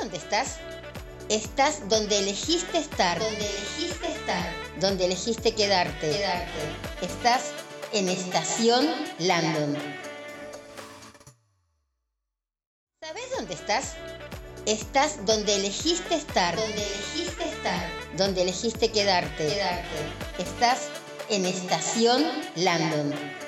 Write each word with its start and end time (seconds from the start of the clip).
dónde 0.00 0.16
estás? 0.16 0.58
Estás 1.28 1.88
donde 1.88 2.18
elegiste 2.18 2.78
estar. 2.78 3.18
Donde 3.18 3.46
elegiste 3.46 4.08
estar. 4.08 4.52
Donde 4.80 5.04
elegiste 5.04 5.54
quedarte. 5.54 6.10
Quedarte. 6.10 6.62
Estás 7.02 7.52
en 7.92 8.08
Estación 8.08 8.86
Landon. 9.18 9.76
¿Sabes 13.02 13.24
dónde 13.36 13.54
estás? 13.54 13.94
Estás 14.66 15.24
donde 15.26 15.56
elegiste 15.56 16.14
estar. 16.14 16.56
Donde 16.56 16.82
elegiste 16.82 17.44
estar. 17.44 17.90
Donde 18.16 18.42
elegiste 18.42 18.90
quedarte. 18.90 19.48
Quedarte. 19.48 19.98
Estás 20.38 20.88
en 21.28 21.44
Estación 21.44 22.24
Landon. 22.56 23.10
La 23.10 23.47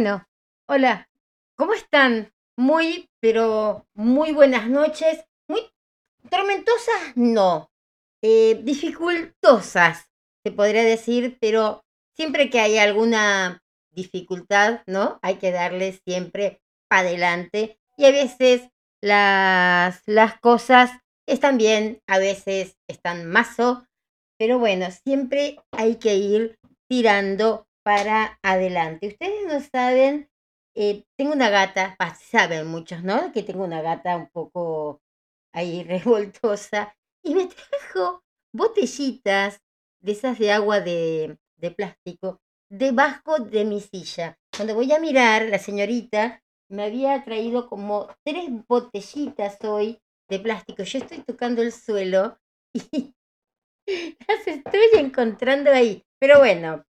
Bueno, 0.00 0.26
hola, 0.66 1.10
¿cómo 1.56 1.74
están? 1.74 2.32
Muy, 2.56 3.10
pero 3.20 3.86
muy 3.92 4.32
buenas 4.32 4.66
noches. 4.66 5.26
Muy 5.46 5.60
tormentosas, 6.30 7.14
no. 7.16 7.70
Eh, 8.22 8.58
dificultosas, 8.62 10.08
se 10.42 10.52
podría 10.52 10.84
decir, 10.84 11.36
pero 11.38 11.82
siempre 12.16 12.48
que 12.48 12.60
hay 12.60 12.78
alguna 12.78 13.60
dificultad, 13.90 14.80
¿no? 14.86 15.18
Hay 15.20 15.36
que 15.36 15.50
darle 15.50 16.00
siempre 16.06 16.62
para 16.88 17.02
adelante. 17.02 17.78
Y 17.98 18.06
a 18.06 18.10
veces 18.10 18.70
las, 19.02 20.00
las 20.06 20.40
cosas 20.40 20.92
están 21.26 21.58
bien, 21.58 22.00
a 22.06 22.16
veces 22.16 22.78
están 22.88 23.26
mazo, 23.26 23.86
pero 24.38 24.58
bueno, 24.58 24.86
siempre 25.04 25.58
hay 25.72 25.96
que 25.96 26.14
ir 26.14 26.58
tirando 26.88 27.66
para 27.82 28.38
adelante. 28.42 29.08
Ustedes 29.08 29.46
no 29.46 29.60
saben, 29.60 30.30
eh, 30.74 31.04
tengo 31.16 31.32
una 31.32 31.50
gata, 31.50 31.96
saben 32.20 32.66
muchos, 32.66 33.02
¿no? 33.02 33.32
Que 33.32 33.42
tengo 33.42 33.64
una 33.64 33.82
gata 33.82 34.16
un 34.16 34.28
poco 34.30 35.00
ahí 35.52 35.82
revoltosa 35.84 36.96
y 37.22 37.34
me 37.34 37.48
trajo 37.48 38.22
botellitas 38.52 39.60
de 40.00 40.12
esas 40.12 40.38
de 40.38 40.52
agua 40.52 40.80
de, 40.80 41.38
de 41.56 41.70
plástico 41.70 42.40
debajo 42.70 43.38
de 43.38 43.64
mi 43.64 43.80
silla. 43.80 44.38
Cuando 44.56 44.74
voy 44.74 44.92
a 44.92 44.98
mirar, 45.00 45.48
la 45.48 45.58
señorita 45.58 46.42
me 46.68 46.84
había 46.84 47.24
traído 47.24 47.68
como 47.68 48.08
tres 48.24 48.48
botellitas 48.68 49.58
hoy 49.64 50.00
de 50.28 50.38
plástico. 50.38 50.84
Yo 50.84 50.98
estoy 50.98 51.18
tocando 51.18 51.62
el 51.62 51.72
suelo 51.72 52.38
y 52.72 53.14
las 54.28 54.46
estoy 54.46 54.80
encontrando 54.94 55.70
ahí. 55.70 56.04
Pero 56.18 56.38
bueno, 56.38 56.84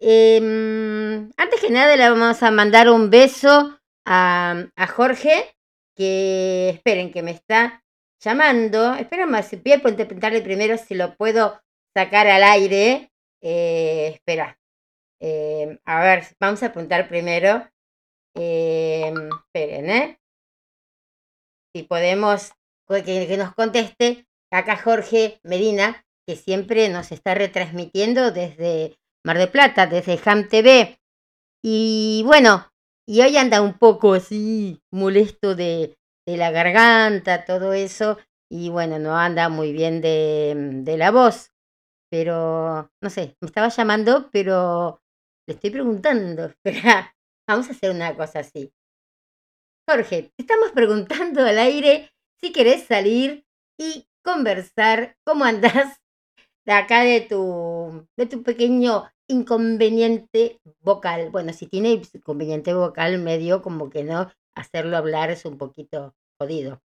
Em, 0.00 1.30
antes 1.36 1.60
que 1.60 1.70
nada 1.70 1.96
le 1.96 2.08
vamos 2.08 2.42
a 2.42 2.50
mandar 2.50 2.88
un 2.88 3.10
beso 3.10 3.78
a, 4.06 4.64
a 4.76 4.86
Jorge, 4.86 5.54
que 5.96 6.70
esperen 6.70 7.12
que 7.12 7.22
me 7.22 7.32
está 7.32 7.84
llamando. 8.20 8.94
Espera, 8.94 9.42
si 9.42 9.56
voy 9.56 9.72
a 9.72 9.82
preguntarle 9.82 10.40
primero 10.40 10.78
si 10.78 10.94
lo 10.94 11.16
puedo 11.16 11.60
sacar 11.94 12.26
al 12.28 12.44
aire. 12.44 13.12
Eh, 13.42 14.12
espera. 14.14 14.58
Eh, 15.20 15.78
a 15.84 16.00
ver, 16.00 16.24
vamos 16.40 16.62
a 16.62 16.66
apuntar 16.66 17.08
primero. 17.08 17.68
Eh, 18.34 19.12
esperen, 19.46 19.90
¿eh? 19.90 20.20
Si 21.74 21.82
podemos 21.82 22.52
que 22.86 23.36
nos 23.36 23.54
conteste 23.54 24.26
acá 24.50 24.76
Jorge 24.76 25.40
Medina, 25.42 26.06
que 26.26 26.36
siempre 26.36 26.88
nos 26.88 27.12
está 27.12 27.34
retransmitiendo 27.34 28.30
desde 28.30 28.97
Mar 29.24 29.38
de 29.38 29.46
Plata, 29.46 29.86
desde 29.86 30.20
Ham 30.24 30.48
TV. 30.48 31.00
Y 31.62 32.22
bueno, 32.24 32.72
y 33.06 33.22
hoy 33.22 33.36
anda 33.36 33.62
un 33.62 33.78
poco 33.78 34.14
así 34.14 34.80
molesto 34.92 35.54
de, 35.54 35.96
de 36.26 36.36
la 36.36 36.50
garganta, 36.50 37.44
todo 37.44 37.72
eso. 37.72 38.18
Y 38.50 38.70
bueno, 38.70 38.98
no 38.98 39.16
anda 39.16 39.48
muy 39.48 39.72
bien 39.72 40.00
de, 40.00 40.54
de 40.84 40.96
la 40.96 41.10
voz. 41.10 41.52
Pero, 42.10 42.90
no 43.02 43.10
sé, 43.10 43.36
me 43.40 43.46
estaba 43.46 43.68
llamando, 43.68 44.30
pero 44.30 45.02
le 45.46 45.54
estoy 45.54 45.70
preguntando. 45.70 46.44
Espera, 46.64 47.14
vamos 47.48 47.68
a 47.68 47.72
hacer 47.72 47.90
una 47.90 48.14
cosa 48.16 48.40
así. 48.40 48.72
Jorge, 49.88 50.32
te 50.36 50.42
estamos 50.42 50.72
preguntando 50.72 51.44
al 51.44 51.58
aire 51.58 52.10
si 52.40 52.52
querés 52.52 52.84
salir 52.84 53.46
y 53.78 54.06
conversar 54.22 55.16
cómo 55.24 55.44
andás 55.44 56.00
de 56.68 56.74
acá 56.74 57.02
de 57.02 57.22
tu, 57.22 58.06
de 58.18 58.26
tu 58.26 58.42
pequeño 58.42 59.10
inconveniente 59.26 60.60
vocal. 60.80 61.30
Bueno, 61.30 61.54
si 61.54 61.66
tiene 61.66 62.02
inconveniente 62.12 62.74
vocal 62.74 63.18
medio, 63.18 63.62
como 63.62 63.88
que 63.88 64.04
no, 64.04 64.30
hacerlo 64.54 64.98
hablar 64.98 65.30
es 65.30 65.46
un 65.46 65.56
poquito 65.56 66.14
jodido. 66.38 66.82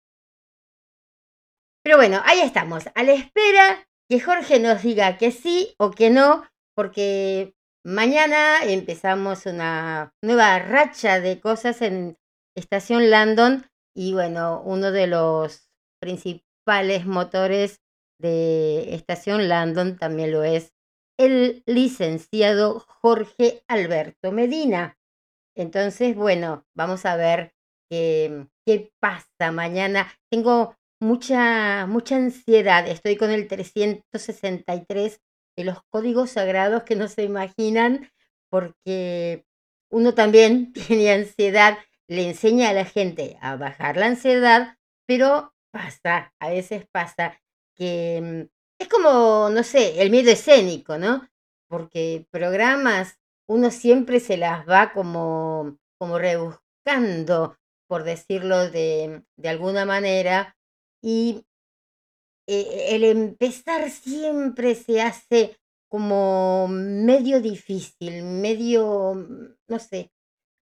Pero 1.83 1.97
bueno, 1.97 2.21
ahí 2.23 2.39
estamos, 2.39 2.85
a 2.95 3.03
la 3.03 3.11
espera 3.11 3.85
que 4.09 4.21
Jorge 4.21 4.61
nos 4.61 4.83
diga 4.83 5.17
que 5.17 5.31
sí 5.31 5.75
o 5.77 5.91
que 5.91 6.09
no, 6.09 6.45
porque 6.77 7.53
mañana 7.83 8.63
empezamos 8.63 9.45
una 9.45 10.13
nueva 10.23 10.59
racha 10.59 11.19
de 11.19 11.41
cosas 11.41 11.81
en 11.81 12.17
Estación 12.55 13.09
Landon 13.09 13.65
y 13.93 14.13
bueno, 14.13 14.61
uno 14.63 14.91
de 14.91 15.07
los 15.07 15.67
principales 15.99 17.05
motores 17.05 17.82
de 18.23 18.95
Estación 18.95 19.49
Landon 19.49 19.97
también 19.97 20.31
lo 20.31 20.43
es 20.43 20.73
el 21.19 21.61
licenciado 21.67 22.79
Jorge 22.79 23.63
Alberto 23.67 24.31
Medina. 24.31 24.97
Entonces, 25.55 26.15
bueno, 26.15 26.65
vamos 26.73 27.05
a 27.05 27.15
ver 27.15 27.53
qué, 27.89 28.47
qué 28.65 28.91
pasa 28.99 29.51
mañana. 29.51 30.11
Tengo 30.31 30.75
mucha, 30.99 31.85
mucha 31.85 32.15
ansiedad. 32.15 32.87
Estoy 32.87 33.17
con 33.17 33.29
el 33.29 33.47
363 33.47 35.21
de 35.55 35.63
los 35.63 35.83
códigos 35.91 36.31
sagrados 36.31 36.83
que 36.83 36.95
no 36.95 37.07
se 37.07 37.23
imaginan, 37.23 38.09
porque 38.49 39.45
uno 39.91 40.15
también 40.15 40.73
tiene 40.87 41.11
ansiedad, 41.11 41.77
le 42.07 42.29
enseña 42.29 42.69
a 42.69 42.73
la 42.73 42.85
gente 42.85 43.37
a 43.41 43.57
bajar 43.57 43.97
la 43.97 44.07
ansiedad, 44.07 44.77
pero 45.05 45.53
pasa, 45.71 46.33
a 46.39 46.49
veces 46.49 46.87
pasa 46.91 47.39
que 47.75 48.21
mm, 48.21 48.81
es 48.81 48.87
como, 48.87 49.49
no 49.49 49.63
sé, 49.63 50.01
el 50.01 50.09
miedo 50.09 50.31
escénico, 50.31 50.97
¿no? 50.97 51.27
Porque 51.67 52.27
programas 52.31 53.17
uno 53.47 53.71
siempre 53.71 54.19
se 54.19 54.37
las 54.37 54.67
va 54.67 54.93
como, 54.93 55.77
como 55.97 56.17
rebuscando, 56.17 57.57
por 57.87 58.03
decirlo 58.03 58.69
de, 58.69 59.23
de 59.37 59.49
alguna 59.49 59.85
manera, 59.85 60.55
y 61.01 61.45
eh, 62.47 62.95
el 62.95 63.03
empezar 63.03 63.89
siempre 63.89 64.75
se 64.75 65.01
hace 65.01 65.57
como 65.89 66.67
medio 66.69 67.41
difícil, 67.41 68.23
medio, 68.23 69.13
mm, 69.13 69.55
no 69.67 69.79
sé, 69.79 70.11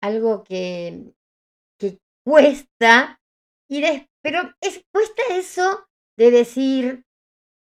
algo 0.02 0.44
que, 0.44 1.14
que 1.80 2.00
cuesta, 2.24 3.22
y 3.70 3.82
pero 4.22 4.42
es, 4.62 4.84
cuesta 4.92 5.24
eso 5.32 5.88
de 6.18 6.32
decir, 6.32 7.06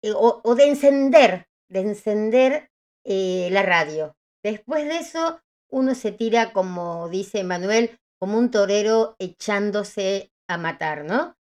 eh, 0.03 0.13
o, 0.15 0.55
de 0.55 0.67
encender, 0.67 1.47
de 1.69 1.79
encender 1.81 2.69
eh, 3.05 3.49
la 3.51 3.63
radio. 3.63 4.15
Después 4.43 4.85
de 4.85 4.97
eso, 4.97 5.41
uno 5.69 5.95
se 5.95 6.11
tira, 6.11 6.53
como 6.53 7.09
dice 7.09 7.43
Manuel, 7.43 7.97
como 8.19 8.37
un 8.37 8.51
torero 8.51 9.15
echándose 9.19 10.31
a 10.49 10.57
matar, 10.57 11.05
¿no? 11.05 11.35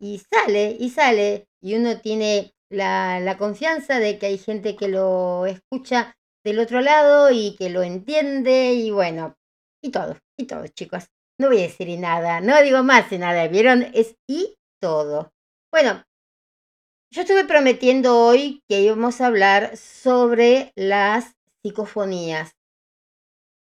Y 0.00 0.22
sale, 0.32 0.76
y 0.78 0.90
sale, 0.90 1.48
y 1.62 1.74
uno 1.76 2.00
tiene 2.00 2.54
la, 2.70 3.20
la 3.20 3.36
confianza 3.38 3.98
de 3.98 4.18
que 4.18 4.26
hay 4.26 4.38
gente 4.38 4.76
que 4.76 4.88
lo 4.88 5.46
escucha 5.46 6.16
del 6.44 6.58
otro 6.60 6.80
lado 6.80 7.30
y 7.30 7.56
que 7.56 7.70
lo 7.70 7.82
entiende, 7.82 8.72
y 8.74 8.90
bueno, 8.90 9.36
y 9.82 9.90
todo, 9.90 10.16
y 10.38 10.46
todo, 10.46 10.66
chicos. 10.68 11.08
No 11.38 11.48
voy 11.48 11.58
a 11.58 11.62
decir 11.62 11.98
nada, 11.98 12.40
no 12.40 12.60
digo 12.62 12.82
más 12.82 13.12
y 13.12 13.18
nada, 13.18 13.46
¿vieron? 13.48 13.82
Es 13.94 14.16
y 14.26 14.56
todo. 14.80 15.32
Bueno, 15.70 16.05
yo 17.10 17.22
estuve 17.22 17.44
prometiendo 17.44 18.18
hoy 18.18 18.62
que 18.68 18.80
íbamos 18.80 19.20
a 19.20 19.26
hablar 19.26 19.76
sobre 19.76 20.72
las 20.74 21.36
psicofonías. 21.62 22.56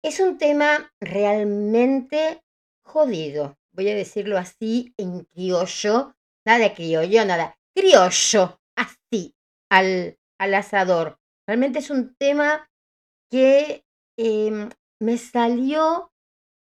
Es 0.03 0.19
un 0.19 0.37
tema 0.37 0.93
realmente 0.99 2.43
jodido, 2.83 3.57
voy 3.71 3.89
a 3.89 3.95
decirlo 3.95 4.37
así 4.37 4.93
en 4.97 5.25
criollo, 5.25 6.15
nada 6.45 6.73
criollo, 6.73 7.25
nada, 7.25 7.57
criollo, 7.75 8.59
así, 8.75 9.35
al, 9.69 10.17
al 10.37 10.53
asador. 10.53 11.19
Realmente 11.47 11.79
es 11.79 11.89
un 11.89 12.15
tema 12.15 12.69
que 13.29 13.83
em, 14.17 14.69
me 14.99 15.17
salió 15.17 16.11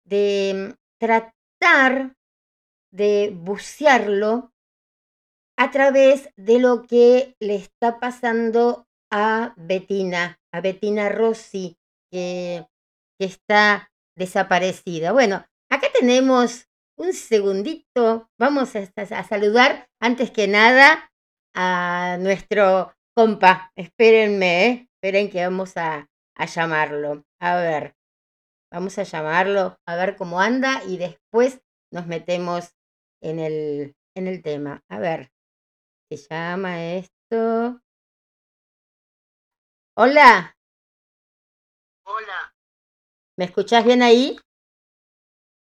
de 0.05 0.77
tratar 0.99 2.17
de 2.93 3.33
bucearlo 3.35 4.50
a 5.61 5.71
través 5.71 6.31
de 6.39 6.59
lo 6.59 6.87
que 6.87 7.37
le 7.39 7.57
está 7.57 8.01
pasando 8.01 8.87
a 9.13 9.53
Bettina, 9.59 10.41
a 10.55 10.63
Bettina 10.63 11.11
Rossi, 11.11 11.77
que, 12.11 12.67
está 13.19 13.93
desaparecida. 14.17 15.13
Bueno, 15.13 15.45
acá 15.69 15.89
tenemos 15.93 16.67
un 16.97 17.13
segundito, 17.13 18.31
vamos 18.39 18.75
a, 18.75 18.89
a, 18.97 19.25
saludar 19.25 19.91
antes 20.01 20.31
que 20.31 20.49
nada 20.49 21.13
a 21.55 22.17
nuestro 22.19 22.95
compa. 23.15 23.71
Espérenme, 23.77 24.67
¿eh? 24.67 24.89
esperen 24.95 25.29
que 25.29 25.45
vamos 25.45 25.77
a, 25.77 26.09
a 26.37 26.47
llamarlo. 26.47 27.27
A 27.39 27.57
ver, 27.57 27.95
vamos 28.73 28.97
a 28.99 29.03
llamarlo, 29.03 29.79
a 29.87 29.97
ver 29.97 30.17
cómo 30.17 30.41
anda 30.41 30.83
y 30.89 30.97
después 30.97 31.61
nos 31.93 32.07
metemos 32.07 32.75
en 33.21 33.39
el, 33.39 33.95
en 34.17 34.27
el 34.27 34.43
tema. 34.43 34.83
A 34.89 34.99
ver, 34.99 35.31
se 36.17 36.29
llama 36.29 36.95
esto. 36.95 37.81
Hola. 39.97 40.57
Hola. 42.05 42.55
¿Me 43.37 43.45
escuchás 43.45 43.85
bien 43.85 44.03
ahí? 44.03 44.39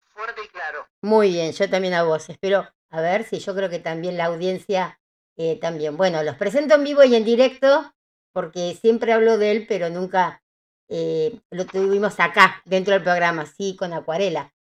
Fuerte 0.05 0.43
y 0.45 0.49
claro. 0.49 0.87
Muy 1.03 1.31
bien, 1.31 1.53
yo 1.53 1.71
también 1.71 1.95
a 1.95 2.03
vos. 2.03 2.29
Espero, 2.29 2.69
a 2.91 3.01
ver 3.01 3.25
si 3.25 3.39
yo 3.39 3.55
creo 3.55 3.71
que 3.71 3.79
también 3.79 4.17
la 4.17 4.27
audiencia 4.27 5.01
eh, 5.37 5.59
también. 5.61 5.97
Bueno, 5.97 6.23
los 6.23 6.37
presento 6.37 6.75
en 6.75 6.85
vivo 6.85 7.05
y 7.05 7.15
en 7.15 7.25
directo 7.25 7.95
porque 8.33 8.75
siempre 8.75 9.13
hablo 9.13 9.39
de 9.39 9.53
él, 9.53 9.67
pero 9.69 9.89
nunca 9.91 10.43
eh, 10.89 11.41
lo 11.51 11.65
tuvimos 11.67 12.19
acá, 12.19 12.61
dentro 12.65 12.93
del 12.93 13.03
programa, 13.03 13.47
sí, 13.47 13.77
con 13.77 13.93
acuarela. 13.93 14.53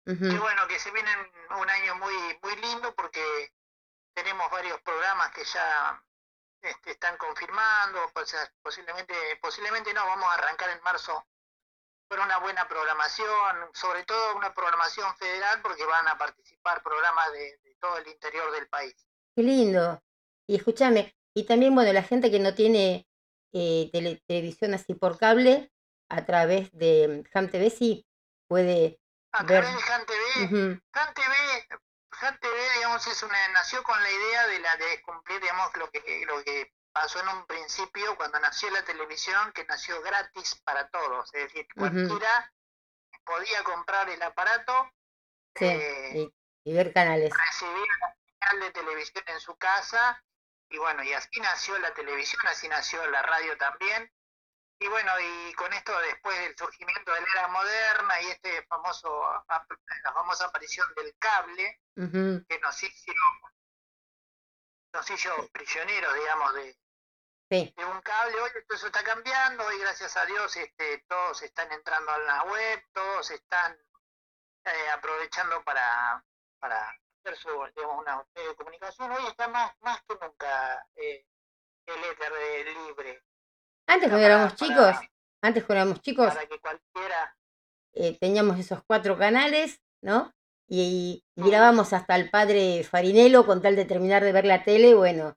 Ujú. 0.07 0.29
Que 0.29 0.39
bueno, 0.39 0.67
que 0.67 0.79
se 0.79 0.91
viene 0.91 1.11
un 1.51 1.71
año 1.71 1.95
muy 1.97 2.15
muy 2.43 2.57
lindo 2.57 2.95
porque 2.95 3.53
tenemos 4.15 4.51
varios 4.51 4.81
programas 4.81 5.31
que 5.33 5.45
ya 5.45 6.03
este, 6.63 6.93
están 6.93 7.17
confirmando, 7.17 8.11
sea, 8.25 8.53
posiblemente, 8.63 9.15
posiblemente 9.41 9.95
no, 9.95 10.05
vamos 10.07 10.27
a 10.27 10.35
arrancar 10.35 10.71
en 10.71 10.83
marzo 10.83 11.27
con 12.09 12.21
una 12.21 12.39
buena 12.39 12.67
programación, 12.67 13.71
sobre 13.73 14.05
todo 14.05 14.37
una 14.37 14.53
programación 14.53 15.15
federal 15.17 15.63
porque 15.63 15.85
van 15.85 16.09
a 16.09 16.19
participar 16.19 16.83
programas 16.83 17.33
de, 17.33 17.59
de 17.59 17.77
todo 17.79 17.99
el 17.99 18.09
interior 18.09 18.51
del 18.53 18.69
país. 18.69 18.95
Qué 19.37 19.43
lindo. 19.43 20.03
Y 20.47 20.57
escúchame, 20.57 21.15
y 21.35 21.45
también, 21.45 21.75
bueno, 21.75 21.93
la 21.93 22.03
gente 22.03 22.31
que 22.31 22.41
no 22.41 22.55
tiene 22.55 23.07
eh, 23.53 23.91
tele- 23.93 24.23
televisión 24.27 24.75
así 24.75 24.95
por 24.95 25.19
cable, 25.19 25.73
a 26.09 26.25
través 26.25 26.71
de 26.73 27.25
Ham 27.35 27.49
TV 27.49 27.71
sí 27.71 28.07
puede 28.49 29.01
A 29.33 29.43
ver. 29.45 29.63
través 29.65 29.87
de 29.87 29.93
Han 29.93 30.07
TV, 30.07 30.81
Han 30.93 31.15
TV, 31.15 31.35
Han 32.23 32.39
TV, 32.41 32.57
digamos, 32.77 33.07
es 33.07 33.23
una, 33.23 33.49
nació 33.49 33.83
con 33.83 34.01
la 34.03 34.11
idea 34.11 34.47
de 34.49 34.59
la 34.59 34.77
de 34.77 35.03
cumplir, 35.03 35.41
digamos, 35.41 35.75
lo 35.77 35.91
que, 35.91 36.25
lo 36.27 36.43
que 36.43 36.73
pasó 36.93 37.21
en 37.21 37.29
un 37.29 37.47
principio 37.47 38.17
cuando 38.17 38.41
nació 38.41 38.71
la 38.71 38.85
televisión, 38.85 39.53
que 39.53 39.65
nació 39.67 40.03
gratis 40.03 40.61
para 40.65 40.89
todos, 40.89 41.33
es 41.35 41.45
decir, 41.45 41.67
cualquiera 41.77 42.53
podía 43.25 43.63
comprar 43.63 44.09
el 44.11 44.21
aparato, 44.23 44.91
Sí, 45.57 45.65
eh, 45.67 46.31
y, 46.65 46.71
y 46.71 46.75
ver 46.75 46.93
canales. 46.93 47.33
recibir 47.33 47.87
la 48.01 48.17
señal 48.51 48.61
de 48.61 48.71
televisión 48.73 49.25
en 49.27 49.41
su 49.41 49.57
casa, 49.57 50.23
y 50.71 50.79
bueno, 50.79 51.03
y 51.03 51.13
así 51.13 51.41
nació 51.41 51.79
la 51.79 51.93
televisión, 51.93 52.41
así 52.47 52.69
nació 52.69 53.05
la 53.11 53.23
radio 53.23 53.57
también. 53.59 54.11
Y 54.79 54.89
bueno, 54.89 55.13
y 55.21 55.53
con 55.55 55.71
esto 55.75 55.99
después 56.01 56.39
del 56.39 56.57
surgimiento 56.57 57.13
de 57.13 57.21
la 57.21 57.27
era 57.35 57.49
moderna 57.49 58.21
y 58.23 58.27
este 58.29 58.63
famoso, 58.67 59.45
la 59.49 60.13
famosa 60.15 60.47
aparición 60.47 60.87
del 60.95 61.15
cable, 61.19 61.81
que 61.95 62.59
nos 62.63 62.83
hizo, 62.83 63.13
nos 64.95 65.11
hizo 65.11 65.49
prisioneros, 65.53 66.15
digamos, 66.15 66.55
de, 66.55 66.79
Sí, 67.51 67.75
de 67.77 67.85
un 67.85 68.01
cable. 68.03 68.41
Hoy 68.41 68.51
todo 68.69 68.77
eso 68.77 68.87
está 68.87 69.03
cambiando, 69.03 69.67
hoy 69.67 69.77
gracias 69.81 70.17
a 70.17 70.25
Dios 70.25 70.57
este, 70.57 71.05
todos 71.09 71.43
están 71.43 71.71
entrando 71.73 72.13
a 72.13 72.19
la 72.19 72.45
web, 72.45 72.87
todos 72.93 73.29
están 73.33 73.77
eh, 74.65 74.91
aprovechando 74.91 75.61
para, 75.65 76.25
para 76.61 77.00
hacer 77.25 77.37
su, 77.37 77.49
digamos, 77.77 77.99
una 78.03 78.25
medio 78.35 78.51
de 78.51 78.57
comunicación. 78.57 79.11
Hoy 79.13 79.23
está 79.29 79.49
más, 79.49 79.73
más 79.83 80.01
que 80.09 80.15
nunca 80.15 80.87
eh, 80.97 81.25
el 81.87 82.05
éter 82.05 82.33
libre. 82.87 83.23
antes 83.87 84.09
cuando 84.09 84.27
éramos 84.27 84.55
chicos, 84.57 84.77
para- 84.77 85.11
antes 85.43 85.65
cuando 85.65 85.83
éramos 85.83 86.01
chicos, 86.03 86.29
Para 86.29 86.47
que 86.47 86.59
cualquiera 86.61 87.37
eh, 87.95 88.17
teníamos 88.21 88.59
esos 88.59 88.83
cuatro 88.87 89.19
canales, 89.19 89.81
¿no? 90.03 90.33
Y, 90.69 91.25
y 91.35 91.43
mirábamos 91.43 91.93
hasta 91.93 92.15
el 92.15 92.31
padre 92.31 92.85
Farinelo 92.85 93.45
con 93.45 93.61
tal 93.61 93.75
de 93.75 93.85
terminar 93.85 94.23
de 94.23 94.33
ver 94.33 94.45
la 94.45 94.63
tele, 94.63 94.95
bueno. 94.95 95.37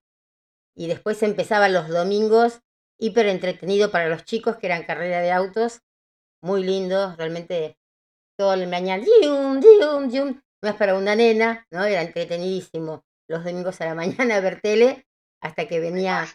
Y 0.76 0.88
después 0.88 1.22
empezaban 1.24 1.74
los 1.74 1.88
domingos, 1.90 2.62
hiper 3.00 3.26
entretenido 3.28 3.90
para 3.92 4.08
los 4.10 4.26
chicos, 4.26 4.58
que 4.58 4.68
eran 4.68 4.84
carrera 4.86 5.22
de 5.22 5.32
autos, 5.32 5.82
muy 6.42 6.64
lindos, 6.64 7.18
realmente 7.18 7.78
todo 8.38 8.54
el 8.54 8.68
mañana, 8.68 9.04
yum, 9.24 9.60
yum, 9.62 10.10
yum, 10.12 10.42
más 10.64 10.76
para 10.76 10.96
una 10.96 11.16
nena, 11.16 11.68
¿no? 11.72 11.84
Era 11.84 12.02
entretenidísimo 12.02 13.04
los 13.28 13.44
domingos 13.44 13.80
a 13.82 13.86
la 13.86 13.96
mañana 13.96 14.40
ver 14.40 14.62
tele, 14.62 15.06
hasta 15.42 15.68
que 15.68 15.80
venía 15.80 16.26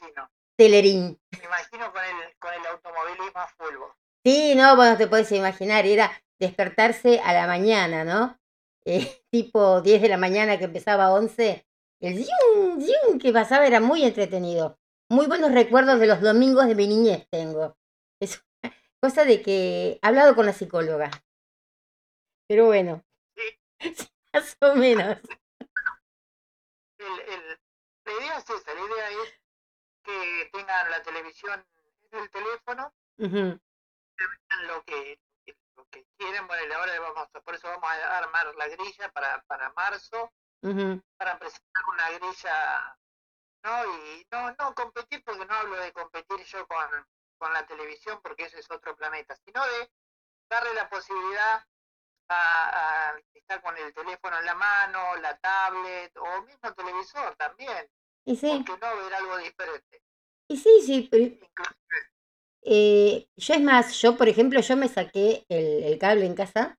Telerín. 0.57 1.19
me 1.31 1.45
imagino 1.45 1.93
con 1.93 2.03
el, 2.05 2.37
con 2.39 2.53
el 2.53 2.67
automovilismo 2.67 3.41
a 3.41 3.49
fulbo. 3.49 3.95
Sí, 4.25 4.55
no, 4.55 4.77
bueno, 4.77 4.97
te 4.97 5.07
puedes 5.07 5.31
imaginar, 5.33 5.87
era 5.87 6.11
despertarse 6.39 7.21
a 7.21 7.33
la 7.33 7.47
mañana, 7.47 8.05
¿no? 8.05 8.39
Eh, 8.85 9.23
tipo 9.31 9.81
10 9.81 10.03
de 10.03 10.09
la 10.09 10.19
mañana 10.19 10.59
que 10.59 10.65
empezaba 10.65 11.07
a 11.07 11.13
11, 11.13 11.67
el 12.01 12.19
yum, 12.19 12.81
yum 12.81 13.19
que 13.19 13.33
pasaba 13.33 13.67
era 13.67 13.81
muy 13.81 14.05
entretenido. 14.05 14.79
Muy 15.11 15.27
buenos 15.27 15.53
recuerdos 15.53 15.99
de 16.01 16.07
los 16.07 16.21
domingos 16.21 16.67
de 16.67 16.75
mi 16.75 16.87
niñez 16.87 17.27
tengo. 17.31 17.77
Es 18.21 18.45
cosa 19.03 19.25
de 19.25 19.41
que 19.41 19.93
he 19.93 19.99
hablado 20.03 20.35
con 20.35 20.45
la 20.45 20.53
psicóloga. 20.53 21.11
Pero 22.47 22.67
bueno, 22.67 23.05
más 24.39 24.57
o 24.61 24.75
menos. 24.77 25.19
El, 26.99 27.21
el, 27.21 27.61
la 28.05 28.13
idea 28.13 28.39
es 28.39 28.51
esa, 28.51 28.75
la 28.75 28.81
idea 28.81 29.11
es 29.11 29.41
que 30.03 30.51
tengan 30.53 30.91
la 30.91 31.03
televisión 31.03 31.65
en 32.11 32.19
el 32.21 32.31
teléfono, 32.31 32.93
que 34.17 34.25
vean 34.27 34.67
lo 34.67 34.83
que, 34.85 35.21
lo 35.77 35.85
que 35.91 36.07
quieren. 36.17 36.47
Bueno, 36.47 36.67
y 36.69 36.73
ahora 36.73 37.01
vamos 37.01 37.29
a- 37.35 37.41
por 37.41 37.55
eso 37.55 37.69
vamos 37.69 37.89
a 37.91 38.19
armar 38.19 38.55
la 38.57 38.69
grilla 38.69 39.11
para, 39.13 39.43
para 39.43 39.73
marzo, 39.75 40.33
para 41.17 41.39
presentar 41.39 41.85
una 41.93 42.11
grilla, 42.11 42.99
¿no? 43.65 43.85
Y 43.97 44.27
no, 44.33 44.51
no 44.59 44.75
competir, 44.75 45.23
porque 45.25 45.47
no 45.47 45.55
hablo 45.55 45.77
de 45.77 45.93
competir 45.93 46.45
yo 46.45 46.67
con, 46.67 47.07
con 47.39 47.53
la 47.53 47.65
televisión, 47.67 48.21
porque 48.23 48.45
ese 48.45 48.59
es 48.61 48.71
otro 48.71 48.97
planeta, 48.97 49.37
sino 49.45 49.65
de 49.67 49.91
darle 50.51 50.75
la 50.75 50.89
posibilidad 50.89 51.65
a, 52.29 53.15
está 53.35 53.61
con 53.63 53.77
el 53.77 53.93
teléfono 53.95 54.39
en 54.39 54.47
la 54.47 54.55
mano, 54.55 55.17
la 55.17 55.37
tablet, 55.39 56.17
o 56.17 56.43
mismo 56.43 56.73
televisor 56.75 57.35
también, 57.37 57.89
Y 58.25 58.37
sí, 58.37 58.65
porque 58.67 58.81
no 58.81 58.97
ver 58.97 59.15
algo 59.15 59.37
diferente. 59.39 60.03
y 60.49 60.57
sí, 60.57 60.83
sí. 60.85 61.09
pero, 61.11 61.35
eh, 62.63 63.29
yo 63.37 63.55
es 63.55 63.61
más, 63.63 63.95
yo 64.01 64.17
por 64.17 64.29
ejemplo, 64.29 64.61
yo 64.61 64.77
me 64.77 64.89
saqué 64.89 65.45
el, 65.49 65.85
el 65.85 65.99
cable 65.99 66.27
en 66.27 66.35
casa 66.35 66.79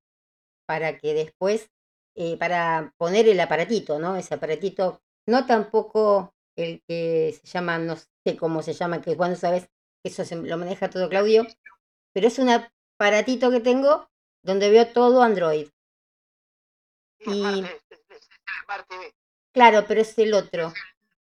para 0.67 0.97
que 0.97 1.13
después, 1.13 1.69
eh, 2.15 2.37
para 2.37 2.93
poner 2.97 3.27
el 3.27 3.39
aparatito, 3.39 3.99
¿no? 3.99 4.15
Ese 4.15 4.35
aparatito, 4.35 5.01
no 5.27 5.45
tampoco 5.45 6.33
el 6.55 6.83
que 6.87 7.33
se 7.41 7.47
llama, 7.47 7.77
no 7.79 7.95
sé 7.97 8.37
cómo 8.37 8.61
se 8.61 8.73
llama, 8.73 9.01
que 9.01 9.17
cuando 9.17 9.35
sabes 9.37 9.69
eso 10.03 10.25
se 10.25 10.35
lo 10.35 10.57
maneja 10.57 10.89
todo 10.89 11.09
Claudio, 11.09 11.45
pero 12.13 12.27
es 12.27 12.39
un 12.39 12.49
aparatito 12.49 13.51
que 13.51 13.59
tengo 13.61 14.09
donde 14.43 14.69
veo 14.69 14.87
todo 14.87 15.21
Android. 15.21 15.67
Y- 17.19 17.63
Smart, 18.63 18.87
TV. 18.87 19.13
Claro, 19.51 19.85
pero 19.87 20.01
es 20.01 20.17
el 20.17 20.33
otro, 20.33 20.73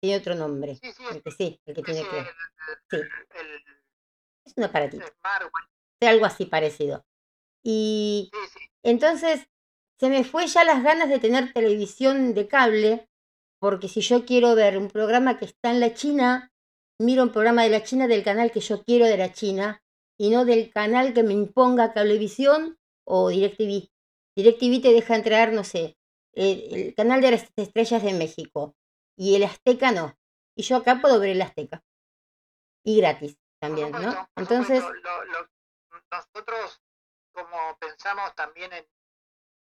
tiene 0.00 0.18
otro 0.18 0.34
nombre. 0.34 0.76
Sí, 0.76 0.92
sí, 0.92 1.02
El 1.10 1.22
que 1.22 1.30
sí, 1.30 1.60
el 1.64 1.74
que 1.74 1.80
es 1.80 1.84
tiene 1.84 2.02
que. 2.02 2.22
Sí, 2.90 2.96
el, 2.96 3.62
es 4.44 4.52
un 4.56 4.64
aparatito, 4.64 5.04
de 6.00 6.08
algo 6.08 6.26
así 6.26 6.44
parecido. 6.46 7.04
Y 7.62 8.30
entonces 8.82 9.48
se 9.98 10.08
me 10.08 10.24
fue 10.24 10.46
ya 10.46 10.64
las 10.64 10.82
ganas 10.82 11.08
de 11.08 11.18
tener 11.18 11.52
televisión 11.52 12.34
de 12.34 12.46
cable, 12.46 13.08
porque 13.58 13.88
si 13.88 14.00
yo 14.00 14.24
quiero 14.24 14.54
ver 14.54 14.78
un 14.78 14.88
programa 14.88 15.38
que 15.38 15.46
está 15.46 15.70
en 15.70 15.80
la 15.80 15.94
China, 15.94 16.52
miro 17.00 17.22
un 17.22 17.32
programa 17.32 17.62
de 17.62 17.70
la 17.70 17.82
China 17.82 18.06
del 18.06 18.22
canal 18.22 18.52
que 18.52 18.60
yo 18.60 18.84
quiero 18.84 19.06
de 19.06 19.16
la 19.16 19.32
China 19.32 19.82
y 20.18 20.30
no 20.30 20.44
del 20.44 20.70
canal 20.70 21.12
que 21.14 21.22
me 21.22 21.32
imponga 21.32 21.92
Cablevisión 21.92 22.78
o 23.06 23.28
DirecTV. 23.28 23.88
DirecTV 24.36 24.82
te 24.82 24.92
deja 24.92 25.14
entrar, 25.16 25.52
no 25.52 25.64
sé, 25.64 25.96
el, 26.32 26.74
el 26.74 26.94
canal 26.94 27.20
de 27.22 27.30
las 27.32 27.46
estrellas 27.56 28.02
de 28.02 28.12
México 28.12 28.76
y 29.16 29.34
el 29.36 29.44
Azteca 29.44 29.92
no. 29.92 30.14
Y 30.54 30.62
yo 30.62 30.76
acá 30.76 31.00
puedo 31.00 31.18
ver 31.20 31.30
el 31.30 31.42
Azteca. 31.42 31.82
Y 32.84 32.98
gratis 32.98 33.36
también, 33.60 33.88
supuesto, 33.88 34.10
¿no? 34.12 34.28
Entonces, 34.36 34.82
lo- 34.82 35.24
lo- 35.24 35.48
nosotros 36.10 36.80
como 37.32 37.76
pensamos 37.78 38.34
también 38.34 38.72
en, 38.72 38.86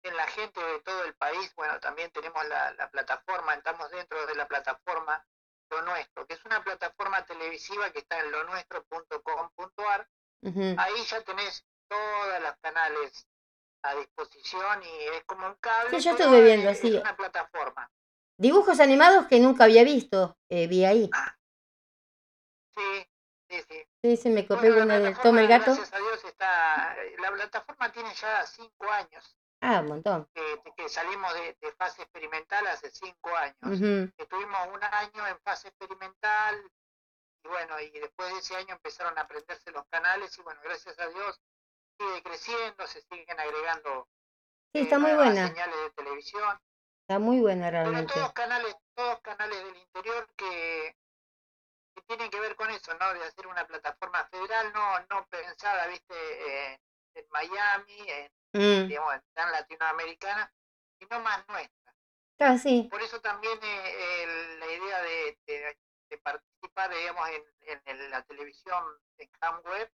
en 0.04 0.16
la 0.16 0.26
gente 0.28 0.60
de 0.62 0.80
todo 0.80 1.04
el 1.04 1.14
país, 1.14 1.52
bueno, 1.56 1.78
también 1.80 2.10
tenemos 2.12 2.46
la, 2.48 2.72
la 2.74 2.90
plataforma, 2.90 3.54
estamos 3.54 3.90
dentro 3.90 4.26
de 4.26 4.34
la 4.36 4.46
plataforma 4.46 5.24
Lo 5.70 5.82
Nuestro, 5.82 6.26
que 6.26 6.34
es 6.34 6.44
una 6.44 6.62
plataforma 6.62 7.24
televisiva 7.24 7.90
que 7.90 7.98
está 8.00 8.20
en 8.20 8.30
lonuestro.com.ar. 8.30 10.08
ujú, 10.42 10.74
Ahí 10.78 11.04
ya 11.06 11.22
tenés 11.22 11.64
todos 11.88 12.42
los 12.42 12.56
canales 12.60 13.26
a 13.82 13.94
disposición 13.94 14.82
y 14.82 15.16
es 15.16 15.24
como 15.24 15.46
un 15.46 15.54
cable. 15.56 15.90
Sí, 15.90 16.04
yo 16.04 16.10
estuve 16.12 16.42
viendo, 16.42 16.68
es, 16.70 16.80
sí. 16.80 16.94
es 16.96 17.00
una 17.02 17.16
plataforma. 17.16 17.90
dibujos 18.36 18.80
animados 18.80 19.26
que 19.26 19.40
nunca 19.40 19.64
había 19.64 19.84
visto, 19.84 20.36
eh, 20.48 20.66
vi 20.66 20.84
ahí. 20.84 21.10
Sí, 22.76 23.06
sí, 23.50 23.62
sí. 23.68 23.84
Sí, 24.02 24.16
se 24.16 24.30
me 24.30 24.46
copé 24.46 24.70
Bueno, 24.70 24.94
de 24.94 25.00
plataforma, 25.00 25.22
Toma 25.22 25.40
el 25.42 25.48
gato. 25.48 25.74
Gracias 25.74 25.92
a 25.92 25.98
Dios 25.98 26.24
está. 26.24 26.96
La 27.18 27.32
plataforma 27.32 27.92
tiene 27.92 28.14
ya 28.14 28.46
cinco 28.46 28.90
años 28.90 29.36
Ah, 29.60 29.80
un 29.80 29.86
montón. 29.86 30.28
que, 30.34 30.60
que 30.76 30.88
salimos 30.88 31.34
de, 31.34 31.56
de 31.60 31.72
fase 31.72 32.02
experimental 32.02 32.64
hace 32.68 32.90
cinco 32.90 33.34
años. 33.34 34.12
Estuvimos 34.16 34.68
un 34.72 34.84
año 34.84 35.26
en 35.26 35.38
fase 35.40 35.68
experimental 35.68 36.62
y 37.44 37.48
bueno, 37.48 37.80
y 37.80 37.90
después 37.90 38.32
de 38.32 38.38
ese 38.38 38.54
año 38.56 38.74
empezaron 38.74 39.18
a 39.18 39.22
aprenderse 39.22 39.72
los 39.72 39.84
canales 39.88 40.36
y 40.38 40.42
bueno, 40.42 40.60
gracias 40.62 40.96
a 41.00 41.08
Dios 41.08 41.40
sigue 41.98 42.22
creciendo, 42.22 42.86
se 42.86 43.00
siguen 43.02 43.38
agregando 43.40 44.08
Sí, 44.72 44.80
eh, 44.80 44.82
está 44.82 44.98
muy 44.98 45.12
buena. 45.12 45.48
señales 45.48 45.76
de 45.80 45.90
televisión. 45.90 46.58
Está 47.02 47.18
muy 47.18 47.40
buena 47.40 47.70
Pero 47.70 47.82
realmente. 47.84 48.14
todos 48.14 48.32
canales, 48.32 48.76
todos 48.94 49.20
canales 49.20 49.64
del 49.64 49.76
interior 49.76 50.28
que, 50.36 50.94
que 51.94 52.02
tienen 52.02 52.30
que 52.30 52.40
ver 52.40 52.54
con 52.54 52.70
eso, 52.70 52.92
¿no? 52.94 53.14
De 53.14 53.24
hacer 53.24 53.46
una 53.46 53.66
plataforma 53.66 54.24
federal, 54.28 54.72
no, 54.72 55.00
no 55.10 55.26
pensada, 55.28 55.86
viste, 55.86 56.14
eh, 56.74 56.80
en 57.14 57.26
Miami, 57.30 58.06
en, 58.10 58.30
Mm, 58.52 58.88
digamos, 58.88 59.14
en 59.14 59.22
tan 59.34 59.52
latinoamericana, 59.52 60.50
sino 60.98 61.20
más 61.20 61.46
nuestra. 61.48 61.94
ah, 62.40 62.56
sí. 62.58 62.88
Por 62.90 63.02
eso 63.02 63.20
también 63.20 63.58
eh, 63.62 64.22
el- 64.24 64.60
la 64.60 64.66
idea 64.66 65.02
de, 65.02 65.38
de- 65.46 65.78
de 66.10 66.18
participar, 66.18 66.90
digamos, 66.94 67.28
en, 67.28 67.82
en 67.84 68.10
la 68.10 68.22
televisión 68.22 68.82
en 69.18 69.30
Ham 69.42 69.60
Web, 69.64 69.90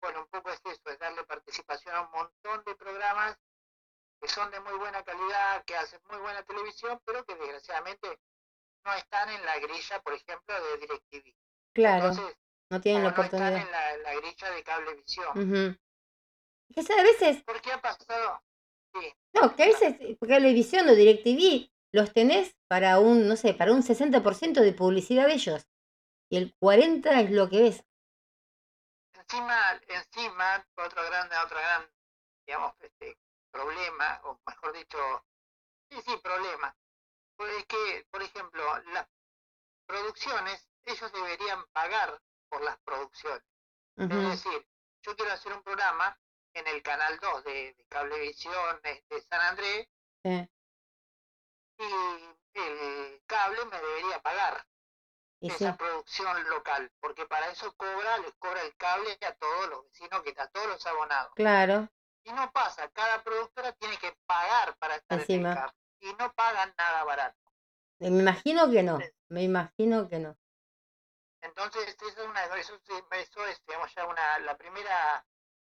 bueno, 0.00 0.20
un 0.20 0.28
poco 0.28 0.50
es 0.50 0.60
eso, 0.64 0.80
es 0.90 0.98
darle 0.98 1.24
participación 1.24 1.94
a 1.94 2.02
un 2.02 2.10
montón 2.10 2.62
de 2.64 2.74
programas 2.76 3.36
que 4.20 4.28
son 4.28 4.50
de 4.50 4.60
muy 4.60 4.74
buena 4.78 5.02
calidad, 5.04 5.64
que 5.64 5.76
hacen 5.76 6.00
muy 6.10 6.18
buena 6.18 6.42
televisión, 6.42 7.00
pero 7.04 7.24
que 7.24 7.34
desgraciadamente 7.36 8.18
no 8.84 8.94
están 8.94 9.28
en 9.30 9.44
la 9.44 9.58
grilla, 9.58 10.00
por 10.02 10.14
ejemplo, 10.14 10.54
de 10.54 10.78
DirecTV. 10.78 11.34
Claro, 11.74 12.08
Entonces, 12.08 12.36
no 12.70 12.80
tienen 12.80 13.04
la 13.04 13.10
como 13.14 13.22
no 13.22 13.24
están 13.24 13.54
oportunidad. 13.54 13.66
en 13.66 13.72
la, 13.72 13.94
en 13.94 14.02
la 14.02 14.14
grilla 14.20 14.50
de 14.50 14.64
cablevisión. 14.64 15.78
Es 16.76 16.86
que 16.86 16.92
a 16.92 17.02
veces, 17.02 17.42
¿Por 17.44 17.60
qué 17.60 17.72
ha 17.72 17.80
pasado? 17.80 18.42
Sí, 18.94 19.12
no, 19.34 19.54
que 19.54 19.62
a 19.64 19.66
veces, 19.66 19.96
eh, 20.00 20.16
porque 20.18 20.34
televisión 20.34 20.88
o 20.88 20.94
DirecTV 20.94 21.70
los 21.92 22.12
tenés 22.12 22.56
para 22.68 22.98
un, 22.98 23.28
no 23.28 23.36
sé, 23.36 23.54
para 23.54 23.72
un 23.72 23.82
60% 23.82 24.60
de 24.60 24.72
publicidad 24.72 25.26
de 25.26 25.34
ellos. 25.34 25.66
Y 26.30 26.36
el 26.36 26.54
40% 26.58 27.24
es 27.24 27.30
lo 27.30 27.48
que 27.48 27.62
ves. 27.62 27.84
Encima, 29.28 29.80
encima, 29.88 30.66
otro 30.76 31.04
gran, 31.04 31.26
otro 31.44 31.58
gran, 31.58 31.90
digamos, 32.46 32.74
este, 32.80 33.18
problema, 33.50 34.20
o 34.24 34.40
mejor 34.46 34.72
dicho, 34.72 35.26
sí, 35.90 36.00
sí, 36.02 36.16
problema, 36.18 36.74
pues 37.36 37.52
es 37.58 37.66
que, 37.66 38.06
por 38.10 38.22
ejemplo, 38.22 38.64
las 38.92 39.06
producciones, 39.86 40.68
ellos 40.84 41.12
deberían 41.12 41.64
pagar 41.72 42.20
por 42.48 42.62
las 42.62 42.78
producciones. 42.78 43.44
Es 43.96 44.08
decir, 44.08 44.66
yo 45.02 45.16
quiero 45.16 45.32
hacer 45.32 45.52
un 45.52 45.62
programa 45.62 46.18
en 46.54 46.66
el 46.68 46.82
canal 46.82 47.18
2 47.18 47.44
de, 47.44 47.74
de 47.74 47.84
Cablevisión 47.88 48.80
de, 48.82 49.04
de 49.08 49.20
San 49.22 49.40
Andrés 49.40 49.88
sí. 50.22 50.48
y 51.78 52.58
el 52.58 53.22
cable 53.26 53.64
me 53.66 53.76
debería 53.76 54.20
pagar 54.22 54.64
Y 55.40 55.50
sí, 55.50 55.64
esa 55.64 55.76
producción 55.76 56.48
local, 56.48 56.90
porque 57.00 57.26
para 57.26 57.48
eso 57.50 57.72
cobra, 57.76 58.18
les 58.18 58.34
cobra 58.34 58.62
el 58.62 58.76
cable 58.76 59.16
a 59.24 59.34
todos 59.34 59.68
los 59.68 59.84
vecinos, 59.84 60.22
que 60.22 60.34
a 60.36 60.48
todos 60.48 60.66
los 60.66 60.86
abonados. 60.86 61.32
claro. 61.34 61.88
Y 62.24 62.32
no 62.32 62.50
pasa, 62.52 62.90
cada 62.90 63.22
productora 63.22 63.72
tiene 63.72 63.96
que 63.96 64.12
pagar 64.26 64.76
para 64.76 64.96
estar 64.96 65.24
en 65.26 65.46
el 65.46 65.54
cable 65.54 65.74
y 66.00 66.12
no 66.14 66.32
pagan 66.34 66.74
nada 66.76 67.04
barato. 67.04 67.38
Eh, 68.00 68.10
Me 68.10 68.18
imagino 68.18 68.70
que 68.70 68.82
no. 68.82 68.98
Me 69.28 69.42
imagino 69.42 70.08
que 70.08 70.18
no. 70.18 70.36
Entonces, 71.40 71.88
eso 71.88 72.06
es, 72.06 72.18
una, 72.18 72.44
eso, 72.56 72.74
eso 73.12 73.46
es 73.46 73.62
digamos, 73.66 73.94
ya 73.94 74.06
una, 74.06 74.38
la 74.40 74.56
primera 74.58 75.24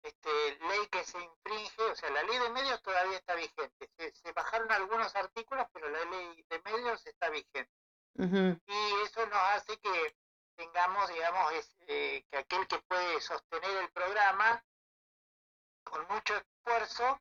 este, 0.03 0.31
ley 0.69 0.87
que 0.91 1.05
se 1.05 1.21
infringe, 1.21 1.83
o 1.83 1.95
sea, 1.95 2.11
la 2.11 2.23
ley 2.23 2.39
de 2.39 2.51
medios 2.51 2.81
todavía 2.83 3.19
está 3.19 3.35
vigente. 3.35 3.91
Se, 3.97 4.13
se 4.13 4.33
bajaron 4.33 4.71
algunos 4.73 5.15
artículos, 5.17 5.67
pero 5.73 5.91
la 5.91 6.05
ley 6.05 6.47
de 6.49 6.63
medios 6.63 7.05
está 7.07 7.29
vigente. 7.29 7.71
Y 8.67 9.03
eso 9.05 9.25
nos 9.27 9.39
hace 9.39 9.79
que 9.79 10.17
tengamos, 10.57 11.09
digamos, 11.09 11.53
es, 11.53 11.77
eh, 11.87 12.25
que 12.31 12.39
aquel 12.39 12.67
que 12.67 12.79
puede 12.81 13.21
sostener 13.21 13.71
el 13.83 13.91
programa 13.93 14.65
con 15.85 16.07
mucho 16.09 16.37
esfuerzo 16.37 17.21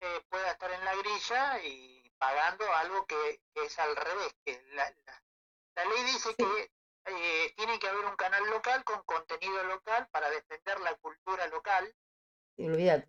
eh, 0.00 0.20
pueda 0.28 0.50
estar 0.52 0.70
en 0.72 0.84
la 0.84 0.94
grilla 0.96 1.60
y 1.62 2.10
pagando 2.18 2.70
algo 2.74 3.06
que, 3.06 3.40
que 3.54 3.64
es 3.64 3.78
al 3.78 3.94
revés. 3.96 4.34
que 4.44 4.60
la, 4.72 4.90
la- 5.06 5.22
la 5.76 5.84
ley 5.84 6.02
dice 6.04 6.30
Sí. 6.30 6.34
que 6.36 6.72
eh, 7.10 7.54
tiene 7.56 7.78
que 7.78 7.88
haber 7.88 8.04
un 8.04 8.16
canal 8.16 8.44
local 8.50 8.82
con 8.84 9.02
contenido 9.04 9.62
local 9.64 10.08
para 10.10 10.28
defender 10.30 10.80
la 10.80 10.94
cultura 10.96 11.46
local 11.46 11.94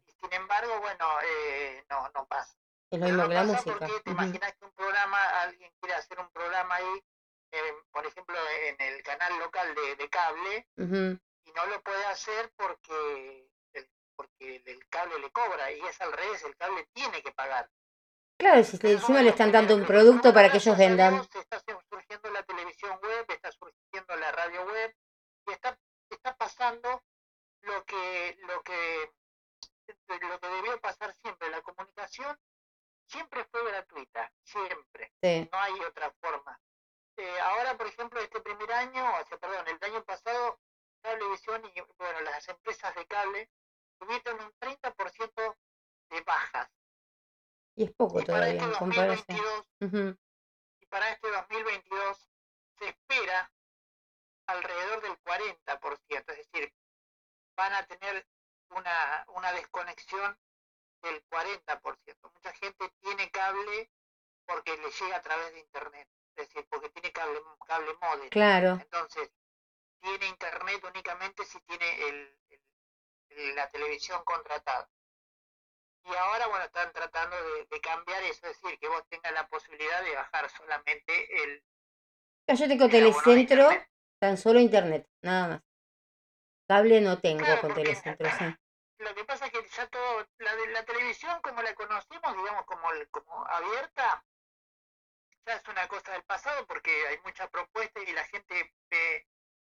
y 0.06 0.12
sin 0.12 0.32
embargo, 0.34 0.80
bueno, 0.80 1.06
eh, 1.24 1.84
no, 1.90 2.08
no 2.14 2.28
pasa. 2.28 2.56
Es 2.92 3.00
lo 3.00 3.06
mismo 3.06 3.28
que 3.28 3.34
la 3.36 3.44
música. 3.44 3.78
porque 3.78 4.00
te 4.02 4.10
Ujú, 4.10 4.20
imaginas 4.20 4.56
que 4.56 4.66
un 4.66 4.72
programa, 4.72 5.42
alguien 5.42 5.72
quiere 5.80 5.96
hacer 5.96 6.20
un 6.20 6.30
programa 6.32 6.76
ahí, 6.76 7.04
eh, 7.52 7.74
por 7.92 8.06
ejemplo, 8.06 8.36
en 8.64 8.76
el 8.80 9.04
canal 9.04 9.38
local 9.38 9.76
de, 9.76 9.96
de 9.96 10.10
cable, 10.10 10.68
ujú. 10.78 11.20
y 11.46 11.52
no 11.52 11.66
lo 11.68 11.82
puede 11.84 12.04
hacer 12.06 12.52
porque 12.56 13.48
el, 13.74 13.90
porque 14.16 14.64
el, 14.66 14.88
cable 14.90 15.20
le 15.20 15.30
cobra, 15.32 15.72
y 15.72 15.80
es 15.82 16.02
al 16.02 16.12
revés, 16.14 16.44
el 16.44 16.56
cable 16.56 16.88
tiene 16.94 17.22
que 17.22 17.32
pagar. 17.32 17.70
Claro, 18.40 18.64
si 18.64 18.80
encima 18.82 19.22
le 19.22 19.30
están 19.30 19.52
dando 19.52 19.76
un 19.76 19.86
producto 19.86 20.34
para 20.34 20.50
que 20.50 20.58
ellos 20.58 20.78
vendan. 20.78 21.28
Está 21.34 21.62
surgiendo 21.90 22.32
la 22.32 22.42
televisión 22.44 22.98
web, 23.04 23.26
está 23.28 23.52
surgiendo 23.52 24.16
la 24.16 24.32
radio 24.32 24.64
web, 24.64 24.96
y 25.46 25.52
está, 25.52 25.78
está 26.10 26.36
pasando 26.38 27.04
lo 27.62 27.84
que, 27.84 28.38
lo 28.48 28.64
que, 28.64 29.12
lo 30.08 30.40
que 30.40 30.48
debió 30.48 30.80
pasar 30.80 31.14
siempre. 31.14 31.50
La 31.50 31.62
comunicación 31.62 32.40
siempre 33.10 33.44
fue 33.46 33.64
gratuita, 33.66 34.32
siempre 34.44 35.12
Sí, 35.22 35.50
no 35.52 35.60
hay 35.60 35.74
otra 35.82 36.12
forma. 36.22 36.60
Eh, 37.18 37.40
ahora, 37.42 37.76
por 37.78 37.88
ejemplo, 37.88 38.20
este 38.22 38.40
primer 38.40 38.72
año, 38.72 39.04
o 39.20 39.26
sea, 39.26 39.38
perdón, 39.38 39.68
el 39.68 39.78
año 39.82 40.04
pasado, 40.06 40.60
Cablevisión 41.02 41.64
y, 41.74 41.82
bueno, 41.98 42.22
las 42.22 42.48
empresas 42.50 42.94
de 42.96 43.06
cable 43.08 43.50
tuvieron 44.00 44.42
un 44.42 44.54
30% 44.60 45.58
de 46.10 46.22
bajas. 46.22 46.70
y 47.76 47.86
es 47.86 47.92
poco 47.94 48.20
Y 48.22 48.26
para 48.26 48.40
todavía 48.40 48.62
este 48.62 48.66
en 48.66 48.78
comparación. 48.80 49.38
2022, 49.80 50.10
Ujú. 50.10 50.20
y 50.82 50.86
para 50.88 51.10
este 51.12 51.30
2022 51.32 52.30
se 52.78 52.90
espera 52.90 53.52
alrededor 54.48 55.02
del 55.02 55.18
40%, 55.24 56.32
es 56.34 56.38
decir, 56.52 56.74
van 57.56 57.74
a 57.74 57.86
tener 57.86 58.28
una, 58.72 59.26
una 59.30 59.52
desconexión 59.54 60.38
del 61.02 61.24
40%. 61.30 62.32
Mucha 62.34 62.54
gente 62.54 62.90
tiene 63.02 63.30
cable 63.32 63.90
porque 64.46 64.76
le 64.78 64.90
llega 64.92 65.18
a 65.18 65.22
través 65.22 65.54
de 65.54 65.60
internet, 65.60 66.08
es 66.36 66.48
decir, 66.48 66.66
porque 66.70 66.90
tiene 66.90 67.12
cable, 67.12 67.40
cable 67.68 67.94
modem. 68.02 68.30
Claro, 68.30 68.78
Entonces, 68.82 69.30
tiene 70.02 70.28
internet 70.28 70.84
únicamente 70.84 71.46
si 71.46 71.60
tiene 71.62 72.08
el, 72.10 72.38
el- 73.30 73.56
la 73.56 73.70
televisión 73.70 74.24
contratada. 74.24 74.90
Y 76.06 76.16
ahora, 76.16 76.48
bueno, 76.48 76.66
están 76.66 76.92
tratando 76.94 77.36
de, 77.36 77.66
de 77.70 77.82
cambiar 77.82 78.24
eso, 78.24 78.48
es 78.48 78.60
decir, 78.62 78.80
que 78.80 78.88
vos 78.88 79.04
tengas 79.10 79.32
la 79.34 79.48
posibilidad 79.48 80.04
de 80.04 80.16
bajar 80.16 80.50
solamente 80.50 81.44
el, 81.44 81.64
yo 82.48 82.68
tengo 82.68 82.86
el 82.86 82.92
telecentro, 82.92 83.70
tan 84.20 84.38
solo 84.38 84.60
internet, 84.60 85.08
nada 85.22 85.48
más. 85.48 85.62
Cable 86.68 87.02
no 87.02 87.20
tengo 87.20 87.44
Claro, 87.44 87.62
con 87.62 87.74
telecentro, 87.76 88.30
sí. 88.38 88.46
Lo 89.00 89.16
que 89.16 89.24
pasa 89.26 89.46
es 89.48 89.52
que 89.52 89.66
ya 89.76 89.88
todo, 89.88 90.28
la, 90.40 90.56
de- 90.56 90.68
la 90.72 90.84
televisión 90.86 91.40
como 91.42 91.62
la 91.62 91.74
conocemos, 91.74 92.36
digamos, 92.38 92.66
como, 92.66 92.88
como 93.12 93.46
abierta, 93.48 94.24
ya 95.46 95.56
es 95.56 95.68
una 95.68 95.88
cosa 95.88 96.12
del 96.12 96.24
pasado 96.24 96.66
porque 96.68 96.92
hay 97.08 97.18
mucha 97.24 97.48
propuesta 97.50 98.02
y 98.02 98.12
la 98.14 98.24
gente 98.26 98.72
ve, 98.92 99.26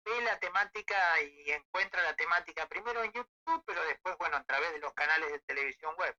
ve 0.06 0.22
la 0.24 0.40
temática 0.40 1.22
y 1.22 1.52
encuentra 1.52 2.02
la 2.04 2.16
temática 2.16 2.68
primero 2.68 3.04
en 3.04 3.12
YouTube, 3.12 3.64
pero 3.66 3.84
después, 3.86 4.18
bueno, 4.18 4.38
a 4.38 4.44
través 4.44 4.74
de 4.74 4.80
los 4.80 4.94
canales 4.94 5.32
de 5.32 5.40
televisión 5.42 5.94
web. 5.98 6.16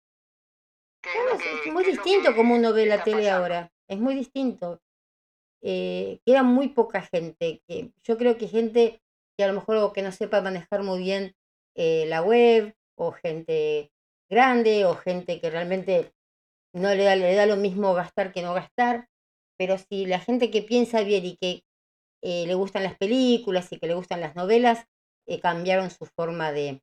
Claro, 1.02 1.32
es, 1.32 1.42
que- 1.42 1.68
es 1.68 1.73
muy 1.73 1.85
distinto 1.85 2.30
que 2.30 2.37
como 2.37 2.54
uno 2.54 2.73
ve 2.73 2.87
la 2.87 3.02
tele 3.02 3.23
pasando. 3.25 3.37
ahora. 3.37 3.73
Es 3.88 3.99
muy 3.99 4.14
distinto. 4.14 4.80
Eh, 5.61 6.21
queda 6.25 6.42
muy 6.42 6.68
poca 6.68 7.02
gente. 7.02 7.62
Que, 7.66 7.92
yo 8.04 8.16
creo 8.16 8.38
que 8.38 8.49
gente 8.49 9.02
que 9.37 9.44
a 9.44 9.49
lo 9.49 9.54
mejor 9.54 9.76
o 9.78 9.92
que 9.92 10.02
no 10.02 10.12
sepa 10.12 10.40
manejar 10.40 10.82
muy 10.82 11.00
bien 11.00 11.35
eh, 11.75 12.04
la 12.06 12.23
web, 12.23 12.75
o 13.06 13.12
gente 13.12 13.90
grande, 14.30 14.85
o 14.85 14.94
gente 14.94 15.40
que 15.40 15.50
realmente 15.50 16.12
no 16.75 16.94
le 16.94 17.04
da, 17.04 17.16
le 17.16 17.35
da 17.35 17.47
lo 17.47 17.56
mismo 17.56 17.94
gastar 17.94 18.32
que 18.32 18.42
no 18.42 18.54
gastar. 18.54 19.09
Pero 19.59 19.76
si 19.78 20.06
la 20.06 20.18
gente 20.18 20.50
que 20.50 20.62
piensa 20.62 21.02
bien 21.02 21.25
y 21.25 21.37
que 21.37 21.64
eh, 22.23 22.47
le 22.47 22.54
gustan 22.54 22.85
las 22.85 22.97
películas 22.97 23.71
y 23.73 23.78
que 23.78 23.87
le 23.87 23.94
gustan 23.94 24.21
las 24.21 24.35
novelas, 24.35 24.87
eh, 25.26 25.40
cambiaron 25.40 25.90
su 25.90 26.06
forma 26.06 26.52
de, 26.52 26.82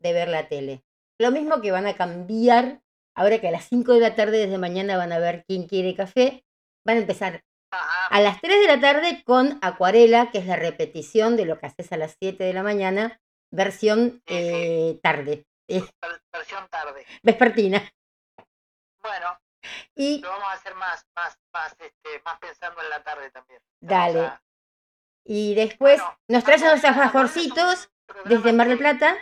de 0.00 0.12
ver 0.12 0.28
la 0.28 0.48
tele. 0.48 0.84
Lo 1.18 1.30
mismo 1.30 1.60
que 1.60 1.70
van 1.70 1.86
a 1.86 1.94
cambiar 1.94 2.80
ahora 3.14 3.40
que 3.40 3.48
a 3.48 3.52
las 3.52 3.68
5 3.68 3.94
de 3.94 4.00
la 4.00 4.14
tarde 4.14 4.38
desde 4.38 4.58
mañana 4.58 4.96
van 4.96 5.12
a 5.12 5.18
ver 5.18 5.44
quién 5.46 5.66
quiere 5.66 5.94
café. 5.94 6.44
Van 6.84 6.96
a 6.96 7.00
empezar 7.00 7.42
Ajá, 7.70 8.06
a 8.08 8.20
las 8.20 8.40
3 8.40 8.60
de 8.60 8.66
la 8.66 8.80
tarde 8.80 9.22
con 9.24 9.58
Acuarela, 9.62 10.30
que 10.30 10.38
es 10.38 10.46
la 10.46 10.56
repetición 10.56 11.36
de 11.36 11.46
lo 11.46 11.58
que 11.58 11.66
haces 11.66 11.92
a 11.92 11.96
las 11.96 12.16
7 12.20 12.44
de 12.44 12.52
la 12.52 12.62
mañana, 12.62 13.20
versión 13.50 14.22
eh, 14.26 14.98
tarde, 15.02 15.44
ver- 15.68 16.22
versión 16.32 16.68
tarde. 16.68 17.04
vespertina. 17.22 17.82
Bueno, 19.02 19.38
Y 19.94 20.20
lo 20.20 20.28
vamos 20.30 20.48
a 20.48 20.52
hacer 20.52 20.74
más, 20.74 21.06
más, 21.16 21.38
más, 21.52 21.72
este, 21.78 22.20
más 22.24 22.38
pensando 22.38 22.82
en 22.82 22.90
la 22.90 23.02
tarde 23.02 23.30
también. 23.30 23.60
Dale. 23.80 24.20
A- 24.20 24.42
Y 25.26 25.54
después 25.54 26.00
Bueno, 26.00 26.18
nos 26.28 26.44
traes 26.44 26.62
unos 26.62 26.80
un 26.82 26.86
alfajorcitos 26.90 27.88
desde 28.24 28.52
Mar 28.52 28.68
del 28.68 28.76
Plata, 28.78 29.16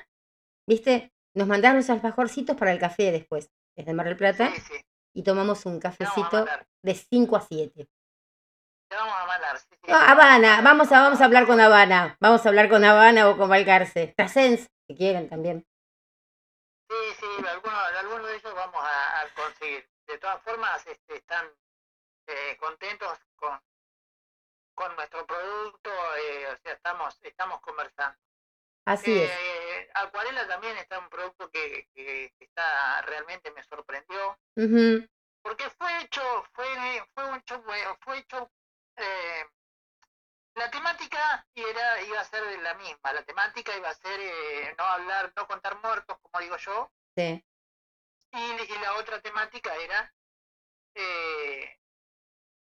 ¿viste? 0.66 1.12
Nos 1.34 1.46
mandaron 1.46 1.76
los 1.78 1.90
alfajorcitos 1.90 2.56
para 2.56 2.72
el 2.72 2.78
café 2.80 3.12
después, 3.12 3.50
desde 3.76 3.94
Mar 3.94 4.06
del 4.06 4.16
Plata, 4.16 4.50
Sí, 4.52 4.60
sí, 4.62 4.84
y 5.14 5.22
tomamos 5.22 5.64
un 5.64 5.78
cafecito 5.78 6.44
de 6.82 6.94
5 6.94 7.36
a 7.36 7.40
7. 7.40 7.86
Te 8.88 8.96
vamos 8.96 9.14
a 9.16 9.26
mandar. 9.26 9.58
sí, 9.58 9.66
sí. 9.70 9.90
No, 9.90 9.96
Habana, 9.96 10.60
vamos 10.60 10.90
a, 10.92 11.00
vamos 11.00 11.20
a 11.20 11.24
hablar 11.24 11.46
con 11.46 11.60
Habana, 11.60 12.16
vamos 12.20 12.44
a 12.44 12.48
hablar 12.48 12.68
con 12.68 12.84
Habana 12.84 13.28
o 13.28 13.36
con 13.36 13.48
Valcarce. 13.48 14.12
Trasens, 14.16 14.68
si 14.88 14.96
quieren 14.96 15.28
también. 15.28 15.64
Sí, 16.92 17.14
sí, 17.20 17.46
algunos, 17.48 17.82
algunos 17.96 18.26
de 18.26 18.36
ellos 18.36 18.54
vamos 18.54 18.84
a, 18.84 19.20
a 19.20 19.28
conseguir. 19.34 19.88
De 20.06 20.18
todas 20.18 20.42
formas, 20.42 20.86
este, 20.86 21.16
están 21.16 21.50
eh, 22.26 22.56
contentos 22.58 23.18
con, 23.36 23.58
con 24.74 24.94
nuestro 24.96 25.26
producto, 25.26 25.90
eh, 26.16 26.48
o 26.52 26.56
sea, 26.58 26.72
estamos, 26.74 27.18
estamos 27.22 27.60
conversando. 27.62 28.18
Así 28.84 29.22
es. 29.22 29.30
Eh, 29.30 29.90
Acuarela 29.94 30.46
también 30.48 30.76
está 30.76 30.98
un 30.98 31.08
producto 31.08 31.50
que, 31.50 31.88
que 31.94 32.34
está 32.40 33.00
realmente 33.02 33.50
me 33.52 33.62
sorprendió, 33.64 34.38
porque 35.40 35.70
fue 35.70 36.02
hecho, 36.02 36.44
fue, 36.52 36.66
fue 37.14 37.24
un 37.24 37.42
bueno, 37.64 37.96
fue 38.00 38.18
hecho, 38.18 38.50
eh, 38.96 39.46
la 40.54 40.70
temática 40.70 41.46
era, 41.54 42.02
iba 42.02 42.20
a 42.20 42.24
ser 42.24 42.42
la 42.60 42.74
misma, 42.74 43.12
la 43.12 43.22
temática 43.22 43.76
iba 43.76 43.88
a 43.88 43.94
ser 43.94 44.20
eh, 44.20 44.74
no 44.76 44.84
hablar, 44.84 45.32
no 45.36 45.46
contar 45.46 45.80
muertos, 45.82 46.18
como 46.20 46.42
digo 46.42 46.56
yo, 46.56 46.92
sí. 47.16 47.44
y, 48.32 48.38
y 48.38 48.78
la 48.80 48.94
otra 48.96 49.20
temática 49.20 49.74
era 49.76 50.14
eh, 50.94 51.78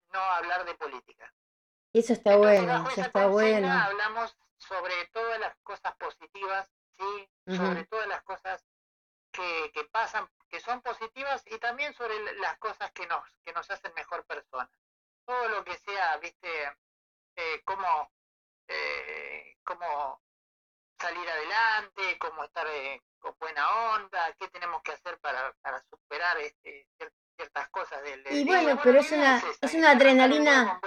no 0.09 0.19
hablar 0.19 0.65
de 0.65 0.75
política. 0.75 1.33
Eso 1.93 2.13
está 2.13 2.33
Entonces, 2.33 2.65
bueno, 2.65 2.89
eso 2.89 3.01
está 3.01 3.27
bueno. 3.27 3.71
hablamos 3.71 4.37
sobre 4.57 5.07
todas 5.07 5.39
las 5.39 5.55
cosas 5.63 5.95
positivas, 5.97 6.69
sí, 6.91 7.29
sobre 7.45 7.85
todas 7.85 8.07
las 8.07 8.23
cosas 8.23 8.65
que, 9.31 9.71
que 9.73 9.83
pasan, 9.85 10.29
que 10.49 10.59
son 10.59 10.81
positivas 10.81 11.43
y 11.45 11.57
también 11.59 11.93
sobre 11.93 12.17
las 12.35 12.57
cosas 12.57 12.91
que 12.91 13.05
nos, 13.07 13.23
que 13.43 13.53
nos 13.53 13.69
hacen 13.69 13.93
mejor 13.95 14.25
personas. 14.25 14.69
Todo 15.25 15.49
lo 15.49 15.63
que 15.63 15.77
sea, 15.77 16.17
viste, 16.17 16.77
eh, 17.35 17.61
cómo, 17.65 18.09
eh, 18.67 19.55
cómo 19.63 20.21
salir 20.99 21.27
adelante, 21.29 22.17
cómo 22.19 22.43
estar 22.43 22.65
eh, 22.67 23.01
con 23.19 23.35
buena 23.39 23.93
onda, 23.95 24.33
qué 24.39 24.47
tenemos 24.49 24.81
que 24.81 24.91
hacer 24.93 25.17
para, 25.19 25.53
para 25.61 25.83
superar 25.89 26.37
este, 26.39 26.87
cier- 26.97 27.11
ciertas 27.37 27.69
cosas 27.69 28.01
del, 28.03 28.23
del 28.23 28.37
Y 28.37 28.45
bueno, 28.45 28.79
pero 28.83 28.99
es 28.99 29.11
una- 29.11 29.37
esa, 29.37 29.47
es 29.61 29.73
una 29.73 29.91
adrenalina-. 29.91 30.79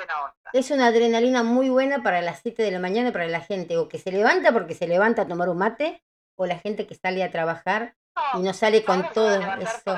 Es 0.53 0.71
una 0.71 0.87
adrenalina 0.87 1.43
muy 1.43 1.69
buena 1.69 2.03
para 2.03 2.23
las 2.23 2.41
7 2.41 2.63
de 2.63 2.71
la 2.71 2.79
mañana 2.79 3.13
para 3.13 3.27
la 3.27 3.41
gente 3.41 3.77
o 3.77 3.89
que 3.89 3.99
se 3.99 4.11
levanta 4.11 4.53
porque 4.53 4.75
se 4.75 4.87
levanta 4.89 5.23
a 5.23 5.29
tomar 5.29 5.49
un 5.51 5.59
mate 5.59 6.03
o 6.39 6.47
la 6.47 6.59
gente 6.59 6.87
que 6.87 6.95
sale 6.95 7.23
a 7.23 7.31
trabajar 7.31 7.95
y 8.39 8.43
no 8.43 8.55
sale 8.55 8.85
con 8.85 9.03
todo 9.13 9.29
eso. 9.61 9.95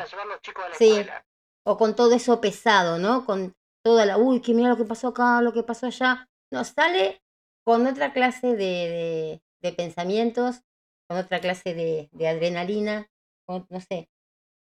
Sí. 0.76 0.90
escuela. 0.98 1.24
o 1.64 1.76
con 1.78 1.94
todo 1.94 2.14
eso 2.14 2.40
pesado, 2.40 2.98
¿no? 2.98 3.24
Con 3.24 3.54
toda 3.84 4.04
la, 4.06 4.16
uy, 4.16 4.40
que 4.42 4.52
mira 4.54 4.70
lo 4.70 4.76
que 4.76 4.84
pasó 4.84 5.08
acá, 5.08 5.40
lo 5.42 5.52
que 5.52 5.62
pasó 5.62 5.86
allá. 5.86 6.26
No, 6.50 6.64
sale 6.64 7.22
con 7.64 7.86
otra 7.86 8.12
clase 8.12 8.48
de, 8.48 8.56
de, 8.56 9.42
de 9.62 9.72
pensamientos, 9.72 10.62
con 11.08 11.18
otra 11.18 11.40
clase 11.40 11.74
de, 11.74 12.08
de 12.12 12.28
adrenalina, 12.28 13.08
con- 13.46 13.66
no 13.70 13.80
sé. 13.80 14.08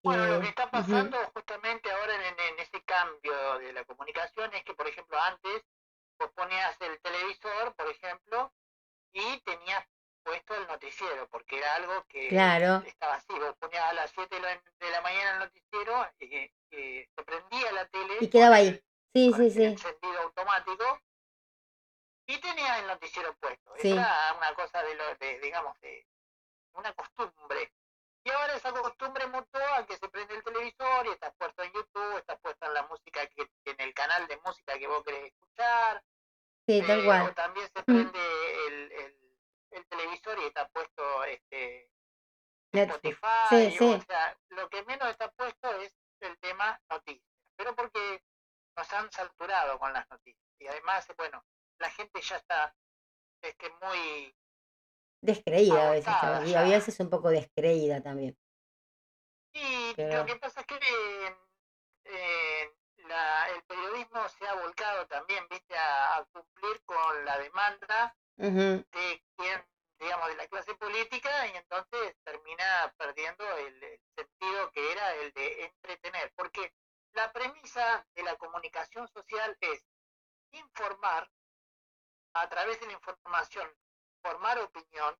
Bueno, 0.02 0.26
lo 0.26 0.38
eh, 0.38 0.42
que 0.42 0.48
está 0.48 0.70
pasando 0.70 1.16
justamente 1.34 1.90
ahora 1.90 2.14
en, 2.14 2.40
en 2.40 2.58
ese 2.60 2.82
cambio 2.84 3.58
de 3.58 3.72
la 3.72 3.84
comunicación 3.84 4.52
es 4.54 4.64
que, 4.64 4.74
por 4.74 4.86
ejemplo, 4.88 5.18
antes 5.20 5.62
vos 6.18 6.30
ponías 6.34 6.80
el 6.80 6.98
televisor, 7.00 7.74
por 7.74 7.88
ejemplo, 7.88 8.52
y 9.12 9.40
tenías 9.40 9.86
puesto 10.24 10.54
el 10.56 10.66
noticiero, 10.66 11.28
porque 11.28 11.58
era 11.58 11.74
algo 11.76 12.04
que 12.08 12.28
Claro, 12.28 12.82
estaba 12.86 13.14
así. 13.16 13.32
Vos 13.32 13.56
ponías 13.58 13.84
a 13.84 13.92
las 13.94 14.10
7 14.12 14.36
de 14.36 14.90
la, 14.90 15.00
mañana 15.02 15.32
el 15.34 15.38
noticiero 15.40 16.06
y, 16.20 16.52
y 16.76 17.04
se 17.14 17.24
prendía 17.24 17.72
la 17.72 17.86
tele. 17.88 18.18
y 18.20 18.28
quedaba 18.28 18.56
ahí. 18.56 18.80
Sí, 19.14 19.32
sí, 19.36 19.50
sí. 19.50 19.64
encendido 19.64 20.20
automático 20.22 21.00
y 22.28 22.38
tenías 22.38 22.78
el 22.78 22.86
noticiero 22.86 23.34
puesto. 23.36 23.74
Sí. 23.78 23.92
Era 23.92 24.34
una 24.36 24.54
cosa 24.54 24.82
de, 24.82 24.94
lo, 24.94 25.14
de 25.16 25.38
digamos, 25.40 25.78
de 25.80 26.06
una 26.74 26.92
costumbre. 26.92 27.72
Y 28.24 28.30
ahora 28.30 28.54
esa 28.54 28.72
costumbre 28.72 29.26
mutó 29.28 29.58
a 29.74 29.86
que 29.86 29.96
se 29.96 30.08
prende 30.08 30.34
el 30.34 30.44
televisor 30.44 31.06
y 31.06 31.10
estás 31.10 31.32
puesto 31.38 31.62
en 31.62 31.72
YouTube, 31.72 32.18
estás 32.18 32.38
puesto 32.40 32.66
en 32.66 32.74
la 32.74 32.82
música 32.82 33.26
que 33.28 33.50
en 33.64 33.80
el 33.80 33.94
canal 33.94 34.26
de 34.28 34.36
música 34.44 34.78
que 34.78 34.86
vos 34.86 35.02
querés 35.04 35.32
escuchar. 35.32 36.04
Sí, 36.66 36.82
tal 36.86 37.00
Eh, 37.00 37.04
cual. 37.06 37.22
o 37.30 37.34
también 37.34 37.66
se 37.74 37.80
Mm. 37.80 37.84
prende 37.84 38.66
el, 38.66 38.92
el, 38.92 39.36
el 39.70 39.86
televisor 39.86 40.38
y 40.40 40.44
está 40.44 40.68
puesto 40.68 41.24
este. 41.24 41.90
Spotify. 42.72 43.46
Sí, 43.48 43.70
sí. 43.78 43.84
O 43.94 44.00
sea, 44.02 44.36
lo 44.50 44.68
que 44.68 44.84
menos 44.84 45.08
está 45.08 45.30
puesto 45.30 45.72
es 45.80 45.94
el 46.20 46.38
tema 46.38 46.78
noticias. 46.90 47.24
Pero 47.56 47.74
porque 47.74 48.22
nos 48.76 48.92
han 48.92 49.10
saturado 49.10 49.78
con 49.78 49.92
las 49.94 50.06
noticias. 50.10 50.44
Y 50.58 50.66
además, 50.66 51.06
bueno, 51.16 51.42
la 51.78 51.90
gente 51.90 52.20
ya 52.20 52.36
está 52.36 52.74
este, 53.42 53.70
muy 53.82 54.34
Descreída 55.20 55.88
a 55.88 55.90
veces. 55.92 56.14
Y 56.48 56.54
a 56.54 56.62
veces 56.62 57.00
un 57.00 57.10
poco 57.10 57.28
descreída 57.30 58.00
también. 58.00 58.38
Y 59.52 59.92
Pero- 59.94 60.18
lo 60.18 60.26
que 60.26 60.36
pasa 60.36 60.60
es 60.60 60.66
que 60.66 60.78
eh, 62.04 62.74
la- 62.98 63.48
el 63.50 63.62
periodismo 63.64 64.28
se 64.28 64.46
ha 64.46 64.54
volcado 64.54 65.06
también, 65.08 65.46
viste, 65.50 65.76
a, 65.76 66.18
a 66.18 66.24
cumplir 66.26 66.80
con 66.84 67.24
la 67.24 67.38
demanda 67.38 68.16
de 68.36 69.24
quien, 69.36 69.66
digamos, 69.98 70.28
de 70.28 70.36
la 70.36 70.46
clase 70.46 70.74
política 70.76 71.46
y 71.48 71.56
entonces 71.56 72.16
termina 72.22 72.94
perdiendo 72.96 73.44
el, 73.56 73.82
el 73.82 74.00
sentido 74.16 74.70
que 74.70 74.92
era 74.92 75.14
el 75.16 75.32
de 75.32 75.64
entretener. 75.64 76.32
Porque 76.36 76.72
la 77.14 77.32
premisa 77.32 78.06
de 78.14 78.22
la 78.22 78.36
comunicación 78.36 79.08
social 79.08 79.56
es 79.60 79.84
informar 80.52 81.28
a 82.34 82.48
través 82.48 82.80
de 82.80 82.86
la 82.86 82.92
información, 82.92 83.68
formar 84.22 84.58
opinión 84.58 85.16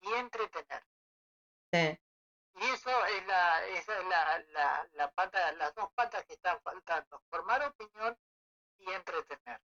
y 0.00 0.12
entretener. 0.14 0.84
sí. 1.72 1.98
Y 2.56 2.64
eso 2.66 3.04
es 3.06 3.26
la, 3.26 3.66
esa 3.66 3.98
es 3.98 4.06
la, 4.06 4.38
la, 4.52 4.88
la 4.92 5.10
pata, 5.10 5.50
las 5.54 5.74
dos 5.74 5.90
patas 5.92 6.24
que 6.24 6.34
están 6.34 6.60
faltando, 6.62 7.20
formar 7.28 7.66
opinión 7.66 8.16
y 8.78 8.92
entretener. 8.92 9.60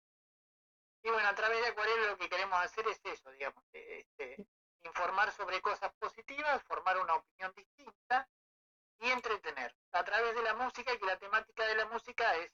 Y 1.03 1.09
bueno, 1.09 1.27
a 1.27 1.35
través 1.35 1.59
de 1.61 1.67
Acuarela 1.67 2.07
lo 2.07 2.17
que 2.17 2.29
queremos 2.29 2.57
hacer 2.63 2.87
es 2.87 2.99
eso, 3.03 3.29
digamos, 3.31 3.61
este, 3.73 4.47
informar 4.83 5.31
sobre 5.33 5.61
cosas 5.61 5.91
positivas, 5.99 6.63
formar 6.63 6.97
una 6.97 7.15
opinión 7.15 7.53
distinta 7.55 8.29
y 8.99 9.09
entretener. 9.11 9.75
A 9.91 10.03
través 10.05 10.33
de 10.35 10.43
la 10.43 10.53
música, 10.53 10.97
que 10.97 11.05
la 11.05 11.17
temática 11.17 11.65
de 11.65 11.75
la 11.75 11.85
música 11.87 12.35
es 12.37 12.51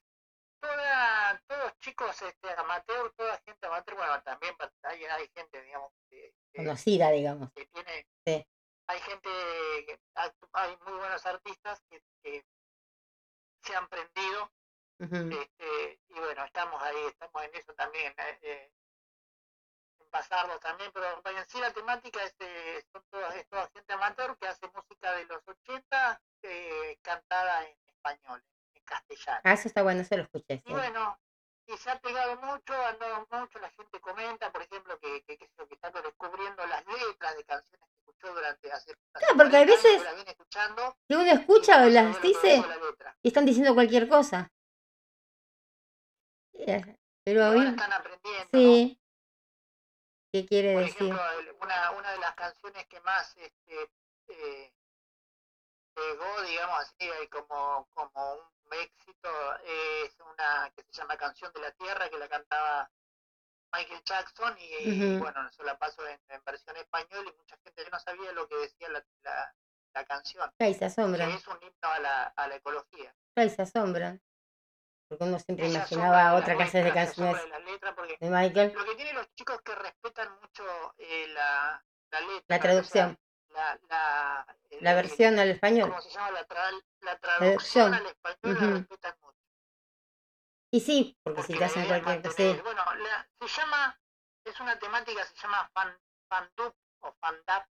toda, 0.63 1.43
todos 1.47 1.78
chicos 1.80 2.21
este, 2.21 2.49
amateur, 2.54 3.13
toda 3.17 3.38
gente 3.45 3.67
amateur, 3.67 3.97
bueno, 3.97 4.21
también 4.23 4.56
hay, 4.84 5.04
hay 5.04 5.30
gente, 5.36 5.62
digamos, 5.62 5.91
que, 6.10 6.34
Conocida, 6.56 7.10
digamos. 7.12 7.52
que 7.54 7.65
tiene 7.65 8.08
Sí. 8.26 8.47
hay 8.88 8.99
gente 9.02 9.30
hay 10.54 10.78
muy 10.86 10.93
buenos 10.93 11.26
artistas 11.26 11.82
que, 11.89 12.02
que 12.21 12.45
se 13.62 13.76
han 13.76 13.88
prendido 13.89 14.52
este, 14.99 15.99
y 16.08 16.13
bueno 16.13 16.45
estamos 16.45 16.82
ahí 16.82 17.06
estamos 17.08 17.43
en 17.43 17.56
eso 17.56 17.73
también 17.73 18.13
eh, 18.17 18.39
eh, 18.41 18.71
en 19.99 20.10
pasarlo 20.10 20.58
también 20.60 20.91
pero 20.93 21.21
en 21.26 21.49
sí 21.49 21.60
la 21.60 21.73
temática 21.73 22.23
es, 22.23 22.34
eh, 22.39 22.86
son 22.93 23.04
todas 23.10 23.36
es 23.36 23.47
toda 23.49 23.69
gente 23.73 23.91
amateur 23.91 24.38
que 24.38 24.47
hace 24.47 24.67
música 24.73 25.12
de 25.13 25.26
los 25.26 25.45
80 25.45 26.21
eh, 26.43 26.97
cantada 27.02 27.67
en 27.67 27.78
español 27.88 28.41
castellano 28.93 29.41
Ah, 29.43 29.53
eso 29.53 29.67
está 29.67 29.84
bueno, 29.84 30.01
eso 30.01 30.15
lo 30.17 30.23
escuché. 30.23 30.56
y 30.56 30.67
sí. 30.67 30.73
bueno, 30.73 31.19
y 31.67 31.77
se 31.77 31.89
ha 31.91 31.99
pegado 31.99 32.36
mucho, 32.41 32.73
ha 32.73 32.89
andado 32.89 33.27
mucho, 33.32 33.60
la 33.60 33.69
gente 33.71 33.99
comenta, 34.01 34.51
por 34.51 34.62
ejemplo, 34.62 34.99
que, 34.99 35.23
que, 35.23 35.38
que, 35.38 35.47
que 35.47 35.73
está 35.75 35.89
descubriendo 35.91 36.65
las 36.67 36.86
letras 36.86 37.36
de 37.38 37.43
canciones 37.45 37.89
que 37.89 37.95
escuchó 37.99 38.34
durante 38.34 38.71
hace, 38.71 38.95
Claro, 39.13 39.36
porque 39.38 39.58
a 39.58 39.65
40 39.65 39.71
años 39.71 39.84
veces- 39.84 39.97
que 39.99 40.03
la 40.03 40.13
viene 40.13 40.32
escuchando, 40.32 40.97
Que 41.08 41.15
uno 41.15 41.32
escucha 41.32 41.77
o 41.84 41.88
y 41.88 41.93
no 41.93 42.01
las 42.01 42.21
dice 42.21 42.58
la 42.58 43.15
y 43.21 43.27
están 43.29 43.45
diciendo 43.45 43.73
cualquier 43.73 44.08
cosa. 44.10 44.51
Eh, 46.53 46.97
Pero 47.25 47.53
Y 47.56 47.60
mí, 47.60 47.67
están 47.67 47.93
aprendiendo, 47.93 48.49
¿no? 48.51 48.60
sí. 48.60 48.99
¿Qué 50.34 50.45
quiere 50.45 50.73
Por 50.73 50.84
decir? 50.84 51.01
ejemplo, 51.13 51.21
una, 51.62 51.91
una 51.91 52.12
de 52.12 52.17
las 52.19 52.34
canciones 52.36 52.86
que 52.88 52.99
más 53.01 53.38
este, 53.38 53.89
eh, 54.29 54.73
pegó, 55.93 56.41
digamos 56.41 56.79
así, 56.79 57.10
y 57.23 57.27
como, 57.27 57.88
como 57.93 58.34
un 58.34 58.39
éxito, 58.71 59.30
es 59.65 60.15
una 60.19 60.71
que 60.76 60.84
se 60.84 60.91
llama 61.02 61.17
Canción 61.17 61.52
de 61.54 61.62
la 61.62 61.71
Tierra, 61.71 62.10
que 62.10 62.17
la 62.17 62.30
cantaba 62.30 62.89
Michael 63.73 64.04
Jackson, 64.06 64.56
y, 64.60 64.63
y, 64.63 65.10
Ujú. 65.15 65.23
bueno, 65.23 65.47
eso 65.47 65.63
la 65.63 65.78
pasó 65.78 66.08
en, 66.08 66.19
en 66.30 66.43
versión 66.43 66.76
español, 66.78 67.26
y 67.28 67.38
mucha 67.38 67.58
gente 67.63 67.89
no 67.91 67.99
sabía 67.99 68.32
lo 68.32 68.47
que 68.47 68.56
decía 68.56 68.89
la, 68.89 69.04
la, 69.23 69.56
la 69.93 70.06
canción, 70.06 70.52
Ay, 70.60 70.73
se 70.73 70.80
que 70.80 70.86
asombran, 70.86 71.30
es 71.32 71.47
un 71.47 71.58
himno 71.62 71.89
a 71.89 71.99
la, 71.99 72.23
a 72.36 72.47
la 72.47 72.56
ecología. 72.56 73.15
ay, 73.36 73.49
se 73.49 73.62
asombran. 73.63 74.21
Porque 75.10 75.26
uno 75.26 75.38
siempre 75.38 75.67
Ella 75.67 75.80
imaginaba 75.80 76.19
asombra 76.21 76.36
otra 76.36 76.54
las 76.56 76.71
clase 76.71 76.84
de 76.84 76.99
asombra 76.99 77.06
canciones 77.06 78.19
de 78.19 78.30
Michael. 78.30 78.73
Lo 78.73 78.86
que 78.86 78.95
tienen 78.95 79.15
los 79.15 79.34
chicos 79.36 79.62
que 79.62 79.76
respetan 79.76 80.39
mucho 80.39 80.93
eh, 80.97 81.28
la, 81.28 81.84
la 82.10 82.21
letra. 82.21 82.43
La 82.47 82.60
traducción. 82.60 83.19
La, 83.53 83.79
la, 83.89 84.57
el- 84.69 84.83
La 84.83 84.89
el- 84.91 84.95
versión 84.95 85.39
al 85.39 85.49
español. 85.49 85.89
¿Cómo 85.89 86.01
se 86.01 86.09
llama? 86.09 86.31
La, 86.31 86.47
tra- 86.47 86.83
la 87.01 87.17
Traducción. 87.19 87.93
al 87.93 88.05
español 88.05 88.57
la 88.59 88.77
respetan 88.79 89.17
mucho. 89.21 89.37
Y 90.71 90.79
sí, 90.79 91.17
porque 91.23 91.41
si 91.43 91.53
Porque 91.53 91.59
te 91.59 91.65
hacen 91.65 91.87
cualquier 91.87 92.21
cosa. 92.23 92.63
Bueno, 92.63 92.83
la- 92.95 93.29
se 93.39 93.47
llama, 93.61 93.99
es 94.43 94.59
una 94.59 94.79
temática, 94.79 95.23
se 95.25 95.35
llama 95.35 95.69
fan, 95.73 95.97
fandub 96.27 96.73
o 97.01 97.13
fandap. 97.19 97.67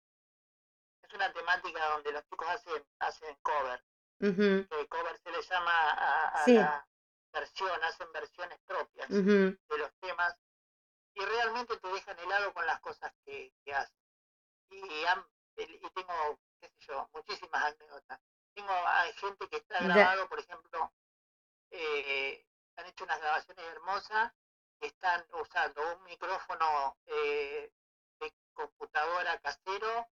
Es 1.02 1.12
una 1.14 1.32
temática 1.32 1.84
donde 1.88 2.12
los 2.12 2.24
chicos 2.28 2.48
hacen, 2.48 2.86
hacen 3.00 3.36
cover. 3.42 3.84
ujú, 4.20 4.68
Que 4.68 4.88
cover 4.88 5.18
se 5.18 5.30
le 5.32 5.42
llama 5.42 5.72
a, 5.90 6.28
a 6.28 6.44
Sí. 6.44 6.54
la 6.54 6.86
versión, 7.32 7.82
hacen 7.82 8.12
versiones 8.12 8.58
propias. 8.66 9.08
de 9.08 9.56
los 9.78 9.92
temas 10.00 10.36
y 11.14 11.20
realmente 11.24 11.76
te 11.78 11.88
dejan 11.88 12.18
helado 12.20 12.54
con 12.54 12.64
las 12.66 12.80
cosas 12.80 13.12
que, 13.24 13.52
que 13.64 13.74
hacen. 13.74 13.96
Y, 14.70 15.04
han- 15.06 15.26
y 15.56 15.90
tengo, 15.90 16.38
qué 16.60 16.68
sé 16.68 16.76
yo, 16.80 17.08
muchísimas 17.12 17.62
anécdotas. 17.64 18.20
Tengo 18.54 18.72
hay 18.72 19.12
gente 19.14 19.48
que 19.48 19.56
está 19.56 19.80
grabado, 19.80 20.28
por 20.28 20.38
ejemplo, 20.38 20.92
eh, 21.70 22.46
han 22.76 22.86
hecho 22.86 23.04
unas 23.04 23.20
grabaciones 23.20 23.64
hermosas, 23.66 24.32
están 24.80 25.24
usando 25.32 25.96
un 25.96 26.04
micrófono 26.04 26.96
eh, 27.06 27.72
de 28.20 28.34
computadora 28.52 29.38
casero, 29.40 30.08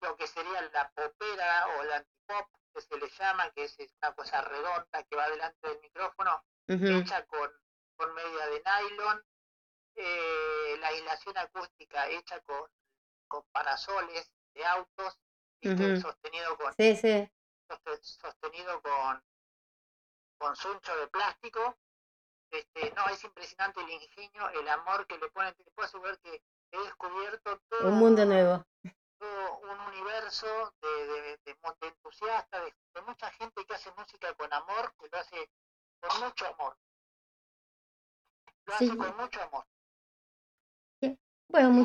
lo 0.00 0.16
que 0.16 0.26
sería 0.26 0.60
la 0.62 0.90
popera 0.90 1.66
o 1.78 1.84
la 1.84 1.96
antipop, 1.96 2.48
que 2.74 2.80
se 2.80 2.98
le 2.98 3.08
llama, 3.08 3.50
que 3.52 3.64
es 3.64 3.76
una 4.02 4.14
cosa 4.14 4.42
redonda 4.42 5.02
que 5.04 5.16
va 5.16 5.28
delante 5.30 5.68
del 5.68 5.80
micrófono, 5.80 6.44
hecha 6.66 7.24
con, 7.26 7.50
con 7.96 8.12
media 8.14 8.46
de 8.46 8.62
nylon, 8.66 9.24
eh, 9.94 10.76
la 10.80 10.88
aislación 10.88 11.38
acústica 11.38 12.08
hecha 12.08 12.40
con, 12.40 12.68
con 13.28 13.44
parasoles 13.52 14.30
de 14.54 14.64
autos, 14.64 15.18
¿viste? 15.60 15.92
Ujú. 15.92 16.00
sostenido 16.00 16.56
con 16.56 16.72
Sí, 16.74 16.96
sí. 16.96 17.30
soste- 17.68 18.02
sostenido 18.02 18.80
con 18.82 19.22
con 20.38 20.56
suncho 20.56 20.96
de 20.96 21.06
plástico. 21.08 21.78
Este, 22.50 22.92
no, 22.92 23.06
es 23.08 23.24
impresionante 23.24 23.80
el 23.80 23.90
ingenio, 23.90 24.48
el 24.50 24.68
amor 24.68 25.06
que 25.06 25.18
le 25.18 25.28
ponen. 25.30 25.54
Te 25.54 25.64
puedo 25.72 25.86
asegurar 25.88 26.18
que 26.20 26.42
he 26.70 26.78
descubierto 26.78 27.58
todo 27.68 27.88
Un 27.88 27.94
mundo 27.94 28.24
nuevo. 28.24 28.64
todo 29.18 29.58
un 29.60 29.80
universo 29.80 30.74
de, 30.82 31.06
de, 31.06 31.22
de, 31.22 31.38
de 31.80 31.88
entusiastas, 31.88 32.64
de, 32.64 32.74
de 32.94 33.02
mucha 33.02 33.30
gente 33.32 33.64
que 33.64 33.74
hace 33.74 33.90
música 33.96 34.34
con 34.34 34.52
amor, 34.52 34.94
que 35.00 35.08
lo 35.08 35.18
hace 35.18 35.50
con 36.00 36.20
mucho 36.20 36.46
amor. 36.46 36.76
Lo 38.66 38.78
Sí. 38.78 38.84
hace 38.90 38.96
con 38.98 39.16
mucho 39.16 39.42
amor. 39.42 39.66
Bueno, 41.48 41.80
Y 41.80 41.84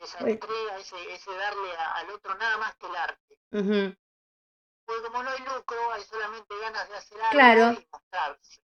Esa 0.00 0.18
entrega, 0.20 0.78
ese, 0.78 1.14
ese 1.14 1.32
darle 1.34 1.76
a- 1.76 1.92
al 1.96 2.10
otro 2.10 2.34
nada 2.36 2.56
más 2.58 2.74
que 2.76 2.86
el 2.86 2.96
arte. 2.96 3.38
ujú, 3.52 3.96
Porque 4.86 5.02
como 5.02 5.22
no 5.22 5.30
hay 5.30 5.38
lucro, 5.44 5.92
hay 5.92 6.02
solamente 6.04 6.58
ganas 6.58 6.88
de 6.88 6.96
hacer 6.96 7.18
algo 7.20 7.30
Claro. 7.32 7.72
y 7.72 7.88
mostrarse. 7.92 8.62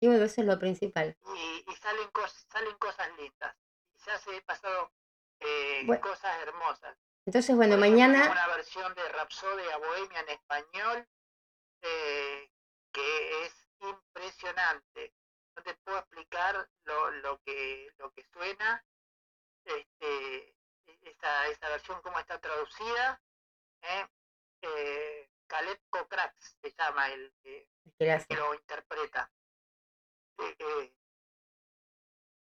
y 0.00 0.06
bueno, 0.08 0.24
eso 0.24 0.40
es 0.40 0.46
lo 0.46 0.58
principal. 0.58 1.16
Y, 1.36 1.64
y 1.70 1.76
salen, 1.76 2.08
cosas, 2.10 2.46
salen 2.50 2.76
cosas 2.78 3.08
lindas. 3.18 3.56
Y 3.94 3.98
se 3.98 4.10
hace 4.12 4.40
pasado 4.42 4.92
eh, 5.40 5.82
Bueno. 5.86 6.00
cosas 6.02 6.38
hermosas. 6.42 6.96
Entonces, 7.26 7.54
bueno, 7.56 7.74
ejemplo, 7.74 7.90
mañana, 7.90 8.30
Una 8.30 8.46
versión 8.48 8.94
de 8.94 9.08
Rapsodia 9.08 9.76
Bohemia 9.78 10.20
en 10.20 10.28
español 10.30 11.08
eh, 11.82 12.50
que 12.92 13.44
es 13.44 13.68
impresionante. 13.80 15.12
No 15.56 15.62
te 15.62 15.74
puedo 15.76 15.98
explicar 15.98 16.68
lo, 16.84 17.10
lo 17.10 17.40
que 17.42 17.88
lo 17.98 18.12
que 18.12 18.22
suena 18.32 18.82
este, 19.64 20.55
esa, 21.02 21.46
esa 21.48 21.68
versión, 21.68 22.00
cómo 22.02 22.18
está 22.18 22.40
traducida. 22.40 23.20
¿eh? 23.82 24.06
Eh, 24.62 25.30
Caleb 25.46 25.80
Cocrax 25.90 26.56
se 26.60 26.74
llama 26.76 27.08
el 27.08 27.32
que, 27.42 27.68
lo 28.30 28.54
interpreta. 28.54 29.30
Eh, 30.38 30.56
eh, 30.58 30.92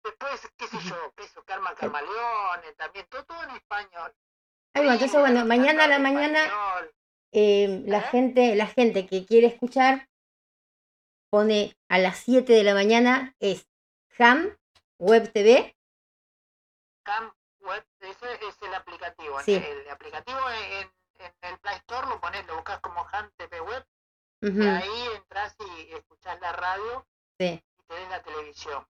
después, 0.05 0.49
qué 0.57 0.67
sé 0.67 0.79
yo, 0.89 1.13
qué 1.17 1.23
sé 1.25 1.35
yo, 1.35 1.45
Karma 1.45 1.75
Camaleone, 1.75 2.73
también, 2.77 3.07
todo, 3.09 3.25
todo 3.25 3.43
en 3.45 3.51
español. 3.51 4.15
Ahí 4.75 4.87
va, 4.87 4.95
entonces 4.95 5.19
bueno, 5.19 5.45
mañana 5.45 5.85
a 5.85 5.89
la 5.89 5.99
mañana 5.99 6.41
eh, 7.33 7.83
la 7.87 7.99
¿Eh? 7.99 8.09
gente, 8.11 8.55
la 8.55 8.67
gente 8.67 9.07
que 9.07 9.25
quiere 9.25 9.47
escuchar 9.49 10.09
pone 11.31 11.77
a 11.89 11.99
las 11.99 12.19
7 12.19 12.53
de 12.53 12.65
la 12.65 12.75
mañana 12.75 13.35
es 13.39 13.67
Ham 14.19 14.57
Web 14.99 15.33
TV. 15.33 15.75
Cam 17.05 17.33
Ese 18.01 18.47
es 18.47 18.63
el 18.63 18.75
aplicativo. 18.75 19.41
Sí. 19.41 19.55
El 19.55 19.89
aplicativo 19.91 20.39
en, 20.51 20.93
en 21.19 21.33
el 21.43 21.59
Play 21.59 21.77
Store 21.77 22.07
lo 22.09 22.21
pones, 22.21 22.47
lo 22.47 22.55
buscas 22.57 22.81
como 22.81 23.07
Han 23.13 23.31
TV 23.37 23.61
Web, 23.61 23.85
y 24.41 24.67
ahí 24.67 25.07
entras 25.17 25.57
y 25.59 25.93
escuchás 25.93 26.41
la 26.41 26.53
radio 26.53 27.07
sí. 27.39 27.63
y 27.79 27.83
tenés 27.89 28.09
la 28.11 28.23
televisión. 28.23 28.87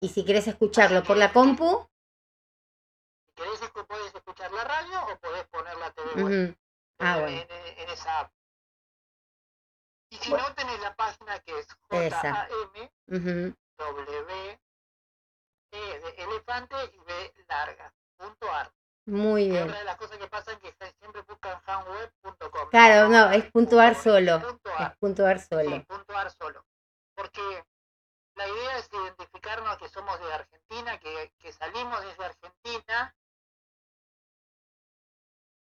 Y 0.00 0.08
si 0.08 0.24
querés 0.24 0.46
escucharlo 0.46 1.02
por 1.02 1.16
la 1.16 1.32
compu, 1.32 1.88
Si 3.26 3.32
querés, 3.32 3.60
podés 3.88 4.14
escuchar 4.14 4.52
la 4.52 4.64
radio 4.64 5.06
o 5.12 5.18
podés 5.18 5.46
poner 5.48 5.76
la 5.78 5.90
TV 5.92 6.22
Web. 6.22 6.56
Ah, 6.98 7.16
en, 7.16 7.22
bueno. 7.22 7.38
en- 7.50 7.78
en 7.78 7.88
esa 7.90 8.20
app. 8.20 8.32
Y 10.10 10.16
si 10.18 10.30
Bueno. 10.30 10.48
no, 10.48 10.54
tenés 10.54 10.80
la 10.80 10.94
página 10.94 11.38
que 11.40 11.58
es. 11.58 11.66
J-A-M 11.90 12.92
ujú, 13.08 13.54
W 13.78 14.60
E 15.76 16.00
de 16.00 16.22
elefante 16.24 16.76
y 16.94 16.98
B 16.98 17.32
larga 17.48 17.92
punto 18.16 18.50
ar. 18.50 18.72
muy 19.06 19.44
Y 19.44 19.50
bien. 19.50 19.64
otra 19.64 19.78
de 19.78 19.84
las 19.84 19.96
cosas 19.96 20.18
que 20.18 20.26
pasa 20.28 20.52
es 20.52 20.58
que 20.58 20.74
siempre 20.98 21.22
buscan. 21.22 21.60
Claro, 22.70 23.08
no, 23.08 23.30
es 23.30 23.50
puntuar 23.50 23.94
solo. 23.94 24.40
Punto 24.40 24.70
Es 24.70 24.80
ar, 24.80 24.96
puntuar 24.98 25.38
sí, 25.38 25.46
solo. 25.50 25.84
punto 25.84 26.16
ar 26.16 26.30
solo. 26.30 26.64
Porque 27.14 27.64
la 28.34 28.48
idea 28.48 28.78
es 28.78 28.88
identificarnos 28.92 29.78
que 29.78 29.88
somos 29.88 30.18
de 30.20 30.32
Argentina, 30.32 30.98
que, 30.98 31.32
que 31.38 31.52
salimos 31.52 32.00
desde 32.04 32.24
Argentina 32.24 33.14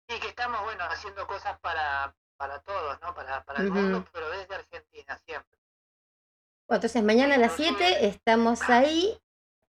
y 0.08 0.20
que 0.20 0.28
estamos, 0.28 0.62
bueno, 0.62 0.84
haciendo 0.84 1.26
cosas 1.26 1.58
para, 1.60 2.14
para 2.36 2.60
todos, 2.60 3.00
¿no? 3.00 3.14
Para, 3.14 3.42
para 3.44 3.60
el 3.60 3.70
mundo, 3.70 4.04
pero 4.12 4.28
desde 4.30 4.54
Argentina 4.54 5.18
siempre. 5.24 5.58
Entonces 6.68 7.02
mañana 7.02 7.34
a 7.34 7.38
las 7.38 7.52
7 7.52 8.06
estamos 8.06 8.62
ahí 8.62 9.20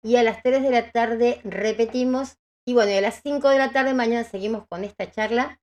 y 0.03 0.17
a 0.17 0.23
las 0.23 0.43
3 0.43 0.63
de 0.63 0.71
la 0.71 0.91
tarde 0.91 1.41
repetimos. 1.45 2.37
Y 2.67 2.75
bueno, 2.75 2.97
a 2.97 3.01
las 3.01 3.21
5 3.23 3.49
de 3.49 3.59
la 3.59 3.73
tarde 3.73 3.95
mañana 3.95 4.25
seguimos 4.25 4.67
con 4.69 4.85
esta 4.85 5.11
charla. 5.11 5.59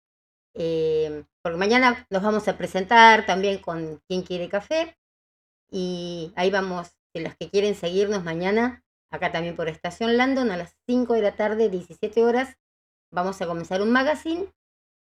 eh, 0.55 1.23
porque 1.43 1.57
mañana 1.57 2.05
nos 2.09 2.23
vamos 2.23 2.47
a 2.47 2.57
presentar 2.57 3.25
también 3.25 3.59
con 3.59 4.01
quien 4.07 4.23
quiere 4.23 4.49
café. 4.49 4.97
Y 5.71 6.33
ahí 6.35 6.49
vamos, 6.51 6.91
de 7.13 7.21
los 7.21 7.35
que 7.37 7.49
quieren 7.49 7.75
seguirnos 7.75 8.23
mañana, 8.23 8.83
acá 9.11 9.31
también 9.31 9.55
por 9.55 9.69
Estación 9.69 10.17
Landon, 10.17 10.51
a 10.51 10.57
las 10.57 10.75
5 10.87 11.13
de 11.13 11.21
la 11.21 11.35
tarde, 11.35 11.69
17 11.69 12.23
horas, 12.23 12.55
vamos 13.11 13.41
a 13.41 13.47
comenzar 13.47 13.81
un 13.81 13.91
magazine 13.91 14.53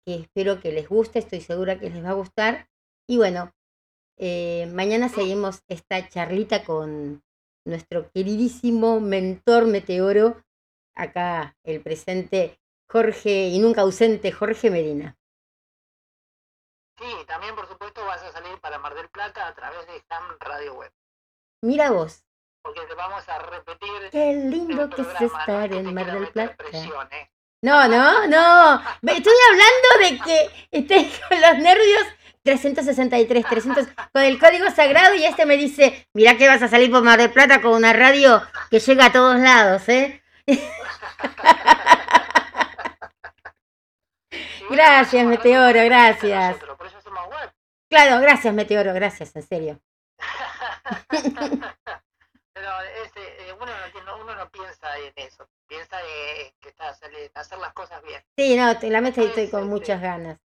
que 0.06 0.14
espero 0.16 0.60
que 0.60 0.72
les 0.72 0.88
guste, 0.88 1.18
estoy 1.18 1.40
segura 1.40 1.78
que 1.78 1.90
les 1.90 2.04
va 2.04 2.10
a 2.10 2.14
gustar. 2.14 2.68
Y 3.08 3.16
bueno, 3.18 3.52
eh, 4.18 4.70
mañana 4.72 5.08
seguimos 5.08 5.62
esta 5.68 6.08
charlita 6.08 6.64
con 6.64 7.22
nuestro 7.66 8.10
queridísimo 8.12 9.00
mentor 9.00 9.66
meteoro, 9.66 10.42
acá 10.94 11.56
el 11.64 11.82
presente 11.82 12.58
Jorge 12.88 13.48
y 13.48 13.58
nunca 13.58 13.82
ausente 13.82 14.32
Jorge 14.32 14.70
Medina. 14.70 15.16
Sí, 16.98 17.24
también 17.26 17.54
por 17.54 17.68
supuesto 17.68 18.04
vas 18.06 18.22
a 18.22 18.32
salir 18.32 18.58
para 18.60 18.78
Mar 18.78 18.94
del 18.94 19.08
Plata 19.10 19.46
a 19.46 19.54
través 19.54 19.86
de 19.86 20.02
Ham 20.08 20.36
Radio 20.40 20.74
Web. 20.74 20.92
Mira 21.62 21.90
vos, 21.90 22.24
Porque 22.62 22.80
te 22.86 22.94
vamos 22.94 23.28
a 23.28 23.38
repetir 23.38 24.10
qué 24.10 24.30
el 24.30 24.50
lindo 24.50 24.88
que 24.88 25.02
es 25.02 25.20
estar 25.20 25.72
en 25.72 25.92
Mar 25.92 26.10
del 26.12 26.28
Plata. 26.28 26.56
presión, 26.56 27.06
¿eh? 27.12 27.30
No, 27.62 27.88
no, 27.88 28.26
no. 28.26 28.82
Estoy 29.02 29.34
hablando 29.50 29.88
de 30.00 30.18
que 30.24 30.68
estoy 30.70 31.10
con 31.28 31.40
los 31.40 31.58
nervios 31.58 32.06
363, 32.44 33.44
300, 33.44 33.86
con 34.12 34.22
el 34.22 34.38
código 34.38 34.70
sagrado 34.70 35.14
y 35.14 35.24
este 35.24 35.46
me 35.46 35.56
dice, 35.56 36.06
mira 36.14 36.36
que 36.36 36.46
vas 36.46 36.62
a 36.62 36.68
salir 36.68 36.90
por 36.90 37.02
Mar 37.02 37.18
del 37.18 37.32
Plata 37.32 37.60
con 37.60 37.72
una 37.72 37.92
radio 37.92 38.40
que 38.70 38.78
llega 38.78 39.06
a 39.06 39.12
todos 39.12 39.38
lados, 39.40 39.88
¿eh? 39.88 40.22
Gracias, 44.68 45.24
Meteoro, 45.24 45.84
gracias. 45.84 46.56
Claro, 47.88 48.20
gracias 48.20 48.52
Meteoro, 48.52 48.92
gracias, 48.94 49.34
en 49.36 49.42
serio. 49.42 49.80
Pero 52.52 52.80
ese, 53.04 53.20
eh, 53.20 53.52
uno, 53.52 53.72
no, 54.04 54.18
uno 54.18 54.34
no 54.34 54.50
piensa 54.50 54.98
en 54.98 55.12
eso, 55.16 55.48
piensa 55.68 56.00
en 56.00 56.52
que 56.60 56.68
está 56.68 56.88
en 56.88 57.30
hacer 57.34 57.58
las 57.58 57.72
cosas 57.72 58.02
bien. 58.02 58.22
Sí, 58.36 58.56
no, 58.56 58.78
te- 58.78 58.90
la 58.90 59.00
meta 59.00 59.22
estoy 59.22 59.48
con 59.48 59.62
sí, 59.62 59.68
muchas 59.68 60.00
ganas. 60.00 60.38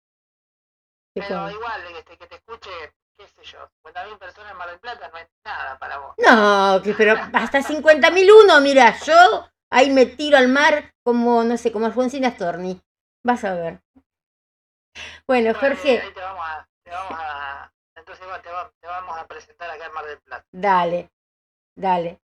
Pero 1.13 1.27
con- 1.27 1.51
igual, 1.51 1.81
este, 1.97 2.17
que 2.17 2.27
te 2.27 2.35
escuche, 2.35 2.69
qué 3.17 3.27
sé 3.27 3.43
yo, 3.43 3.59
50.000 3.83 4.17
personas 4.17 4.51
en 4.51 4.57
Mar 4.57 4.69
del 4.69 4.79
Plata 4.79 5.09
no 5.09 5.17
es 5.17 5.27
nada 5.45 5.77
para 5.77 5.97
vos. 5.97 6.15
No, 6.17 6.81
que 6.83 6.93
pero 6.93 7.13
hasta 7.33 7.61
50.001, 7.61 8.61
mira, 8.61 8.95
yo 8.99 9.47
ahí 9.71 9.89
me 9.89 10.05
tiro 10.05 10.37
al 10.37 10.47
mar 10.47 10.91
como, 11.03 11.43
no 11.43 11.57
sé, 11.57 11.71
como 11.71 11.85
Alfonsina 11.85 12.31
Storni. 12.31 12.81
Vas 13.23 13.43
a 13.43 13.53
ver. 13.55 13.81
Bueno, 15.27 15.53
Bueno, 15.53 15.59
Jorge, 15.59 15.99
ahí 15.99 16.13
te 16.13 16.19
vamos 16.19 16.45
a, 16.45 16.67
te 16.83 16.91
vamos 16.91 17.19
a, 17.19 17.71
entonces 17.95 18.25
te, 18.43 18.49
va- 18.49 18.71
te 18.79 18.87
vamos 18.87 19.17
a 19.17 19.27
presentar 19.27 19.69
acá 19.69 19.85
en 19.85 19.93
Mar 19.93 20.05
del 20.05 20.19
Plata. 20.19 20.45
dale, 20.51 21.09
dale. 21.75 22.19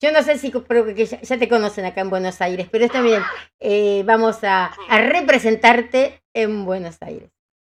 Yo 0.00 0.12
no 0.12 0.22
sé 0.22 0.38
si, 0.38 0.50
pero 0.50 0.84
que 0.84 1.06
ya, 1.06 1.20
ya 1.20 1.38
te 1.38 1.48
conocen 1.48 1.84
acá 1.84 2.00
en 2.02 2.10
Buenos 2.10 2.40
Aires, 2.40 2.68
pero 2.70 2.84
está 2.84 3.00
bien. 3.02 3.22
eh, 3.60 4.02
vamos 4.06 4.44
a, 4.44 4.66
a 4.88 5.00
representarte 5.00 6.22
en 6.34 6.64
Buenos 6.64 6.98
Aires. 7.02 7.30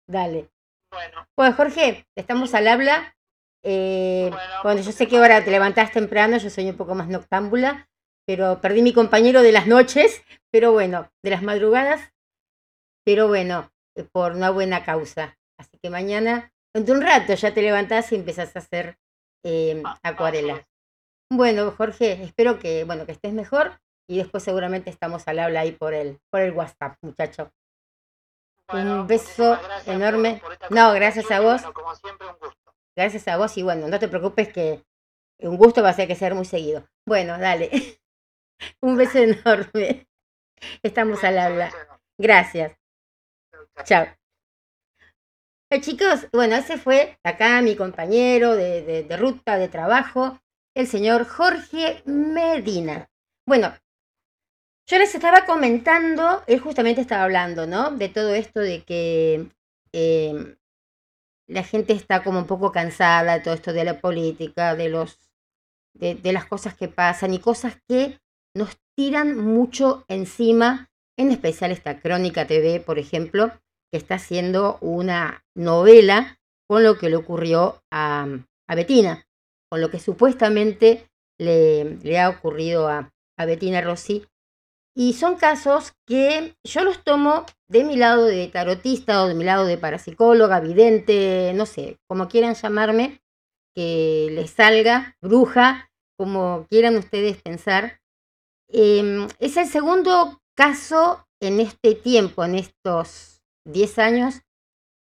Dale. 0.07 0.49
Bueno, 0.91 1.27
Pues 1.35 1.55
Jorge, 1.55 2.05
estamos 2.15 2.53
al 2.53 2.67
habla. 2.67 3.15
Eh, 3.63 4.27
Bueno, 4.31 4.53
bueno, 4.63 4.81
yo 4.81 4.91
sé 4.91 5.07
que 5.07 5.17
ahora 5.17 5.43
te 5.43 5.51
levantás 5.51 5.91
temprano, 5.91 6.37
yo 6.37 6.49
soy 6.49 6.69
un 6.69 6.77
poco 6.77 6.95
más 6.95 7.07
noctámbula, 7.07 7.87
pero 8.25 8.59
perdí 8.61 8.81
mi 8.81 8.93
compañero 8.93 9.41
de 9.41 9.51
las 9.51 9.67
noches, 9.67 10.23
pero 10.51 10.71
bueno, 10.71 11.09
de 11.23 11.29
las 11.29 11.41
madrugadas, 11.43 12.11
pero 13.05 13.27
bueno, 13.27 13.71
eh, 13.95 14.03
por 14.03 14.33
una 14.33 14.49
buena 14.49 14.83
causa. 14.83 15.37
Así 15.59 15.77
que 15.81 15.89
mañana, 15.89 16.51
dentro 16.73 16.95
de 16.95 17.01
un 17.01 17.05
rato, 17.05 17.33
ya 17.33 17.53
te 17.53 17.61
levantás 17.61 18.11
y 18.11 18.15
empezás 18.15 18.55
a 18.55 18.59
hacer 18.59 18.97
eh, 19.45 19.81
Ah, 19.85 19.97
acuarela. 20.03 20.65
Bueno, 21.31 21.71
Jorge, 21.71 22.23
espero 22.23 22.59
que, 22.59 22.83
bueno, 22.83 23.05
que 23.05 23.11
estés 23.11 23.33
mejor 23.33 23.79
y 24.07 24.17
después 24.17 24.43
seguramente 24.43 24.89
estamos 24.89 25.27
al 25.27 25.39
habla 25.39 25.61
ahí 25.61 25.71
por 25.71 25.93
el, 25.93 26.19
por 26.31 26.41
el 26.41 26.53
WhatsApp, 26.53 26.97
muchacho. 27.01 27.51
bueno, 28.67 29.01
un 29.01 29.07
beso 29.07 29.57
por- 29.85 29.93
enorme. 29.93 30.41
por 30.41 30.71
No, 30.71 30.91
gracias 30.93 31.29
a 31.31 31.39
vos. 31.39 31.61
bueno, 31.61 31.73
como 31.73 31.95
siempre, 31.95 32.27
un 32.27 32.37
gusto. 32.39 32.73
Gracias 32.95 33.27
a 33.27 33.37
vos 33.37 33.57
y 33.57 33.63
bueno, 33.63 33.87
no 33.87 33.99
te 33.99 34.07
preocupes 34.07 34.51
que 34.51 34.83
un 35.39 35.57
gusto 35.57 35.81
va 35.83 35.89
a 35.89 35.93
ser 35.93 36.07
que 36.07 36.15
sea 36.15 36.33
muy 36.33 36.45
seguido. 36.45 36.87
Bueno, 37.05 37.37
dale. 37.37 37.69
un 38.81 38.97
beso 38.97 39.19
enorme. 39.19 40.07
Estamos 40.83 41.23
al 41.23 41.37
habla. 41.39 41.71
Gracias. 42.17 42.73
Chao. 43.83 44.07
Eh, 45.71 45.81
chicos, 45.81 46.27
bueno, 46.33 46.55
ese 46.55 46.77
fue 46.77 47.17
acá 47.23 47.61
mi 47.61 47.75
compañero 47.75 48.55
de, 48.55 48.81
de- 48.83 49.03
de 49.03 49.17
ruta 49.17 49.57
de 49.57 49.67
trabajo, 49.67 50.39
el 50.79 50.87
señor 50.87 51.25
Jorge 51.25 52.01
Medina. 52.05 53.09
Bueno, 53.45 53.73
yo 54.87 54.97
les 54.97 55.13
estaba 55.13 55.45
comentando, 55.45 56.41
él 56.47 56.59
justamente 56.61 57.01
estaba 57.01 57.23
hablando, 57.25 57.67
¿no? 57.67 57.91
De 57.91 58.07
todo 58.07 58.33
esto 58.33 58.61
de 58.61 58.83
que 58.83 59.49
eh, 59.91 60.55
la 61.47 61.63
gente 61.63 61.91
está 61.91 62.23
como 62.23 62.39
un 62.39 62.47
poco 62.47 62.71
cansada 62.71 63.33
de 63.33 63.41
todo 63.41 63.53
esto 63.55 63.73
de 63.73 63.83
la 63.83 63.99
política, 63.99 64.75
de 64.75 64.89
los 64.89 65.19
de 65.93 66.31
las 66.31 66.45
cosas 66.45 66.75
que 66.75 66.87
pasan 66.87 67.33
y 67.33 67.39
cosas 67.39 67.75
que 67.89 68.19
nos 68.55 68.77
tiran 68.95 69.37
mucho 69.37 70.05
encima, 70.07 70.89
en 71.17 71.31
especial 71.31 71.71
esta 71.71 71.99
Crónica 71.99 72.47
TV, 72.47 72.79
por 72.79 72.99
ejemplo, 72.99 73.51
que 73.91 73.97
está 73.97 74.15
haciendo 74.15 74.77
una 74.79 75.43
novela 75.55 76.39
con 76.69 76.83
lo 76.83 76.97
que 76.97 77.09
le 77.09 77.17
ocurrió 77.17 77.83
a, 77.91 78.27
a 78.67 78.75
Betina, 78.75 79.27
con 79.69 79.81
lo 79.81 79.89
que 79.89 79.99
supuestamente 79.99 81.09
le, 81.37 82.19
ha 82.19 82.29
ocurrido 82.29 82.87
a, 82.87 83.11
a 83.37 83.45
Bettina 83.45 83.81
Rossi. 83.81 84.25
Y 84.95 85.13
son 85.13 85.35
casos 85.35 85.93
que 86.05 86.55
yo 86.63 86.83
los 86.83 87.03
tomo 87.03 87.45
de 87.69 87.83
mi 87.83 87.95
lado 87.95 88.25
de 88.25 88.47
tarotista 88.47 89.23
o 89.23 89.27
de 89.27 89.35
mi 89.35 89.43
lado 89.43 89.65
de 89.65 89.77
parapsicóloga, 89.77 90.59
vidente, 90.59 91.53
no 91.55 91.65
sé, 91.65 91.97
como 92.07 92.27
quieran 92.27 92.55
llamarme, 92.55 93.21
que 93.75 94.27
les 94.31 94.49
salga, 94.49 95.15
bruja, 95.21 95.89
como 96.17 96.65
quieran 96.69 96.97
ustedes 96.97 97.41
pensar. 97.41 98.01
Eh, 98.67 99.27
es 99.39 99.55
el 99.55 99.67
segundo 99.67 100.41
caso 100.55 101.25
en 101.39 101.61
este 101.61 101.95
tiempo, 101.95 102.43
en 102.43 102.55
estos 102.55 103.41
10 103.65 103.99
años, 103.99 104.41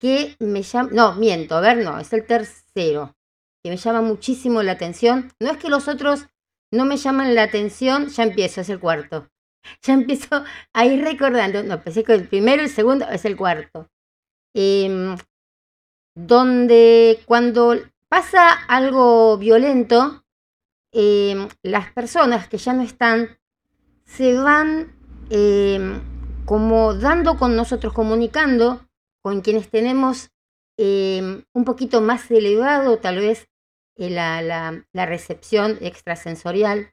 que 0.00 0.36
me 0.38 0.62
llama, 0.62 0.90
no, 0.92 1.14
miento, 1.16 1.56
a 1.56 1.60
ver, 1.60 1.78
no, 1.78 1.98
es 1.98 2.12
el 2.12 2.24
tercero, 2.24 3.16
que 3.62 3.70
me 3.70 3.76
llama 3.76 4.02
muchísimo 4.02 4.62
la 4.62 4.72
atención. 4.72 5.32
No 5.40 5.50
es 5.50 5.58
que 5.58 5.68
los 5.68 5.88
otros 5.88 6.26
no 6.70 6.84
me 6.84 6.96
llaman 6.96 7.34
la 7.34 7.44
atención, 7.44 8.08
ya 8.08 8.22
empiezo, 8.22 8.60
es 8.60 8.68
el 8.68 8.80
cuarto. 8.80 9.28
ya 9.82 9.94
empiezo 9.94 10.44
a 10.72 10.86
ir 10.86 11.02
recordando, 11.02 11.62
no, 11.62 11.82
pensé 11.82 12.04
que 12.04 12.14
el 12.14 12.28
primero, 12.28 12.62
el 12.62 12.70
segundo, 12.70 13.08
es 13.08 13.24
el 13.24 13.36
cuarto. 13.36 13.88
Em, 14.54 15.16
donde 16.14 17.20
cuando 17.26 17.76
pasa 18.08 18.52
algo 18.68 19.38
violento, 19.38 20.24
em, 20.92 21.48
las 21.62 21.92
personas 21.92 22.48
que 22.48 22.58
ya 22.58 22.72
no 22.72 22.82
están 22.82 23.38
se 24.04 24.38
van 24.38 24.96
em, 25.30 26.00
como 26.46 26.94
dando 26.94 27.36
con 27.36 27.54
nosotros, 27.54 27.92
comunicando 27.92 28.88
con 29.22 29.42
quienes 29.42 29.68
tenemos 29.70 30.30
un 30.78 31.64
poquito 31.64 32.00
más 32.00 32.30
elevado 32.30 32.98
tal 32.98 33.16
vez 33.16 33.48
eh, 33.96 34.10
la, 34.10 34.84
la 34.92 35.06
recepción 35.06 35.78
extrasensorial 35.80 36.92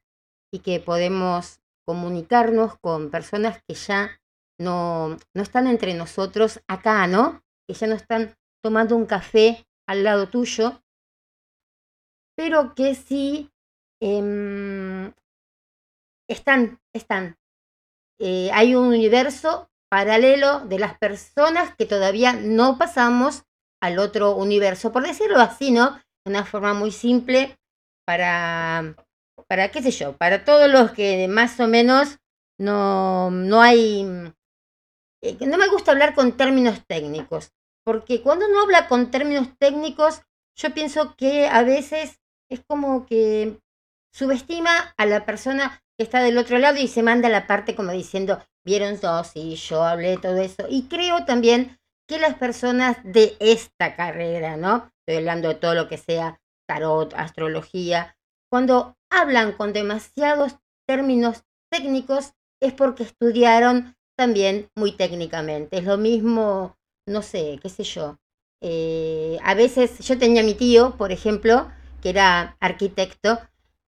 y 0.52 0.60
que 0.60 0.80
podemos 0.80 1.60
comunicarnos 1.86 2.80
con 2.80 3.12
personas 3.12 3.62
que 3.68 3.76
ya 3.76 4.20
no, 4.60 5.18
no 5.36 5.42
están 5.44 5.68
entre 5.68 5.94
nosotros 5.94 6.62
acá, 6.68 7.06
¿no? 7.08 7.44
Que 7.68 7.76
ya 7.76 7.88
no 7.88 7.96
están 7.96 8.36
tomando 8.64 8.96
un 8.96 9.06
café 9.06 9.68
al 9.88 10.04
lado 10.04 10.30
tuyo, 10.30 10.82
pero 12.36 12.74
que 12.74 12.96
sí 12.96 13.52
em, 14.02 15.14
están, 16.28 16.80
están. 16.94 17.38
Eh, 18.20 18.50
hay 18.54 18.76
un 18.76 18.88
universo 18.88 19.70
paralelo 19.90 20.62
de 20.66 20.80
las 20.80 20.98
personas 20.98 21.76
que 21.76 21.86
todavía 21.86 22.34
no 22.34 22.78
pasamos 22.78 23.44
al 23.86 24.00
otro 24.00 24.36
universo, 24.36 24.92
por 24.92 25.06
decirlo 25.06 25.40
así, 25.40 25.72
¿no? 25.72 26.00
Una 26.26 26.44
forma 26.46 26.74
muy 26.74 26.92
simple 26.92 27.58
para 28.06 28.96
para 29.48 29.70
qué 29.70 29.82
sé 29.82 29.92
yo, 29.92 30.18
para 30.18 30.44
todos 30.44 30.70
los 30.70 30.92
que 30.92 31.28
más 31.28 31.60
o 31.60 31.68
menos 31.68 32.18
no, 32.60 33.30
no 33.32 33.62
hay, 33.62 34.06
eh, 35.22 35.38
no 35.46 35.58
me 35.58 35.68
gusta 35.68 35.92
hablar 35.92 36.16
con 36.16 36.38
términos 36.38 36.82
técnicos, 36.88 37.52
porque 37.84 38.22
cuando 38.22 38.48
uno 38.48 38.62
habla 38.62 38.88
con 38.88 39.12
términos 39.12 39.50
técnicos, 39.60 40.22
yo 40.58 40.74
pienso 40.74 41.16
que 41.16 41.48
a 41.48 41.64
veces 41.64 42.20
es 42.50 42.62
como 42.66 43.06
que 43.06 43.60
subestima 44.14 44.94
a 44.98 45.06
la 45.06 45.26
persona 45.26 45.82
que 45.98 46.04
está 46.04 46.22
del 46.24 46.38
otro 46.38 46.58
lado 46.58 46.78
y 46.78 46.88
se 46.88 47.04
manda 47.04 47.30
la 47.30 47.48
parte 47.48 47.76
como 47.76 47.92
diciendo, 47.92 48.42
vieron 48.66 49.00
dos 49.00 49.32
y 49.36 49.56
yo 49.56 49.84
hablé 49.84 50.18
todo 50.18 50.38
eso. 50.38 50.66
Y 50.70 50.88
creo 50.88 51.26
también 51.26 51.78
que 52.08 52.20
las 52.20 52.36
personas 52.36 52.98
de 53.04 53.36
esta 53.40 53.96
carrera, 53.96 54.58
¿no? 54.58 54.92
Estoy 55.00 55.18
hablando 55.18 55.50
de 55.50 55.56
todo 55.56 55.76
lo 55.76 55.88
que 55.88 55.98
sea 55.98 56.40
tarot, 56.68 57.14
astrología, 57.16 58.16
cuando 58.50 58.96
hablan 59.10 59.54
con 59.54 59.74
demasiados 59.74 60.58
términos 60.88 61.44
técnicos 61.70 62.34
es 62.62 62.74
porque 62.74 63.04
estudiaron 63.04 63.96
también 64.16 64.70
muy 64.76 64.94
técnicamente. 64.94 65.78
Es 65.78 65.84
lo 65.84 65.98
mismo, 65.98 66.78
no 67.08 67.22
sé, 67.22 67.60
qué 67.62 67.70
sé 67.70 67.84
yo. 67.84 68.18
Eh, 68.62 69.38
a 69.44 69.54
veces 69.54 70.00
yo 70.00 70.18
tenía 70.18 70.42
a 70.42 70.46
mi 70.46 70.54
tío, 70.54 70.96
por 70.98 71.12
ejemplo, 71.12 71.72
que 72.02 72.10
era 72.10 72.56
arquitecto, 72.60 73.40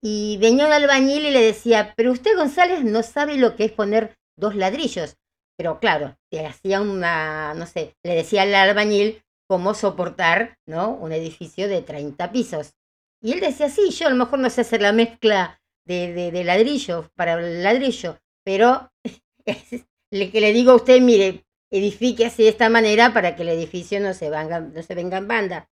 y 0.02 0.36
venía 0.38 0.66
un 0.66 0.72
albañil 0.72 1.26
y 1.26 1.30
le 1.30 1.40
decía, 1.40 1.94
pero 1.96 2.12
usted 2.12 2.36
González 2.36 2.84
no 2.84 3.02
sabe 3.02 3.36
lo 3.36 3.56
que 3.56 3.64
es 3.64 3.72
poner 3.72 4.16
dos 4.36 4.54
ladrillos. 4.54 5.16
Pero 5.56 5.80
claro, 5.80 6.16
le 6.30 6.46
hacía 6.46 6.80
una, 6.80 7.54
no 7.54 7.66
sé, 7.66 7.96
le 8.02 8.14
decía 8.14 8.42
al 8.42 8.54
albañil 8.54 9.22
cómo 9.48 9.74
soportar, 9.74 10.58
¿no? 10.66 10.90
Un 10.90 11.12
edificio 11.12 11.68
de 11.68 11.82
30 11.82 12.32
pisos. 12.32 12.74
Y 13.22 13.32
él 13.32 13.40
decía, 13.40 13.68
sí, 13.68 13.90
yo 13.90 14.06
a 14.06 14.10
lo 14.10 14.16
mejor 14.16 14.38
no 14.38 14.50
sé 14.50 14.60
hacer 14.60 14.82
la 14.82 14.92
mezcla 14.92 15.60
de, 15.86 16.12
de, 16.30 16.44
ladrillo 16.44 17.10
para 17.14 17.34
el 17.34 17.62
ladrillo, 17.62 18.18
pero 18.44 18.90
le, 20.10 20.30
que 20.30 20.40
le 20.40 20.52
digo 20.52 20.72
a 20.72 20.76
usted, 20.76 21.00
mire, 21.00 21.46
edifique 21.70 22.26
así 22.26 22.42
de 22.42 22.50
esta 22.50 22.68
manera 22.68 23.12
para 23.12 23.36
que 23.36 23.42
el 23.42 23.48
edificio 23.48 24.00
no 24.00 24.12
se, 24.14 24.30
venga, 24.30 24.60
no 24.60 24.82
se 24.82 24.94
venga 24.94 25.18
en 25.18 25.28
banda. 25.28 25.70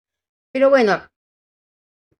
Pero 0.53 0.71
bueno, 0.71 1.03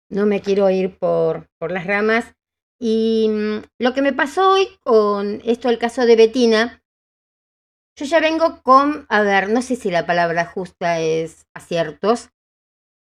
no 0.09 0.25
me 0.25 0.41
quiero 0.41 0.69
ir 0.69 0.97
por, 0.97 1.47
por 1.57 1.71
las 1.71 1.87
ramas. 1.87 2.35
Y 2.79 3.27
mm, 3.29 3.63
lo 3.79 3.93
que 3.93 4.01
me 4.01 4.13
pasó 4.13 4.51
hoy 4.51 4.67
con 4.81 5.41
esto, 5.45 5.69
el 5.69 5.79
caso 5.79 6.05
de 6.05 6.15
Betina, 6.15 6.83
yo 7.97 8.05
ya 8.05 8.19
vengo 8.19 8.61
con, 8.61 9.05
a 9.09 9.21
ver, 9.21 9.49
no 9.49 9.61
sé 9.61 9.75
si 9.75 9.89
la 9.89 10.05
palabra 10.05 10.45
justa 10.45 10.99
es 10.99 11.47
aciertos, 11.53 12.29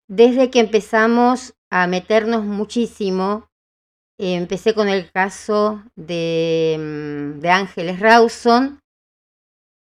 desde 0.08 0.50
que 0.50 0.60
empezamos 0.60 1.54
a 1.70 1.86
meternos 1.86 2.44
muchísimo. 2.44 3.48
empecé 4.18 4.72
con 4.72 4.88
el 4.88 5.10
caso 5.12 5.84
de, 5.94 6.76
mm, 6.78 7.40
de 7.40 7.50
Ángeles 7.50 8.00
Rawson, 8.00 8.80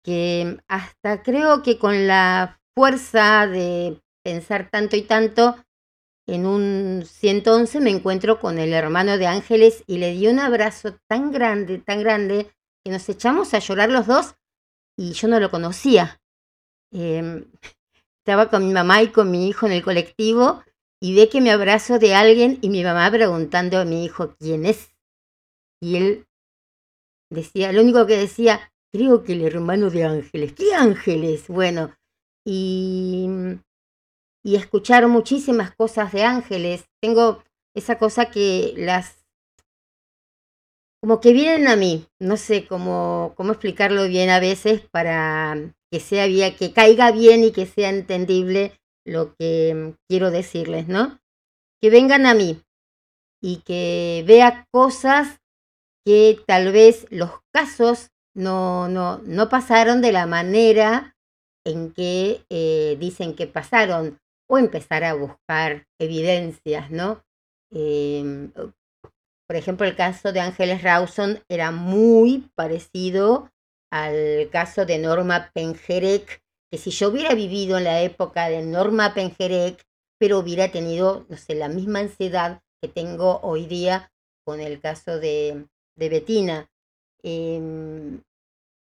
que 0.04 0.58
hasta 0.68 1.22
creo 1.22 1.62
que 1.62 1.78
con 1.78 2.08
la 2.08 2.60
fuerza 2.76 3.46
de 3.46 4.02
pensar 4.24 4.70
tanto 4.72 4.96
y 4.96 5.04
tanto, 5.04 5.56
en 6.28 6.48
un 6.48 7.04
111 7.06 7.80
me 7.82 7.92
encuentro 7.92 8.40
con 8.40 8.58
el 8.58 8.74
hermano 8.74 9.20
de 9.20 9.28
Ángeles 9.28 9.84
y 9.86 10.00
le 10.00 10.12
di 10.14 10.28
un 10.28 10.40
abrazo 10.40 10.98
tan 11.08 11.32
grande, 11.32 11.78
tan 11.78 12.00
grande, 12.02 12.52
que 12.84 12.92
nos 12.92 13.08
echamos 13.10 13.54
a 13.54 13.60
llorar 13.60 13.92
los 13.92 14.08
dos 14.08 14.36
y 14.98 15.12
yo 15.14 15.28
no 15.28 15.40
lo 15.40 15.52
conocía. 15.52 16.22
Em, 16.92 17.46
estaba 18.20 18.50
con 18.50 18.66
mi 18.66 18.74
mamá 18.74 19.04
y 19.04 19.10
con 19.10 19.32
mi 19.32 19.48
hijo 19.48 19.66
en 19.66 19.74
el 19.74 19.84
colectivo 19.84 20.64
y 21.02 21.16
ve 21.16 21.30
que 21.30 21.42
me 21.42 21.52
abrazo 21.52 22.00
de 22.00 22.16
alguien 22.16 22.58
y 22.62 22.70
mi 22.70 22.84
mamá 22.84 23.12
preguntando 23.12 23.80
a 23.80 23.86
mi 23.86 24.06
hijo 24.06 24.36
quién 24.40 24.66
es. 24.66 24.96
Y 25.82 25.98
él 25.98 26.28
decía, 27.30 27.72
lo 27.72 27.82
único 27.82 28.06
que 28.06 28.18
decía, 28.18 28.72
creo 28.92 29.24
que 29.24 29.34
el 29.34 29.42
hermano 29.44 29.90
de 29.90 30.06
Ángeles. 30.06 30.54
¿Qué 30.54 30.74
Ángeles? 30.74 31.48
Bueno, 31.48 31.94
y, 32.46 33.28
y 34.44 34.56
escuchar 34.56 35.08
muchísimas 35.08 35.76
cosas 35.76 36.14
de 36.14 36.24
Ángeles. 36.24 36.86
Tengo 37.02 37.44
esa 37.76 37.98
cosa 37.98 38.32
que 38.32 38.74
las 38.78 39.25
como 41.06 41.22
que 41.22 41.34
vienen 41.34 41.68
a 41.68 41.76
mí, 41.76 42.08
no 42.20 42.36
sé 42.36 42.65
cómo, 42.65 43.36
cómo 43.38 43.52
explicarlo 43.52 44.08
bien 44.08 44.32
a 44.32 44.39
veces 44.39 44.82
para 44.89 45.56
que 45.91 46.00
sea 46.00 46.26
bien, 46.26 46.56
que 46.56 46.74
caiga 46.74 47.12
bien 47.12 47.44
y 47.44 47.52
que 47.52 47.68
sea 47.68 47.89
entendible 47.89 48.72
lo 49.06 49.36
que 49.36 49.94
quiero 50.10 50.32
decirles, 50.32 50.88
¿no? 50.88 51.20
Que 51.80 51.91
vengan 51.91 52.26
a 52.26 52.34
mí 52.34 52.60
y 53.39 53.58
que 53.58 54.24
vea 54.26 54.65
cosas 54.72 55.41
que 56.04 56.39
tal 56.48 56.72
vez 56.72 57.06
los 57.12 57.30
casos 57.54 58.10
no, 58.34 58.88
no, 58.88 59.20
no 59.20 59.48
pasaron 59.48 60.02
de 60.02 60.12
la 60.12 60.26
manera 60.26 61.15
en 61.68 61.91
que 61.94 62.44
eh, 62.50 62.98
dicen 63.00 63.36
que 63.36 63.46
pasaron 63.46 64.18
o 64.50 64.58
empezar 64.58 65.04
a 65.04 65.13
buscar 65.13 65.86
evidencias, 66.00 66.89
¿no? 66.89 67.24
Em, 67.70 68.52
por 69.48 69.56
ejemplo, 69.56 69.86
el 69.86 69.96
caso 69.96 70.32
de 70.32 70.40
Ángeles 70.40 70.82
Rawson 70.82 71.40
era 71.50 71.72
muy 71.72 72.50
parecido 72.56 73.52
al 73.92 74.50
caso 74.52 74.86
de 74.86 74.98
Norma 74.98 75.52
Penjerek, 75.54 76.42
que 76.72 76.78
si 76.78 76.90
yo 76.90 77.10
hubiera 77.10 77.34
vivido 77.36 77.78
en 77.78 77.84
la 77.84 78.02
época 78.02 78.50
de 78.50 78.64
Norma 78.64 79.14
Penjerek, 79.14 79.84
pero 80.20 80.40
hubiera 80.40 80.72
tenido, 80.72 81.26
no 81.30 81.38
sé, 81.38 81.56
la 81.56 81.70
misma 81.70 82.00
ansiedad 82.00 82.62
que 82.82 82.88
tengo 82.88 83.40
hoy 83.42 83.68
día 83.68 84.12
con 84.44 84.60
el 84.60 84.80
caso 84.82 85.20
de, 85.20 85.68
de 85.96 86.10
Betina. 86.10 86.70
Em, 87.24 88.22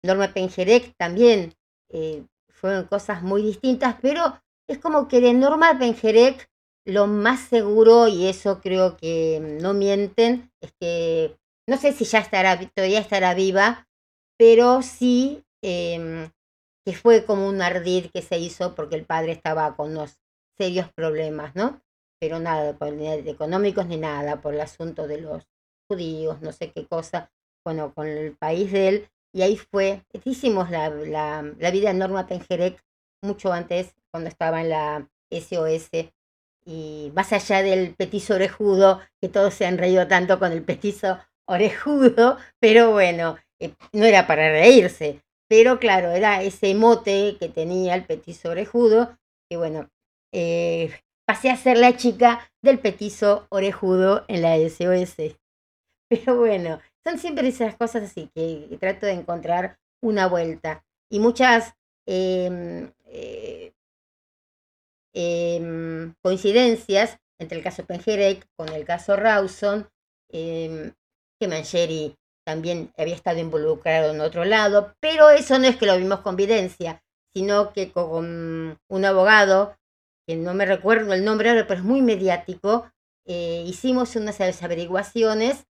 Norma 0.04 0.34
Penjerek 0.34 0.96
también 0.98 1.54
eh, 1.90 2.26
fueron 2.50 2.86
cosas 2.86 3.22
muy 3.22 3.42
distintas, 3.42 3.96
pero 4.02 4.42
es 4.68 4.80
como 4.80 5.08
que 5.08 5.22
de 5.22 5.34
Norma 5.34 5.78
Penjerek 5.78 6.49
lo 6.90 7.08
más 7.08 7.40
seguro, 7.42 8.08
y 8.08 8.28
eso 8.28 8.62
creo 8.62 8.98
que 8.98 9.40
no 9.62 9.74
mienten, 9.74 10.52
es 10.62 10.72
que 10.80 11.38
no 11.68 11.78
sé 11.78 11.94
si 11.94 12.04
ya 12.06 12.20
estará, 12.20 12.60
todavía 12.76 13.00
estará 13.00 13.34
viva, 13.34 13.88
pero 14.38 14.82
sí 14.82 15.44
em, 15.62 16.32
que 16.86 16.94
fue 16.94 17.26
como 17.26 17.48
un 17.48 17.62
ardid 17.62 18.08
que 18.12 18.22
se 18.22 18.40
hizo 18.40 18.74
porque 18.74 18.96
el 18.96 19.06
padre 19.06 19.34
estaba 19.34 19.76
con 19.76 19.92
unos 19.92 20.20
serios 20.58 20.92
problemas, 20.94 21.56
¿no? 21.56 21.82
Pero 22.20 22.40
nada, 22.40 22.76
ni 22.92 23.08
económicos 23.30 23.86
ni 23.86 23.98
nada, 23.98 24.42
por 24.42 24.54
el 24.54 24.62
asunto 24.62 25.08
de 25.08 25.22
los 25.22 25.48
judíos, 25.88 26.42
no 26.42 26.52
sé 26.52 26.72
qué 26.72 26.86
cosa, 26.88 27.32
bueno, 27.64 27.94
con 27.94 28.08
el 28.08 28.36
país 28.36 28.72
de 28.72 28.88
él, 28.88 29.10
y 29.32 29.44
ahí 29.44 29.58
fue, 29.58 30.04
hicimos 30.26 30.72
la, 30.72 30.90
la, 30.90 31.44
la 31.58 31.72
vida 31.72 31.90
de 31.90 32.00
Norma 32.00 32.26
Penjerek 32.26 32.84
mucho 33.22 33.54
antes, 33.54 33.94
cuando 34.12 34.30
estaba 34.30 34.62
en 34.62 34.70
la 34.70 35.10
SOS 35.30 35.92
y 36.70 37.12
más 37.16 37.34
allá 37.34 37.64
del 37.64 37.96
petizo 37.96 38.36
orejudo, 38.36 39.02
que 39.20 39.28
todos 39.28 39.56
se 39.56 39.66
han 39.66 39.80
reído 39.80 40.08
tanto 40.08 40.38
con 40.38 40.52
el 40.52 40.62
petizo 40.62 41.18
orejudo, 41.48 42.38
pero 42.60 42.92
bueno, 42.92 43.40
eh, 43.60 43.74
no 43.92 44.06
era 44.06 44.28
para 44.28 44.52
reírse, 44.52 45.24
pero 45.50 45.80
claro, 45.80 46.12
era 46.12 46.44
ese 46.44 46.76
mote 46.76 47.38
que 47.40 47.50
tenía 47.50 47.96
el 47.96 48.06
petizo 48.06 48.52
orejudo, 48.52 49.18
que 49.50 49.58
bueno, 49.58 49.90
eh, 50.32 50.94
pasé 51.26 51.50
a 51.50 51.58
ser 51.58 51.78
la 51.78 51.98
chica 51.98 52.52
del 52.62 52.78
petizo 52.78 53.48
orejudo 53.50 54.26
en 54.28 54.44
la 54.44 54.56
SOS. 54.58 55.38
Pero 56.10 56.38
bueno, 56.38 56.80
son 57.06 57.20
siempre 57.20 57.48
esas 57.48 57.76
cosas 57.76 58.04
así 58.04 58.30
que, 58.34 58.78
trato 58.80 59.06
de 59.06 59.14
encontrar 59.14 59.78
una 60.02 60.28
vuelta. 60.28 60.84
Y 61.12 61.20
muchas 61.20 61.76
em, 62.08 62.92
em, 65.14 66.14
coincidencias 66.22 67.18
entre 67.40 67.58
el 67.58 67.64
caso 67.64 67.86
Penjerek 67.86 68.46
con 68.56 68.70
el 68.70 68.86
caso 68.86 69.16
Rawson, 69.16 69.90
em, 70.30 70.94
que 71.40 71.48
Mancheri 71.48 72.16
también 72.46 72.92
había 72.98 73.16
estado 73.16 73.40
involucrado 73.40 74.14
en 74.14 74.22
otro 74.22 74.46
lado, 74.46 74.94
pero 75.00 75.30
eso 75.30 75.58
no 75.58 75.68
es 75.68 75.78
que 75.78 75.86
lo 75.86 75.98
vimos 75.98 76.20
con 76.20 76.34
evidencia, 76.34 77.02
sino 77.34 77.74
que 77.74 77.92
con 77.92 78.78
un 78.90 79.06
abogado, 79.06 79.76
que 80.28 80.36
no 80.36 80.54
me 80.54 80.66
recuerdo 80.66 81.14
el 81.14 81.24
nombre 81.24 81.50
ahora, 81.50 81.66
pero 81.68 81.80
es 81.80 81.86
muy 81.86 82.02
mediático, 82.02 82.92
eh, 83.26 83.64
hicimos 83.66 84.16
unas 84.16 84.40
averiguaciones 84.62 85.66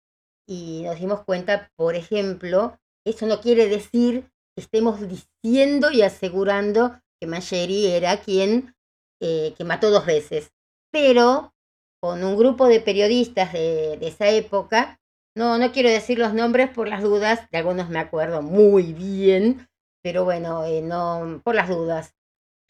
y 0.47 0.83
nos 0.83 0.99
dimos 0.99 1.23
cuenta, 1.25 1.69
por 1.75 1.95
ejemplo, 1.95 2.79
eso 3.05 3.25
no 3.25 3.41
quiere 3.41 3.67
decir 3.67 4.29
que 4.55 4.61
estemos 4.61 4.99
diciendo 5.07 5.91
y 5.91 6.03
asegurando 6.03 6.99
que 7.19 7.27
Mancheri 7.27 7.87
era 7.87 8.21
quien 8.21 8.75
eh, 9.21 9.53
que 9.57 9.63
mató 9.63 9.89
dos 9.89 10.05
veces, 10.05 10.51
pero 10.91 11.53
con 12.01 12.23
un 12.23 12.37
grupo 12.37 12.67
de 12.67 12.79
periodistas 12.79 13.53
de, 13.53 13.97
esa 14.01 14.29
época, 14.29 14.99
no, 15.35 15.57
no 15.57 15.71
quiero 15.71 15.89
decir 15.89 16.19
los 16.19 16.33
nombres 16.33 16.69
por 16.69 16.87
las 16.87 17.01
dudas, 17.01 17.49
de 17.51 17.57
algunos 17.57 17.89
me 17.89 17.99
acuerdo 17.99 18.41
muy 18.41 18.93
bien, 18.93 19.67
pero 20.03 20.23
bueno, 20.23 20.65
eh, 20.65 20.81
no, 20.81 21.41
por 21.43 21.55
las 21.55 21.69
dudas, 21.69 22.13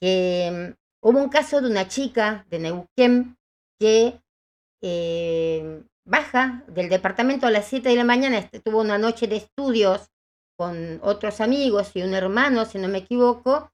mm, 0.01 0.71
hubo 1.01 1.19
un 1.19 1.29
caso 1.29 1.61
de 1.61 1.69
una 1.69 1.87
chica 1.87 2.45
de 2.49 2.59
Neuquén 2.59 3.37
que 3.79 4.21
eh, 4.81 5.83
baja 6.05 6.63
del 6.67 6.89
departamento 6.89 7.47
a 7.47 7.51
las 7.51 7.65
7 7.65 7.89
de 7.89 7.95
la 7.95 8.03
mañana, 8.03 8.37
este, 8.37 8.59
tuvo 8.59 8.81
una 8.81 8.97
noche 8.97 9.27
de 9.27 9.37
estudios 9.37 10.09
con 10.57 10.99
otros 11.03 11.41
amigos 11.41 11.91
y 11.95 12.01
un 12.01 12.13
hermano, 12.13 12.65
si 12.65 12.79
no 12.79 12.87
me 12.87 12.99
equivoco, 12.99 13.71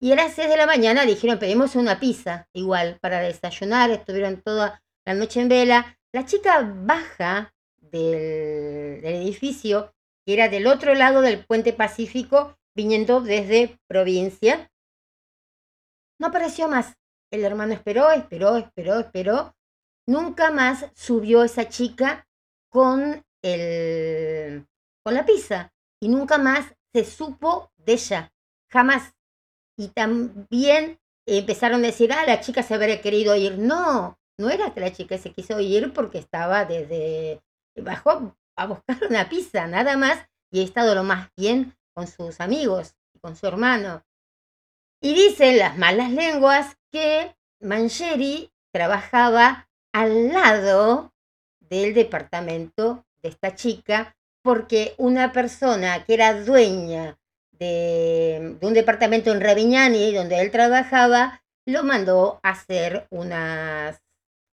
y 0.00 0.12
a 0.12 0.16
las 0.16 0.32
6 0.34 0.48
de 0.48 0.56
la 0.56 0.66
mañana 0.66 1.04
dijeron, 1.04 1.38
pedimos 1.38 1.76
una 1.76 2.00
pizza, 2.00 2.48
igual, 2.54 2.98
para 3.00 3.20
desayunar, 3.20 3.90
estuvieron 3.90 4.40
toda 4.40 4.82
la 5.04 5.14
noche 5.14 5.40
en 5.40 5.48
vela. 5.48 5.98
La 6.12 6.24
chica 6.24 6.62
baja 6.62 7.54
del, 7.76 9.02
del 9.02 9.14
edificio, 9.16 9.94
que 10.24 10.32
era 10.32 10.48
del 10.48 10.66
otro 10.66 10.94
lado 10.94 11.20
del 11.20 11.44
puente 11.44 11.72
Pacífico, 11.72 12.56
viniendo 12.74 13.20
desde 13.20 13.78
provincia. 13.86 14.70
No 16.18 16.28
apareció 16.28 16.66
más. 16.66 16.96
El 17.30 17.44
hermano 17.44 17.74
esperó, 17.74 18.10
esperó, 18.10 18.56
esperó, 18.56 19.00
esperó, 19.00 19.54
Nunca 20.10 20.50
más 20.50 20.86
subió 20.96 21.44
esa 21.44 21.68
chica 21.68 22.26
con, 22.68 23.24
el, 23.42 24.66
con 25.04 25.14
la 25.14 25.24
pizza 25.24 25.72
y 26.00 26.08
nunca 26.08 26.36
más 26.36 26.74
se 26.92 27.04
supo 27.04 27.70
de 27.76 27.92
ella, 27.92 28.32
jamás. 28.68 29.14
Y 29.80 29.88
también 29.88 31.00
empezaron 31.24 31.82
a 31.82 31.86
decir, 31.86 32.12
ah, 32.12 32.26
la 32.26 32.42
chica 32.42 32.62
se 32.62 32.74
habría 32.74 33.00
querido 33.00 33.34
ir. 33.34 33.56
No, 33.56 34.18
no 34.36 34.50
era 34.50 34.74
que 34.74 34.80
la 34.80 34.92
chica 34.92 35.16
se 35.16 35.32
quiso 35.32 35.58
ir 35.58 35.94
porque 35.94 36.18
estaba 36.18 36.66
desde, 36.66 37.40
bajó 37.76 38.36
a 38.56 38.66
buscar 38.66 38.98
una 39.08 39.30
pizza, 39.30 39.66
nada 39.66 39.96
más, 39.96 40.18
y 40.52 40.60
ha 40.60 40.64
estado 40.64 40.94
lo 40.94 41.02
más 41.02 41.30
bien 41.34 41.74
con 41.94 42.06
sus 42.06 42.40
amigos 42.40 42.94
y 43.14 43.20
con 43.20 43.36
su 43.36 43.46
hermano. 43.46 44.04
Y 45.00 45.14
dicen 45.14 45.56
las 45.56 45.78
malas 45.78 46.10
lenguas 46.10 46.76
que 46.92 47.34
Mancheri 47.58 48.52
trabajaba 48.74 49.66
al 49.94 50.28
lado 50.28 51.14
del 51.58 51.94
departamento 51.94 53.06
de 53.22 53.30
esta 53.30 53.54
chica, 53.54 54.14
porque 54.42 54.94
una 54.98 55.32
persona 55.32 56.04
que 56.04 56.12
era 56.12 56.44
dueña 56.44 57.16
de, 57.60 58.56
un 58.60 58.74
departamento 58.74 59.30
en 59.30 59.40
Ravignani, 59.40 60.12
donde 60.12 60.40
él 60.40 60.50
trabajaba, 60.50 61.42
lo 61.66 61.84
mandó 61.84 62.40
a 62.42 62.50
hacer 62.50 63.06
unas, 63.10 64.02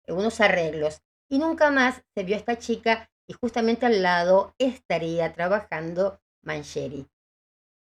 unos 0.09 0.41
arreglos. 0.41 1.03
Y 1.29 1.39
nunca 1.39 1.71
más 1.71 2.03
se 2.15 2.25
vio 2.25 2.37
a 2.37 2.39
esta 2.39 2.59
chica 2.59 3.11
y 3.27 3.35
justamente 3.35 3.87
al 3.87 4.03
lado 4.03 4.55
estaría 4.59 5.33
trabajando 5.33 6.21
Mancheri. 6.43 7.07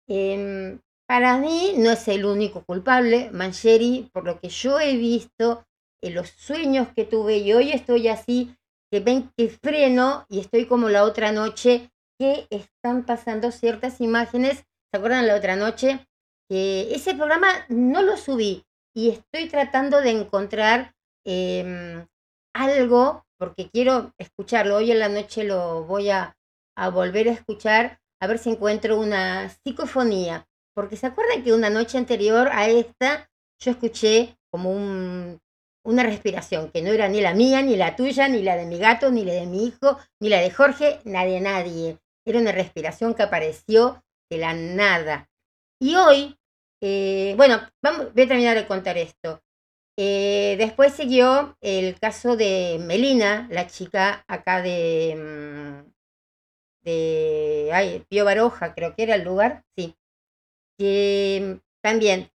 Em, 0.09 0.81
para 1.07 1.37
mí 1.39 1.75
no 1.77 1.91
es 1.91 2.09
el 2.09 2.25
único 2.25 2.65
culpable, 2.65 3.31
Mancheri, 3.33 4.11
por 4.13 4.25
lo 4.25 4.41
que 4.41 4.49
yo 4.49 4.81
he 4.81 4.97
visto, 4.97 5.65
en 6.03 6.15
los 6.15 6.31
sueños 6.31 6.89
que 6.95 7.05
tuve 7.05 7.39
y 7.39 7.53
hoy 7.53 7.73
estoy 7.73 8.09
así, 8.09 8.57
que 8.91 9.01
ven 9.01 9.31
que 9.37 9.49
freno 9.49 10.27
y 10.29 10.41
estoy 10.41 10.67
como 10.67 10.89
la 10.89 11.05
otra 11.05 11.33
noche, 11.33 11.91
que 12.19 12.47
están 12.51 13.05
pasando 13.05 13.51
ciertas 13.51 14.01
imágenes. 14.01 14.65
¿Se 14.93 14.99
acuerdan 14.99 15.27
la 15.27 15.37
otra 15.37 15.57
noche? 15.57 16.07
Ese 16.51 17.15
programa 17.15 17.49
no 17.71 18.03
lo 18.03 18.19
subí 18.19 18.63
y 18.95 19.09
estoy 19.09 19.49
tratando 19.49 20.03
de 20.03 20.11
encontrar 20.11 20.93
em, 21.25 22.07
algo 22.55 23.25
porque 23.39 23.71
quiero 23.71 24.13
escucharlo. 24.19 24.77
Hoy 24.77 24.91
en 24.91 24.99
la 24.99 25.09
noche 25.09 25.45
lo 25.45 25.85
voy 25.85 26.11
a, 26.11 26.37
a 26.77 26.91
volver 26.91 27.31
a 27.31 27.33
escuchar 27.33 28.01
a 28.21 28.27
ver 28.27 28.37
si 28.37 28.51
encuentro 28.51 29.01
una 29.01 29.49
psicofonía. 29.49 30.47
Porque 30.75 30.97
se 30.97 31.07
acuerdan 31.07 31.43
que 31.43 31.55
una 31.55 31.71
noche 31.71 31.97
anterior 31.97 32.51
a 32.53 32.69
esta 32.69 33.31
yo 33.63 33.71
escuché 33.71 34.37
como 34.51 34.71
un 34.73 35.41
una 35.85 36.03
respiración 36.03 36.71
que 36.71 36.83
no 36.83 36.91
era 36.91 37.09
ni 37.09 37.23
la 37.23 37.35
mía, 37.35 37.63
ni 37.63 37.77
la 37.77 37.97
tuya, 37.97 38.29
ni 38.29 38.43
la 38.43 38.57
de 38.57 38.67
mi 38.67 38.79
gato, 38.79 39.11
ni 39.11 39.25
la 39.25 39.33
de 39.33 39.47
mi 39.47 39.65
hijo, 39.65 39.99
ni 40.21 40.29
la 40.29 40.39
de 40.39 40.51
Jorge, 40.51 41.01
nadie, 41.05 41.41
nadie. 41.41 41.99
Era 42.25 42.39
una 42.39 42.53
respiración 42.53 43.15
que 43.15 43.25
apareció 43.25 44.03
de 44.33 44.39
la 44.39 44.55
nada. 44.55 45.29
Y 45.79 45.95
hoy, 45.95 46.39
eh, 46.81 47.35
bueno, 47.37 47.61
vamos, 47.83 48.15
voy 48.15 48.23
a 48.23 48.29
terminar 48.29 48.57
de 48.57 48.67
contar 48.67 48.97
esto. 48.97 49.43
Eh, 49.99 50.57
después 50.59 50.95
siguió 50.95 51.59
el 51.61 52.01
caso 52.01 52.35
de 52.35 52.79
Melina, 52.81 53.47
la 53.51 53.67
chica 53.67 54.25
acá 54.27 54.63
de, 54.63 55.85
mm, 55.85 55.91
de 56.83 57.71
ay, 57.75 58.07
Pío 58.09 58.25
Baroja, 58.25 58.75
creo 58.75 58.95
que 58.95 59.03
era 59.03 59.17
el 59.17 59.25
lugar, 59.25 59.65
sí, 59.77 59.95
que 60.79 61.61
también 61.83 62.31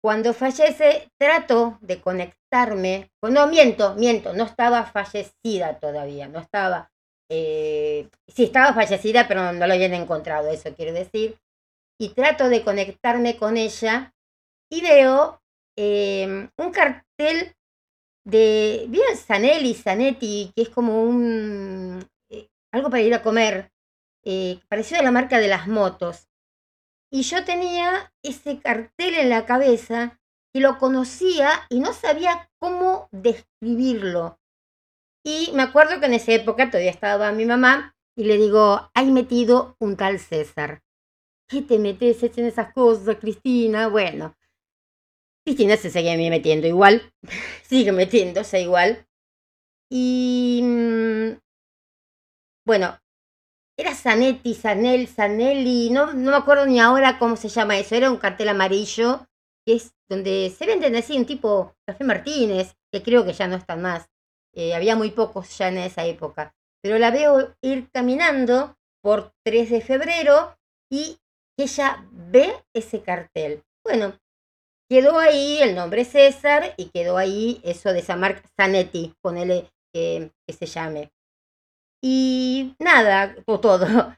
cuando 0.00 0.32
fallece, 0.32 1.10
trato 1.18 1.78
de 1.80 2.00
conectarme. 2.00 3.10
No, 3.22 3.48
miento, 3.48 3.94
miento, 3.96 4.32
no 4.32 4.44
estaba 4.44 4.84
fallecida 4.84 5.80
todavía, 5.80 6.28
no 6.28 6.38
estaba. 6.38 6.92
Eh, 7.30 8.08
sí, 8.28 8.44
estaba 8.44 8.74
fallecida, 8.74 9.26
pero 9.26 9.52
no 9.52 9.66
lo 9.66 9.72
habían 9.72 9.94
encontrado, 9.94 10.50
eso 10.50 10.74
quiero 10.74 10.92
decir. 10.92 11.38
Y 11.98 12.10
trato 12.10 12.48
de 12.48 12.62
conectarme 12.62 13.36
con 13.36 13.56
ella 13.56 14.14
y 14.70 14.80
veo 14.82 15.40
em, 15.76 16.50
un 16.56 16.70
cartel 16.72 17.54
de. 18.24 18.86
Bien, 18.88 19.16
Sanelli, 19.16 19.74
Zanetti, 19.74 20.52
que 20.54 20.62
es 20.62 20.68
como 20.68 21.02
un. 21.02 22.04
Eh, 22.30 22.48
algo 22.72 22.90
para 22.90 23.02
ir 23.02 23.14
a 23.14 23.22
comer, 23.22 23.70
eh, 24.24 24.60
parecido 24.68 25.00
a 25.00 25.04
la 25.04 25.12
marca 25.12 25.38
de 25.38 25.48
las 25.48 25.68
motos. 25.68 26.28
Y 27.10 27.22
yo 27.22 27.44
tenía 27.44 28.12
ese 28.22 28.58
cartel 28.58 29.14
en 29.14 29.28
la 29.28 29.46
cabeza 29.46 30.18
y 30.52 30.60
lo 30.60 30.78
conocía 30.78 31.50
y 31.68 31.80
no 31.80 31.92
sabía 31.92 32.50
cómo 32.58 33.08
describirlo. 33.12 34.38
Y 35.24 35.50
me 35.54 35.62
acuerdo 35.62 36.00
que 36.00 36.06
en 36.06 36.14
esa 36.14 36.32
época 36.32 36.70
todavía 36.70 36.90
estaba 36.90 37.32
mi 37.32 37.46
mamá 37.46 37.96
y 38.16 38.24
le 38.24 38.36
digo, 38.36 38.90
hay 38.94 39.10
metido 39.10 39.76
un 39.80 39.96
tal 39.96 40.18
César. 40.18 40.82
¿Qué 41.48 41.62
te 41.62 41.78
metes 41.78 42.22
en 42.22 42.46
esas 42.46 42.72
cosas, 42.72 43.16
Cristina? 43.16 43.88
Bueno, 43.88 44.36
Cristina 45.44 45.76
se 45.76 45.90
seguía 45.90 46.16
metiendo 46.16 46.66
igual, 46.66 47.12
sigue 47.62 47.92
metiéndose 47.92 48.60
igual. 48.60 49.06
Y 49.90 50.60
mm, 50.62 51.38
bueno, 52.66 52.98
era 53.76 53.94
Zanetti, 53.94 54.54
Zanel, 54.54 55.08
Zanelli, 55.08 55.90
no, 55.90 56.12
no 56.14 56.30
me 56.30 56.36
acuerdo 56.36 56.66
ni 56.66 56.80
ahora 56.80 57.18
cómo 57.18 57.36
se 57.36 57.48
llama 57.48 57.78
eso, 57.78 57.94
era 57.94 58.10
un 58.10 58.18
cartel 58.18 58.48
amarillo, 58.48 59.26
que 59.66 59.74
es 59.76 59.94
donde 60.08 60.54
se 60.56 60.66
venden 60.66 60.96
así 60.96 61.16
un 61.16 61.26
tipo 61.26 61.74
Café 61.86 62.04
Martínez, 62.04 62.76
que 62.92 63.02
creo 63.02 63.24
que 63.24 63.32
ya 63.32 63.48
no 63.48 63.56
están 63.56 63.82
más, 63.82 64.08
eh, 64.54 64.74
había 64.74 64.96
muy 64.96 65.10
pocos 65.10 65.56
ya 65.58 65.68
en 65.68 65.78
esa 65.78 66.04
época, 66.04 66.54
pero 66.82 66.98
la 66.98 67.10
veo 67.10 67.54
ir 67.62 67.90
caminando 67.90 68.76
por 69.02 69.32
3 69.44 69.70
de 69.70 69.80
febrero 69.80 70.56
y 70.90 71.18
ella 71.56 72.06
ve 72.10 72.54
ese 72.72 73.02
cartel. 73.02 73.62
Bueno, 73.84 74.18
quedó 74.88 75.18
ahí 75.18 75.58
el 75.60 75.74
nombre 75.74 76.04
César 76.04 76.74
y 76.76 76.86
quedó 76.86 77.16
ahí 77.16 77.60
eso 77.64 77.92
de 77.92 78.00
esa 78.00 78.16
marca 78.16 78.48
Zanetti, 78.56 79.14
ponele 79.22 79.70
que 79.92 80.30
se 80.48 80.66
llame. 80.66 81.12
Y 82.02 82.74
nada, 82.78 83.36
todo. 83.46 84.16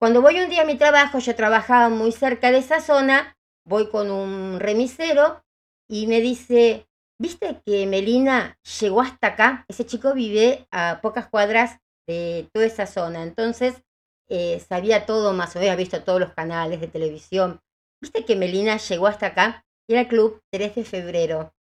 Cuando 0.00 0.22
voy 0.22 0.38
un 0.40 0.48
día 0.48 0.62
a 0.62 0.66
mi 0.66 0.76
trabajo, 0.76 1.18
yo 1.18 1.34
trabajaba 1.34 1.88
muy 1.88 2.12
cerca 2.12 2.50
de 2.50 2.58
esa 2.58 2.80
zona, 2.80 3.36
voy 3.64 3.88
con 3.88 4.10
un 4.10 4.60
remisero 4.60 5.42
y 5.88 6.06
me 6.06 6.20
dice, 6.20 6.87
¿viste 7.18 7.60
que 7.64 7.86
Melina 7.86 8.58
llegó 8.80 9.00
hasta 9.00 9.28
acá? 9.28 9.64
Ese 9.68 9.86
chico 9.86 10.14
vive 10.14 10.66
a 10.70 11.00
pocas 11.02 11.28
cuadras 11.28 11.78
de 12.06 12.48
toda 12.52 12.66
esa 12.66 12.86
zona. 12.86 13.22
Entonces, 13.22 13.82
eh, 14.28 14.60
sabía 14.60 15.06
todo 15.06 15.32
más 15.32 15.54
o 15.56 15.58
menos, 15.58 15.72
había 15.72 15.76
visto 15.76 16.02
todos 16.04 16.20
los 16.20 16.32
canales 16.34 16.80
de 16.80 16.88
televisión. 16.88 17.60
Viste 18.00 18.24
que 18.24 18.36
Melina 18.36 18.76
llegó 18.76 19.06
hasta 19.06 19.26
acá, 19.26 19.64
era 19.88 20.02
el 20.02 20.08
club 20.08 20.40
3 20.52 20.74
de 20.74 20.84
febrero, 20.84 21.54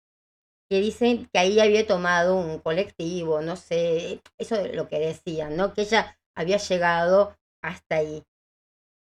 que 0.69 0.79
dicen 0.79 1.29
que 1.31 1.39
ahí 1.39 1.59
había 1.59 1.87
tomado 1.87 2.35
un 2.35 2.59
colectivo, 2.59 3.41
no 3.41 3.55
sé, 3.55 4.21
eso 4.37 4.55
es 4.55 4.75
lo 4.75 4.89
que 4.89 4.99
decían, 4.99 5.55
¿no? 5.55 5.73
Que 5.73 5.81
ella 5.83 6.17
había 6.35 6.57
llegado 6.57 7.37
hasta 7.63 7.97
ahí. 7.97 8.23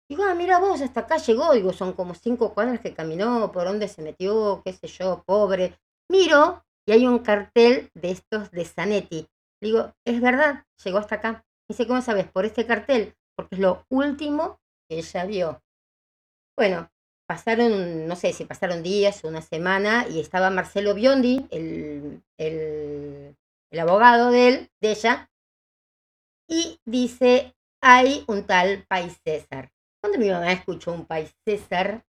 Digo, 0.10 0.24
ah, 0.24 0.36
mira 0.36 0.60
vos, 0.60 0.82
hasta 0.82 1.02
acá 1.02 1.18
llegó, 1.18 1.54
digo, 1.54 1.74
son 1.74 1.94
como 1.94 2.14
cinco 2.14 2.54
cuadras 2.54 2.80
que 2.80 2.94
caminó, 2.94 3.52
por 3.52 3.66
dónde 3.66 3.88
se 3.88 4.02
metió, 4.04 4.62
qué 4.64 4.74
sé 4.74 4.88
yo, 4.88 5.24
pobre. 5.26 5.80
Miro 6.10 6.64
y 6.88 6.92
hay 6.92 7.08
un 7.08 7.20
cartel 7.20 7.90
de 7.94 8.12
estos 8.12 8.52
de 8.52 8.66
Zanetti. 8.66 9.28
Digo, 9.62 9.94
es 10.06 10.22
verdad, 10.22 10.66
llegó 10.84 11.00
hasta 11.00 11.16
acá. 11.16 11.46
Dice, 11.68 11.88
¿cómo 11.88 12.02
sabes? 12.02 12.28
Por 12.30 12.46
este 12.46 12.66
cartel, 12.66 13.16
porque 13.36 13.56
es 13.56 13.62
lo 13.62 13.86
último 13.90 14.60
que 14.88 15.00
ella 15.00 15.26
vio. 15.26 15.64
Bueno, 16.58 16.90
pasaron, 17.28 18.08
no 18.08 18.16
sé 18.16 18.34
si 18.34 18.46
pasaron 18.46 18.84
días, 18.84 19.24
una 19.24 19.42
semana, 19.42 20.08
y 20.08 20.20
estaba 20.20 20.50
Marcelo 20.50 20.94
Biondi, 20.94 21.48
el, 21.50 22.24
el, 22.38 23.36
el 23.72 23.80
abogado 23.80 24.32
de 24.32 24.48
él, 24.48 24.72
de 24.82 24.92
ella, 24.92 25.32
y 26.48 26.80
dice, 26.86 27.56
hay 27.82 28.24
un 28.28 28.46
tal 28.46 28.86
País 28.88 29.20
César. 29.24 29.72
Cuando 30.02 30.20
mi 30.20 30.30
mamá 30.30 30.52
escuchó 30.52 30.94
un 30.94 31.06
País 31.06 31.36
César, 31.44 32.06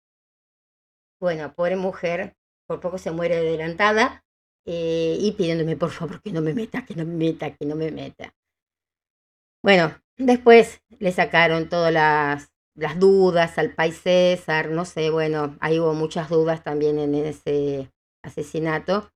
bueno, 1.20 1.54
pobre 1.54 1.76
mujer, 1.76 2.36
por 2.72 2.80
poco 2.80 2.98
se 2.98 3.12
muere 3.12 3.36
adelantada, 3.36 4.24
eh, 4.66 5.18
y 5.20 5.34
pidiéndome 5.34 5.76
por 5.76 5.90
favor 5.92 6.22
que 6.22 6.32
no 6.32 6.42
me 6.42 6.54
meta, 6.54 6.86
que 6.86 6.96
no 6.96 7.04
me 7.06 7.16
meta, 7.16 7.54
que 7.54 7.66
no 7.66 7.76
me 7.76 7.92
meta. 7.92 8.34
Bueno, 9.62 9.94
después 10.18 10.82
le 11.00 11.12
sacaron 11.12 11.68
todas 11.68 11.92
las, 11.92 12.54
las 12.74 12.98
dudas 12.98 13.58
al 13.58 13.76
país 13.76 14.00
César, 14.02 14.70
no 14.70 14.86
sé, 14.86 15.10
bueno, 15.10 15.58
ahí 15.60 15.82
hubo 15.82 15.94
muchas 15.94 16.30
dudas 16.30 16.64
también 16.64 16.98
en 16.98 17.14
ese 17.14 17.92
asesinato, 18.24 19.12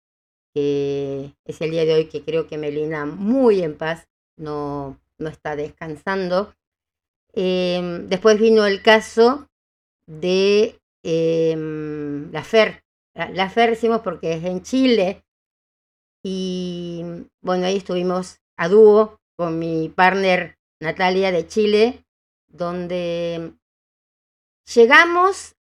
que 0.53 1.33
es 1.45 1.61
el 1.61 1.71
día 1.71 1.85
de 1.85 1.93
hoy 1.93 2.09
que 2.09 2.25
creo 2.25 2.47
que 2.47 2.57
Melina 2.57 3.05
muy 3.05 3.61
en 3.61 3.77
paz 3.77 4.09
no, 4.37 4.99
no 5.17 5.29
está 5.29 5.55
descansando. 5.55 6.53
Em, 7.31 8.07
después 8.09 8.37
vino 8.37 8.65
el 8.65 8.81
caso 8.81 9.47
de 10.07 10.77
em, 11.03 12.29
la 12.33 12.43
FER. 12.43 12.84
La, 13.15 13.49
FER 13.49 13.77
porque 14.03 14.33
es 14.33 14.43
en 14.43 14.61
Chile, 14.61 15.25
y 16.27 17.03
bueno, 17.41 17.67
ahí 17.67 17.77
estuvimos 17.77 18.41
a 18.57 18.67
dúo 18.67 19.19
con 19.37 19.59
mi 19.59 19.89
partner 19.89 20.57
Natalia 20.81 21.31
de 21.31 21.47
Chile, 21.47 22.03
donde 22.47 23.53
llegamos 24.73 25.55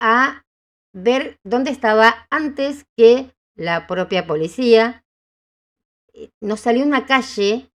a 0.00 0.46
ver 0.94 1.38
dónde 1.44 1.70
estaba 1.72 2.26
antes 2.30 2.86
que 2.96 3.34
la 3.54 3.86
propia 3.86 4.26
policía. 4.26 5.04
Eh, 6.14 6.30
nos 6.40 6.60
salió 6.60 6.84
una 6.84 7.04
calle, 7.04 7.70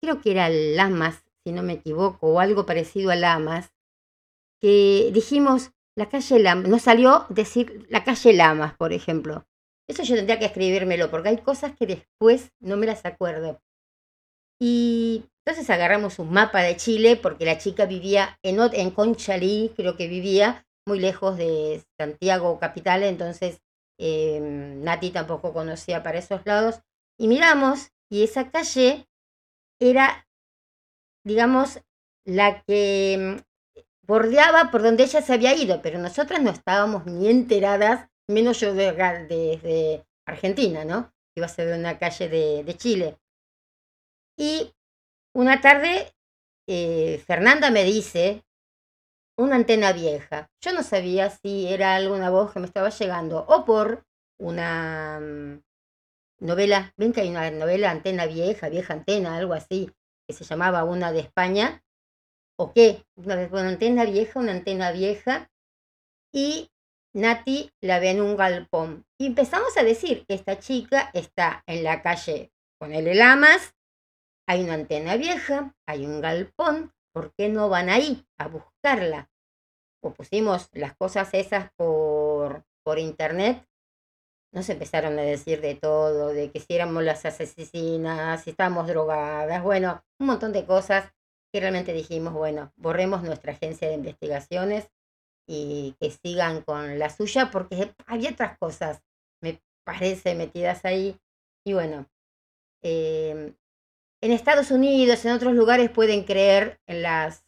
creo 0.00 0.22
que 0.22 0.30
era 0.30 0.48
Lamas, 0.48 1.22
si 1.44 1.52
no 1.52 1.62
me 1.62 1.74
equivoco, 1.74 2.28
o 2.28 2.40
algo 2.40 2.64
parecido 2.64 3.10
a 3.10 3.16
Lamas, 3.16 3.74
que 4.58 5.10
dijimos, 5.12 5.73
la 5.96 6.08
calle 6.08 6.38
Lamas, 6.38 6.68
nos 6.68 6.82
salió 6.82 7.26
decir 7.28 7.86
la 7.88 8.04
calle 8.04 8.32
Lamas, 8.32 8.74
por 8.76 8.92
ejemplo. 8.92 9.46
Eso 9.88 10.02
yo 10.02 10.16
tendría 10.16 10.38
que 10.38 10.46
escribírmelo, 10.46 11.10
porque 11.10 11.28
hay 11.28 11.38
cosas 11.38 11.72
que 11.76 11.86
después 11.86 12.50
no 12.60 12.76
me 12.76 12.86
las 12.86 13.04
acuerdo. 13.04 13.60
Y 14.60 15.24
entonces 15.44 15.68
agarramos 15.68 16.18
un 16.18 16.32
mapa 16.32 16.62
de 16.62 16.76
Chile, 16.76 17.16
porque 17.16 17.44
la 17.44 17.58
chica 17.58 17.86
vivía 17.86 18.38
en, 18.42 18.58
en 18.72 18.90
Conchalí, 18.90 19.72
creo 19.76 19.96
que 19.96 20.08
vivía, 20.08 20.66
muy 20.86 21.00
lejos 21.00 21.36
de 21.36 21.82
Santiago 21.98 22.58
capital, 22.58 23.02
entonces 23.02 23.60
eh, 23.98 24.40
Nati 24.40 25.10
tampoco 25.10 25.52
conocía 25.52 26.02
para 26.02 26.18
esos 26.18 26.44
lados. 26.46 26.80
Y 27.18 27.28
miramos, 27.28 27.90
y 28.10 28.24
esa 28.24 28.50
calle 28.50 29.06
era, 29.80 30.26
digamos, 31.24 31.80
la 32.24 32.62
que 32.62 33.38
mm, 33.38 33.53
bordeaba 34.06 34.70
por 34.70 34.82
donde 34.82 35.04
ella 35.04 35.22
se 35.22 35.32
había 35.32 35.54
ido, 35.54 35.80
pero 35.82 35.98
nosotras 35.98 36.42
no 36.42 36.50
estábamos 36.50 37.06
ni 37.06 37.28
enteradas 37.28 38.08
menos 38.28 38.60
yo 38.60 38.74
desde 38.74 40.06
Argentina, 40.26 40.84
¿no? 40.84 41.12
Iba 41.36 41.46
a 41.46 41.50
ser 41.50 41.78
una 41.78 41.98
calle 41.98 42.28
de, 42.28 42.76
Chile. 42.76 43.18
Y 44.36 44.72
una 45.34 45.60
tarde, 45.60 46.12
eh, 46.66 47.22
Fernanda 47.26 47.70
me 47.70 47.84
dice, 47.84 48.44
una 49.36 49.56
antena 49.56 49.92
vieja. 49.92 50.50
Yo 50.60 50.72
no 50.72 50.82
sabía 50.82 51.30
si 51.30 51.66
era 51.66 51.96
alguna 51.96 52.30
voz 52.30 52.52
que 52.52 52.60
me 52.60 52.66
estaba 52.66 52.90
llegando 52.90 53.44
o 53.48 53.64
por 53.64 54.04
una 54.38 55.20
mm, 55.20 55.60
novela, 56.40 56.92
ven 56.96 57.12
que 57.12 57.22
hay 57.22 57.30
una 57.30 57.50
novela 57.50 57.90
antena 57.90 58.26
vieja, 58.26 58.68
vieja 58.68 58.94
antena, 58.94 59.36
algo 59.36 59.54
así, 59.54 59.90
que 60.26 60.34
se 60.34 60.44
llamaba 60.44 60.84
Una 60.84 61.12
de 61.12 61.20
España, 61.20 61.83
o 62.56 62.72
qué, 62.72 63.04
una, 63.16 63.36
una 63.36 63.68
antena 63.68 64.04
vieja, 64.04 64.40
una 64.40 64.52
antena 64.52 64.92
vieja, 64.92 65.50
y 66.32 66.70
Nati 67.14 67.70
la 67.80 68.00
ve 68.00 68.10
en 68.10 68.20
un 68.20 68.36
galpón. 68.36 69.06
Y 69.18 69.26
empezamos 69.26 69.76
a 69.76 69.84
decir 69.84 70.24
que 70.26 70.34
esta 70.34 70.58
chica 70.58 71.10
está 71.14 71.62
en 71.66 71.84
la 71.84 72.02
calle 72.02 72.52
con 72.78 72.92
el 72.92 73.16
Lamas, 73.16 73.74
hay 74.46 74.62
una 74.62 74.74
antena 74.74 75.16
vieja, 75.16 75.74
hay 75.86 76.04
un 76.04 76.20
galpón, 76.20 76.92
¿por 77.12 77.32
qué 77.34 77.48
no 77.48 77.68
van 77.68 77.88
ahí 77.88 78.26
a 78.36 78.48
buscarla? 78.48 79.30
O 80.02 80.12
pusimos 80.12 80.68
las 80.72 80.94
cosas 80.96 81.32
esas 81.32 81.70
por, 81.76 82.64
por 82.82 82.98
internet, 82.98 83.66
nos 84.52 84.68
empezaron 84.68 85.18
a 85.18 85.22
decir 85.22 85.60
de 85.60 85.74
todo, 85.74 86.28
de 86.28 86.50
que 86.50 86.60
si 86.60 86.74
éramos 86.74 87.02
las 87.02 87.24
asesinas, 87.24 88.42
si 88.42 88.50
estábamos 88.50 88.86
drogadas, 88.86 89.62
bueno, 89.62 90.04
un 90.18 90.26
montón 90.26 90.52
de 90.52 90.66
cosas 90.66 91.12
que 91.54 91.60
realmente 91.60 91.92
dijimos, 91.92 92.32
bueno, 92.32 92.72
borremos 92.74 93.22
nuestra 93.22 93.52
agencia 93.52 93.86
de 93.86 93.94
investigaciones 93.94 94.90
y 95.46 95.94
que 96.00 96.10
sigan 96.10 96.62
con 96.62 96.98
la 96.98 97.10
suya, 97.10 97.52
porque 97.52 97.94
había 98.06 98.30
otras 98.30 98.58
cosas, 98.58 99.04
me 99.40 99.62
parece, 99.84 100.34
metidas 100.34 100.84
ahí. 100.84 101.16
Y 101.64 101.74
bueno, 101.74 102.08
em, 102.82 103.54
en 104.20 104.32
Estados 104.32 104.72
Unidos, 104.72 105.24
en 105.24 105.30
otros 105.30 105.54
lugares 105.54 105.90
pueden 105.90 106.24
creer 106.24 106.80
en 106.88 107.02
las 107.02 107.44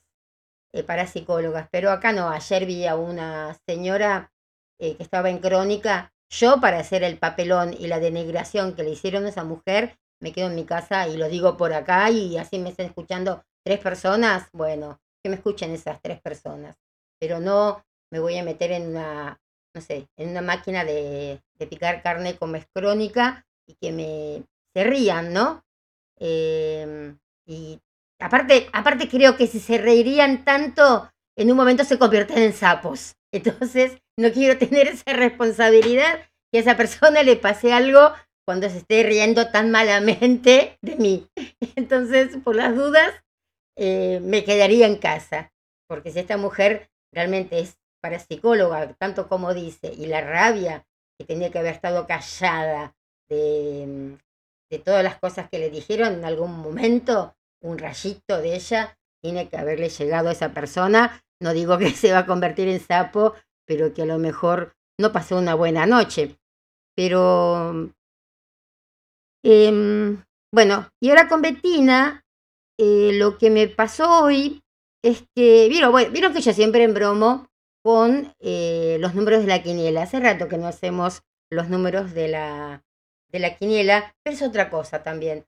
eh, 0.72 0.84
parapsicólogas, 0.84 1.66
pero 1.72 1.90
acá 1.90 2.12
no. 2.12 2.28
Ayer 2.28 2.64
vi 2.64 2.86
a 2.86 2.94
una 2.94 3.58
señora 3.68 4.32
eh, 4.78 4.96
que 4.96 5.02
estaba 5.02 5.30
en 5.30 5.38
crónica. 5.38 6.12
Yo, 6.30 6.60
para 6.60 6.78
hacer 6.78 7.02
el 7.02 7.18
papelón 7.18 7.74
y 7.76 7.88
la 7.88 7.98
denigración 7.98 8.76
que 8.76 8.84
le 8.84 8.90
hicieron 8.90 9.26
a 9.26 9.30
esa 9.30 9.42
mujer, 9.42 9.98
me 10.20 10.30
quedo 10.30 10.46
en 10.46 10.54
mi 10.54 10.64
casa 10.64 11.08
y 11.08 11.16
lo 11.16 11.28
digo 11.28 11.56
por 11.56 11.72
acá 11.72 12.08
y 12.10 12.38
así 12.38 12.60
me 12.60 12.70
están 12.70 12.86
escuchando 12.86 13.42
tres 13.66 13.80
personas. 13.80 14.48
Bueno, 14.52 15.00
que 15.22 15.28
me 15.28 15.36
escuchen 15.36 15.72
esas 15.72 16.00
tres 16.00 16.20
personas 16.22 16.76
pero 17.18 17.40
no 17.40 17.84
me 18.10 18.20
voy 18.20 18.36
a 18.38 18.44
meter 18.44 18.72
en 18.72 18.88
una, 18.88 19.40
no 19.74 19.80
sé, 19.80 20.08
en 20.16 20.30
una 20.30 20.42
máquina 20.42 20.84
de, 20.84 21.40
picar 21.70 22.02
carne 22.02 22.36
como 22.36 22.56
es 22.56 22.66
crónica 22.72 23.46
y 23.66 23.74
que 23.74 23.92
me 23.92 24.44
se 24.74 24.84
rían, 24.84 25.32
¿no? 25.32 25.64
Em, 26.18 27.18
y 27.46 27.80
aparte, 28.20 28.68
aparte 28.72 29.08
creo 29.08 29.36
que 29.36 29.46
si 29.46 29.58
se 29.58 29.78
reirían 29.78 30.44
tanto, 30.44 31.10
en 31.36 31.50
un 31.50 31.56
momento 31.56 31.84
se 31.84 31.98
convierten 31.98 32.38
en 32.38 32.52
sapos. 32.52 33.16
Entonces, 33.32 33.98
no 34.18 34.30
quiero 34.32 34.58
tener 34.58 34.88
esa 34.88 35.12
responsabilidad 35.12 36.20
que 36.52 36.58
a 36.58 36.60
esa 36.60 36.76
persona 36.76 37.22
le 37.22 37.36
pase 37.36 37.72
algo 37.72 38.12
cuando 38.46 38.68
se 38.70 38.78
esté 38.78 39.02
riendo 39.02 39.50
tan 39.50 39.70
malamente 39.70 40.78
de 40.82 40.96
mí. 40.96 41.26
Entonces, 41.76 42.36
por 42.44 42.54
las 42.54 42.76
dudas, 42.76 43.14
eh, 43.76 44.20
me 44.22 44.44
quedaría 44.44 44.86
en 44.86 44.96
casa, 44.96 45.52
porque 45.88 46.10
si 46.10 46.18
esta 46.18 46.36
mujer 46.36 46.90
realmente 47.12 47.60
es 47.60 47.78
para 48.02 48.18
psicóloga, 48.18 48.94
tanto 48.94 49.28
como 49.28 49.54
dice, 49.54 49.92
y 49.92 50.06
la 50.06 50.20
rabia 50.20 50.86
que 51.18 51.24
tenía 51.24 51.50
que 51.50 51.58
haber 51.58 51.74
estado 51.74 52.06
callada 52.06 52.94
de, 53.28 54.18
de 54.70 54.78
todas 54.78 55.02
las 55.02 55.18
cosas 55.18 55.48
que 55.48 55.58
le 55.58 55.70
dijeron 55.70 56.14
en 56.14 56.24
algún 56.24 56.52
momento, 56.58 57.36
un 57.62 57.78
rayito 57.78 58.40
de 58.40 58.54
ella 58.54 58.98
tiene 59.22 59.48
que 59.48 59.56
haberle 59.56 59.88
llegado 59.88 60.28
a 60.28 60.32
esa 60.32 60.52
persona. 60.52 61.22
No 61.40 61.52
digo 61.52 61.78
que 61.78 61.90
se 61.92 62.12
va 62.12 62.20
a 62.20 62.26
convertir 62.26 62.68
en 62.68 62.80
sapo, 62.80 63.34
pero 63.66 63.92
que 63.92 64.02
a 64.02 64.06
lo 64.06 64.18
mejor 64.18 64.74
no 64.98 65.12
pasó 65.12 65.38
una 65.38 65.54
buena 65.54 65.86
noche. 65.86 66.36
Pero, 66.94 67.90
em, 69.42 70.24
bueno, 70.52 70.88
y 71.00 71.10
ahora 71.10 71.28
con 71.28 71.42
Betina, 71.42 72.24
eh, 72.78 73.12
lo 73.14 73.38
que 73.38 73.50
me 73.50 73.68
pasó 73.68 74.24
hoy 74.24 74.62
es 75.02 75.24
que, 75.34 75.68
vieron, 75.68 75.92
bueno, 75.92 76.32
que 76.32 76.40
yo 76.40 76.52
siempre 76.52 76.82
en 76.82 76.94
bromo 76.94 77.48
con 77.82 78.34
eh, 78.40 78.96
los 79.00 79.14
números 79.14 79.42
de 79.42 79.46
la 79.46 79.62
quiniela. 79.62 80.02
Hace 80.02 80.18
rato 80.18 80.48
que 80.48 80.58
no 80.58 80.66
hacemos 80.66 81.22
los 81.50 81.68
números 81.68 82.12
de 82.12 82.28
la, 82.28 82.84
de 83.28 83.38
la 83.38 83.56
quiniela, 83.56 84.14
pero 84.22 84.34
es 84.34 84.42
otra 84.42 84.70
cosa 84.70 85.02
también. 85.02 85.46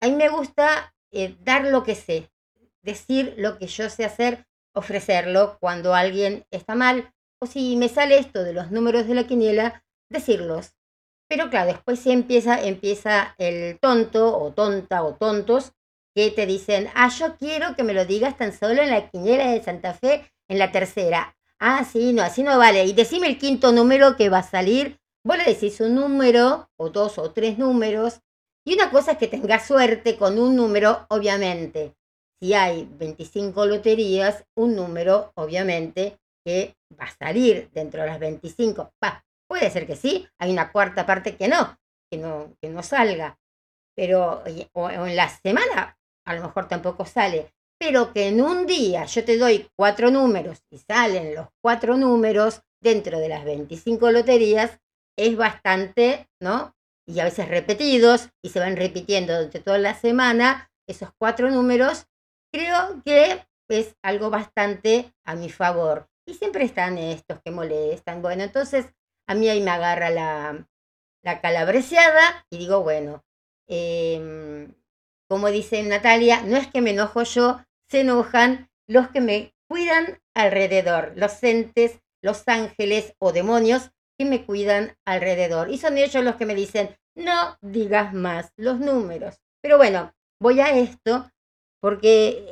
A 0.00 0.06
mí 0.06 0.14
me 0.14 0.28
gusta 0.28 0.94
eh, 1.10 1.36
dar 1.40 1.66
lo 1.66 1.82
que 1.82 1.94
sé, 1.94 2.30
decir 2.82 3.34
lo 3.36 3.58
que 3.58 3.66
yo 3.66 3.90
sé 3.90 4.04
hacer, 4.04 4.46
ofrecerlo 4.74 5.58
cuando 5.60 5.94
alguien 5.94 6.46
está 6.50 6.74
mal, 6.74 7.12
o 7.40 7.46
si 7.46 7.76
me 7.76 7.88
sale 7.88 8.18
esto 8.18 8.44
de 8.44 8.52
los 8.52 8.70
números 8.70 9.08
de 9.08 9.14
la 9.14 9.26
quiniela, 9.26 9.84
decirlos. 10.08 10.76
Pero 11.28 11.50
claro, 11.50 11.72
después 11.72 12.06
empieza, 12.06 12.62
empieza 12.62 13.34
el 13.38 13.78
tonto 13.80 14.38
o 14.38 14.52
tonta 14.52 15.02
o 15.02 15.14
tontos 15.14 15.72
que 16.14 16.30
te 16.30 16.46
dicen, 16.46 16.88
ah, 16.94 17.08
yo 17.08 17.36
quiero 17.36 17.74
que 17.74 17.82
me 17.82 17.94
lo 17.94 18.04
digas 18.04 18.36
tan 18.36 18.52
solo 18.52 18.82
en 18.82 18.90
la 18.90 19.08
quiniela 19.08 19.50
de 19.50 19.62
Santa 19.62 19.94
Fe, 19.94 20.30
en 20.48 20.58
la 20.58 20.70
tercera. 20.70 21.36
Ah, 21.58 21.84
sí, 21.84 22.12
no, 22.12 22.22
así 22.22 22.42
no 22.42 22.58
vale. 22.58 22.84
Y 22.84 22.92
decime 22.92 23.28
el 23.28 23.38
quinto 23.38 23.72
número 23.72 24.16
que 24.16 24.28
va 24.28 24.38
a 24.38 24.42
salir. 24.42 24.98
Vos 25.24 25.38
le 25.38 25.44
decís 25.44 25.80
un 25.80 25.94
número, 25.94 26.68
o 26.76 26.90
dos 26.90 27.18
o 27.18 27.30
tres 27.30 27.56
números. 27.56 28.20
Y 28.64 28.74
una 28.74 28.90
cosa 28.90 29.12
es 29.12 29.18
que 29.18 29.28
tengas 29.28 29.66
suerte 29.66 30.16
con 30.16 30.38
un 30.38 30.56
número, 30.56 31.06
obviamente. 31.08 31.94
Si 32.40 32.54
hay 32.54 32.88
25 32.90 33.66
loterías, 33.66 34.44
un 34.56 34.74
número, 34.74 35.32
obviamente, 35.36 36.18
que 36.44 36.74
va 36.98 37.04
a 37.04 37.16
salir 37.16 37.70
dentro 37.72 38.02
de 38.02 38.08
las 38.08 38.18
25. 38.18 38.90
puede 39.48 39.70
ser 39.70 39.86
que 39.86 39.96
sí, 39.96 40.26
hay 40.38 40.50
una 40.50 40.72
cuarta 40.72 41.06
parte 41.06 41.36
que 41.36 41.46
no, 41.46 41.78
que 42.10 42.18
no, 42.18 42.52
que 42.60 42.68
no 42.68 42.82
salga. 42.82 43.38
Pero 43.94 44.42
o 44.72 44.90
en 44.90 45.16
la 45.16 45.28
semana 45.28 45.96
a 46.24 46.34
lo 46.34 46.42
mejor 46.42 46.68
tampoco 46.68 47.04
sale, 47.04 47.52
pero 47.78 48.12
que 48.12 48.28
en 48.28 48.40
un 48.40 48.66
día 48.66 49.06
yo 49.06 49.24
te 49.24 49.38
doy 49.38 49.68
cuatro 49.76 50.10
números 50.10 50.62
y 50.70 50.78
salen 50.78 51.34
los 51.34 51.48
cuatro 51.60 51.96
números 51.96 52.62
dentro 52.80 53.18
de 53.18 53.28
las 53.28 53.44
25 53.44 54.10
loterías, 54.10 54.80
es 55.18 55.36
bastante, 55.36 56.28
¿no? 56.40 56.76
Y 57.06 57.18
a 57.20 57.24
veces 57.24 57.48
repetidos 57.48 58.30
y 58.42 58.50
se 58.50 58.60
van 58.60 58.76
repitiendo 58.76 59.34
durante 59.34 59.60
toda 59.60 59.78
la 59.78 59.94
semana 59.94 60.70
esos 60.86 61.10
cuatro 61.18 61.50
números, 61.50 62.06
creo 62.52 63.02
que 63.04 63.46
es 63.68 63.96
algo 64.02 64.30
bastante 64.30 65.12
a 65.24 65.34
mi 65.34 65.48
favor. 65.48 66.08
Y 66.26 66.34
siempre 66.34 66.64
están 66.64 66.98
estos 66.98 67.40
que 67.42 67.50
molestan. 67.50 68.22
Bueno, 68.22 68.44
entonces 68.44 68.86
a 69.26 69.34
mí 69.34 69.48
ahí 69.48 69.60
me 69.60 69.70
agarra 69.70 70.10
la, 70.10 70.68
la 71.24 71.40
calabreseada 71.40 72.46
y 72.50 72.58
digo, 72.58 72.82
bueno, 72.82 73.24
eh, 73.68 74.68
como 75.32 75.48
dice 75.48 75.82
Natalia, 75.82 76.42
no 76.42 76.58
es 76.58 76.66
que 76.66 76.82
me 76.82 76.90
enojo 76.90 77.22
yo, 77.22 77.64
se 77.88 78.00
enojan 78.00 78.68
los 78.86 79.08
que 79.08 79.22
me 79.22 79.54
cuidan 79.66 80.20
alrededor, 80.34 81.14
los 81.16 81.42
entes, 81.42 82.00
los 82.22 82.46
ángeles 82.48 83.14
o 83.18 83.32
demonios 83.32 83.92
que 84.18 84.26
me 84.26 84.44
cuidan 84.44 84.94
alrededor. 85.06 85.70
Y 85.70 85.78
son 85.78 85.96
ellos 85.96 86.22
los 86.22 86.36
que 86.36 86.44
me 86.44 86.54
dicen, 86.54 86.94
no 87.16 87.56
digas 87.62 88.12
más 88.12 88.52
los 88.58 88.78
números. 88.78 89.40
Pero 89.62 89.78
bueno, 89.78 90.12
voy 90.38 90.60
a 90.60 90.76
esto 90.76 91.30
porque 91.80 92.46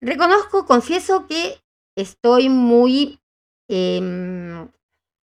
reconozco, 0.00 0.66
confieso 0.66 1.28
que 1.28 1.62
estoy 1.96 2.48
muy, 2.48 3.20
em, 3.68 4.68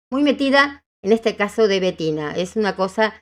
muy 0.10 0.24
metida 0.24 0.86
en 1.02 1.12
este 1.12 1.36
caso 1.36 1.68
de 1.68 1.82
Betina. 1.82 2.38
Es 2.38 2.56
una 2.56 2.78
cosa 2.78 3.22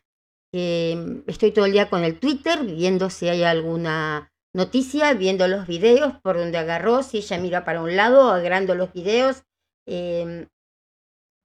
Em, 0.54 1.24
estoy 1.28 1.52
todo 1.52 1.66
el 1.66 1.74
día 1.74 1.90
con 1.90 2.04
el 2.04 2.20
Twitter, 2.20 2.64
viendo 2.64 3.10
si 3.10 3.28
hay 3.28 3.44
alguna 3.44 4.32
noticia, 4.56 5.14
viendo 5.14 5.48
los 5.48 5.68
videos, 5.68 6.14
por 6.24 6.38
donde 6.38 6.58
agarró, 6.58 7.04
si 7.04 7.18
ella 7.18 7.38
mira 7.38 7.66
para 7.66 7.82
un 7.82 7.96
lado, 7.96 8.30
agarrando 8.32 8.74
los 8.74 8.94
videos, 8.94 9.44
em, 9.86 10.48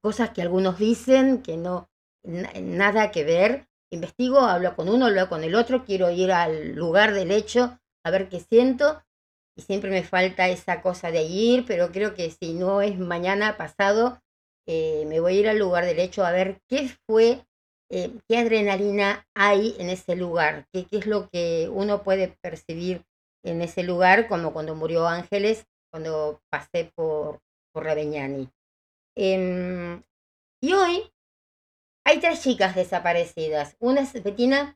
cosas 0.01 0.31
que 0.31 0.41
algunos 0.41 0.79
dicen 0.79 1.41
que 1.41 1.57
no, 1.57 1.89
nada 2.23 3.11
que 3.11 3.23
ver. 3.23 3.67
Investigo, 3.91 4.39
hablo 4.39 4.75
con 4.75 4.89
uno, 4.89 5.05
hablo 5.07 5.29
con 5.29 5.43
el 5.43 5.55
otro, 5.55 5.85
quiero 5.85 6.09
ir 6.09 6.31
al 6.31 6.73
lugar 6.73 7.13
del 7.13 7.31
hecho, 7.31 7.79
a 8.03 8.11
ver 8.11 8.29
qué 8.29 8.39
siento. 8.39 9.03
Y 9.55 9.61
siempre 9.61 9.91
me 9.91 10.03
falta 10.03 10.49
esa 10.49 10.81
cosa 10.81 11.11
de 11.11 11.23
ir, 11.23 11.65
pero 11.67 11.91
creo 11.91 12.15
que 12.15 12.31
si 12.31 12.53
no 12.53 12.81
es 12.81 12.97
mañana 12.97 13.55
pasado, 13.55 14.19
eh, 14.67 15.05
me 15.07 15.19
voy 15.19 15.37
a 15.37 15.39
ir 15.41 15.49
al 15.49 15.59
lugar 15.59 15.85
del 15.85 15.99
hecho 15.99 16.25
a 16.25 16.31
ver 16.31 16.61
qué 16.67 16.89
fue 17.05 17.45
eh, 17.95 18.11
qué 18.27 18.39
adrenalina 18.39 19.27
hay 19.35 19.75
en 19.77 19.91
ese 19.91 20.15
lugar, 20.15 20.65
¿Qué, 20.73 20.87
es 20.89 21.05
lo 21.05 21.29
que 21.29 21.69
uno 21.71 22.01
puede 22.01 22.35
percibir 22.41 23.05
en 23.43 23.61
ese 23.61 23.83
lugar, 23.83 24.27
como 24.27 24.51
cuando 24.51 24.73
murió 24.73 25.07
Ángeles, 25.07 25.67
cuando 25.91 26.41
pasé 26.49 26.91
por, 26.95 27.39
por 27.71 27.83
Raveñani. 27.83 28.49
Em, 29.15 30.01
y 30.59 30.73
hoy 30.73 31.11
hay 32.03 32.19
tres 32.19 32.41
chicas 32.41 32.73
desaparecidas. 32.73 33.75
Una 33.79 34.01
es 34.01 34.23
Betina, 34.23 34.75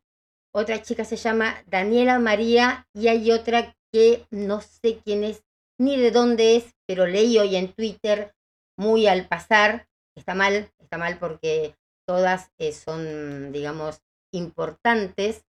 otra 0.53 0.83
chica 0.83 1.03
se 1.03 1.15
llama 1.15 1.63
Daniela 1.65 2.19
María 2.19 2.87
y 2.93 3.07
hay 3.07 3.31
otra 3.31 3.75
que 3.91 4.27
no 4.29 4.61
sé 4.61 4.99
quién 5.03 5.23
es 5.23 5.43
ni 5.79 5.97
de 5.97 6.11
dónde 6.11 6.55
es, 6.55 6.75
pero 6.85 7.07
leí 7.07 7.39
hoy 7.39 7.55
en 7.55 7.73
Twitter 7.73 8.35
muy 8.77 9.07
al 9.07 9.27
pasar. 9.27 9.87
Está 10.15 10.35
mal, 10.35 10.71
está 10.77 10.99
mal 10.99 11.17
porque 11.17 11.75
todas 12.07 12.51
eh, 12.57 12.71
son, 12.71 13.51
digamos, 13.51 14.01
importantes, 14.33 15.45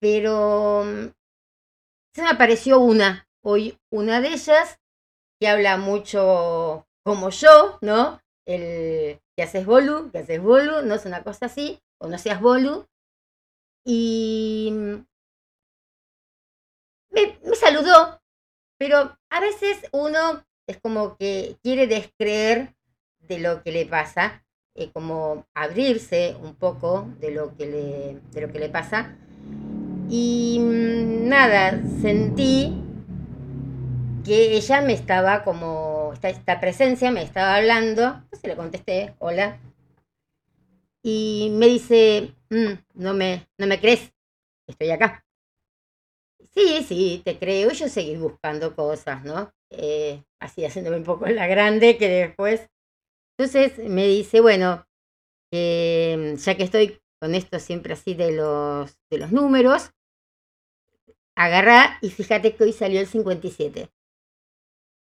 pero 0.00 0.84
mm, 0.84 1.08
se 2.14 2.22
me 2.22 2.28
apareció 2.30 2.78
una, 2.78 3.26
hoy 3.42 3.78
una 3.90 4.20
de 4.20 4.28
ellas, 4.28 4.78
que 5.40 5.48
habla 5.48 5.76
mucho 5.78 6.86
como 7.04 7.30
yo, 7.30 7.78
¿no? 7.80 8.20
El 8.46 9.20
que 9.36 9.42
haces 9.42 9.66
bolu, 9.66 10.10
que 10.12 10.18
haces 10.18 10.40
bolu, 10.40 10.82
no 10.82 10.94
es 10.94 11.06
una 11.06 11.24
cosa 11.24 11.46
así, 11.46 11.80
o 11.98 12.08
no 12.08 12.18
seas 12.18 12.40
bolu. 12.40 12.86
Y 13.84 14.70
mm, 14.72 15.04
me, 17.10 17.38
me 17.42 17.56
saludó, 17.56 18.20
pero 18.78 19.16
a 19.30 19.40
veces 19.40 19.78
uno 19.92 20.44
es 20.68 20.80
como 20.80 21.16
que 21.16 21.58
quiere 21.62 21.86
descreer 21.86 22.74
de 23.20 23.38
lo 23.38 23.62
que 23.62 23.72
le 23.72 23.86
pasa 23.86 24.44
eh, 24.74 24.90
como 24.92 25.46
abrirse 25.54 26.36
un 26.42 26.54
poco 26.54 27.08
de 27.20 27.30
lo 27.30 27.54
que 27.56 27.66
le, 27.66 28.20
de 28.32 28.40
lo 28.40 28.52
que 28.52 28.58
le 28.58 28.68
pasa. 28.68 29.16
Y 30.08 30.58
mm, 30.60 31.28
nada, 31.28 31.80
sentí 32.00 32.82
que 34.24 34.56
ella 34.56 34.80
me 34.80 34.92
estaba 34.92 35.42
como, 35.44 36.12
esta, 36.22 36.60
presencia 36.60 37.10
me 37.10 37.22
estaba 37.22 37.56
hablando, 37.56 38.04
entonces 38.24 38.44
le 38.44 38.56
contesté, 38.56 39.14
hola, 39.18 39.58
y 41.02 41.50
me 41.52 41.66
dice, 41.66 42.34
mm, 42.50 42.72
no, 42.94 43.14
me, 43.14 43.48
no 43.58 43.66
me 43.66 43.80
crees, 43.80 44.12
estoy 44.68 44.90
acá. 44.90 45.24
Sí, 46.54 46.84
sí, 46.86 47.22
te 47.24 47.38
creo, 47.38 47.70
y 47.72 47.74
yo 47.74 47.88
seguí 47.88 48.16
buscando 48.16 48.76
cosas, 48.76 49.24
¿no? 49.24 49.52
Eh, 49.70 50.22
así 50.38 50.64
haciéndome 50.64 50.98
un 50.98 51.04
poco 51.04 51.26
la 51.26 51.46
grande, 51.46 51.96
que 51.96 52.08
después 52.08 52.68
entonces 53.42 53.76
me 53.78 54.06
dice, 54.06 54.40
bueno, 54.40 54.86
eh, 55.52 56.36
ya 56.36 56.56
que 56.56 56.62
estoy 56.62 57.00
con 57.20 57.34
esto 57.34 57.58
siempre 57.58 57.94
así 57.94 58.14
de 58.14 58.30
los, 58.30 58.96
de 59.10 59.18
los 59.18 59.32
números, 59.32 59.90
agarra 61.36 61.98
y 62.02 62.10
fíjate 62.10 62.54
que 62.54 62.62
hoy 62.62 62.72
salió 62.72 63.00
el 63.00 63.08
57. 63.08 63.90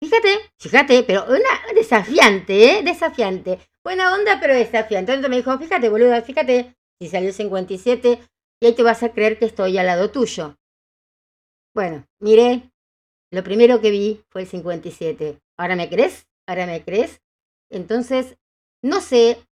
Fíjate, 0.03 0.29
fíjate, 0.59 1.05
pero 1.05 1.25
una 1.27 1.73
desafiante, 1.75 2.79
¿eh? 2.79 2.83
Desafiante. 2.83 3.61
Buena 3.85 4.13
onda, 4.13 4.41
pero 4.41 4.55
desafiante. 4.55 5.13
Entonces 5.13 5.31
me 5.31 5.37
dijo, 5.37 5.57
fíjate, 5.57 5.89
boluda, 5.89 6.21
fíjate, 6.23 6.75
si 7.01 7.09
salió 7.09 7.29
el 7.29 7.35
57, 7.35 8.21
y 8.61 8.67
ahí 8.67 8.75
te 8.75 8.83
vas 8.83 9.05
a 9.05 9.13
creer 9.13 9.39
que 9.39 9.45
estoy 9.45 9.79
al 9.79 9.87
lado 9.87 10.11
tuyo. 10.11 10.57
Bueno, 11.75 12.05
miré, 12.21 12.73
lo 13.31 13.45
primero 13.45 13.81
que 13.81 13.93
vi 13.93 14.25
fue 14.31 14.43
el 14.43 14.49
57. 14.49 15.39
¿Ahora 15.57 15.77
me 15.77 15.89
crees? 15.89 16.27
¿Ahora 16.49 16.67
me 16.67 16.83
crees? 16.83 17.21
Entonces, 17.71 18.39
no 18.83 19.01
sé 19.01 19.47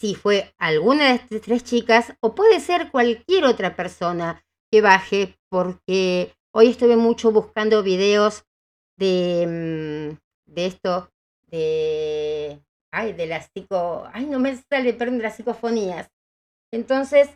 si 0.00 0.14
fue 0.14 0.54
alguna 0.58 1.06
de 1.08 1.14
estas 1.14 1.40
tres 1.42 1.64
chicas 1.64 2.14
o 2.20 2.34
puede 2.34 2.60
ser 2.60 2.90
cualquier 2.90 3.44
otra 3.44 3.74
persona 3.74 4.44
que 4.70 4.80
baje, 4.80 5.36
porque 5.50 6.34
hoy 6.54 6.68
estuve 6.68 6.96
mucho 6.96 7.32
buscando 7.32 7.82
videos 7.82 8.44
de, 8.96 9.46
mm, 10.16 10.52
de 10.52 10.66
esto, 10.66 11.10
de, 11.46 12.62
ay, 12.92 13.12
de 13.12 13.26
las 13.26 13.50
ay, 14.12 14.26
no 14.26 14.38
me 14.38 14.56
sale, 14.56 14.92
perdón, 14.94 15.18
de 15.18 15.24
las 15.24 15.36
psicofonías. 15.36 16.10
Entonces, 16.72 17.28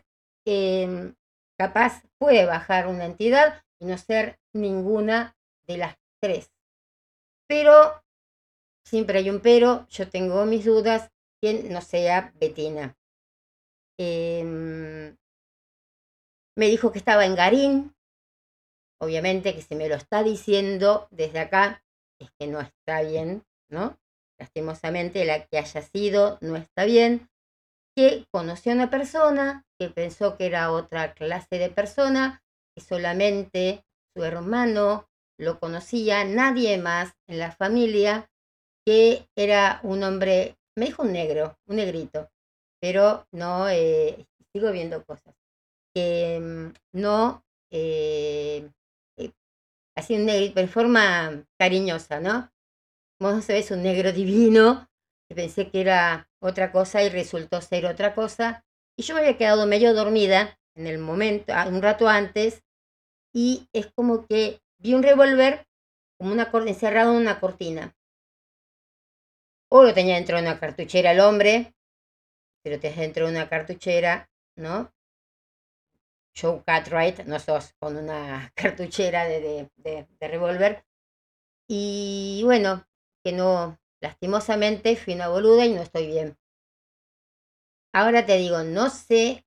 em, 0.44 1.14
capaz 1.58 2.02
puede 2.18 2.46
bajar 2.46 2.88
una 2.88 3.06
entidad 3.06 3.62
y 3.80 3.86
no 3.86 3.96
ser 3.98 4.38
ninguna 4.52 5.36
de 5.66 5.76
las 5.78 5.96
tres. 6.20 6.50
Pero 7.48 8.02
Siempre 8.84 9.18
hay 9.18 9.30
un 9.30 9.40
pero, 9.40 9.86
yo 9.88 10.08
tengo 10.08 10.44
mis 10.44 10.64
dudas, 10.64 11.10
quien 11.40 11.72
no 11.72 11.80
sea 11.80 12.32
Betina. 12.36 12.96
Em, 13.98 15.16
me 16.56 16.66
dijo 16.66 16.92
que 16.92 16.98
estaba 16.98 17.24
en 17.24 17.34
Garín, 17.34 17.94
obviamente 19.00 19.54
que 19.54 19.62
si 19.62 19.74
me 19.74 19.88
lo 19.88 19.94
está 19.94 20.22
diciendo 20.22 21.08
desde 21.10 21.40
acá, 21.40 21.82
es 22.20 22.30
que 22.38 22.46
no 22.46 22.60
está 22.60 23.02
bien, 23.02 23.44
¿no? 23.68 23.98
Lastimosamente 24.38 25.24
la 25.24 25.46
que 25.46 25.58
haya 25.58 25.82
sido 25.82 26.38
no 26.40 26.56
está 26.56 26.84
bien, 26.84 27.28
que 27.96 28.26
conoció 28.32 28.72
a 28.72 28.74
una 28.76 28.90
persona, 28.90 29.64
que 29.78 29.88
pensó 29.88 30.36
que 30.36 30.46
era 30.46 30.72
otra 30.72 31.14
clase 31.14 31.58
de 31.58 31.68
persona, 31.68 32.42
que 32.74 32.82
solamente 32.82 33.84
su 34.14 34.24
hermano 34.24 35.08
lo 35.38 35.58
conocía, 35.58 36.24
nadie 36.24 36.78
más 36.78 37.14
en 37.28 37.38
la 37.38 37.52
familia, 37.52 38.30
que 38.84 39.28
era 39.36 39.80
un 39.82 40.02
hombre, 40.02 40.56
me 40.76 40.86
dijo 40.86 41.02
un 41.02 41.12
negro, 41.12 41.58
un 41.66 41.76
negrito, 41.76 42.30
pero 42.80 43.26
no, 43.32 43.68
eh, 43.68 44.26
sigo 44.52 44.72
viendo 44.72 45.04
cosas, 45.04 45.34
que 45.94 46.40
mm, 46.40 46.98
no, 46.98 47.44
eh, 47.70 48.68
eh, 49.18 49.32
así 49.96 50.16
un 50.16 50.26
negrito, 50.26 50.60
en 50.60 50.68
forma 50.68 51.44
cariñosa, 51.58 52.20
¿no? 52.20 52.50
Vos 53.20 53.34
no 53.48 53.74
un 53.74 53.82
negro 53.82 54.12
divino, 54.12 54.88
pensé 55.34 55.70
que 55.70 55.80
era 55.80 56.28
otra 56.40 56.72
cosa 56.72 57.02
y 57.02 57.08
resultó 57.08 57.60
ser 57.60 57.86
otra 57.86 58.14
cosa. 58.14 58.64
Y 58.96 59.02
yo 59.02 59.14
me 59.14 59.20
había 59.20 59.38
quedado 59.38 59.66
medio 59.66 59.94
dormida 59.94 60.58
en 60.74 60.86
el 60.86 60.98
momento, 60.98 61.52
un 61.68 61.82
rato 61.82 62.08
antes, 62.08 62.62
y 63.34 63.68
es 63.72 63.86
como 63.94 64.26
que 64.26 64.60
vi 64.78 64.94
un 64.94 65.02
revólver 65.02 65.66
como 66.18 66.32
una 66.32 66.50
encerrado 66.66 67.12
en 67.12 67.18
una 67.18 67.40
cortina. 67.40 67.94
O 69.76 69.82
lo 69.82 69.94
tenía 69.94 70.16
dentro 70.16 70.36
de 70.36 70.42
una 70.42 70.60
cartuchera 70.60 71.12
el 71.12 71.20
hombre, 71.20 71.74
pero 72.62 72.78
te 72.78 72.92
dentro 72.92 73.24
de 73.24 73.32
una 73.32 73.48
cartuchera, 73.48 74.28
¿no? 74.54 74.92
Joe 76.36 76.62
Cartwright, 76.66 77.20
no 77.24 77.38
sos 77.38 77.72
con 77.80 77.96
una 77.96 78.52
cartuchera 78.54 79.24
de, 79.24 79.70
de, 79.76 80.06
de 80.20 80.28
revólver. 80.28 80.84
Y 81.66 82.42
bueno, 82.44 82.86
que 83.24 83.32
no, 83.32 83.78
lastimosamente 84.02 84.94
fui 84.96 85.14
una 85.14 85.28
boluda 85.28 85.64
y 85.64 85.72
no 85.72 85.80
estoy 85.80 86.06
bien. 86.06 86.36
Ahora 87.94 88.26
te 88.26 88.36
digo, 88.36 88.62
no 88.64 88.90
sé 88.90 89.46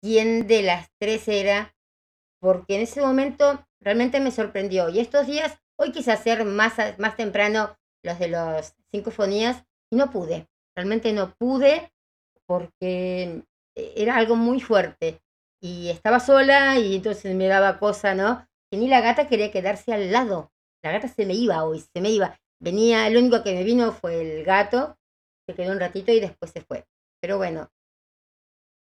quién 0.00 0.46
de 0.46 0.62
las 0.62 0.90
tres 0.98 1.28
era, 1.28 1.76
porque 2.40 2.76
en 2.76 2.82
ese 2.82 3.02
momento 3.02 3.66
realmente 3.82 4.18
me 4.20 4.30
sorprendió. 4.30 4.88
Y 4.88 5.00
estos 5.00 5.26
días, 5.26 5.58
hoy 5.78 5.92
quise 5.92 6.12
hacer 6.12 6.46
más, 6.46 6.74
más 6.98 7.16
temprano 7.16 7.76
los 8.02 8.18
de 8.18 8.28
las 8.28 8.74
sinfonías 8.92 9.64
y 9.90 9.96
no 9.96 10.10
pude. 10.10 10.48
Realmente 10.76 11.12
no 11.12 11.34
pude 11.34 11.92
porque 12.46 13.42
era 13.74 14.16
algo 14.16 14.36
muy 14.36 14.60
fuerte. 14.60 15.20
Y 15.60 15.90
estaba 15.90 16.20
sola 16.20 16.78
y 16.78 16.96
entonces 16.96 17.34
me 17.34 17.46
daba 17.46 17.78
cosa, 17.78 18.14
¿no? 18.14 18.46
Que 18.70 18.76
ni 18.76 18.88
la 18.88 19.00
gata 19.00 19.28
quería 19.28 19.52
quedarse 19.52 19.92
al 19.92 20.10
lado. 20.10 20.50
La 20.82 20.92
gata 20.92 21.08
se 21.08 21.24
me 21.24 21.34
iba 21.34 21.64
hoy, 21.64 21.80
se 21.80 22.00
me 22.00 22.10
iba. 22.10 22.36
Venía, 22.60 23.06
el 23.06 23.16
único 23.16 23.42
que 23.42 23.54
me 23.54 23.64
vino 23.64 23.92
fue 23.92 24.20
el 24.20 24.44
gato, 24.44 24.96
se 25.46 25.54
quedó 25.54 25.72
un 25.72 25.80
ratito 25.80 26.12
y 26.12 26.20
después 26.20 26.50
se 26.50 26.60
fue. 26.60 26.84
Pero 27.20 27.36
bueno. 27.36 27.70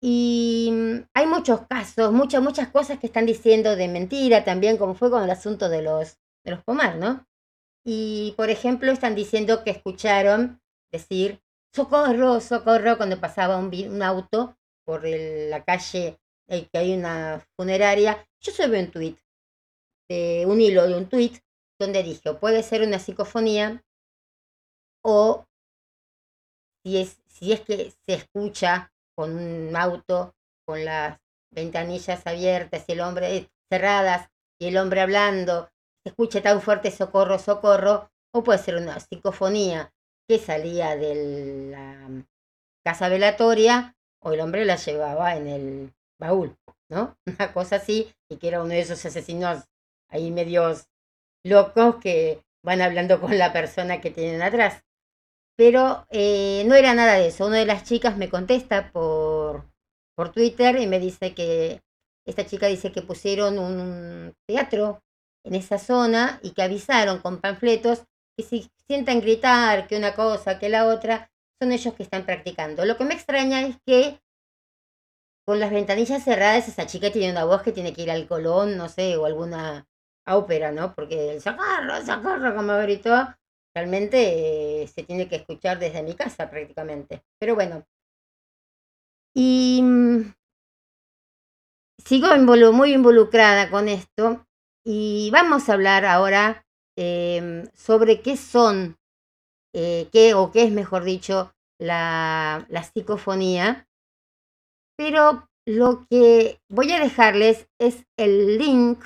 Y 0.01 0.71
mm, 0.73 1.07
hay 1.15 1.27
muchos 1.27 1.67
casos, 1.67 2.13
muchas, 2.13 2.43
muchas 2.43 2.69
cosas 2.69 2.99
que 2.99 3.07
están 3.07 3.27
diciendo 3.27 3.77
de 3.77 3.89
mentira 3.89 4.45
también, 4.45 4.77
como 4.77 4.95
fue 4.95 5.11
con 5.11 5.23
el 5.23 5.31
asunto 5.31 5.69
de 5.69 5.83
los, 5.83 6.19
de 6.45 6.51
los 6.51 6.63
pomar, 6.65 6.97
¿no? 6.97 7.27
Y, 7.85 8.33
por 8.37 8.51
ejemplo, 8.51 8.91
están 8.91 9.15
diciendo 9.15 9.63
que 9.63 9.71
escucharon 9.71 10.61
decir, 10.91 11.41
socorro, 11.75 12.41
socorro, 12.41 12.97
cuando 12.97 13.21
pasaba 13.21 13.59
un, 13.59 14.03
auto 14.03 14.57
por 14.85 15.05
la 15.05 15.65
calle 15.65 16.19
que 16.47 16.79
hay 16.79 16.95
una 16.95 17.45
funeraria. 17.57 18.27
Yo 18.41 18.53
subí 18.53 18.79
un 18.79 18.91
tweet, 18.91 19.17
de 20.09 20.45
un 20.47 20.61
hilo 20.61 20.87
de 20.87 20.97
un 20.97 21.09
tweet, 21.09 21.41
donde 21.79 22.03
dije, 22.03 22.35
puede 22.35 22.63
ser 22.63 22.83
una 22.83 22.99
psicofonía, 22.99 23.83
o 25.03 25.45
si 26.85 26.99
es, 26.99 27.19
si 27.27 27.53
es 27.53 27.61
que 27.61 27.93
se 28.07 28.15
escucha 28.15 28.93
con 29.15 29.37
un 29.37 29.77
auto, 29.77 30.35
con 30.67 30.85
las 30.85 31.19
ventanillas 31.51 32.27
abiertas 32.27 32.85
y 32.89 32.93
el 32.93 33.01
hombre 33.01 33.51
cerradas 33.71 34.31
y 34.59 34.67
el 34.67 34.77
hombre 34.77 35.01
hablando, 35.01 35.71
escucha 36.05 36.43
tan 36.43 36.61
fuerte 36.61 36.91
socorro, 36.91 37.39
socorro, 37.39 38.11
o 38.33 38.43
puede 38.43 38.59
ser 38.59 38.77
una 38.77 39.01
psicofonía 39.01 39.93
que 40.29 40.39
salía 40.39 40.97
de 40.97 41.71
la 41.71 42.09
casa 42.85 43.09
velatoria 43.09 43.97
o 44.23 44.33
el 44.33 44.41
hombre 44.41 44.65
la 44.65 44.77
llevaba 44.77 45.37
en 45.37 45.49
el 45.49 45.95
baúl, 46.19 46.57
¿no? 46.89 47.17
Una 47.27 47.53
cosa 47.53 47.77
así, 47.77 48.13
y 48.29 48.37
que 48.37 48.49
era 48.49 48.63
uno 48.63 48.71
de 48.71 48.81
esos 48.81 49.05
asesinos 49.05 49.65
ahí 50.09 50.31
medios 50.31 50.89
locos 51.45 51.97
que 51.97 52.43
van 52.65 52.81
hablando 52.81 53.21
con 53.21 53.37
la 53.39 53.53
persona 53.53 54.01
que 54.01 54.11
tienen 54.11 54.43
atrás. 54.43 54.83
Pero 55.57 56.07
eh, 56.11 56.65
no 56.67 56.75
era 56.75 56.95
nada 56.95 57.15
de 57.15 57.29
eso. 57.29 57.47
Una 57.47 57.59
de 57.59 57.67
las 57.67 57.85
chicas 57.85 58.17
me 58.17 58.29
contesta 58.29 58.91
por, 58.91 59.71
por 60.17 60.33
Twitter 60.33 60.77
y 60.81 60.87
me 60.87 60.99
dice 60.99 61.35
que 61.35 61.83
esta 62.27 62.47
chica 62.47 62.67
dice 62.67 62.91
que 62.91 63.03
pusieron 63.03 63.59
un 63.59 64.35
teatro 64.47 65.03
en 65.45 65.55
esa 65.55 65.79
zona 65.79 66.41
y 66.43 66.51
que 66.51 66.63
avisaron 66.63 67.21
con 67.21 67.41
panfletos 67.41 68.05
que 68.37 68.43
si 68.43 68.71
sientan 68.87 69.21
gritar 69.21 69.87
que 69.87 69.97
una 69.97 70.15
cosa, 70.15 70.59
que 70.59 70.69
la 70.69 70.87
otra, 70.87 71.31
son 71.61 71.73
ellos 71.73 71.95
que 71.95 72.03
están 72.03 72.27
practicando. 72.27 72.85
Lo 72.85 72.97
que 72.97 73.05
me 73.05 73.15
extraña 73.15 73.63
es 73.63 73.77
que 73.87 74.21
con 75.47 75.61
las 75.61 75.71
ventanillas 75.71 76.25
cerradas 76.25 76.69
esa 76.69 76.87
chica 76.87 77.13
tiene 77.13 77.31
una 77.31 77.45
voz 77.45 77.63
que 77.63 77.73
tiene 77.73 77.93
que 77.93 78.03
ir 78.03 78.11
al 78.11 78.27
Colón, 78.27 78.77
no 78.77 78.89
sé, 78.89 79.17
o 79.17 79.27
alguna 79.27 79.87
ópera, 80.27 80.73
¿no? 80.73 80.95
Porque 80.95 81.33
el 81.33 81.43
socorro, 81.43 82.05
socorro, 82.05 82.55
como 82.57 82.77
gritó, 82.79 83.35
realmente 83.75 84.83
eh, 84.83 84.87
se 84.89 85.03
tiene 85.03 85.29
que 85.29 85.37
escuchar 85.37 85.79
desde 85.79 86.03
mi 86.03 86.15
casa 86.15 86.51
prácticamente. 86.51 87.23
Pero 87.39 87.55
bueno. 87.55 87.85
Y 89.35 89.81
mm, 89.83 90.33
sigo 91.99 92.29
muy 92.73 92.95
involucrada 92.95 93.71
con 93.71 93.89
esto 93.89 94.47
y 94.85 95.31
vamos 95.33 95.69
a 95.69 95.75
hablar 95.75 96.05
ahora 96.05 96.67
em, 96.97 97.67
sobre 97.75 98.21
qué 98.23 98.37
son, 98.37 98.99
eh, 99.75 100.09
qué 100.13 100.35
o 100.35 100.53
qué 100.53 100.65
es, 100.65 100.71
mejor 100.71 101.05
dicho, 101.05 101.55
la, 101.81 102.67
la 102.69 102.83
psicofonía. 102.83 103.89
Pero 104.97 105.49
lo 105.67 106.07
que 106.09 106.61
voy 106.69 106.93
a 106.93 107.01
dejarles 107.01 107.69
es 107.81 108.07
el 108.17 108.59
link 108.59 109.03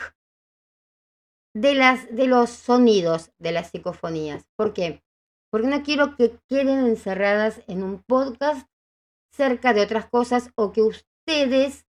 de, 1.55 1.75
las, 1.75 2.15
de 2.15 2.27
los 2.27 2.51
sonidos 2.51 3.33
de 3.39 3.53
las 3.53 3.71
psicofonías. 3.71 4.45
¿Por 4.57 4.73
qué? 4.73 5.03
Porque 5.51 5.69
no 5.69 5.83
quiero 5.83 6.17
que 6.17 6.39
queden 6.49 6.87
encerradas 6.87 7.63
en 7.67 7.83
un 7.83 8.03
podcast 8.03 8.69
cerca 9.33 9.73
de 9.73 9.83
otras 9.83 10.07
cosas 10.09 10.51
o 10.57 10.73
que 10.73 10.83
ustedes, 10.83 11.87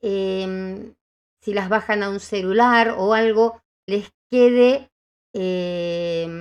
em, 0.00 0.94
si 1.46 1.54
las 1.54 1.68
bajan 1.68 2.02
a 2.02 2.10
un 2.10 2.18
celular 2.18 2.96
o 2.98 3.14
algo, 3.14 3.62
les 3.86 4.10
quede, 4.28 4.90
em, 5.32 6.36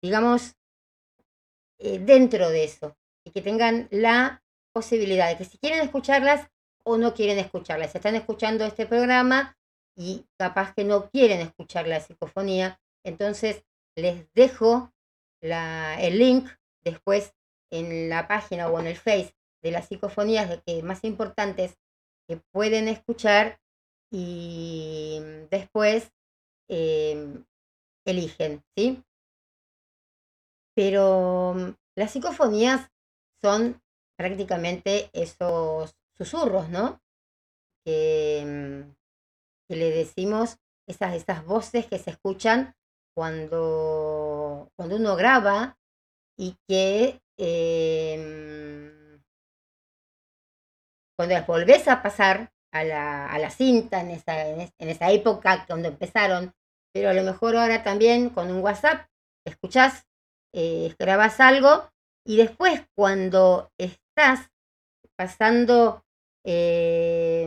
digamos, 0.00 0.54
eh, 1.80 1.98
dentro 1.98 2.48
de 2.50 2.62
eso 2.62 2.96
y 3.26 3.32
que 3.32 3.42
tengan 3.42 3.88
la 3.90 4.44
posibilidad 4.72 5.28
de 5.28 5.36
que 5.36 5.44
si 5.44 5.58
quieren 5.58 5.80
escucharlas 5.80 6.48
o 6.84 6.96
no 6.96 7.12
quieren 7.12 7.40
escucharlas, 7.40 7.92
están 7.92 8.14
escuchando 8.14 8.64
este 8.64 8.86
programa 8.86 9.58
y 9.96 10.24
capaz 10.38 10.72
que 10.72 10.84
no 10.84 11.10
quieren 11.10 11.40
escuchar 11.40 11.88
la 11.88 11.98
psicofonía, 11.98 12.80
entonces 13.04 13.64
les 13.96 14.32
dejo 14.32 14.92
la, 15.40 16.00
el 16.00 16.20
link 16.20 16.48
después 16.84 17.34
en 17.72 18.08
la 18.08 18.28
página 18.28 18.68
o 18.68 18.78
en 18.78 18.86
el 18.86 18.96
Face 18.96 19.34
de 19.60 19.72
las 19.72 19.88
psicofonías 19.88 20.62
que 20.64 20.84
más 20.84 21.02
importantes 21.02 21.81
que 22.32 22.42
pueden 22.50 22.88
escuchar 22.88 23.60
y 24.10 25.20
después 25.50 26.10
em, 26.66 27.44
eligen, 28.06 28.64
¿sí? 28.74 29.04
Pero 30.74 31.52
mm, 31.54 31.74
las 31.94 32.10
psicofonías 32.10 32.90
son 33.42 33.82
prácticamente 34.16 35.10
esos 35.12 35.94
susurros, 36.16 36.70
¿no? 36.70 37.02
Que, 37.84 38.42
mm, 38.46 39.74
le 39.74 39.90
decimos 39.90 40.56
esas, 40.86 41.14
esas 41.14 41.44
voces 41.44 41.86
que 41.86 41.98
se 41.98 42.10
escuchan 42.12 42.74
cuando, 43.14 44.70
cuando 44.74 44.96
uno 44.96 45.16
graba 45.16 45.78
y 46.38 46.56
que 46.66 47.20
em, 47.36 48.71
cuando 51.22 51.36
las 51.36 51.46
volvés 51.46 51.86
a 51.86 52.02
pasar 52.02 52.50
a 52.72 52.82
la, 52.82 53.26
a 53.26 53.38
la 53.38 53.48
cinta 53.50 54.00
en 54.00 54.10
esa, 54.10 54.44
en, 54.48 54.72
esa 54.76 55.12
época 55.12 55.64
cuando 55.68 55.86
empezaron, 55.86 56.52
pero 56.92 57.10
a 57.10 57.12
lo 57.12 57.22
mejor 57.22 57.56
ahora 57.56 57.84
también 57.84 58.28
con 58.28 58.50
un 58.50 58.60
WhatsApp 58.60 59.06
escuchás, 59.46 60.04
eh, 60.52 60.92
algo 61.38 61.88
y 62.26 62.38
después 62.38 62.84
cuando 62.96 63.70
estás 63.78 64.50
pasando 65.16 66.04
eh, 66.44 67.46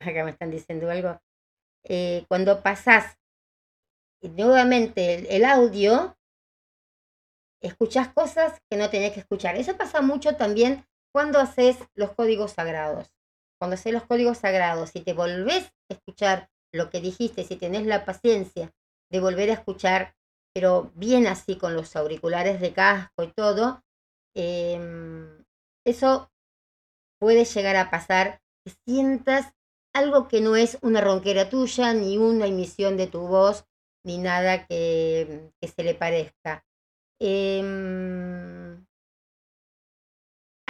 acá 0.00 0.24
me 0.24 0.30
están 0.30 0.50
diciendo 0.50 0.90
algo, 0.90 1.20
eh, 1.84 2.24
cuando 2.26 2.64
pasás 2.64 3.16
nuevamente 4.22 5.36
el, 5.36 5.44
audio, 5.44 6.16
escuchás 7.62 8.08
cosas 8.12 8.58
que 8.68 8.76
no 8.76 8.90
tenés 8.90 9.12
que 9.12 9.20
escuchar. 9.20 9.54
Eso 9.54 9.76
pasa 9.76 10.02
mucho 10.02 10.34
también 10.34 10.84
cuando 11.12 11.38
haces 11.38 11.78
los 11.94 12.12
códigos 12.12 12.52
sagrados. 12.52 13.12
cuando 13.58 13.74
haces 13.74 13.92
los 13.92 14.04
códigos 14.04 14.38
sagrados, 14.38 14.88
si 14.88 15.02
te 15.02 15.12
volvés 15.12 15.66
a 15.90 15.94
escuchar 15.94 16.48
lo 16.72 16.88
que 16.88 17.02
dijiste, 17.02 17.44
si 17.44 17.56
tenés 17.56 17.84
la 17.84 18.06
paciencia 18.06 18.72
de 19.10 19.20
volver 19.20 19.50
a 19.50 19.54
escuchar, 19.54 20.14
pero 20.54 20.92
bien 20.94 21.26
así 21.26 21.58
con 21.58 21.74
los 21.74 21.94
auriculares 21.94 22.60
de 22.60 22.72
casco 22.72 23.22
y 23.22 23.32
todo, 23.32 23.82
em, 24.34 25.44
eso 25.84 26.30
puede 27.20 27.44
llegar 27.44 27.76
a 27.76 27.90
pasar 27.90 28.40
que 28.64 28.72
sientas 28.86 29.52
algo 29.94 30.28
que 30.28 30.40
no 30.40 30.56
es 30.56 30.78
una 30.82 31.00
ronquera 31.00 31.50
tuya, 31.50 31.92
ni 31.92 32.16
una 32.16 32.46
emisión 32.46 32.96
de 32.96 33.08
tu 33.08 33.26
voz, 33.26 33.66
ni 34.04 34.18
nada 34.18 34.66
que, 34.66 35.50
se 35.60 35.84
le 35.84 35.94
parezca. 35.94 36.64
Em, 37.20 38.59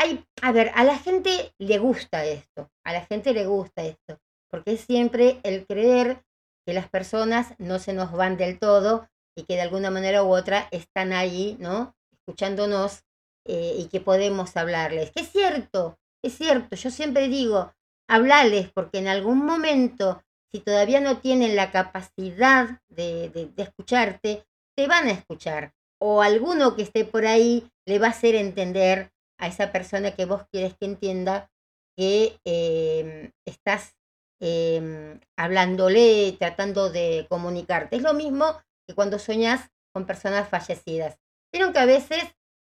hay, 0.01 0.25
a 0.41 0.51
ver, 0.51 0.73
a 0.75 0.85
la 0.85 0.99
gente 0.99 1.53
le 1.59 1.79
gusta 1.79 2.25
esto, 2.25 2.71
a 2.85 2.93
la 2.95 3.05
gente 3.05 3.35
le 3.35 3.45
gusta 3.45 3.85
esto, 3.85 4.19
porque 4.49 4.73
es 4.73 4.81
siempre 4.81 5.41
el 5.43 5.67
creer 5.67 6.25
que 6.67 6.73
las 6.73 6.89
personas 6.89 7.55
no 7.59 7.79
se 7.79 7.93
nos 7.93 8.11
van 8.11 8.39
del 8.39 8.59
todo 8.59 9.09
y 9.37 9.45
que 9.45 9.57
de 9.57 9.61
alguna 9.61 9.91
manera 9.91 10.23
u 10.23 10.35
otra 10.35 10.69
están 10.71 11.13
ahí, 11.13 11.57
¿no? 11.61 11.95
Escuchándonos 12.13 13.05
eh, 13.45 13.75
y 13.77 13.89
que 13.89 14.01
podemos 14.01 14.57
hablarles. 14.57 15.11
Que 15.11 15.21
es 15.21 15.31
cierto, 15.31 15.99
es 16.25 16.35
cierto, 16.35 16.77
yo 16.77 16.91
siempre 16.91 17.29
digo, 17.29 17.75
hablarles 18.09 18.71
porque 18.73 18.99
en 18.99 19.09
algún 19.09 19.45
momento, 19.45 20.23
si 20.51 20.61
todavía 20.61 21.01
no 21.01 21.19
tienen 21.19 21.57
la 21.57 21.71
capacidad 21.71 22.81
de, 22.89 23.29
de, 23.29 23.63
escucharte, 23.63 24.47
te 24.75 24.87
van 24.87 25.09
a 25.09 25.13
escuchar. 25.13 25.75
O 25.99 26.23
alguno 26.23 26.75
que 26.75 26.83
esté 26.83 27.05
por 27.05 27.27
ahí 27.27 27.71
le 27.87 27.99
va 27.99 28.07
a 28.07 28.11
hacer 28.11 28.35
entender 28.35 29.13
a 29.41 29.49
esa 29.49 29.73
persona 29.73 30.13
que 30.13 30.27
vos 30.27 30.45
quieres 30.53 30.77
que 30.77 30.87
entienda 30.87 31.51
que 31.97 32.39
em, 32.45 33.33
estás 33.45 33.97
em, 34.41 35.21
hablándole, 35.37 36.37
tratando 36.39 36.91
de 36.91 37.27
comunicarte. 37.29 37.97
Es 37.97 38.03
lo 38.03 38.15
mismo 38.15 38.61
que 38.87 38.95
cuando 38.95 39.19
soñás 39.19 39.71
con 39.93 40.07
personas 40.07 40.49
fallecidas. 40.49 41.19
Vieron 41.53 41.73
que 41.73 41.81
a 41.81 41.87
veces 41.87 42.23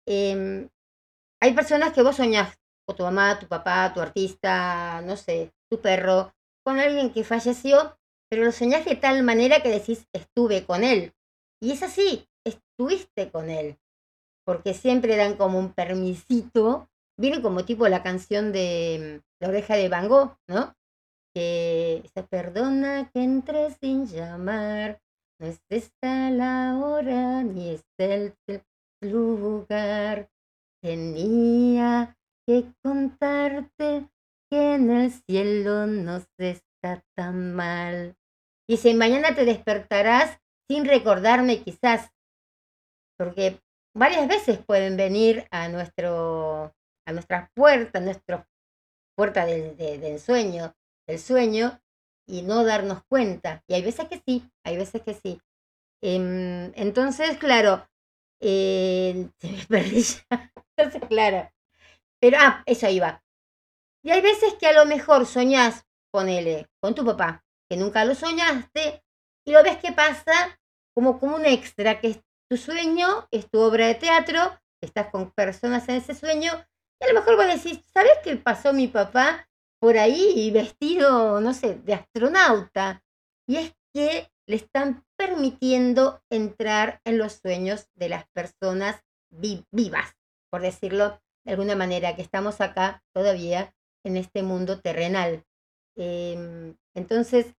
em, 0.07 0.69
hay 1.41 1.53
personas 1.53 1.93
que 1.93 2.01
vos 2.01 2.15
soñás 2.15 2.57
o 2.85 2.95
tu 2.95 3.03
mamá, 3.03 3.39
tu 3.39 3.47
papá, 3.47 3.93
tu 3.93 4.01
artista, 4.01 5.01
no 5.01 5.15
sé, 5.15 5.53
tu 5.69 5.79
perro, 5.79 6.33
con 6.65 6.79
alguien 6.79 7.11
que 7.11 7.23
falleció, 7.23 7.97
pero 8.29 8.43
lo 8.43 8.51
soñás 8.51 8.85
de 8.85 8.95
tal 8.95 9.23
manera 9.23 9.61
que 9.61 9.69
decís, 9.69 10.07
estuve 10.13 10.65
con 10.65 10.83
él. 10.83 11.13
Y 11.61 11.71
es 11.71 11.83
así, 11.83 12.27
estuviste 12.45 13.31
con 13.31 13.49
él, 13.49 13.77
porque 14.45 14.73
siempre 14.73 15.15
dan 15.15 15.35
como 15.35 15.59
un 15.59 15.73
permisito, 15.73 16.89
viene 17.17 17.41
como 17.41 17.65
tipo 17.65 17.87
la 17.87 18.03
canción 18.03 18.51
de 18.51 19.21
mm, 19.21 19.41
La 19.41 19.49
oreja 19.49 19.75
de 19.75 19.89
Van 19.89 20.07
Gogh, 20.07 20.35
¿no? 20.47 20.75
Que 21.33 22.03
se 22.13 22.23
perdona 22.23 23.09
que 23.13 23.23
entre 23.23 23.71
sin 23.71 24.07
llamar, 24.07 25.01
no 25.39 25.47
es 25.47 25.59
esta 25.69 26.29
la 26.29 26.79
hora 26.81 27.43
ni 27.43 27.71
es 27.71 27.83
el 27.97 28.33
lugar. 29.01 30.29
Tenía 30.81 32.17
que 32.45 32.65
contarte 32.83 34.09
que 34.49 34.75
en 34.75 34.91
el 34.91 35.11
cielo 35.11 35.87
no 35.87 36.19
se 36.37 36.51
está 36.51 37.03
tan 37.15 37.53
mal. 37.55 38.15
Si 38.69 38.93
mañana 38.93 39.35
te 39.35 39.45
despertarás 39.45 40.39
sin 40.69 40.85
recordarme 40.85 41.63
quizás, 41.63 42.11
porque 43.17 43.59
varias 43.95 44.27
veces 44.27 44.59
pueden 44.65 44.97
venir 44.97 45.47
a 45.51 45.69
nuestro 45.69 46.73
a 47.05 47.11
nuestras 47.11 47.49
puertas, 47.53 48.01
a 48.01 48.05
nuestra 48.05 48.47
puerta 49.15 49.45
del, 49.45 49.75
del 49.77 50.19
sueño, 50.19 50.73
del 51.07 51.19
sueño, 51.19 51.81
y 52.27 52.41
no 52.43 52.63
darnos 52.63 53.03
cuenta. 53.09 53.63
Y 53.67 53.73
hay 53.73 53.81
veces 53.81 54.07
que 54.07 54.21
sí, 54.25 54.49
hay 54.65 54.77
veces 54.77 55.01
que 55.01 55.13
sí. 55.13 55.41
Em, 56.01 56.71
entonces, 56.75 57.37
claro, 57.37 57.87
eh, 58.41 59.29
me 59.41 59.65
perdí. 59.67 60.03
Entonces, 60.77 61.01
claro, 61.07 61.49
pero, 62.19 62.37
ah, 62.39 62.63
eso 62.65 62.89
iba. 62.89 63.23
Y 64.03 64.11
hay 64.11 64.21
veces 64.21 64.55
que 64.55 64.67
a 64.67 64.73
lo 64.73 64.85
mejor 64.85 65.25
soñás, 65.25 65.85
ponele, 66.11 66.67
con 66.81 66.95
tu 66.95 67.05
papá, 67.05 67.43
que 67.69 67.77
nunca 67.77 68.05
lo 68.05 68.15
soñaste, 68.15 69.03
y 69.45 69.51
lo 69.51 69.63
ves 69.63 69.77
que 69.77 69.91
pasa 69.91 70.59
como, 70.95 71.19
como 71.19 71.35
un 71.35 71.45
extra, 71.45 71.99
que 71.99 72.21
tu 72.53 72.57
sueño, 72.57 73.27
es 73.31 73.49
tu 73.49 73.59
obra 73.61 73.87
de 73.87 73.95
teatro, 73.95 74.39
estás 74.79 75.07
con 75.07 75.31
personas 75.31 75.89
en 75.89 75.95
ese 75.95 76.13
sueño, 76.13 76.51
y 77.01 77.03
a 77.03 77.07
lo 77.07 77.15
mejor 77.19 77.35
vos 77.35 77.47
decís, 77.47 77.83
¿sabes 77.91 78.11
qué 78.23 78.35
pasó 78.35 78.73
mi 78.73 78.87
papá 78.87 79.49
por 79.79 79.97
ahí 79.97 80.51
vestido, 80.51 81.41
no 81.41 81.55
sé, 81.55 81.79
de 81.79 81.95
astronauta? 81.95 83.03
Y 83.47 83.55
es 83.55 83.73
que 83.91 84.29
le 84.45 84.55
están 84.57 85.03
permitiendo 85.17 86.21
entrar 86.29 87.01
en 87.05 87.17
los 87.17 87.39
sueños 87.41 87.87
de 87.95 88.09
las 88.09 88.25
personas 88.35 89.01
vivas, 89.31 90.13
por 90.51 90.61
decirlo 90.61 91.19
de 91.45 91.53
alguna 91.53 91.75
manera, 91.75 92.15
que 92.15 92.21
estamos 92.21 92.61
acá 92.61 93.03
todavía 93.15 93.73
en 94.05 94.15
este 94.15 94.43
mundo 94.43 94.79
terrenal. 94.79 95.43
Em, 95.95 96.75
entonces, 96.93 97.55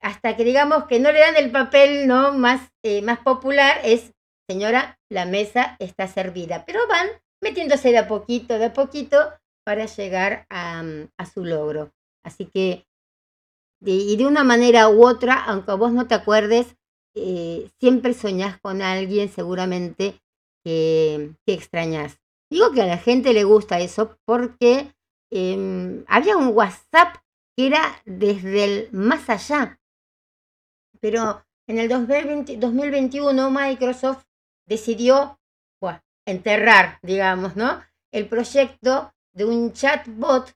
hasta 0.00 0.36
que 0.36 0.42
digamos 0.42 0.86
que 0.86 0.98
no 0.98 1.12
le 1.12 1.20
dan 1.20 1.36
el 1.36 1.52
papel 1.52 2.08
¿no? 2.08 2.32
más, 2.32 2.72
eh, 2.82 3.02
más 3.02 3.20
popular, 3.20 3.78
es, 3.84 4.15
señora, 4.48 4.98
la 5.10 5.26
mesa 5.26 5.76
está 5.78 6.08
servida, 6.08 6.64
pero 6.66 6.86
van 6.88 7.08
metiéndose 7.42 7.90
de 7.90 7.98
a 7.98 8.08
poquito, 8.08 8.58
de 8.58 8.66
a 8.66 8.72
poquito, 8.72 9.32
para 9.64 9.86
llegar 9.86 10.46
a, 10.48 10.82
mm, 10.82 11.08
su 11.32 11.44
logro. 11.44 11.92
Así 12.24 12.46
que, 12.46 12.86
y 13.84 14.16
de 14.16 14.26
una 14.26 14.44
manera 14.44 14.88
u 14.88 15.06
otra, 15.06 15.44
aunque 15.44 15.72
vos 15.72 15.92
no 15.92 16.06
te 16.06 16.14
acuerdes, 16.14 16.76
eh, 17.14 17.70
siempre 17.80 18.14
soñás 18.14 18.60
con 18.60 18.82
alguien 18.82 19.28
seguramente 19.28 20.20
que, 20.64 21.32
que 21.46 21.54
extrañas. 21.54 22.18
Digo 22.50 22.72
que 22.72 22.82
a 22.82 22.86
la 22.86 22.98
gente 22.98 23.32
le 23.32 23.44
gusta 23.44 23.80
eso 23.80 24.18
porque 24.24 24.94
em, 25.30 26.04
había 26.06 26.36
un 26.36 26.48
WhatsApp 26.48 27.16
que 27.56 27.66
era 27.66 28.00
desde 28.04 28.64
el 28.64 28.92
más 28.92 29.28
allá. 29.28 29.80
Pero 31.00 31.44
en 31.68 31.78
el 31.78 31.88
2021 31.88 33.50
Microsoft 33.50 34.24
decidió 34.66 35.38
enterrar, 36.26 36.98
digamos, 37.02 37.56
¿no? 37.56 37.82
El 38.12 38.28
proyecto 38.28 39.12
de 39.32 39.44
un 39.44 39.72
chatbot 39.72 40.52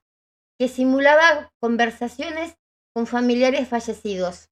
que 0.59 0.67
simulaba 0.67 1.51
conversaciones 1.59 2.55
con 2.93 3.07
familiares 3.07 3.67
fallecidos. 3.67 4.49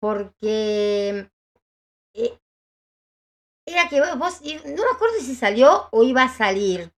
Porque 0.00 1.28
eh, 2.14 2.38
era 3.66 3.88
que 3.88 4.00
vos, 4.00 4.40
no 4.42 4.84
me 4.84 4.90
acuerdo 4.94 5.18
si 5.20 5.34
salió 5.34 5.88
o 5.90 6.04
iba 6.04 6.22
a 6.22 6.28
salir. 6.28 6.92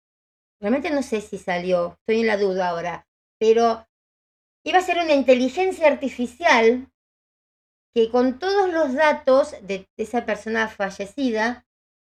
Realmente 0.60 0.90
no 0.90 1.02
sé 1.02 1.20
si 1.20 1.38
salió, 1.38 1.96
estoy 2.00 2.20
en 2.20 2.26
la 2.26 2.36
duda 2.36 2.68
ahora. 2.68 3.06
Pero 3.38 3.86
iba 4.64 4.78
a 4.78 4.82
ser 4.82 4.98
una 4.98 5.14
inteligencia 5.14 5.86
artificial 5.86 6.92
que 7.94 8.10
con 8.10 8.38
todos 8.38 8.72
los 8.72 8.94
datos 8.94 9.54
de 9.62 9.88
esa 9.96 10.24
persona 10.24 10.68
fallecida, 10.68 11.66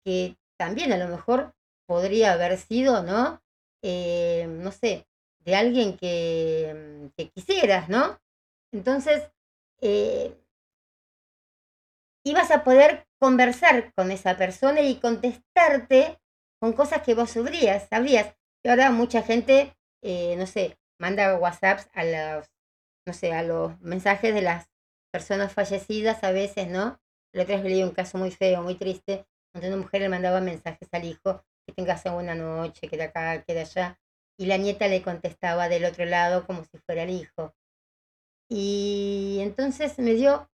que 0.05 0.37
también 0.57 0.93
a 0.93 0.97
lo 0.97 1.07
mejor 1.07 1.53
podría 1.87 2.33
haber 2.33 2.57
sido, 2.57 3.03
¿no? 3.03 3.41
Eh, 3.81 4.47
no 4.49 4.71
sé, 4.71 5.05
de 5.39 5.55
alguien 5.55 5.97
que, 5.97 7.09
que 7.17 7.29
quisieras, 7.29 7.89
¿no? 7.89 8.19
Entonces, 8.71 9.29
eh, 9.81 10.37
ibas 12.25 12.51
a 12.51 12.63
poder 12.63 13.05
conversar 13.19 13.93
con 13.95 14.11
esa 14.11 14.37
persona 14.37 14.81
y 14.81 14.99
contestarte 14.99 16.19
con 16.59 16.73
cosas 16.73 17.01
que 17.01 17.15
vos 17.15 17.31
sabrías, 17.31 17.87
sabrías. 17.89 18.35
Y 18.63 18.69
ahora 18.69 18.91
mucha 18.91 19.21
gente, 19.21 19.75
eh, 20.01 20.35
no 20.37 20.47
sé, 20.47 20.77
manda 20.99 21.37
WhatsApps 21.37 21.89
a 21.93 22.05
los, 22.05 22.47
no 23.05 23.13
sé, 23.13 23.33
a 23.33 23.43
los 23.43 23.79
mensajes 23.81 24.33
de 24.33 24.41
las 24.41 24.67
personas 25.13 25.53
fallecidas 25.53 26.23
a 26.23 26.31
veces, 26.31 26.67
¿no? 26.67 26.99
La 27.33 27.43
otra 27.43 27.57
vez 27.57 27.65
leí 27.65 27.83
un 27.83 27.91
caso 27.91 28.17
muy 28.17 28.31
feo, 28.31 28.63
muy 28.63 28.75
triste, 28.75 29.27
donde 29.53 29.67
una 29.67 29.77
mujer 29.77 30.01
le 30.01 30.09
mandaba 30.09 30.41
mensajes 30.41 30.89
al 30.91 31.05
hijo, 31.05 31.43
que 31.67 31.73
tengas 31.73 32.03
una 32.05 32.33
noche, 32.33 32.87
que 32.87 32.97
de 32.97 33.03
acá, 33.03 33.43
que 33.43 33.53
de 33.53 33.61
allá, 33.61 33.99
y 34.39 34.47
la 34.47 34.57
nieta 34.57 34.87
le 34.87 35.03
contestaba 35.03 35.69
del 35.69 35.85
otro 35.85 36.05
lado 36.05 36.47
como 36.47 36.63
si 36.65 36.79
fuera 36.79 37.03
el 37.03 37.11
hijo. 37.11 37.53
Y 38.49 39.37
entonces 39.41 39.99
me 39.99 40.15
dio 40.15 40.49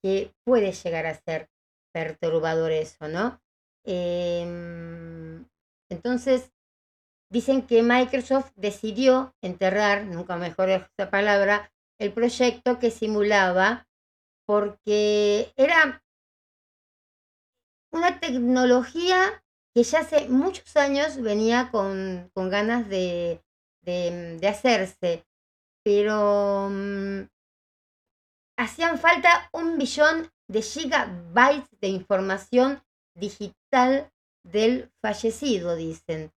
que 0.00 0.32
puede 0.44 0.72
llegar 0.72 1.06
a 1.06 1.14
ser 1.14 1.50
perturbador 1.92 2.70
eso, 2.70 3.08
¿no? 3.08 3.40
Em, 3.84 5.44
entonces, 5.90 6.52
dicen 7.30 7.66
que 7.66 7.82
Microsoft 7.82 8.52
decidió 8.54 9.34
enterrar, 9.42 10.04
nunca 10.04 10.36
mejor 10.36 10.68
esa 10.70 11.10
palabra, 11.10 11.72
el 11.98 12.12
proyecto 12.12 12.78
que 12.78 12.92
simulaba 12.92 13.87
porque 14.48 15.52
era 15.56 16.02
una 17.92 18.18
tecnología 18.18 19.44
que 19.74 19.82
ya 19.82 20.00
hace 20.00 20.26
muchos 20.30 20.74
años 20.74 21.20
venía 21.20 21.70
con, 21.70 22.30
con 22.32 22.48
ganas 22.48 22.88
de, 22.88 23.42
de, 23.82 24.48
hacerse. 24.48 25.26
pero 25.84 26.70
mm, 26.70 27.28
hacían 28.56 28.98
falta 28.98 29.50
un 29.52 29.76
billón 29.76 30.30
de 30.48 30.62
gigabytes 30.62 31.68
de 31.80 31.88
información 31.88 32.82
digital 33.14 34.10
del 34.44 34.90
fallecido, 35.02 35.76
dicen. 35.76 36.32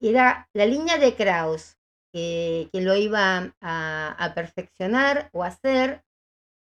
Era 0.00 0.48
la 0.54 0.64
línea 0.64 0.96
de 0.96 1.14
Kraus, 1.14 1.76
que, 2.14 2.70
lo 2.72 2.94
iba 2.94 3.52
a, 3.60 4.32
perfeccionar 4.34 5.28
o 5.32 5.42
hacer. 5.42 6.03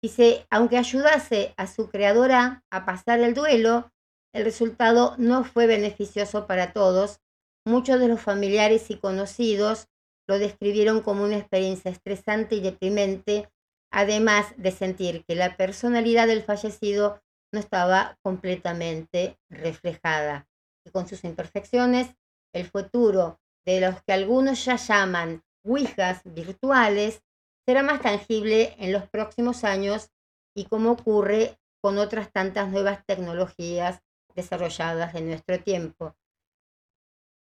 Dice, 0.07 0.47
aunque 0.51 0.79
ayudase 0.79 1.53
a 1.57 1.67
su 1.67 1.91
creadora 1.91 2.63
a 2.71 2.87
pasar 2.87 3.19
el 3.19 3.35
duelo, 3.35 3.91
el 4.33 4.45
resultado 4.45 5.17
no 5.19 5.43
fue 5.43 5.67
beneficioso 5.67 6.47
para 6.47 6.73
todos. 6.73 7.19
Muchos 7.67 7.99
de 7.99 8.07
los 8.07 8.21
familiares 8.21 8.89
y 8.93 8.99
conocidos 8.99 9.89
lo 10.29 10.39
describieron 10.39 11.01
como 11.01 11.25
una 11.25 11.39
experiencia 11.39 11.91
estresante 11.91 12.55
y 12.55 12.61
deprimente, 12.61 13.51
además 13.91 14.55
de 14.57 14.71
sentir 14.71 15.25
que 15.25 15.35
la 15.35 15.57
personalidad 15.57 16.29
del 16.29 16.45
fallecido 16.45 17.21
no 17.53 17.59
estaba 17.59 18.17
completamente 18.23 19.41
reflejada, 19.51 20.47
y 20.85 20.91
con 20.93 21.09
sus 21.09 21.25
imperfecciones, 21.25 22.15
el 22.55 22.71
futuro 22.71 23.41
de 23.65 23.81
los 23.81 24.01
que 24.05 24.13
algunos 24.13 24.65
ya 24.67 24.77
llaman 24.77 25.43
Ouijas 25.65 26.23
virtuales 26.25 27.25
será 27.67 27.83
más 27.83 28.01
tangible 28.01 28.75
en 28.79 28.93
los 28.93 29.09
próximos 29.09 29.65
años 29.65 30.11
y 30.55 30.65
como 30.67 30.93
ocurre 30.93 31.59
con 31.83 31.99
otras 31.99 32.33
tantas 32.33 32.71
nuevas 32.71 33.05
tecnologías 33.05 34.01
desarrolladas 34.35 35.15
en 35.15 35.29
nuestro 35.29 35.61
tiempo. 35.61 36.17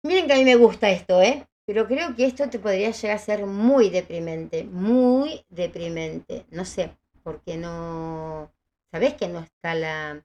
Miren 0.05 0.27
que 0.27 0.33
a 0.33 0.37
mí 0.37 0.45
me 0.45 0.57
gusta 0.57 0.91
esto, 0.91 1.21
¿eh? 1.21 1.47
Pero 1.67 1.87
creo 1.87 2.15
que 2.17 2.27
esto 2.27 2.49
te 2.51 2.59
podría 2.59 2.91
llegar 2.91 3.17
a 3.17 3.21
ser 3.21 3.47
muy 3.47 3.89
deprimente, 3.89 4.65
muy 4.65 5.45
deprimente. 5.49 6.45
No 6.51 6.65
sé, 6.65 6.97
porque 7.23 7.57
no... 7.57 8.53
Sabes 8.91 9.15
que 9.15 9.29
no 9.29 9.41
está 9.41 9.75
la, 9.75 10.25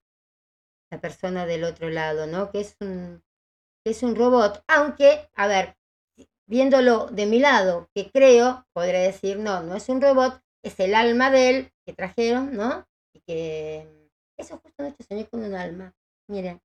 la 0.91 0.99
persona 0.99 1.45
del 1.45 1.63
otro 1.63 1.89
lado, 1.89 2.27
¿no? 2.27 2.51
Que 2.51 2.61
es 2.61 2.75
un, 2.81 3.23
que 3.83 3.91
es 3.91 4.03
un 4.03 4.15
robot. 4.15 4.63
Aunque, 4.67 5.29
a 5.35 5.47
ver, 5.47 5.77
viéndolo 6.47 7.07
de 7.07 7.25
mi 7.25 7.39
lado, 7.39 7.89
que 7.93 8.09
creo, 8.09 8.65
podré 8.73 8.99
decir, 8.99 9.37
no, 9.37 9.61
no 9.61 9.75
es 9.75 9.89
un 9.89 10.01
robot, 10.01 10.41
es 10.63 10.79
el 10.79 10.95
alma 10.95 11.29
de 11.29 11.49
él 11.49 11.71
que 11.85 11.93
trajeron, 11.93 12.55
¿no? 12.55 12.85
Y 13.13 13.19
que 13.21 14.09
eso 14.37 14.57
justo 14.57 14.83
anoche 14.83 15.03
soñé 15.07 15.27
con 15.27 15.43
un 15.43 15.55
alma. 15.55 15.93
Miren, 16.27 16.61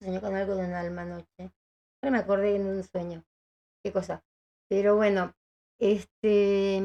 soñé 0.00 0.20
con 0.20 0.34
algo 0.34 0.56
de 0.56 0.66
un 0.66 0.72
alma 0.72 1.02
anoche. 1.02 1.52
Ahora 2.02 2.10
me 2.10 2.18
acordé 2.18 2.56
en 2.56 2.66
un 2.66 2.82
sueño. 2.82 3.24
Qué 3.82 3.92
cosa. 3.92 4.24
Pero 4.68 4.96
bueno, 4.96 5.34
este. 5.78 6.76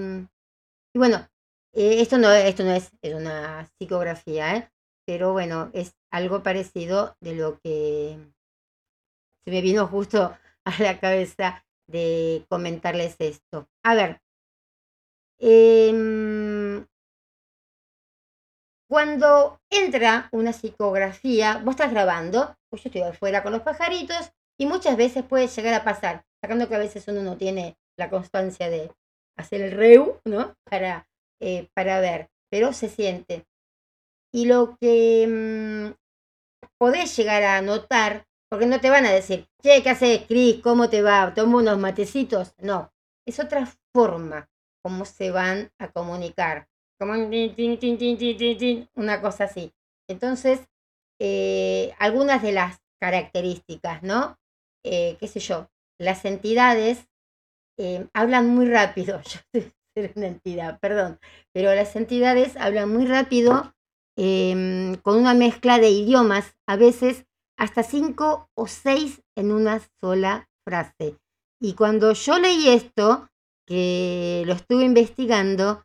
Y 0.93 0.99
bueno, 0.99 1.27
eh, 1.73 2.01
esto, 2.01 2.17
no, 2.17 2.31
esto 2.31 2.63
no 2.63 2.71
es, 2.71 2.91
es 3.01 3.13
una 3.13 3.65
psicografía, 3.77 4.55
¿eh? 4.57 4.71
Pero 5.05 5.33
bueno, 5.33 5.71
es 5.73 5.95
algo 6.11 6.43
parecido 6.43 7.15
de 7.21 7.35
lo 7.35 7.59
que 7.59 8.17
se 9.43 9.51
me 9.51 9.61
vino 9.61 9.87
justo 9.87 10.37
a 10.65 10.81
la 10.81 10.99
cabeza 10.99 11.65
de 11.91 12.45
comentarles 12.49 13.15
esto. 13.19 13.67
A 13.83 13.95
ver, 13.95 14.21
em, 15.39 16.85
cuando 18.89 19.59
entra 19.69 20.29
una 20.31 20.53
psicografía, 20.53 21.61
vos 21.63 21.75
estás 21.75 21.91
grabando, 21.91 22.55
yo 22.71 22.81
estoy 22.83 23.01
afuera 23.01 23.43
con 23.43 23.53
los 23.53 23.61
pajaritos 23.61 24.31
y 24.59 24.65
muchas 24.65 24.97
veces 24.97 25.23
puede 25.23 25.47
llegar 25.47 25.73
a 25.73 25.83
pasar, 25.83 26.25
sacando 26.41 26.67
que 26.67 26.75
a 26.75 26.79
veces 26.79 27.07
uno 27.07 27.23
no 27.23 27.37
tiene 27.37 27.77
la 27.97 28.09
constancia 28.09 28.69
de 28.69 28.91
hacer 29.37 29.61
el 29.61 29.71
reu, 29.71 30.19
¿no? 30.25 30.55
Para, 30.69 31.07
eh, 31.39 31.69
para 31.73 31.99
ver, 31.99 32.29
pero 32.51 32.73
se 32.73 32.89
siente. 32.89 33.45
Y 34.33 34.45
lo 34.45 34.77
que 34.79 35.27
mm, 35.27 35.93
podés 36.77 37.15
llegar 37.17 37.43
a 37.43 37.61
notar 37.61 38.25
porque 38.51 38.65
no 38.65 38.81
te 38.81 38.89
van 38.89 39.05
a 39.05 39.13
decir, 39.13 39.47
che, 39.63 39.81
¿qué 39.81 39.91
haces, 39.91 40.25
Cris? 40.27 40.61
¿Cómo 40.61 40.89
te 40.89 41.01
va? 41.01 41.33
¿Tomo 41.33 41.59
unos 41.59 41.79
matecitos? 41.79 42.53
No, 42.57 42.91
es 43.25 43.39
otra 43.39 43.65
forma 43.93 44.49
como 44.83 45.05
se 45.05 45.31
van 45.31 45.71
a 45.79 45.89
comunicar. 45.89 46.67
Como 46.99 47.13
una 47.13 49.21
cosa 49.21 49.45
así. 49.45 49.73
Entonces, 50.09 50.67
eh, 51.21 51.93
algunas 51.97 52.43
de 52.43 52.51
las 52.51 52.81
características, 52.99 54.03
¿no? 54.03 54.37
Eh, 54.83 55.15
qué 55.17 55.29
sé 55.29 55.39
yo, 55.39 55.69
las 55.97 56.25
entidades 56.25 57.07
eh, 57.79 58.09
hablan 58.13 58.49
muy 58.49 58.69
rápido. 58.69 59.21
Yo 59.53 59.61
soy 59.95 60.11
una 60.15 60.27
entidad, 60.27 60.79
perdón, 60.79 61.19
pero 61.53 61.73
las 61.73 61.95
entidades 61.95 62.57
hablan 62.57 62.91
muy 62.91 63.05
rápido 63.05 63.73
em, 64.17 64.95
con 64.95 65.17
una 65.17 65.33
mezcla 65.33 65.79
de 65.79 65.89
idiomas, 65.89 66.53
a 66.67 66.75
veces 66.75 67.25
hasta 67.61 67.83
cinco 67.83 68.49
o 68.55 68.65
seis 68.65 69.21
en 69.37 69.51
una 69.51 69.79
sola 69.99 70.49
frase. 70.65 71.19
Y 71.61 71.75
cuando 71.75 72.13
yo 72.13 72.39
leí 72.39 72.69
esto, 72.69 73.29
que 73.67 74.41
lo 74.47 74.53
estuve 74.53 74.83
investigando, 74.83 75.83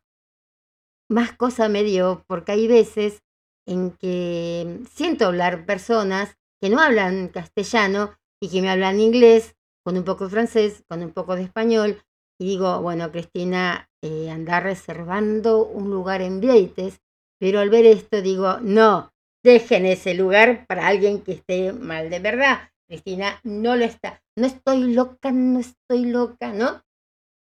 más 1.11 1.33
cosa 1.33 1.69
me 1.69 1.83
dio, 1.83 2.25
porque 2.29 2.53
hay 2.53 2.67
veces 2.67 3.23
en 3.67 3.91
que 3.91 4.81
siento 4.91 5.27
hablar 5.27 5.67
personas 5.67 6.39
que 6.63 6.71
no 6.71 6.81
hablan 6.81 7.29
castellano 7.29 8.17
y 8.41 8.49
que 8.49 8.63
me 8.63 8.71
hablan 8.71 8.99
inglés, 8.99 9.55
con 9.85 9.99
un 9.99 10.05
poco 10.05 10.25
de 10.25 10.31
francés, 10.31 10.83
con 10.89 11.03
un 11.03 11.11
poco 11.11 11.37
de 11.37 11.43
español, 11.43 12.03
y 12.41 12.47
digo, 12.47 12.81
bueno, 12.81 13.13
Cristina, 13.13 13.91
eh, 14.03 14.31
anda 14.31 14.61
reservando 14.61 15.67
un 15.67 15.91
lugar 15.91 16.23
en 16.23 16.41
Vieites, 16.41 17.03
pero 17.39 17.61
al 17.61 17.69
ver 17.69 17.85
esto 17.85 18.23
digo, 18.23 18.61
no, 18.63 19.13
dejen 19.47 19.87
ese 19.87 20.13
lugar 20.15 20.67
para 20.67 20.89
alguien 20.89 21.23
que 21.23 21.33
esté 21.33 21.73
mal 21.73 22.11
de 22.11 22.19
verdad. 22.19 22.71
Cristina 22.89 23.41
no 23.45 23.77
lo 23.77 23.85
está. 23.85 24.23
No 24.37 24.47
estoy 24.47 24.93
loca, 24.93 25.31
no 25.31 25.61
estoy 25.61 26.07
loca, 26.07 26.53
¿no? 26.53 26.83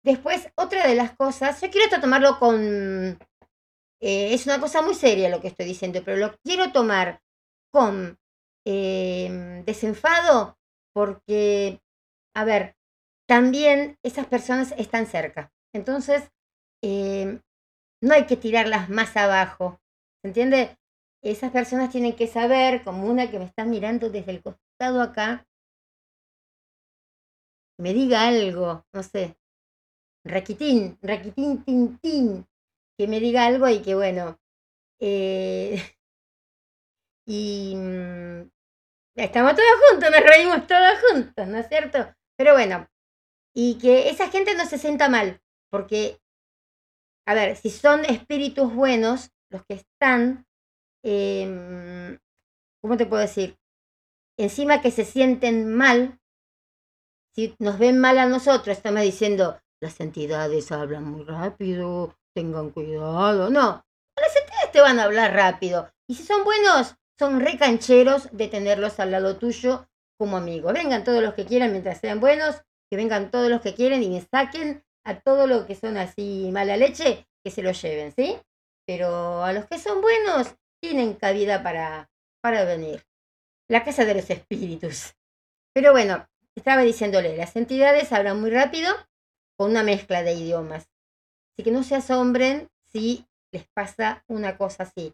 Después, 0.03 0.49
otra 0.55 0.87
de 0.87 0.95
las 0.95 1.15
cosas, 1.15 1.59
yo 1.61 1.69
quiero 1.71 1.99
tomarlo 1.99 2.37
con... 2.39 3.17
Eh, 4.01 4.33
es 4.33 4.45
una 4.45 4.59
cosa 4.59 4.81
muy 4.83 4.93
seria 4.93 5.29
lo 5.29 5.41
que 5.41 5.47
estoy 5.47 5.65
diciendo, 5.65 6.01
pero 6.05 6.17
lo 6.17 6.35
quiero 6.43 6.71
tomar 6.71 7.21
con 7.73 8.19
eh, 8.65 9.63
desenfado 9.65 10.57
porque, 10.93 11.81
a 12.35 12.45
ver, 12.45 12.75
también 13.27 13.97
esas 14.03 14.27
personas 14.27 14.75
están 14.77 15.07
cerca. 15.07 15.51
Entonces, 15.73 16.31
eh, 16.83 17.39
no 18.01 18.13
hay 18.13 18.25
que 18.27 18.37
tirarlas 18.37 18.89
más 18.89 19.17
abajo. 19.17 19.81
¿Se 20.21 20.27
entiende? 20.27 20.77
Esas 21.31 21.51
personas 21.51 21.89
tienen 21.91 22.15
que 22.15 22.27
saber, 22.27 22.83
como 22.83 23.07
una 23.07 23.29
que 23.31 23.39
me 23.39 23.45
está 23.45 23.65
mirando 23.65 24.09
desde 24.09 24.31
el 24.31 24.43
costado 24.43 25.01
acá, 25.01 25.47
me 27.77 27.93
diga 27.93 28.27
algo, 28.27 28.85
no 28.93 29.03
sé, 29.03 29.37
raquitín, 30.25 30.97
raquitín, 31.01 31.63
tin, 31.99 32.45
que 32.97 33.07
me 33.07 33.19
diga 33.19 33.45
algo 33.45 33.67
y 33.69 33.81
que 33.81 33.95
bueno, 33.95 34.39
eh, 34.99 35.77
y 37.27 37.75
mm, 37.75 38.49
estamos 39.15 39.55
todos 39.55 39.69
juntos, 39.89 40.11
nos 40.11 40.21
reímos 40.21 40.67
todos 40.67 40.99
juntos, 41.11 41.47
¿no 41.47 41.57
es 41.57 41.67
cierto? 41.67 42.13
Pero 42.37 42.53
bueno, 42.53 42.87
y 43.55 43.77
que 43.79 44.09
esa 44.09 44.29
gente 44.29 44.55
no 44.55 44.65
se 44.65 44.77
sienta 44.77 45.09
mal, 45.09 45.41
porque, 45.71 46.19
a 47.27 47.33
ver, 47.33 47.55
si 47.55 47.69
son 47.69 48.05
espíritus 48.05 48.73
buenos, 48.73 49.31
los 49.49 49.65
que 49.65 49.75
están, 49.75 50.44
Em, 51.07 52.17
¿cómo 52.81 52.97
te 52.97 53.05
puedo 53.05 53.21
decir? 53.21 53.59
Encima 54.39 54.81
que 54.81 54.89
se 54.89 55.05
sienten 55.05 55.71
mal, 55.71 56.19
si 57.35 57.55
nos 57.59 57.77
ven 57.77 57.99
mal 57.99 58.17
a 58.17 58.25
nosotros, 58.25 58.75
estamos 58.75 59.03
diciendo, 59.03 59.59
las 59.81 59.99
entidades 59.99 60.71
hablan 60.71 61.03
muy 61.03 61.23
rápido, 61.23 62.17
tengan 62.33 62.71
cuidado. 62.71 63.51
No, 63.51 63.85
las 64.19 64.35
entidades 64.35 64.71
te 64.71 64.81
van 64.81 64.99
a 64.99 65.03
hablar 65.03 65.33
rápido. 65.33 65.91
Y 66.09 66.15
si 66.15 66.23
son 66.23 66.43
buenos, 66.43 66.95
son 67.19 67.39
recancheros 67.39 68.29
de 68.31 68.47
tenerlos 68.47 68.99
al 68.99 69.11
lado 69.11 69.37
tuyo 69.37 69.87
como 70.17 70.37
amigos. 70.37 70.73
Vengan 70.73 71.03
todos 71.03 71.21
los 71.21 71.35
que 71.35 71.45
quieran 71.45 71.71
mientras 71.71 71.99
sean 71.99 72.19
buenos, 72.19 72.63
que 72.89 72.97
vengan 72.97 73.29
todos 73.29 73.49
los 73.49 73.61
que 73.61 73.75
quieren 73.75 74.01
y 74.01 74.09
me 74.09 74.21
saquen 74.21 74.83
a 75.05 75.19
todos 75.19 75.47
los 75.47 75.65
que 75.65 75.75
son 75.75 75.97
así 75.97 76.49
mala 76.51 76.77
leche, 76.77 77.27
que 77.43 77.51
se 77.51 77.61
lo 77.61 77.71
lleven, 77.73 78.11
¿sí? 78.11 78.39
Pero 78.87 79.43
a 79.43 79.53
los 79.53 79.65
que 79.65 79.77
son 79.77 80.01
buenos, 80.01 80.55
tienen 80.85 81.15
cabida 81.15 81.63
para, 81.63 82.11
para 82.41 82.63
venir. 82.63 83.03
La 83.67 83.83
casa 83.83 84.05
de 84.05 84.13
los 84.13 84.29
espíritus. 84.29 85.15
Pero 85.73 85.91
bueno, 85.91 86.27
estaba 86.55 86.83
diciéndole, 86.83 87.35
las 87.35 87.55
entidades 87.55 88.13
hablan 88.13 88.39
muy 88.39 88.51
rápido 88.51 88.93
con 89.57 89.71
una 89.71 89.81
mezcla 89.81 90.21
de 90.21 90.33
idiomas. 90.33 90.87
Así 91.51 91.63
que 91.63 91.71
no 91.71 91.81
se 91.83 91.95
asombren 91.95 92.69
si 92.91 93.25
les 93.51 93.65
pasa 93.73 94.23
una 94.27 94.57
cosa 94.57 94.83
así. 94.83 95.13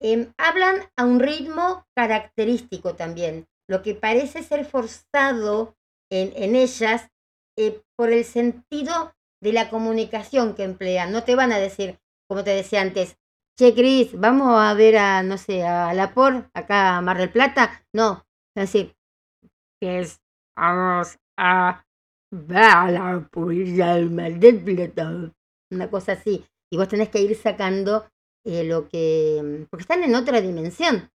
Em, 0.00 0.32
hablan 0.36 0.90
a 0.96 1.04
un 1.04 1.20
ritmo 1.20 1.86
característico 1.94 2.96
también, 2.96 3.46
lo 3.68 3.82
que 3.82 3.94
parece 3.94 4.42
ser 4.42 4.64
forzado 4.64 5.76
en, 6.10 6.32
en 6.34 6.56
ellas 6.56 7.08
eh, 7.56 7.82
por 7.96 8.12
el 8.12 8.24
sentido 8.24 9.14
de 9.40 9.52
la 9.52 9.70
comunicación 9.70 10.56
que 10.56 10.64
emplean. 10.64 11.12
No 11.12 11.22
te 11.22 11.36
van 11.36 11.52
a 11.52 11.58
decir, 11.58 12.00
como 12.28 12.42
te 12.42 12.50
decía 12.50 12.80
antes, 12.80 13.16
che, 13.58 13.74
Cris, 13.74 14.18
vamos 14.18 14.56
a 14.56 14.72
ver 14.74 14.96
a, 14.96 15.22
no 15.24 15.36
sé, 15.36 15.66
a 15.66 15.92
La 15.92 16.14
Por, 16.14 16.48
acá 16.54 16.96
a 16.96 17.02
Mar 17.02 17.18
del 17.18 17.32
Plata. 17.32 17.84
No, 17.92 18.24
es 18.56 18.72
decir, 18.72 18.96
es, 19.82 20.20
vamos 20.56 21.18
a 21.36 21.84
ver 22.30 22.56
a 22.56 22.90
la 22.90 23.28
policía 23.32 23.94
del 23.94 24.10
Mar 24.10 24.38
del 24.38 24.62
Plata. 24.62 25.32
Una 25.72 25.90
cosa 25.90 26.12
así. 26.12 26.46
Y 26.72 26.76
vos 26.76 26.88
tenés 26.88 27.08
que 27.08 27.20
ir 27.20 27.34
sacando 27.34 28.08
eh, 28.46 28.62
lo 28.62 28.88
que... 28.88 29.66
Porque 29.70 29.82
están 29.82 30.04
en 30.04 30.14
otra 30.14 30.40
dimensión. 30.40 31.10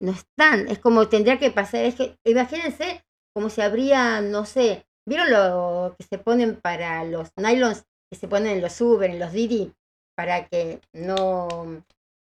No 0.00 0.12
están. 0.12 0.68
Es 0.68 0.78
como 0.78 1.08
tendría 1.08 1.38
que 1.38 1.50
pasar. 1.50 1.84
Es 1.84 1.96
que, 1.96 2.16
imagínense 2.24 3.04
como 3.34 3.50
si 3.50 3.62
habría, 3.62 4.20
no 4.20 4.44
sé, 4.44 4.86
¿vieron 5.08 5.30
lo 5.32 5.96
que 5.98 6.06
se 6.06 6.18
ponen 6.18 6.60
para 6.60 7.02
los 7.04 7.30
nylons 7.36 7.84
que 8.12 8.18
se 8.18 8.28
ponen 8.28 8.56
en 8.56 8.62
los 8.62 8.80
Uber, 8.80 9.10
en 9.10 9.18
los 9.18 9.32
Didi, 9.32 9.74
para 10.14 10.48
que 10.48 10.80
no, 10.92 11.48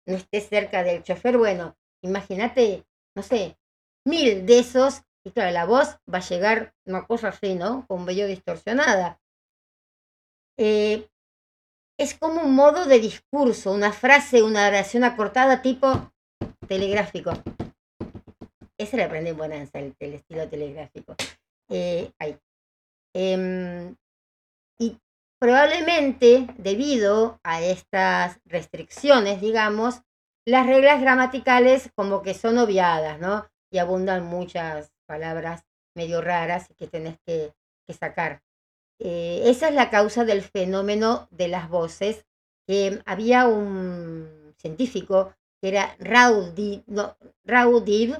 no 0.06 0.16
esté 0.16 0.40
cerca 0.40 0.82
del 0.82 1.02
chofer? 1.02 1.38
Bueno, 1.38 1.76
imagínate, 2.02 2.84
no 3.16 3.22
sé, 3.22 3.56
mil 4.04 4.46
de 4.46 4.58
esos, 4.58 5.02
y 5.24 5.30
claro, 5.30 5.50
la 5.52 5.64
voz 5.64 5.98
va 6.12 6.18
a 6.18 6.28
llegar 6.28 6.74
una 6.86 7.06
cosa 7.06 7.28
así, 7.28 7.54
¿no? 7.54 7.86
Con 7.86 8.04
bello 8.04 8.26
distorsionada. 8.26 9.20
Eh, 10.58 11.08
es 11.98 12.14
como 12.18 12.42
un 12.42 12.54
modo 12.54 12.86
de 12.86 12.98
discurso, 12.98 13.72
una 13.72 13.92
frase, 13.92 14.42
una 14.42 14.66
oración 14.66 15.04
acortada 15.04 15.62
tipo 15.62 16.12
telegráfico. 16.66 17.32
Ese 18.78 18.96
le 18.96 19.04
aprendí 19.04 19.30
en 19.30 19.36
Bonanza, 19.36 19.78
el, 19.78 19.94
el 20.00 20.14
estilo 20.14 20.48
telegráfico. 20.48 21.14
Eh, 21.68 22.10
ahí. 22.18 22.36
Em, 23.14 23.94
y 24.80 24.98
probablemente 25.42 26.46
debido 26.56 27.40
a 27.42 27.60
estas 27.60 28.38
restricciones, 28.44 29.40
digamos, 29.40 30.02
las 30.46 30.68
reglas 30.68 31.00
gramaticales 31.00 31.90
como 31.96 32.22
que 32.22 32.32
son 32.32 32.58
obviadas, 32.58 33.18
¿no? 33.18 33.48
Y 33.68 33.78
abundan 33.78 34.24
muchas 34.24 34.92
palabras 35.04 35.64
medio 35.96 36.20
raras 36.20 36.68
que 36.78 36.86
tenés 36.86 37.18
que, 37.26 37.52
sacar. 37.98 38.40
Eh, 39.00 39.42
esa 39.46 39.68
es 39.68 39.74
la 39.74 39.90
causa 39.90 40.24
del 40.24 40.42
fenómeno 40.42 41.26
de 41.32 41.48
las 41.48 41.68
voces. 41.68 42.24
había 43.04 43.48
un 43.48 44.54
científico 44.58 45.34
que 45.60 45.70
era 45.70 45.96
Raudiv, 45.98 46.84
no, 46.86 47.16
Raudiv, 47.44 48.16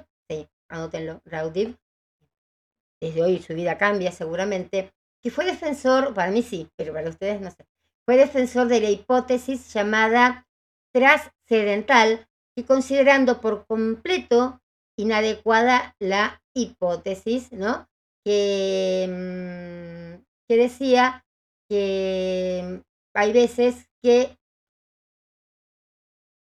desde 3.01 3.23
hoy 3.23 3.41
su 3.41 3.55
vida 3.55 3.79
cambia 3.79 4.11
seguramente, 4.11 4.93
que 5.23 5.31
fue 5.31 5.45
defensor, 5.45 6.15
para 6.15 6.31
mí 6.31 6.43
sí, 6.43 6.69
pero 6.77 6.93
para 6.93 7.09
ustedes 7.09 7.41
no 7.41 7.51
sé, 7.51 7.65
fue 8.05 8.17
defensor 8.17 8.69
de 8.69 8.81
la 8.81 8.91
hipótesis 8.91 9.73
llamada 9.73 10.47
trascendental 10.93 12.27
y 12.57 12.65
considerando 12.65 13.41
por 13.41 13.67
completo 13.67 14.61
inadecuada 14.99 15.95
la 16.01 16.43
hipótesis, 16.55 17.53
¿no? 17.53 17.89
Que 18.25 19.09
mm, 19.09 20.23
que 20.53 20.57
decía 20.59 21.25
que 21.69 22.83
hay 23.15 23.33
veces 23.33 23.89
que, 24.03 24.37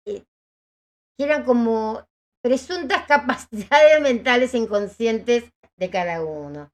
eh, 0.06 0.24
que 1.18 1.24
eran 1.24 1.44
como 1.44 2.06
presuntas 2.42 3.06
capacidades 3.08 4.02
mentales 4.02 4.54
inconscientes 4.54 5.52
de 5.78 5.90
cada 5.90 6.24
uno. 6.24 6.72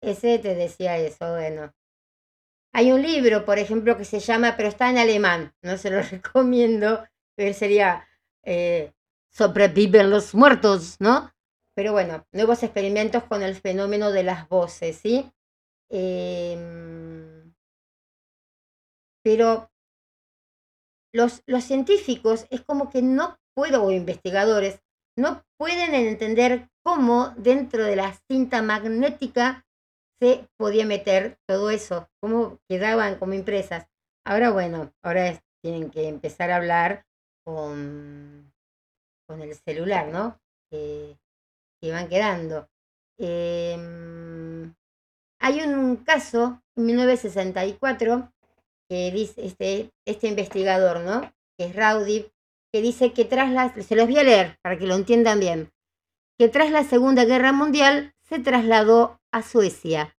Ese 0.00 0.38
te 0.38 0.54
decía 0.54 0.96
eso, 0.98 1.34
bueno. 1.34 1.72
Hay 2.72 2.92
un 2.92 3.02
libro, 3.02 3.44
por 3.44 3.58
ejemplo, 3.58 3.96
que 3.96 4.04
se 4.04 4.20
llama, 4.20 4.54
pero 4.56 4.68
está 4.68 4.90
en 4.90 4.98
alemán, 4.98 5.54
no 5.62 5.76
se 5.78 5.90
lo 5.90 6.02
recomiendo, 6.02 7.04
pero 7.36 7.54
sería 7.54 8.06
eh, 8.44 8.92
Sobreviven 9.30 10.10
los 10.10 10.34
muertos, 10.34 10.96
¿no? 11.00 11.32
Pero 11.76 11.92
bueno, 11.92 12.26
nuevos 12.32 12.62
experimentos 12.62 13.22
con 13.24 13.42
el 13.42 13.54
fenómeno 13.54 14.10
de 14.10 14.24
las 14.24 14.48
voces, 14.48 14.96
¿sí? 14.96 15.30
Em, 15.90 17.54
pero 19.22 19.70
los, 21.12 21.42
los 21.46 21.62
científicos 21.62 22.46
es 22.50 22.62
como 22.62 22.90
que 22.90 23.02
no 23.02 23.38
puedo, 23.54 23.84
o 23.84 23.92
investigadores, 23.92 24.80
no 25.16 25.44
pueden 25.56 25.94
entender 25.94 26.68
cómo 26.82 27.34
dentro 27.36 27.84
de 27.84 27.96
la 27.96 28.14
cinta 28.28 28.62
magnética 28.62 29.66
se 30.20 30.48
podía 30.56 30.84
meter 30.84 31.38
todo 31.46 31.70
eso, 31.70 32.08
cómo 32.20 32.58
quedaban 32.68 33.18
como 33.18 33.34
impresas. 33.34 33.86
Ahora 34.24 34.50
bueno, 34.50 34.92
ahora 35.02 35.42
tienen 35.62 35.90
que 35.90 36.08
empezar 36.08 36.50
a 36.50 36.56
hablar 36.56 37.06
con, 37.44 38.52
con 39.26 39.40
el 39.40 39.54
celular, 39.54 40.08
¿no? 40.08 40.38
que 40.70 41.92
van 41.92 42.08
quedando. 42.08 42.68
Eh, 43.18 43.76
hay 45.40 45.60
un 45.60 45.96
caso, 45.96 46.62
en 46.76 46.86
1964, 46.86 48.32
que 48.88 49.10
dice 49.10 49.44
este, 49.44 49.90
este 50.06 50.28
investigador, 50.28 51.00
¿no? 51.00 51.32
Que 51.56 51.66
es 51.66 51.76
Rowdy, 51.76 52.30
que 52.72 52.82
dice 52.82 53.12
que 53.12 53.24
tras 53.24 53.50
la, 53.50 53.72
se 53.72 53.96
los 53.96 54.06
voy 54.06 54.18
a 54.18 54.24
leer 54.24 54.58
para 54.62 54.78
que 54.78 54.86
lo 54.86 54.94
entiendan 54.94 55.40
bien, 55.40 55.72
que 56.38 56.48
tras 56.48 56.70
la 56.70 56.84
Segunda 56.84 57.24
Guerra 57.24 57.52
Mundial 57.52 58.14
se 58.22 58.38
trasladó 58.38 59.17
a 59.32 59.42
Suecia. 59.42 60.16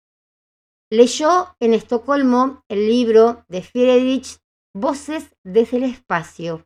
Leyó 0.91 1.55
en 1.60 1.74
Estocolmo 1.74 2.64
el 2.70 2.88
libro 2.88 3.45
de 3.47 3.62
Friedrich 3.62 4.39
Voces 4.74 5.36
desde 5.43 5.78
el 5.78 5.84
espacio 5.84 6.66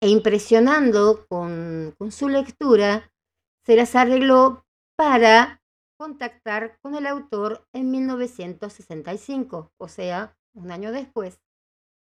e 0.00 0.08
impresionando 0.08 1.26
con, 1.28 1.94
con 1.98 2.12
su 2.12 2.28
lectura, 2.28 3.12
se 3.66 3.76
las 3.76 3.94
arregló 3.94 4.64
para 4.96 5.62
contactar 5.98 6.78
con 6.80 6.94
el 6.94 7.06
autor 7.06 7.66
en 7.72 7.90
1965, 7.90 9.72
o 9.76 9.88
sea, 9.88 10.36
un 10.54 10.70
año 10.70 10.92
después. 10.92 11.40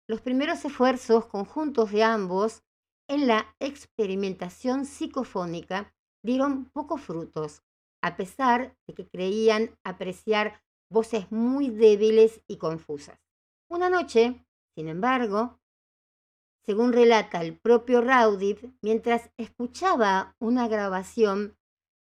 Los 0.09 0.21
primeros 0.21 0.65
esfuerzos 0.65 1.27
conjuntos 1.27 1.91
de 1.91 2.05
ambos 2.05 2.63
en 3.09 3.27
la 3.27 3.55
experimentación 3.59 4.85
psicofónica 4.85 5.93
dieron 6.25 6.67
pocos 6.67 7.01
frutos, 7.01 7.63
a 8.03 8.17
pesar 8.17 8.77
de 8.87 8.95
que 8.95 9.09
creían 9.09 9.77
apreciar 9.85 10.63
voces 10.91 11.31
muy 11.31 11.71
débiles 11.71 12.43
y 12.47 12.59
confusas. 12.59 13.19
Una 13.69 13.89
noche, 13.89 14.45
sin 14.75 14.89
embargo, 14.89 15.61
según 16.65 16.93
relata 16.93 17.41
el 17.41 17.59
propio 17.59 18.01
Raudif, 18.01 18.65
mientras 18.83 19.31
escuchaba 19.37 20.37
una 20.39 20.69
grabación 20.69 21.57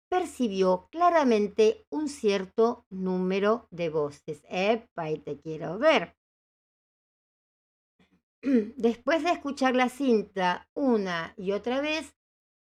percibió 0.08 0.88
claramente 0.90 1.84
un 1.90 2.08
cierto 2.08 2.86
número 2.90 3.68
de 3.70 3.90
voces. 3.90 4.42
¡Epa! 4.48 5.10
Y 5.10 5.18
te 5.18 5.38
quiero 5.38 5.78
ver. 5.78 6.16
Después 8.76 9.24
de 9.24 9.30
escuchar 9.30 9.74
la 9.74 9.88
cinta 9.88 10.68
una 10.74 11.34
y 11.36 11.52
otra 11.52 11.80
vez, 11.80 12.14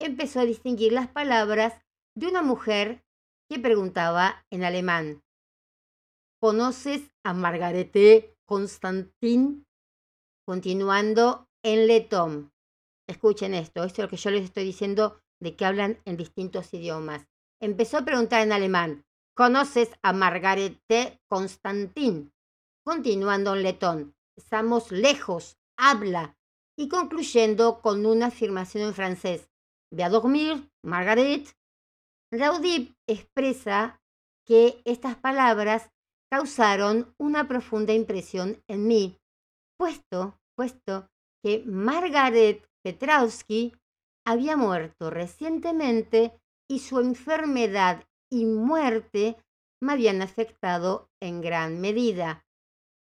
empezó 0.01 0.41
a 0.41 0.45
distinguir 0.45 0.93
las 0.93 1.09
palabras 1.09 1.75
de 2.15 2.27
una 2.27 2.43
mujer 2.43 3.05
que 3.49 3.59
preguntaba 3.59 4.45
en 4.51 4.65
alemán. 4.65 5.23
¿Conoces 6.41 7.11
a 7.25 7.33
Margarete 7.33 8.37
Constantin? 8.47 9.67
Continuando 10.47 11.49
en 11.65 11.87
letón. 11.87 12.53
Escuchen 13.09 13.55
esto, 13.55 13.85
esto 13.85 14.03
es 14.03 14.07
lo 14.07 14.11
que 14.11 14.17
yo 14.17 14.31
les 14.31 14.45
estoy 14.45 14.65
diciendo 14.65 15.21
de 15.41 15.57
que 15.57 15.65
hablan 15.65 16.01
en 16.05 16.17
distintos 16.17 16.73
idiomas. 16.75 17.27
Empezó 17.61 17.99
a 17.99 18.05
preguntar 18.05 18.43
en 18.43 18.53
alemán, 18.53 19.05
¿conoces 19.35 19.91
a 20.03 20.13
Margarete 20.13 21.19
Constantin? 21.29 22.33
Continuando 22.85 23.55
en 23.55 23.63
letón, 23.63 24.15
estamos 24.37 24.93
lejos, 24.93 25.59
habla. 25.77 26.37
Y 26.77 26.89
concluyendo 26.89 27.81
con 27.81 28.07
una 28.07 28.27
afirmación 28.27 28.85
en 28.85 28.95
francés, 28.95 29.51
ve 29.91 30.05
a 30.05 30.09
dormir, 30.09 30.71
Margaret. 30.85 31.58
Raudip 32.31 32.95
expresa 33.07 34.03
que 34.47 34.83
estas 34.85 35.17
palabras 35.17 35.91
causaron 36.31 37.15
una 37.19 37.49
profunda 37.49 37.95
impresión 37.95 38.63
en 38.69 38.87
mí, 38.87 39.19
puesto, 39.79 40.39
puesto 40.55 41.09
que 41.43 41.63
Margaret 41.67 42.69
Petrowski 42.85 43.73
había 44.27 44.57
muerto 44.57 45.09
recientemente 45.09 46.39
y 46.71 46.81
su 46.81 47.01
enfermedad 47.01 48.05
y 48.31 48.45
muerte 48.45 49.37
me 49.81 49.93
habían 49.93 50.21
afectado 50.21 51.09
en 51.23 51.41
gran 51.41 51.81
medida. 51.81 52.45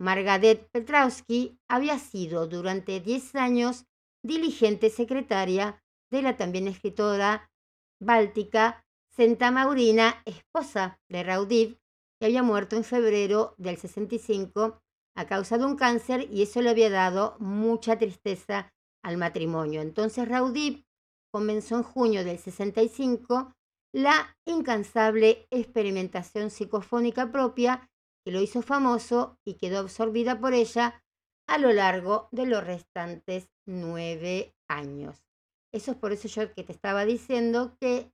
Margaret 0.02 0.68
Petrowski 0.72 1.58
había 1.70 1.98
sido 1.98 2.48
durante 2.48 3.00
10 3.00 3.36
años 3.36 3.86
diligente 4.22 4.90
secretaria 4.90 5.82
de 6.12 6.22
la 6.24 6.36
también 6.36 6.68
escritora 6.68 7.50
báltica 8.02 8.83
Senta 9.16 9.52
Maurina, 9.52 10.24
esposa 10.26 11.00
de 11.08 11.22
Raudiv, 11.22 11.78
que 12.20 12.26
había 12.26 12.42
muerto 12.42 12.76
en 12.76 12.84
febrero 12.84 13.54
del 13.60 13.78
65 13.78 14.82
a 15.16 15.28
causa 15.28 15.60
de 15.60 15.66
un 15.66 15.76
cáncer 15.76 16.28
y 16.32 16.42
eso 16.42 16.64
le 16.64 16.72
había 16.72 16.90
dado 16.90 17.36
mucha 17.38 18.00
tristeza 18.00 18.74
al 19.04 19.18
matrimonio. 19.18 19.82
Entonces 19.82 20.28
Raudip 20.28 20.84
comenzó 21.32 21.76
en 21.76 21.84
junio 21.84 22.26
del 22.26 22.40
65 22.40 23.54
la 23.94 24.36
incansable 24.48 25.46
experimentación 25.52 26.50
psicofónica 26.50 27.32
propia 27.32 27.88
que 28.26 28.32
lo 28.32 28.42
hizo 28.42 28.64
famoso 28.64 29.38
y 29.46 29.60
quedó 29.60 29.78
absorbida 29.78 30.40
por 30.40 30.56
ella 30.56 31.04
a 31.48 31.60
lo 31.60 31.72
largo 31.72 32.30
de 32.32 32.48
los 32.48 32.66
restantes 32.66 33.52
nueve 33.68 34.56
años. 34.68 35.24
Eso 35.72 35.92
es 35.92 35.98
por 35.98 36.14
eso 36.14 36.28
yo 36.28 36.52
que 36.56 36.64
te 36.64 36.72
estaba 36.72 37.06
diciendo 37.06 37.78
que 37.80 38.12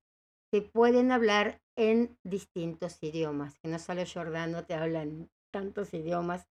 se 0.52 0.62
pueden 0.62 1.12
hablar 1.12 1.62
en 1.78 2.18
distintos 2.24 2.98
idiomas, 3.02 3.58
que 3.60 3.70
no 3.70 3.80
solo 3.80 4.04
Jordano 4.06 4.66
te 4.66 4.74
hablan 4.74 5.30
tantos 5.52 5.94
idiomas 5.94 6.48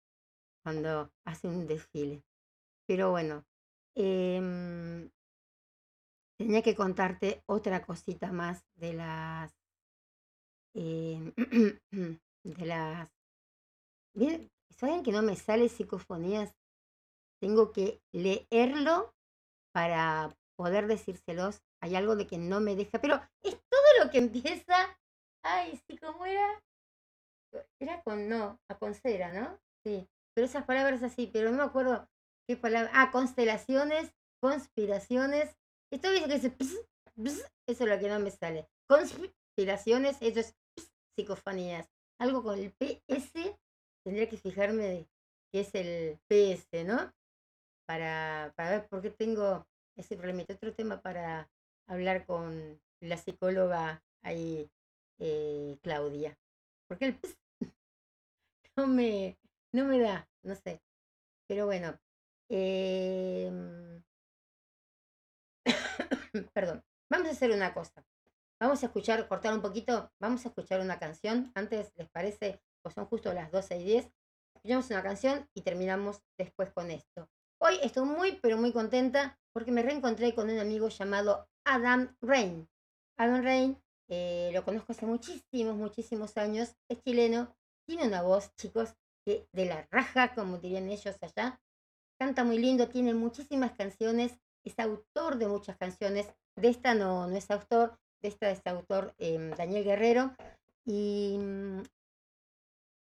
cuando 0.64 1.12
hace 1.26 1.48
un 1.48 1.68
desfile. 1.68 2.24
Pero 2.88 3.12
bueno, 3.12 3.46
em, 3.96 5.10
tenía 6.38 6.62
que 6.62 6.76
contarte 6.76 7.44
otra 7.46 7.86
cosita 7.86 8.32
más 8.32 8.66
de 8.76 8.94
las... 8.94 9.54
Em, 10.76 11.34
de 12.44 12.66
las... 12.66 13.10
¿Saben 14.72 15.04
que 15.04 15.12
no 15.12 15.22
me 15.22 15.36
sale 15.36 15.70
psicofonías? 15.70 16.56
Tengo 17.40 17.72
que 17.72 18.02
leerlo 18.12 19.14
para 19.72 20.36
poder 20.56 20.88
decírselos. 20.88 21.62
Hay 21.82 21.96
algo 21.96 22.16
de 22.16 22.28
que 22.28 22.38
no 22.38 22.60
me 22.60 22.76
deja, 22.76 23.00
pero 23.00 23.22
que 24.10 24.20
empieza. 24.20 24.98
Ay, 25.44 25.80
sí, 25.88 25.98
¿cómo 25.98 26.26
era? 26.26 26.64
Era 27.80 28.02
con 28.04 28.30
no, 28.30 28.60
a 28.70 28.78
con 28.78 28.94
cera, 28.96 29.32
¿no? 29.34 29.60
Sí. 29.86 30.08
Pero 30.34 30.46
esas 30.48 30.66
palabras 30.66 31.04
así, 31.04 31.30
pero 31.32 31.52
no 31.52 31.58
me 31.58 31.64
acuerdo 31.64 32.08
qué 32.48 32.58
palabra. 32.58 32.90
Ah, 32.94 33.12
constelaciones, 33.12 34.14
conspiraciones. 34.42 35.56
Esto 35.92 36.12
dice 36.12 36.28
que 36.28 36.40
dice 36.40 36.56
eso 37.68 37.84
es 37.84 37.90
lo 37.90 38.00
que 38.00 38.10
no 38.10 38.20
me 38.20 38.32
sale. 38.32 38.68
Conspiraciones, 38.88 40.18
eso 40.22 40.40
es 40.40 40.56
psicofonías. 41.16 41.90
Algo 42.20 42.44
con 42.44 42.58
el 42.58 42.72
PS, 42.72 43.58
tendría 44.04 44.28
que 44.28 44.38
fijarme 44.38 44.84
de 44.84 45.08
qué 45.52 45.62
es 45.62 45.76
el 45.76 46.20
PS, 46.28 46.86
¿no? 46.86 47.14
Para, 47.86 48.54
para 48.56 48.72
ver 48.72 48.88
por 48.88 49.02
qué 49.02 49.12
tengo 49.12 49.68
ese 49.96 50.18
problema. 50.18 50.44
Otro 50.50 50.74
tema 50.74 51.02
para 51.02 51.50
hablar 51.88 52.26
con 52.26 52.82
la 53.04 53.18
psicóloga 53.18 54.04
ahí, 54.22 54.72
eh, 55.20 55.78
Claudia. 55.82 56.38
Porque 56.88 57.06
el 57.06 57.20
no 58.76 58.88
me, 58.88 59.38
no 59.72 59.86
me 59.86 60.00
da, 60.00 60.28
no 60.44 60.56
sé. 60.56 60.82
Pero 61.48 61.66
bueno. 61.66 62.00
Em, 62.50 64.04
perdón. 66.54 66.84
Vamos 67.10 67.28
a 67.28 67.32
hacer 67.32 67.52
una 67.52 67.74
cosa. 67.74 68.06
Vamos 68.60 68.82
a 68.82 68.86
escuchar, 68.88 69.28
cortar 69.28 69.54
un 69.54 69.62
poquito. 69.62 70.12
Vamos 70.20 70.46
a 70.46 70.50
escuchar 70.50 70.80
una 70.80 71.00
canción. 71.00 71.52
Antes, 71.56 71.92
¿les 71.96 72.10
parece? 72.10 72.62
Pues 72.82 72.96
son 72.96 73.06
justo 73.06 73.34
las 73.34 73.52
12 73.52 73.78
y 73.78 73.84
10. 73.84 74.12
Escuchamos 74.56 74.90
una 74.90 75.04
canción 75.04 75.50
y 75.54 75.62
terminamos 75.62 76.24
después 76.38 76.72
con 76.72 76.90
esto. 76.90 77.30
Hoy 77.60 77.78
estoy 77.82 78.06
muy, 78.06 78.40
pero 78.42 78.58
muy 78.58 78.72
contenta 78.72 79.40
porque 79.52 79.72
me 79.72 79.84
reencontré 79.84 80.34
con 80.34 80.50
un 80.50 80.60
amigo 80.60 80.90
llamado 80.90 81.48
Adam 81.66 82.16
Rain. 82.22 82.68
Adam 83.18 83.44
Rain 83.44 83.78
eh, 84.10 84.52
lo 84.54 84.64
conozco 84.64 84.92
hace 84.92 85.06
muchísimos, 85.06 85.76
muchísimos 85.76 86.38
años. 86.38 86.76
Es 86.90 87.02
chileno. 87.04 87.56
Tiene 87.86 88.08
una 88.08 88.22
voz, 88.22 88.54
chicos, 88.56 88.96
de 89.26 89.66
la 89.66 89.88
raja, 89.90 90.34
como 90.36 90.58
dirían 90.58 90.90
ellos 90.90 91.18
allá. 91.22 91.60
Canta 92.20 92.44
muy 92.44 92.60
lindo, 92.60 92.90
tiene 92.90 93.14
muchísimas 93.14 93.74
canciones, 93.74 94.38
es 94.64 94.78
autor 94.80 95.38
de 95.38 95.48
muchas 95.48 95.78
canciones. 95.78 96.28
De 96.56 96.70
esta 96.70 96.94
no, 96.94 97.28
no 97.28 97.36
es 97.36 97.50
autor, 97.50 97.98
de 98.22 98.30
esta 98.30 98.52
es 98.52 98.62
autor 98.66 99.14
em, 99.18 99.52
Daniel 99.52 99.84
Guerrero. 99.84 100.36
Y 100.86 101.38
mm, 101.40 101.82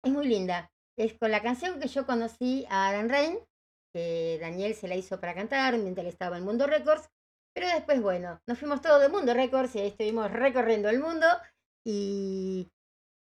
es 0.04 0.12
muy 0.12 0.26
linda. 0.26 0.70
Es 0.96 1.14
con 1.14 1.30
la 1.30 1.42
canción 1.42 1.80
que 1.80 1.88
yo 1.88 2.06
conocí 2.06 2.66
a 2.68 2.88
Adam 2.88 3.08
Rain, 3.08 3.38
que 3.92 4.38
Daniel 4.40 4.74
se 4.74 4.88
la 4.88 4.96
hizo 4.96 5.20
para 5.20 5.34
cantar 5.34 5.76
mientras 5.78 6.06
estaba 6.06 6.38
en 6.38 6.44
Mundo 6.44 6.66
Records. 6.66 7.08
Pero 7.54 7.68
después, 7.68 8.00
bueno, 8.00 8.40
nos 8.46 8.58
fuimos 8.58 8.80
todos 8.80 9.00
de 9.00 9.08
Mundo 9.08 9.34
Records 9.34 9.74
y 9.74 9.80
ahí 9.80 9.88
estuvimos 9.88 10.30
recorriendo 10.30 10.88
el 10.88 11.00
mundo. 11.00 11.26
Y 11.84 12.70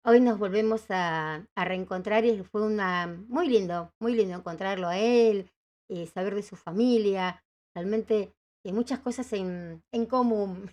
Hoy 0.04 0.20
nos 0.20 0.36
volvemos 0.36 0.82
a, 0.88 1.46
reencontrar 1.54 2.24
y 2.24 2.42
fue 2.42 2.66
una 2.66 3.06
muy 3.28 3.48
lindo, 3.48 3.94
muy 4.00 4.16
lindo 4.16 4.34
encontrarlo 4.34 4.88
a 4.88 4.98
él, 4.98 5.52
eh, 5.88 6.08
saber 6.08 6.34
de 6.34 6.42
su 6.42 6.56
familia, 6.56 7.44
realmente 7.72 8.34
hay 8.64 8.72
muchas 8.72 8.98
cosas 8.98 9.32
en, 9.32 9.80
común. 10.10 10.72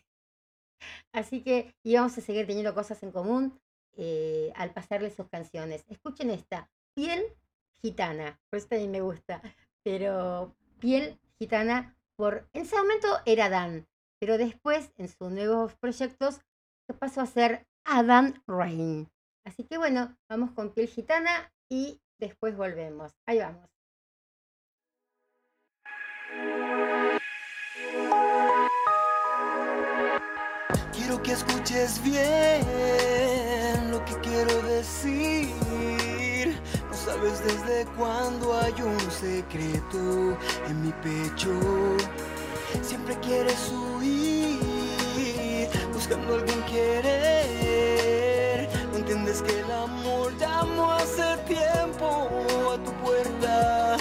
Así 1.13 1.43
que 1.43 1.75
íbamos 1.83 2.17
a 2.17 2.21
seguir 2.21 2.47
teniendo 2.47 2.73
cosas 2.73 3.03
en 3.03 3.11
común 3.11 3.61
eh, 3.97 4.51
al 4.55 4.73
pasarle 4.73 5.11
sus 5.11 5.29
canciones. 5.29 5.85
Escuchen 5.89 6.31
esta, 6.31 6.67
Piel 6.95 7.23
Gitana, 7.83 8.41
por 8.49 8.57
eso 8.57 8.69
también 8.69 8.89
me 8.89 9.01
gusta, 9.01 9.43
pero 9.83 10.55
Piel 10.79 11.19
Gitana, 11.37 11.95
por, 12.19 12.49
en 12.51 12.63
ese 12.63 12.75
momento 12.75 13.07
era 13.25 13.47
Dan, 13.47 13.87
pero 14.19 14.37
después 14.37 14.91
en 14.97 15.07
sus 15.07 15.31
nuevos 15.31 15.73
proyectos 15.75 16.41
pasó 16.99 17.21
a 17.21 17.25
ser 17.25 17.65
Adam 17.85 18.33
Rain. 18.45 19.09
Así 19.47 19.63
que 19.63 19.77
bueno, 19.77 20.17
vamos 20.29 20.51
con 20.51 20.73
piel 20.73 20.89
gitana 20.89 21.49
y 21.71 22.01
después 22.19 22.57
volvemos. 22.57 23.13
Ahí 23.25 23.39
vamos. 23.39 23.69
Quiero 30.91 31.23
que 31.23 31.31
escuches 31.31 32.03
bien 32.03 33.91
lo 33.91 34.03
que 34.03 34.19
quiero 34.19 34.61
decir. 34.63 35.68
No 36.99 37.05
sabes 37.13 37.41
desde 37.45 37.85
cuándo 37.97 38.59
hay 38.59 38.73
un 38.81 38.99
secreto 39.11 40.37
en 40.67 40.81
mi 40.81 40.91
pecho. 40.91 41.49
Siempre 42.81 43.17
quieres 43.19 43.71
huir, 43.71 44.59
buscando 45.93 46.33
a 46.33 46.39
alguien 46.39 46.61
querer 46.63 47.89
entiendes 48.93 49.41
que 49.41 49.59
el 49.61 49.71
amor 49.71 50.37
llamó 50.37 50.91
hace 50.91 51.37
tiempo 51.47 52.27
a 52.73 52.77
tu 52.83 52.91
puerta. 53.03 53.95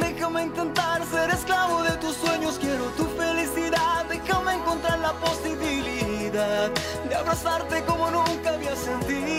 Déjame 0.00 0.42
intentar 0.42 1.06
ser 1.06 1.30
esclavo 1.30 1.84
de 1.84 1.92
tus 1.98 2.16
sueños, 2.16 2.58
quiero 2.60 2.86
tu 2.96 3.04
felicidad. 3.04 4.04
Déjame 4.08 4.54
encontrar 4.54 4.98
la 4.98 5.12
posibilidad 5.12 6.70
de 7.08 7.14
abrazarte 7.14 7.84
como 7.84 8.10
nunca 8.10 8.54
había 8.54 8.74
sentido. 8.74 9.36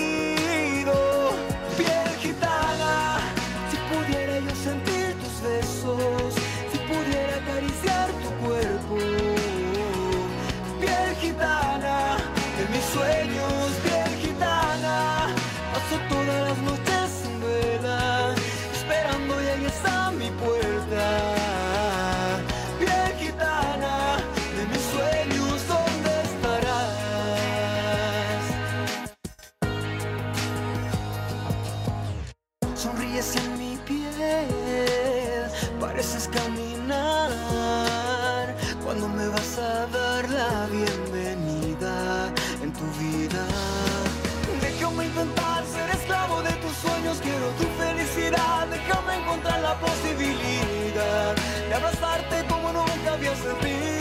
Posibilidad 49.79 51.35
de 51.67 51.73
abrazarte 51.73 52.45
como 52.49 52.71
nunca 52.73 53.13
había 53.13 53.35
sentido. 53.35 53.96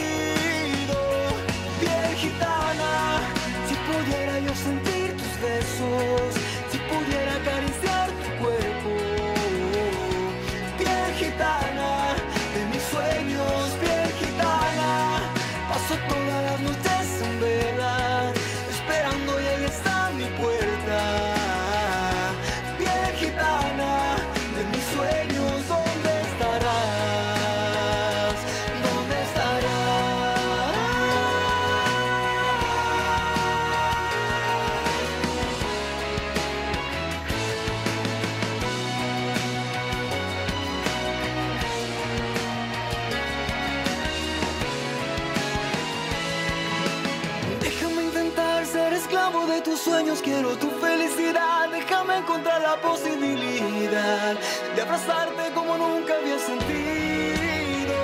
Encontrar 52.26 52.60
la 52.60 52.76
posibilidad 52.80 54.34
de 54.74 54.82
abrazarte 54.82 55.52
como 55.54 55.78
nunca 55.78 56.14
había 56.16 56.36
sentido. 56.40 57.94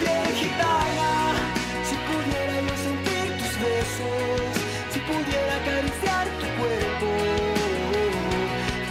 Bien 0.00 0.34
gitana, 0.34 1.12
si 1.88 1.94
pudiera 2.08 2.60
yo 2.66 2.76
sentir 2.88 3.26
tus 3.38 3.54
besos, 3.60 4.50
si 4.90 4.98
pudiera 4.98 5.54
acariciar 5.62 6.26
tu 6.40 6.46
cuerpo. 6.58 7.08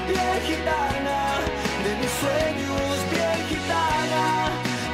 Bien 0.08 0.40
gitana, 0.48 1.20
de 1.84 1.92
mis 2.00 2.14
sueños, 2.22 2.96
bien 3.12 3.40
gitana, 3.50 4.24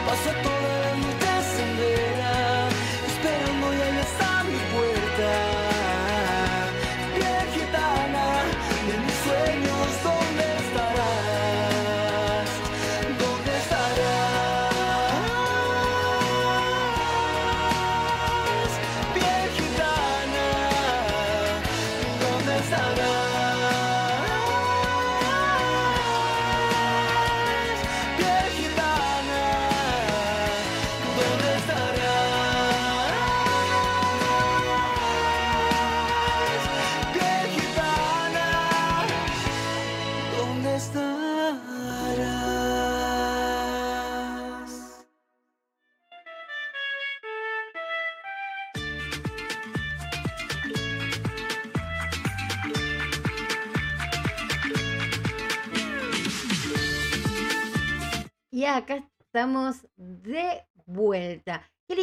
paso 0.08 0.32
toda 0.42 0.61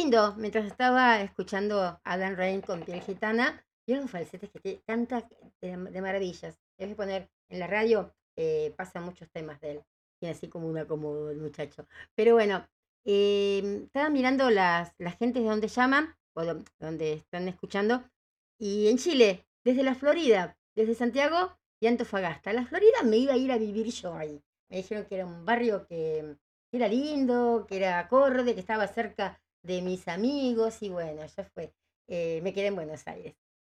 lindo, 0.09 0.33
mientras 0.37 0.65
estaba 0.65 1.21
escuchando 1.21 1.99
a 2.03 2.17
Dan 2.17 2.35
Rain 2.35 2.61
con 2.61 2.81
piel 2.81 2.99
gitana, 3.01 3.63
los 3.85 4.09
falsetes 4.09 4.49
que 4.63 4.81
canta 4.87 5.27
de, 5.61 5.77
de 5.77 6.01
maravillas. 6.01 6.57
A 6.79 6.95
poner 6.95 7.29
en 7.49 7.59
la 7.59 7.67
radio, 7.67 8.11
eh, 8.35 8.73
pasan 8.75 9.03
muchos 9.03 9.29
temas 9.29 9.59
de 9.61 9.71
él. 9.71 9.83
Tiene 10.19 10.33
así 10.35 10.47
como 10.47 10.67
una 10.67 10.85
como 10.87 11.29
el 11.29 11.37
muchacho. 11.37 11.87
Pero 12.15 12.33
bueno, 12.33 12.67
eh, 13.05 13.81
estaba 13.85 14.09
mirando 14.09 14.49
las, 14.49 14.93
las 14.97 15.15
gentes 15.17 15.43
de 15.43 15.49
donde 15.49 15.67
llaman, 15.67 16.15
o 16.33 16.43
do- 16.43 16.63
donde 16.79 17.13
están 17.13 17.47
escuchando, 17.47 18.03
y 18.57 18.87
en 18.89 18.97
Chile, 18.97 19.45
desde 19.63 19.83
la 19.83 19.93
Florida, 19.95 20.57
desde 20.75 20.95
Santiago 20.95 21.55
y 21.79 21.87
Antofagasta. 21.87 22.51
La 22.53 22.65
Florida 22.65 23.03
me 23.03 23.17
iba 23.17 23.33
a 23.33 23.37
ir 23.37 23.51
a 23.51 23.57
vivir 23.57 23.87
yo 23.87 24.15
ahí. 24.15 24.41
Me 24.69 24.77
dijeron 24.77 25.05
que 25.05 25.15
era 25.15 25.25
un 25.27 25.45
barrio 25.45 25.85
que 25.87 26.35
que 26.71 26.77
era 26.77 26.87
lindo, 26.87 27.65
que 27.67 27.77
era 27.77 27.97
acorde, 27.97 28.53
que 28.53 28.59
estaba 28.59 28.87
cerca 28.87 29.41
de 29.63 29.81
mis 29.81 30.07
amigos 30.07 30.81
y 30.81 30.89
bueno, 30.89 31.25
ya 31.25 31.43
fue. 31.43 31.73
Eh, 32.07 32.41
me 32.41 32.53
quedé 32.53 32.67
en 32.67 32.75
Buenos 32.75 33.07
Aires. 33.07 33.35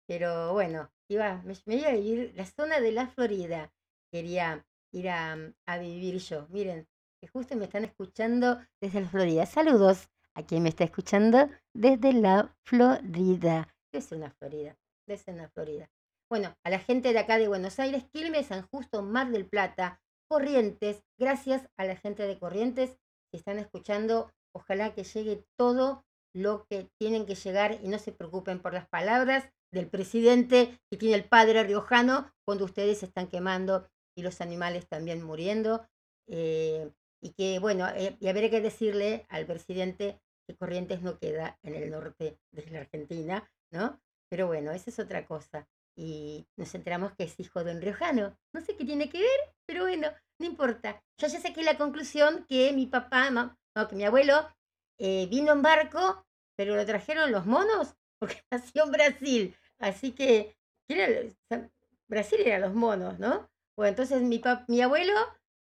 Pero 0.07 0.52
bueno, 0.52 0.90
iba, 1.09 1.43
me, 1.43 1.55
me 1.66 1.77
iba 1.77 1.89
a 1.89 1.93
vivir 1.93 2.32
la 2.36 2.47
zona 2.47 2.81
de 2.81 2.93
la 2.93 3.07
Florida. 3.09 3.73
Quería 4.12 4.66
ir 4.93 5.09
a, 5.09 5.36
a 5.66 5.78
vivir 5.78 6.19
yo. 6.19 6.47
Miren, 6.48 6.89
que 7.20 7.28
justo 7.28 7.55
me 7.57 7.66
están 7.66 7.85
escuchando 7.85 8.59
desde 8.81 9.01
la 9.02 9.09
Florida. 9.09 9.47
Saludos 9.47 10.09
a 10.35 10.44
quien 10.44 10.62
me 10.62 10.69
está 10.70 10.85
escuchando 10.85 11.48
desde 11.74 12.12
la 12.12 12.57
Florida. 12.65 13.69
Ser 13.93 14.19
una 14.19 14.31
Florida, 14.31 14.77
ser 15.07 15.35
una 15.35 15.48
Florida. 15.48 15.90
Bueno, 16.31 16.57
a 16.65 16.70
la 16.70 16.78
gente 16.78 17.12
de 17.12 17.19
acá 17.19 17.39
de 17.39 17.48
Buenos 17.48 17.78
Aires, 17.81 18.05
Quilmes, 18.12 18.47
San 18.47 18.66
Justo, 18.69 19.02
Mar 19.02 19.31
del 19.31 19.47
Plata, 19.47 20.01
Corrientes, 20.28 21.02
gracias 21.19 21.69
a 21.77 21.85
la 21.85 21.97
gente 21.97 22.27
de 22.27 22.39
Corrientes 22.39 22.97
que 23.31 23.36
están 23.36 23.59
escuchando, 23.59 24.32
ojalá 24.55 24.94
que 24.94 25.05
llegue 25.05 25.44
todo 25.59 26.05
lo 26.35 26.66
que 26.70 26.89
tienen 26.98 27.27
que 27.27 27.35
llegar 27.35 27.78
y 27.82 27.89
no 27.89 27.98
se 27.98 28.12
preocupen 28.12 28.60
por 28.60 28.72
las 28.72 28.89
palabras 28.89 29.51
del 29.72 29.89
presidente 29.89 30.81
que 30.90 30.97
tiene 30.97 31.14
el 31.16 31.24
padre 31.24 31.62
riojano 31.64 32.32
cuando 32.47 32.64
ustedes 32.64 33.02
están 33.02 33.28
quemando 33.28 33.89
y 34.16 34.22
los 34.22 34.40
animales 34.40 34.89
también 34.89 35.22
muriendo. 35.22 35.86
eh, 36.28 36.90
y 37.22 37.32
que, 37.35 37.59
bueno, 37.59 37.86
eh, 37.94 38.16
y 38.18 38.28
habría 38.28 38.48
que 38.51 38.62
decirle 38.62 39.27
al 39.28 39.44
presidente 39.47 40.20
que 40.48 40.56
Corrientes 40.56 41.02
no 41.02 41.18
queda 41.18 41.59
en 41.62 41.74
el 41.74 41.90
norte 41.90 42.39
de 42.52 42.70
la 42.70 42.81
Argentina, 42.81 43.51
¿no? 43.70 44.01
Pero 44.31 44.47
bueno, 44.47 44.72
esa 44.72 44.90
es 44.90 44.98
otra 44.98 45.27
cosa. 45.27 45.68
Y 45.97 46.47
nos 46.56 46.74
enteramos 46.74 47.12
que 47.14 47.24
es 47.24 47.39
hijo 47.39 47.62
de 47.62 47.72
un 47.72 47.82
riojano. 47.82 48.39
No 48.55 48.60
sé 48.62 48.74
qué 48.77 48.85
tiene 48.86 49.10
que 49.10 49.18
ver, 49.18 49.40
pero 49.66 49.82
bueno, 49.82 50.09
no 50.39 50.47
importa. 50.47 51.02
Yo 51.18 51.27
ya 51.28 51.40
saqué 51.40 51.62
la 51.62 51.77
conclusión 51.77 52.47
que 52.48 52.72
mi 52.72 52.86
papá, 52.86 53.31
no, 53.74 53.88
que 53.88 53.97
mi 53.97 54.05
abuelo 54.05 54.48
eh, 54.98 55.26
vino 55.30 55.52
en 55.52 55.62
barco, 55.62 56.24
pero 56.56 56.76
lo 56.76 56.84
trajeron 56.86 57.32
los 57.32 57.47
monos 57.47 57.94
porque 58.18 58.42
nació 58.51 58.84
en 58.84 58.92
Brasil. 58.92 59.56
Así 59.78 60.12
que, 60.12 60.56
¿qué 60.88 61.02
era? 61.51 61.60
Brasil 62.09 62.40
era 62.44 62.59
los 62.59 62.74
monos, 62.74 63.18
¿no? 63.18 63.48
Bueno, 63.76 63.90
entonces 63.90 64.22
mi, 64.22 64.38
pap- 64.40 64.64
mi 64.68 64.82
abuelo, 64.82 65.14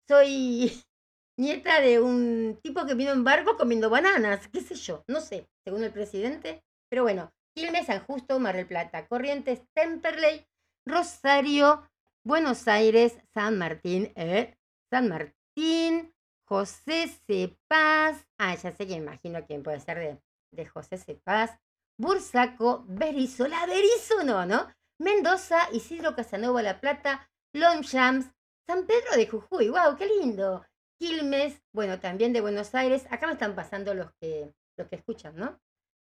soy 0.09 0.73
nieta 1.37 1.81
de 1.81 2.01
un 2.01 2.59
tipo 2.62 2.87
que 2.87 2.95
vino 2.95 3.12
en 3.12 3.25
barco 3.25 3.57
comiendo 3.57 3.91
bananas, 3.91 4.49
qué 4.49 4.61
sé 4.61 4.75
yo, 4.75 5.05
no 5.09 5.21
sé, 5.21 5.49
según 5.65 5.85
el 5.85 5.93
presidente. 5.93 6.62
Pero 6.89 7.03
bueno, 7.03 7.33
Quilmes, 7.55 7.87
San 7.87 8.05
Justo, 8.05 8.39
Mar 8.41 8.57
del 8.57 8.66
Plata, 8.66 9.07
Corrientes, 9.07 9.62
Temperley, 9.75 10.47
Rosario, 10.87 11.89
Buenos 12.25 12.69
Aires, 12.69 13.19
San 13.33 13.59
Martín, 13.59 14.12
¿eh? 14.16 14.57
San 14.91 15.09
Martín, 15.09 16.14
José 16.49 17.09
Cepaz, 17.27 18.27
ah, 18.39 18.55
ya 18.55 18.73
sé 18.73 18.87
que 18.87 18.95
imagino 18.95 19.45
quién 19.47 19.62
puede 19.62 19.81
ser 19.81 19.99
de, 19.99 20.23
de 20.53 20.66
José 20.66 20.99
Cepaz, 20.99 21.59
Bursaco, 21.99 22.85
Berizo, 22.89 23.47
la 23.49 23.66
Berizo 23.66 24.23
no, 24.25 24.45
¿no? 24.47 24.69
Mendoza, 25.01 25.69
Isidro 25.73 26.15
Casanova, 26.15 26.62
La 26.62 26.81
Plata, 26.81 27.29
Longchamps, 27.55 28.27
San 28.69 28.87
Pedro 28.87 29.16
de 29.16 29.27
Jujuy, 29.27 29.69
wow, 29.71 29.97
qué 29.97 30.07
lindo. 30.07 30.65
Quilmes, 31.01 31.61
bueno, 31.73 31.99
también 32.01 32.33
de 32.33 32.41
Buenos 32.41 32.75
Aires, 32.75 33.07
acá 33.11 33.27
me 33.27 33.33
están 33.35 33.55
pasando 33.55 33.95
los 33.95 34.11
que, 34.21 34.55
los 34.79 34.89
que 34.89 34.97
escuchan, 34.97 35.37
¿no? 35.37 35.59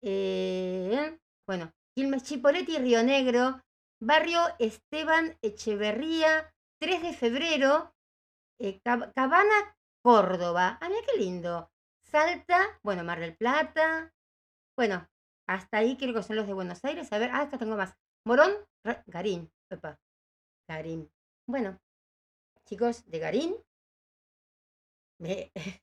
Eh, 0.04 1.18
bueno, 1.48 1.72
Quilmes, 1.96 2.24
Chipoleti, 2.24 2.78
Río 2.78 3.04
Negro, 3.04 3.62
Barrio 4.02 4.42
Esteban 4.60 5.38
Echeverría, 5.42 6.54
3 6.80 7.02
de 7.04 7.14
febrero, 7.14 7.94
eh, 8.60 8.80
Cab- 8.84 9.12
Cabana, 9.14 9.76
Córdoba. 10.04 10.78
Ah, 10.82 10.90
mira 10.90 11.02
qué 11.06 11.18
lindo. 11.20 11.72
Salta, 12.04 12.80
bueno, 12.84 13.04
Mar 13.04 13.20
del 13.20 13.36
Plata. 13.36 14.14
Bueno, 14.76 15.08
hasta 15.48 15.78
ahí 15.78 15.98
creo 15.98 16.14
que 16.14 16.24
son 16.24 16.36
los 16.36 16.48
de 16.48 16.54
Buenos 16.54 16.84
Aires. 16.84 17.12
A 17.14 17.20
ver, 17.20 17.30
ah, 17.32 17.42
acá 17.42 17.58
tengo 17.58 17.76
más. 17.76 17.96
Morón, 18.26 18.52
Garín. 19.08 19.52
Epa, 19.70 20.00
Garín. 20.68 21.12
Bueno, 21.48 21.80
chicos, 22.66 23.06
de 23.10 23.20
Garín. 23.20 23.56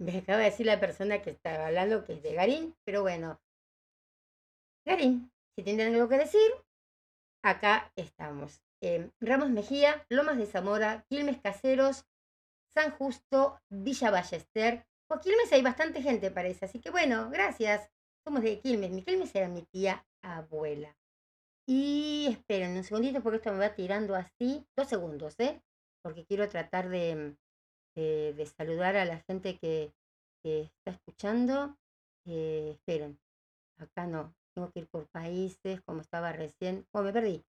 Me, 0.00 0.18
acaba 0.18 0.38
de 0.38 0.44
decir 0.44 0.66
la 0.66 0.80
persona 0.80 1.20
que 1.20 1.30
estaba 1.30 1.66
hablando 1.66 2.04
que 2.04 2.14
es 2.14 2.22
de 2.22 2.34
Garín, 2.34 2.74
pero 2.84 3.02
bueno. 3.02 3.40
Garín, 4.86 5.30
si 5.54 5.62
tienen 5.62 5.94
algo 5.94 6.08
que 6.08 6.18
decir, 6.18 6.50
acá 7.42 7.92
estamos. 7.96 8.62
Eh, 8.80 9.10
Ramos 9.20 9.50
Mejía, 9.50 10.06
Lomas 10.08 10.38
de 10.38 10.46
Zamora, 10.46 11.04
Quilmes 11.08 11.40
Caseros, 11.40 12.06
San 12.74 12.90
Justo, 12.92 13.60
Villa 13.70 14.10
Ballester. 14.10 14.86
O 15.10 15.18
Quilmes 15.20 15.52
hay 15.52 15.62
bastante 15.62 16.02
gente, 16.02 16.30
parece. 16.30 16.66
Así 16.66 16.80
que 16.80 16.90
bueno, 16.90 17.30
gracias. 17.30 17.90
Somos 18.24 18.42
de 18.42 18.60
Quilmes. 18.60 18.90
Mi 18.90 19.02
Quilmes 19.02 19.34
era 19.34 19.48
mi 19.48 19.62
tía 19.62 20.06
abuela. 20.22 20.94
Y 21.66 22.28
esperen 22.30 22.76
un 22.76 22.84
segundito 22.84 23.22
porque 23.22 23.36
esto 23.38 23.52
me 23.52 23.58
va 23.58 23.74
tirando 23.74 24.14
así. 24.14 24.66
Dos 24.76 24.88
segundos, 24.88 25.34
¿eh? 25.38 25.62
Porque 26.02 26.24
quiero 26.24 26.48
tratar 26.48 26.88
de, 26.88 27.36
de, 27.94 28.34
de 28.34 28.46
saludar 28.46 28.96
a 28.96 29.04
la 29.04 29.18
gente 29.20 29.58
que, 29.58 29.92
que 30.42 30.62
está 30.62 30.92
escuchando. 30.92 31.76
Eh, 32.26 32.70
esperen. 32.72 33.18
Acá 33.78 34.06
no. 34.06 34.34
Tengo 34.54 34.70
que 34.70 34.80
ir 34.80 34.88
por 34.88 35.08
países, 35.08 35.80
como 35.82 36.00
estaba 36.00 36.32
recién. 36.32 36.86
Oh, 36.92 37.02
me 37.02 37.12
perdí. 37.12 37.44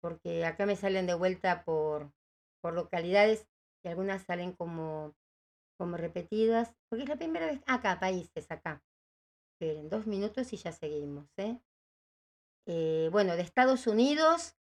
Porque 0.00 0.44
acá 0.44 0.66
me 0.66 0.76
salen 0.76 1.06
de 1.06 1.14
vuelta 1.14 1.64
por, 1.64 2.12
por 2.60 2.74
localidades 2.74 3.46
y 3.82 3.88
algunas 3.88 4.22
salen 4.24 4.52
como, 4.52 5.14
como 5.78 5.96
repetidas. 5.96 6.74
Porque 6.88 7.04
es 7.04 7.08
la 7.08 7.16
primera 7.16 7.46
vez. 7.46 7.60
Acá, 7.66 7.98
países, 8.00 8.50
acá. 8.50 8.82
Esperen, 9.52 9.88
dos 9.88 10.06
minutos 10.06 10.52
y 10.52 10.56
ya 10.56 10.72
seguimos, 10.72 11.26
¿eh? 11.36 11.58
eh, 12.68 13.08
bueno, 13.10 13.34
de 13.34 13.42
Estados 13.42 13.86
Unidos, 13.86 14.54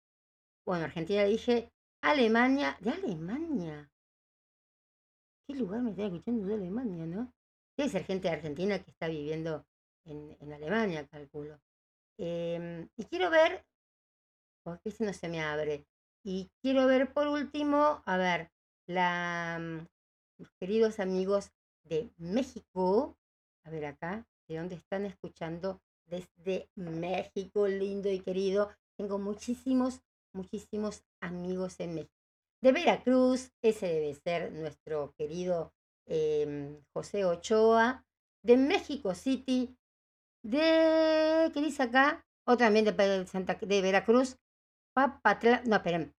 bueno, 0.64 0.84
Argentina 0.84 1.24
dije, 1.24 1.72
Alemania, 2.02 2.78
de 2.80 2.90
Alemania. 2.90 3.90
¿Qué 5.47 5.55
lugar 5.56 5.82
me 5.82 5.90
están 5.90 6.06
escuchando 6.06 6.47
de 6.47 6.55
Alemania, 6.55 7.05
no? 7.05 7.32
Debe 7.76 7.90
ser 7.90 8.05
gente 8.05 8.28
de 8.28 8.34
Argentina 8.34 8.78
que 8.78 8.90
está 8.90 9.09
viviendo 9.09 9.66
en, 10.05 10.36
en 10.40 10.52
Alemania, 10.52 11.06
calculo. 11.09 11.60
Em, 12.16 12.88
y 12.97 13.05
quiero 13.05 13.28
ver, 13.28 13.66
porque 14.64 14.93
si 14.93 15.02
no 15.05 15.12
se 15.12 15.28
me 15.28 15.43
abre. 15.43 15.86
Y 16.24 16.51
quiero 16.62 16.86
ver 16.86 17.12
por 17.12 17.26
último, 17.26 18.02
a 18.06 18.16
ver, 18.16 18.51
la, 18.86 19.58
mm, 19.60 19.86
los 20.38 20.50
queridos 20.58 21.00
amigos 21.00 21.52
de 21.84 22.10
México, 22.18 23.16
a 23.64 23.70
ver 23.70 23.86
acá, 23.86 24.26
de 24.48 24.56
dónde 24.56 24.76
están 24.76 25.04
escuchando, 25.06 25.80
desde 26.06 26.68
México, 26.74 27.66
lindo 27.66 28.08
y 28.10 28.20
querido. 28.20 28.70
Tengo 28.96 29.18
muchísimos, 29.18 30.00
muchísimos 30.32 31.04
amigos 31.20 31.80
en 31.80 31.94
México. 31.94 32.14
De 32.60 32.72
Veracruz, 32.72 33.52
ese 33.62 33.86
debe 33.86 34.14
ser 34.14 34.52
nuestro 34.52 35.12
querido 35.16 35.72
em, 36.06 36.80
José 36.92 37.24
Ochoa. 37.24 38.04
De 38.42 38.56
México 38.56 39.12
City, 39.16 39.76
de, 40.44 41.50
¿qué 41.52 41.60
dice 41.60 41.82
acá? 41.82 42.24
Otra 42.44 42.66
también 42.66 42.84
de, 42.84 43.26
Santa, 43.26 43.54
de 43.54 43.82
Veracruz, 43.82 44.36
Papatla, 44.94 45.62
no, 45.66 45.76
esperen, 45.76 46.14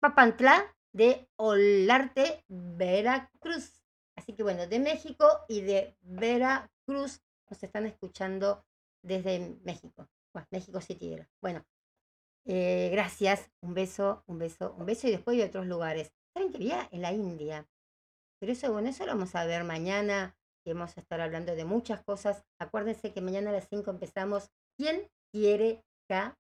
Papantla 0.00 0.76
de 0.94 1.28
Olarte, 1.36 2.44
Veracruz. 2.48 3.82
Así 4.16 4.32
que 4.32 4.44
bueno, 4.44 4.66
de 4.66 4.78
México 4.78 5.26
y 5.48 5.60
de 5.60 5.96
Veracruz 6.02 7.20
nos 7.50 7.62
están 7.62 7.84
escuchando 7.84 8.64
desde 9.02 9.58
México. 9.64 10.08
Bueno, 10.32 10.48
México 10.50 10.80
City 10.80 11.16
Bueno, 11.42 11.64
eh, 12.46 12.90
gracias, 12.92 13.50
un 13.60 13.74
beso, 13.74 14.22
un 14.26 14.38
beso, 14.38 14.74
un 14.78 14.86
beso 14.86 15.08
y 15.08 15.10
después 15.10 15.36
de 15.36 15.44
otros 15.44 15.66
lugares. 15.66 16.12
¿Saben 16.32 16.50
que 16.50 16.58
había 16.58 16.88
en 16.92 17.02
la 17.02 17.12
India? 17.12 17.68
Pero 18.38 18.52
eso, 18.52 18.72
bueno, 18.72 18.88
eso 18.88 19.04
lo 19.04 19.12
vamos 19.12 19.34
a 19.34 19.44
ver 19.46 19.64
mañana 19.64 20.36
que 20.64 20.74
vamos 20.74 20.96
a 20.96 21.00
estar 21.00 21.20
hablando 21.20 21.54
de 21.54 21.64
muchas 21.64 22.02
cosas. 22.04 22.44
Acuérdense 22.58 23.12
que 23.12 23.20
mañana 23.20 23.50
a 23.50 23.54
las 23.54 23.68
5 23.68 23.90
empezamos. 23.90 24.50
¿Quién 24.76 25.10
quiere 25.32 25.84
café? 26.08 26.36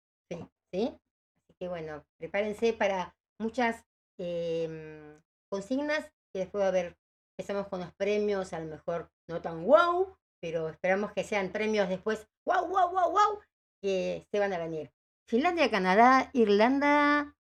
¿Sí? 0.71 0.95
Así 1.37 1.55
que 1.59 1.69
bueno, 1.69 2.05
prepárense 2.19 2.73
para 2.73 3.17
muchas 3.39 3.85
em, 4.23 5.21
consignas 5.51 6.09
y 6.35 6.41
después 6.41 6.63
va 6.63 6.67
a 6.67 6.69
haber, 6.69 6.97
empezamos 7.37 7.69
con 7.69 7.81
los 7.81 7.93
premios, 7.95 8.53
a 8.53 8.61
lo 8.61 8.67
mejor 8.67 9.09
no 9.29 9.41
tan 9.41 9.65
wow, 9.65 10.15
pero 10.41 10.69
esperamos 10.69 11.13
que 11.13 11.25
sean 11.25 11.53
premios 11.53 11.89
después, 11.89 12.27
wow, 12.47 12.67
wow, 12.67 12.91
wow, 12.91 13.11
wow, 13.11 13.41
que 13.83 14.27
se 14.33 14.39
van 14.39 14.53
a 14.53 14.59
venir. 14.59 14.91
Finlandia, 15.29 15.71
Canadá, 15.71 16.31
Irlanda, 16.33 17.35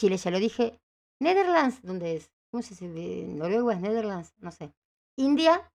Chile, 0.00 0.16
ya 0.16 0.30
lo 0.30 0.38
dije. 0.38 0.78
Netherlands, 1.20 1.80
¿dónde 1.82 2.16
es? 2.16 2.30
¿Cómo 2.50 2.62
se 2.62 2.74
dice? 2.74 3.26
¿Noruega 3.26 3.74
es 3.74 3.80
Netherlands? 3.80 4.32
No 4.38 4.50
sé. 4.50 4.72
India, 5.16 5.70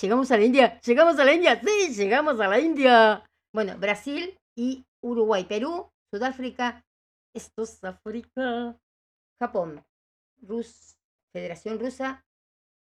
Llegamos 0.00 0.30
a 0.30 0.36
la 0.36 0.44
India, 0.44 0.80
llegamos 0.80 1.18
a 1.18 1.24
la 1.24 1.34
India, 1.34 1.60
sí, 1.60 1.94
llegamos 1.94 2.40
a 2.40 2.48
la 2.48 2.58
India. 2.58 3.24
Bueno, 3.54 3.76
Brasil 3.78 4.36
y 4.56 4.84
Uruguay, 5.02 5.44
Perú, 5.44 5.90
Sudáfrica, 6.12 6.84
esto 7.34 7.62
es 7.62 7.84
África, 7.84 8.76
Japón, 9.42 9.84
Rus, 10.40 10.96
Federación 11.32 11.80
Rusa, 11.80 12.24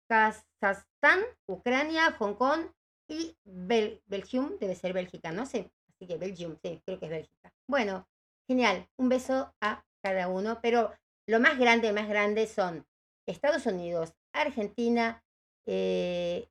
Kazajstán, 0.09 1.19
Ucrania, 1.47 2.11
Hong 2.17 2.33
Kong 2.33 2.71
y 3.07 3.37
Belgium, 3.43 4.57
debe 4.59 4.73
ser 4.73 4.93
Bélgica, 4.93 5.31
no 5.31 5.45
sé, 5.45 5.71
así 5.89 6.07
que 6.07 6.17
Belgium, 6.17 6.57
sí, 6.63 6.81
creo 6.83 6.99
que 6.99 7.05
es 7.05 7.11
Bélgica. 7.11 7.53
Bueno, 7.67 8.07
genial, 8.47 8.89
un 8.97 9.09
beso 9.09 9.53
a 9.61 9.85
cada 10.01 10.27
uno, 10.27 10.59
pero 10.59 10.91
lo 11.27 11.39
más 11.39 11.59
grande, 11.59 11.93
más 11.93 12.09
grande 12.09 12.47
son 12.47 12.83
Estados 13.27 13.67
Unidos, 13.67 14.15
Argentina, 14.33 15.23
eh, 15.67 16.49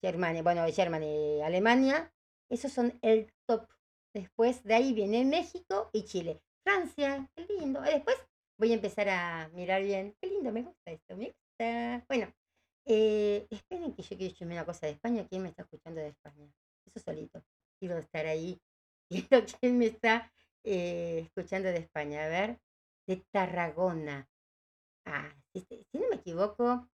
Germania, 0.00 0.44
bueno, 0.44 0.64
Germany, 0.72 1.42
Alemania, 1.42 2.12
esos 2.48 2.72
son 2.72 2.96
el 3.02 3.32
top. 3.48 3.66
Después 4.14 4.62
de 4.62 4.74
ahí 4.74 4.92
viene 4.92 5.24
México 5.24 5.90
y 5.92 6.04
Chile. 6.04 6.40
Francia, 6.62 7.28
qué 7.34 7.46
lindo. 7.58 7.80
Después 7.80 8.16
voy 8.60 8.72
a 8.72 8.74
empezar 8.74 9.08
a 9.08 9.48
mirar 9.54 9.82
bien. 9.82 10.14
Qué 10.20 10.28
lindo, 10.28 10.52
me 10.52 10.62
gusta 10.62 10.90
esto, 10.90 11.16
me 11.16 11.32
gusta. 11.32 12.04
Bueno, 12.06 12.30
eh, 12.84 13.46
esperen 13.50 13.94
que 13.94 14.02
yo 14.02 14.08
quiero 14.10 14.32
decirme 14.32 14.54
una 14.54 14.66
cosa 14.66 14.86
de 14.86 14.92
España. 14.92 15.26
¿Quién 15.28 15.42
me 15.42 15.48
está 15.48 15.62
escuchando 15.62 16.00
de 16.00 16.08
España? 16.08 16.46
Eso 16.84 17.00
solito. 17.00 17.42
Quiero 17.80 17.96
estar 17.96 18.26
ahí 18.26 18.60
quién 19.60 19.78
me 19.78 19.86
está 19.86 20.30
eh, 20.62 21.20
escuchando 21.24 21.70
de 21.70 21.78
España. 21.78 22.26
A 22.26 22.28
ver, 22.28 22.60
de 23.08 23.24
Tarragona. 23.32 24.28
Ah, 25.06 25.34
si 25.54 25.66
no 25.94 26.10
me 26.10 26.16
equivoco, 26.16 26.86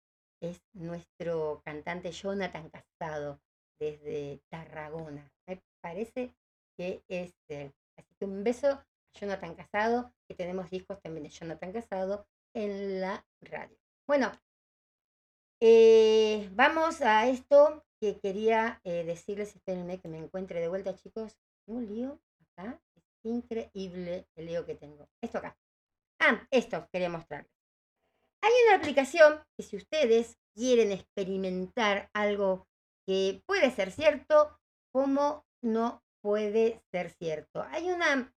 es 0.42 0.60
nuestro 0.74 1.62
cantante 1.64 2.12
Jonathan 2.12 2.68
Casado 2.68 3.40
desde 3.80 4.42
Tarragona. 4.50 5.32
Me 5.48 5.62
parece 5.80 6.34
que 6.76 7.02
es 7.08 7.34
él. 7.48 7.72
Así 7.96 8.14
que 8.18 8.26
un 8.26 8.44
beso 8.44 8.84
Jonathan 9.14 9.54
Casado, 9.54 10.12
que 10.28 10.34
tenemos 10.34 10.70
discos 10.70 11.00
también 11.00 11.24
de 11.24 11.30
Jonathan 11.30 11.72
Casado 11.72 12.26
en 12.54 13.00
la 13.00 13.26
radio. 13.40 13.76
Bueno, 14.06 14.32
eh, 15.60 16.48
vamos 16.52 17.00
a 17.00 17.28
esto 17.28 17.84
que 18.00 18.18
quería 18.20 18.80
eh, 18.84 19.04
decirles, 19.04 19.54
espérenme 19.54 20.00
que 20.00 20.08
me 20.08 20.18
encuentre 20.18 20.60
de 20.60 20.68
vuelta, 20.68 20.94
chicos. 20.94 21.38
Un 21.66 21.86
lío 21.86 22.20
acá, 22.40 22.80
es 22.94 23.04
increíble 23.24 24.28
el 24.36 24.46
lío 24.46 24.66
que 24.66 24.74
tengo. 24.74 25.08
Esto 25.22 25.38
acá. 25.38 25.56
Ah, 26.20 26.46
esto 26.50 26.86
quería 26.92 27.08
mostrarles. 27.08 27.50
Hay 28.42 28.52
una 28.66 28.76
aplicación 28.76 29.42
que 29.56 29.62
si 29.62 29.76
ustedes 29.76 30.36
quieren 30.54 30.92
experimentar 30.92 32.10
algo 32.12 32.68
que 33.06 33.42
puede 33.46 33.70
ser 33.70 33.90
cierto, 33.90 34.58
como 34.92 35.46
no 35.62 36.02
puede 36.22 36.82
ser 36.90 37.10
cierto. 37.10 37.62
Hay 37.70 37.90
una, 37.90 38.33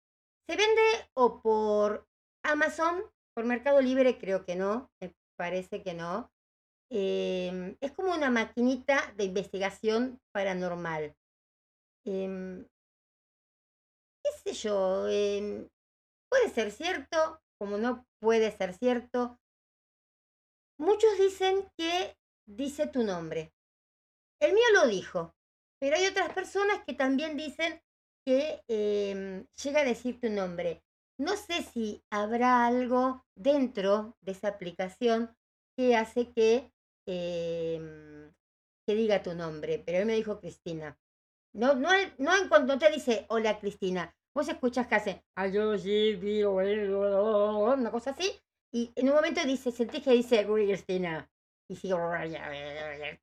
se 0.47 0.55
vende 0.55 1.09
o 1.15 1.41
por 1.41 2.07
Amazon, 2.43 3.03
por 3.33 3.45
Mercado 3.45 3.81
Libre, 3.81 4.17
creo 4.17 4.45
que 4.45 4.55
no, 4.55 4.91
me 5.01 5.13
parece 5.37 5.81
que 5.81 5.93
no. 5.93 6.31
Em, 6.91 7.75
es 7.81 7.91
como 7.91 8.13
una 8.13 8.29
maquinita 8.29 9.11
de 9.17 9.23
investigación 9.25 10.21
paranormal. 10.31 11.15
Em, 12.05 12.65
¿Qué 14.23 14.31
sé 14.43 14.53
yo? 14.53 15.07
Em, 15.07 15.67
puede 16.29 16.49
ser 16.49 16.71
cierto, 16.71 17.41
como 17.59 17.77
no 17.77 18.05
puede 18.19 18.51
ser 18.51 18.73
cierto. 18.73 19.39
Muchos 20.77 21.17
dicen 21.17 21.67
que 21.77 22.15
dice 22.47 22.87
tu 22.87 23.03
nombre. 23.03 23.51
El 24.39 24.53
mío 24.53 24.65
lo 24.73 24.87
dijo, 24.87 25.33
pero 25.79 25.95
hay 25.95 26.05
otras 26.05 26.33
personas 26.33 26.83
que 26.85 26.93
también 26.93 27.37
dicen 27.37 27.81
que 28.25 28.61
em, 28.67 29.45
llega 29.63 29.81
a 29.81 29.85
decir 29.85 30.19
tu 30.19 30.29
nombre. 30.29 30.83
No 31.17 31.35
sé 31.37 31.61
si 31.63 32.03
habrá 32.11 32.65
algo 32.65 33.25
dentro 33.35 34.17
de 34.21 34.31
esa 34.33 34.49
aplicación 34.49 35.35
que 35.77 35.95
hace 35.95 36.31
que, 36.33 36.71
em, 37.07 38.33
que 38.85 38.95
diga 38.95 39.23
tu 39.23 39.33
nombre, 39.33 39.81
pero 39.85 39.99
él 39.99 40.05
me 40.05 40.15
dijo 40.15 40.39
Cristina. 40.39 40.97
No, 41.53 41.75
no, 41.75 41.89
no 42.17 42.35
en 42.35 42.49
cuanto 42.49 42.77
te 42.77 42.91
dice 42.91 43.25
hola 43.29 43.59
Cristina, 43.59 44.13
vos 44.35 44.49
escuchas 44.49 44.87
que 44.87 44.95
hace 44.95 45.23
una 47.75 47.91
cosa 47.91 48.11
así, 48.11 48.29
y 48.73 48.91
en 48.95 49.07
un 49.07 49.15
momento 49.15 49.41
dice, 49.45 49.71
sentí 49.71 50.01
que 50.01 50.11
dice 50.11 50.45
Cristina. 50.45 51.31
Y 51.69 51.77
sigo 51.77 51.97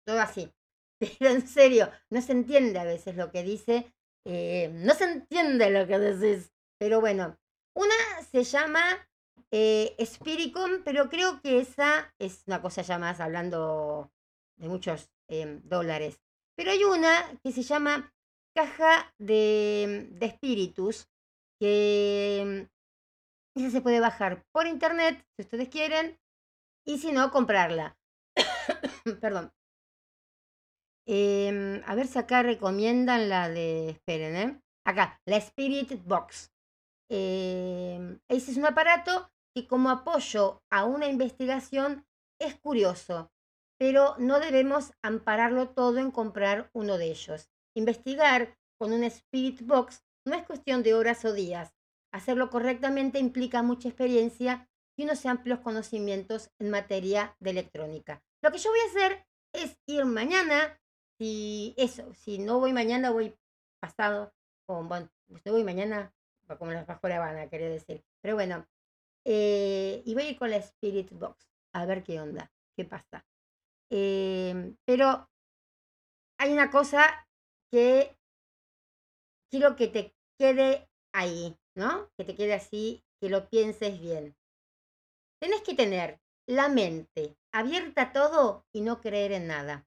todo 0.05 0.19
así. 0.19 0.51
Pero 0.99 1.31
en 1.31 1.47
serio, 1.47 1.91
no 2.11 2.23
se 2.23 2.33
entiende 2.33 2.79
a 2.79 2.85
veces 2.85 3.17
lo 3.17 3.31
que 3.31 3.43
dice. 3.43 3.93
Eh, 4.25 4.71
no 4.73 4.95
se 4.95 5.05
entiende 5.05 5.71
lo 5.71 5.87
que 5.87 5.99
decís. 5.99 6.53
Pero 6.79 7.01
bueno, 7.01 7.39
una 7.75 7.95
se 8.31 8.45
llama 8.45 9.09
eh, 9.51 9.97
pero 10.85 11.11
creo 11.11 11.41
que 11.43 11.61
esa 11.61 12.15
es 12.19 12.43
una 12.47 12.63
cosa 12.63 12.83
ya 12.83 12.99
más 12.99 13.21
hablando 13.21 14.11
de 14.57 14.69
muchos 14.69 15.11
em, 15.29 15.61
dólares. 15.65 16.21
Pero 16.57 16.71
hay 16.71 16.85
una 16.85 17.39
que 17.43 17.53
se 17.53 17.63
llama 17.63 18.15
Caja 18.55 19.15
de, 19.19 20.09
de 20.13 20.27
Espíritus, 20.27 21.09
que 21.61 22.69
esa 23.55 23.71
se 23.71 23.81
puede 23.83 24.01
bajar 24.01 24.45
por 24.53 24.67
internet, 24.67 25.23
si 25.37 25.43
ustedes 25.43 25.69
quieren, 25.69 26.19
y 26.87 26.99
si 26.99 27.13
no, 27.13 27.31
comprarla. 27.31 27.99
Perdón. 29.21 29.53
Em, 31.07 31.83
a 31.85 31.95
ver 31.95 32.07
si 32.07 32.19
acá 32.19 32.43
recomiendan 32.43 33.29
la 33.29 33.49
de, 33.49 33.91
esperen, 33.91 34.37
¿eh? 34.37 34.63
Acá, 34.85 35.21
la 35.27 35.37
Spirit 35.37 36.01
Box. 36.05 36.53
Eh, 37.11 38.19
ese 38.29 38.53
es 38.53 38.57
un 38.57 38.67
aparato 38.67 39.31
que 39.55 39.67
como 39.67 39.91
apoyo 39.91 40.63
a 40.71 40.85
una 40.85 41.09
investigación 41.09 42.07
es 42.41 42.59
curioso, 42.59 43.31
pero 43.79 44.17
no 44.19 44.41
debemos 44.41 44.93
ampararlo 45.03 45.71
todo 45.71 45.99
en 45.99 46.11
comprar 46.11 46.71
uno 46.73 46.99
de 46.99 47.11
ellos. 47.11 47.51
Investigar 47.77 48.57
con 48.79 48.93
una 48.93 49.07
Spirit 49.07 49.63
Box 49.63 50.03
No 50.25 50.37
es 50.37 50.45
cuestión 50.45 50.85
de 50.85 50.95
horas 50.95 51.25
o 51.25 51.33
días. 51.33 51.75
Hacerlo 52.13 52.49
correctamente 52.49 53.19
implica 53.19 53.63
mucha 53.63 53.89
experiencia 53.89 54.69
y 54.97 55.03
unos 55.03 55.27
amplios 55.27 55.59
conocimientos 55.61 56.51
en 56.61 56.71
materia 56.71 57.37
de 57.41 57.51
electrónica. 57.51 58.23
Lo 58.41 58.53
que 58.53 58.59
yo 58.59 58.71
voy 58.71 58.79
a 58.81 58.91
hacer 58.91 59.27
es 59.53 59.79
ir 59.89 60.05
mañana, 60.05 60.81
si 61.19 61.75
eso, 61.77 62.13
si 62.15 62.39
no 62.39 62.61
voy 62.61 62.73
mañana, 62.73 63.11
voy 63.11 63.35
pasado, 63.81 64.33
o 64.67 64.83
bueno, 64.85 65.11
si 65.29 65.43
no 65.45 65.53
voy 65.53 65.65
mañana, 65.65 66.13
como 66.59 66.73
las 66.73 66.87
bajo 66.87 67.09
la 67.09 67.17
Habana, 67.17 67.49
quería 67.49 67.69
decir. 67.69 68.05
Pero 68.21 68.35
bueno, 68.35 68.67
eh, 69.25 70.03
y 70.05 70.15
voy 70.15 70.25
a 70.25 70.31
ir 70.31 70.39
con 70.39 70.51
la 70.51 70.57
Spirit 70.57 71.11
Box 71.13 71.53
a 71.73 71.87
ver 71.87 72.03
qué 72.03 72.21
onda, 72.21 72.53
qué 72.77 72.85
pasa. 72.85 73.25
Em, 73.91 74.77
pero 74.85 75.29
hay 76.39 76.53
una 76.53 76.71
cosa 76.71 77.27
que 77.71 78.17
quiero 79.51 79.77
que 79.77 79.89
te 79.89 80.15
quede 80.39 80.89
ahí, 81.13 81.57
¿no? 81.75 82.11
Que 82.17 82.25
te 82.25 82.35
quede 82.35 82.55
así, 82.55 83.05
que 83.21 83.29
lo 83.29 83.49
pienses 83.49 84.01
bien. 84.01 84.35
Tenés 85.41 85.63
que 85.63 85.75
tener 85.75 86.21
la 86.47 86.69
mente 86.69 87.37
abierta 87.53 88.03
a 88.03 88.13
todo 88.13 88.67
y 88.73 88.81
no 88.81 89.01
creer 89.01 89.33
en 89.33 89.47
nada. 89.47 89.87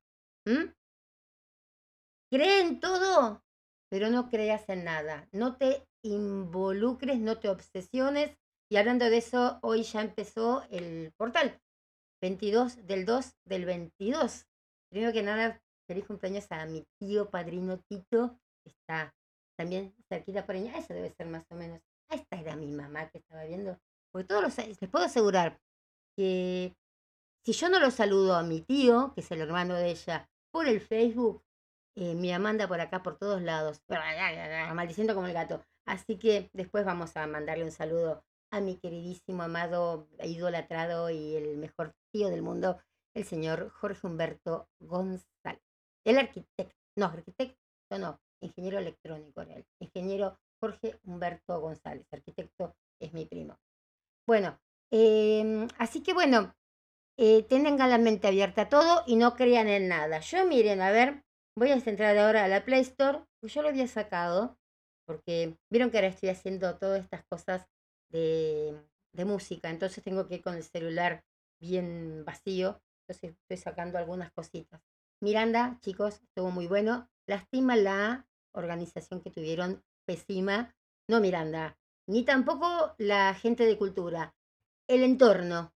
Cree 2.36 2.60
en 2.60 2.82
todo, 2.82 3.41
pero 3.90 4.10
no 4.10 4.30
creas 4.30 4.68
en 4.68 4.84
nada. 4.84 5.26
No 5.32 5.56
te 5.56 5.88
involucres, 6.03 7.18
no 7.18 7.40
te 7.40 7.48
obsesiones. 7.48 8.36
Y 8.70 8.76
hablando 8.76 9.06
de 9.06 9.20
eso, 9.20 9.57
hoy 9.62 9.84
ya 9.84 10.02
empezó 10.02 10.64
el 10.70 11.14
portal. 11.16 11.62
22 12.22 12.88
del 12.88 13.06
2 13.06 13.32
del 13.45 13.64
22. 13.64 14.48
Primero 14.90 15.14
que 15.14 15.24
nada, 15.24 15.62
feliz 15.88 16.03
cumpleaños 16.07 16.45
a 16.49 16.66
mi 16.66 16.84
tío 16.99 17.30
padrino 17.30 17.80
Tito, 17.88 18.38
está 18.66 19.16
también 19.57 19.95
cerquita 20.10 20.45
por 20.45 20.56
allá. 20.56 20.78
Eso 20.78 20.94
debe 20.94 21.12
ser 21.12 21.28
más 21.28 21.45
o 21.52 21.56
menos. 21.56 21.80
Esta 22.10 22.38
era 22.38 22.57
mi 22.57 22.68
mamá 22.68 23.07
que 23.07 23.20
estaba 23.20 23.45
viendo. 23.45 23.80
Porque 24.12 24.28
todos 24.28 24.44
los 24.44 24.57
les 24.57 24.90
puedo 24.90 25.06
asegurar 25.06 25.57
que 26.18 26.76
si 27.45 27.53
yo 27.53 27.70
no 27.70 27.80
lo 27.80 27.91
saludo 27.91 28.36
a 28.36 28.44
mi 28.44 28.60
tío, 28.60 29.14
que 29.16 29.22
es 29.22 29.32
el 29.32 29.40
hermano 29.40 29.76
de 29.76 29.91
ella, 29.91 30.30
por 30.52 30.68
el 30.68 30.82
Facebook, 30.82 31.45
eh, 31.96 32.16
mi 32.16 32.32
mamá 32.32 32.50
anda 32.50 32.68
por 32.68 32.82
acá 32.82 33.02
por 33.04 33.18
todos 33.18 33.42
lados, 33.42 33.82
maldiciendo 34.74 35.16
como 35.16 35.28
el 35.28 35.34
gato. 35.34 35.64
Así 35.86 36.18
que 36.18 36.50
después 36.54 36.86
vamos 36.86 37.16
a 37.16 37.28
mandarle 37.28 37.64
un 37.64 37.72
saludo 37.72 38.24
a 38.52 38.60
mi 38.62 38.78
queridísimo, 38.78 39.44
amado, 39.44 40.08
idolatrado 40.24 41.10
y 41.10 41.36
el 41.36 41.58
mejor 41.58 41.94
tío 42.12 42.30
del 42.30 42.42
mundo, 42.42 42.80
el 43.14 43.26
señor 43.26 43.70
Jorge 43.70 44.08
Humberto 44.08 44.70
González. 44.80 45.62
El 46.04 46.18
arquitecto, 46.18 46.76
no, 46.96 47.06
arquitecto 47.08 47.58
no, 47.92 48.20
ingeniero 48.42 48.80
electrónico 48.80 49.44
real. 49.44 49.66
Ingeniero 49.80 50.38
Jorge 50.60 51.00
Humberto 51.04 51.60
González, 51.60 52.08
arquitecto 52.12 52.76
es 53.00 53.14
mi 53.14 53.26
primo. 53.26 53.58
Bueno, 54.28 54.60
em, 54.92 55.68
así 55.78 56.02
que 56.02 56.14
bueno, 56.14 56.56
eh, 57.18 57.44
tengan 57.44 57.90
la 57.90 57.98
mente 57.98 58.28
abierta 58.28 58.64
a 58.64 58.70
todo 58.70 59.04
y 59.06 59.16
no 59.16 59.36
crean 59.36 59.68
en 59.68 59.88
nada. 59.88 60.20
Yo 60.20 60.46
miren, 60.46 60.82
a 60.82 60.92
ver, 60.92 61.24
voy 61.56 61.72
a 61.72 61.80
centrar 61.80 62.18
ahora 62.18 62.44
a 62.44 62.48
la 62.48 62.65
Play 62.65 62.82
Store, 62.82 63.23
pues 63.40 63.53
yo 63.53 63.61
lo 63.61 63.69
había 63.69 63.88
sacado, 63.88 64.57
porque 65.06 65.57
vieron 65.72 65.90
que 65.90 65.98
ahora 65.98 66.10
estoy 66.10 66.30
haciendo 66.30 66.77
todas 66.77 67.02
estas 67.02 67.23
cosas 67.26 67.68
de, 68.10 68.77
música, 69.26 69.69
entonces 69.69 70.03
tengo 70.03 70.27
que 70.27 70.36
ir 70.36 70.44
con 70.44 70.56
el 70.56 70.64
celular 70.64 71.23
bien 71.61 72.26
vacío, 72.26 72.82
entonces 73.02 73.38
estoy 73.40 73.56
sacando 73.56 73.98
algunas 73.98 74.32
cositas. 74.34 74.82
Miranda, 75.22 75.77
chicos, 75.80 76.22
estuvo 76.22 76.52
muy 76.52 76.68
bueno. 76.68 77.10
Lástima 77.26 77.77
la 77.77 78.27
organización 78.52 79.22
que 79.22 79.32
tuvieron 79.32 79.82
pésima. 80.06 80.76
No 81.07 81.22
Miranda, 81.22 81.77
ni 82.07 82.26
tampoco 82.26 82.94
la 82.98 83.34
gente 83.36 83.65
de 83.65 83.77
cultura. 83.77 84.36
El 84.88 85.03
entorno. 85.03 85.73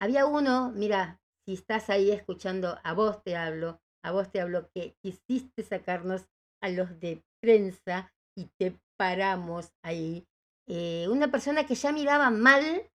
Había 0.00 0.26
uno, 0.26 0.72
mira, 0.74 1.20
si 1.44 1.54
estás 1.54 1.90
ahí 1.90 2.10
escuchando, 2.10 2.78
a 2.82 2.92
vos 2.92 3.22
te 3.22 3.36
hablo, 3.36 3.80
a 4.02 4.12
vos 4.12 4.30
te 4.30 4.40
hablo 4.40 4.70
que 4.74 4.94
quisiste 5.02 5.62
sacarnos 5.62 6.26
a 6.62 6.68
los 6.68 7.00
de 7.00 7.22
prensa 7.40 8.12
y 8.36 8.46
te 8.58 8.78
paramos 8.96 9.72
ahí 9.82 10.26
eh, 10.68 11.08
una 11.08 11.30
persona 11.30 11.66
que 11.66 11.74
ya 11.74 11.92
miraba 11.92 12.30
mal, 12.30 12.90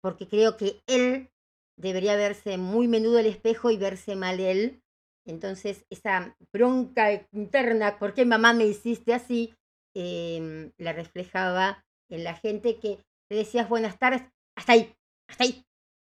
porque 0.00 0.28
creo 0.28 0.56
que 0.56 0.80
él 0.86 1.28
debería 1.76 2.14
verse 2.14 2.56
muy 2.56 2.86
menudo 2.86 3.18
al 3.18 3.26
espejo 3.26 3.70
y 3.70 3.76
verse 3.76 4.14
mal 4.14 4.38
él. 4.38 4.80
Entonces, 5.26 5.84
esa 5.90 6.36
bronca 6.52 7.26
interna, 7.32 7.98
¿por 7.98 8.14
qué 8.14 8.24
mamá 8.24 8.52
me 8.52 8.66
hiciste 8.66 9.12
así? 9.12 9.54
Em, 9.94 10.70
la 10.78 10.92
reflejaba 10.92 11.84
en 12.08 12.22
la 12.22 12.34
gente 12.34 12.78
que 12.78 12.98
le 13.28 13.38
decías 13.38 13.68
buenas 13.68 13.98
tardes, 13.98 14.22
hasta 14.56 14.72
ahí, 14.72 14.94
hasta 15.28 15.44
ahí. 15.44 15.64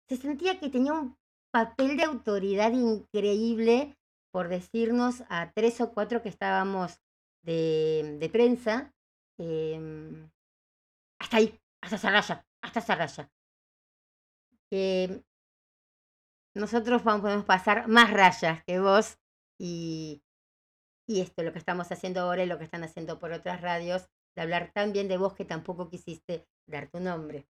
Se 0.09 0.17
sentía 0.17 0.59
que 0.59 0.71
tenía 0.71 0.95
un 0.95 1.17
papel 1.53 1.97
de 1.97 2.05
autoridad 2.05 2.73
increíble 2.73 3.97
por 4.37 4.49
decirnos 4.49 5.25
a 5.31 5.51
tres 5.55 5.81
o 5.81 5.95
cuatro 5.95 6.21
que 6.21 6.29
estábamos 6.29 7.01
de, 7.43 8.19
de 8.21 8.29
prensa, 8.29 8.93
eh, 9.39 10.29
hasta 11.19 11.39
ahí, 11.39 11.59
hasta 11.81 11.97
esa 11.97 12.11
raya, 12.11 12.47
hasta 12.61 12.81
esa 12.81 12.95
raya. 12.97 13.31
nosotros 16.55 17.03
vamos, 17.03 17.23
podemos 17.23 17.47
pasar 17.47 17.89
más 17.89 18.13
rayas 18.13 18.63
que 18.65 18.79
vos 18.79 19.17
y, 19.59 20.23
y 21.09 21.23
esto, 21.23 21.43
lo 21.43 21.55
que 21.55 21.59
estamos 21.59 21.91
haciendo 21.91 22.21
ahora 22.21 22.45
y 22.45 22.47
lo 22.47 22.59
que 22.59 22.65
están 22.65 22.85
haciendo 22.85 23.19
por 23.19 23.33
otras 23.33 23.63
radios, 23.63 24.07
de 24.37 24.43
hablar 24.43 24.71
tan 24.71 24.93
bien 24.93 25.09
de 25.09 25.17
vos 25.17 25.33
que 25.33 25.47
tampoco 25.47 25.89
quisiste 25.89 26.47
dar 26.67 26.91
tu 26.91 27.01
nombre. 27.01 27.47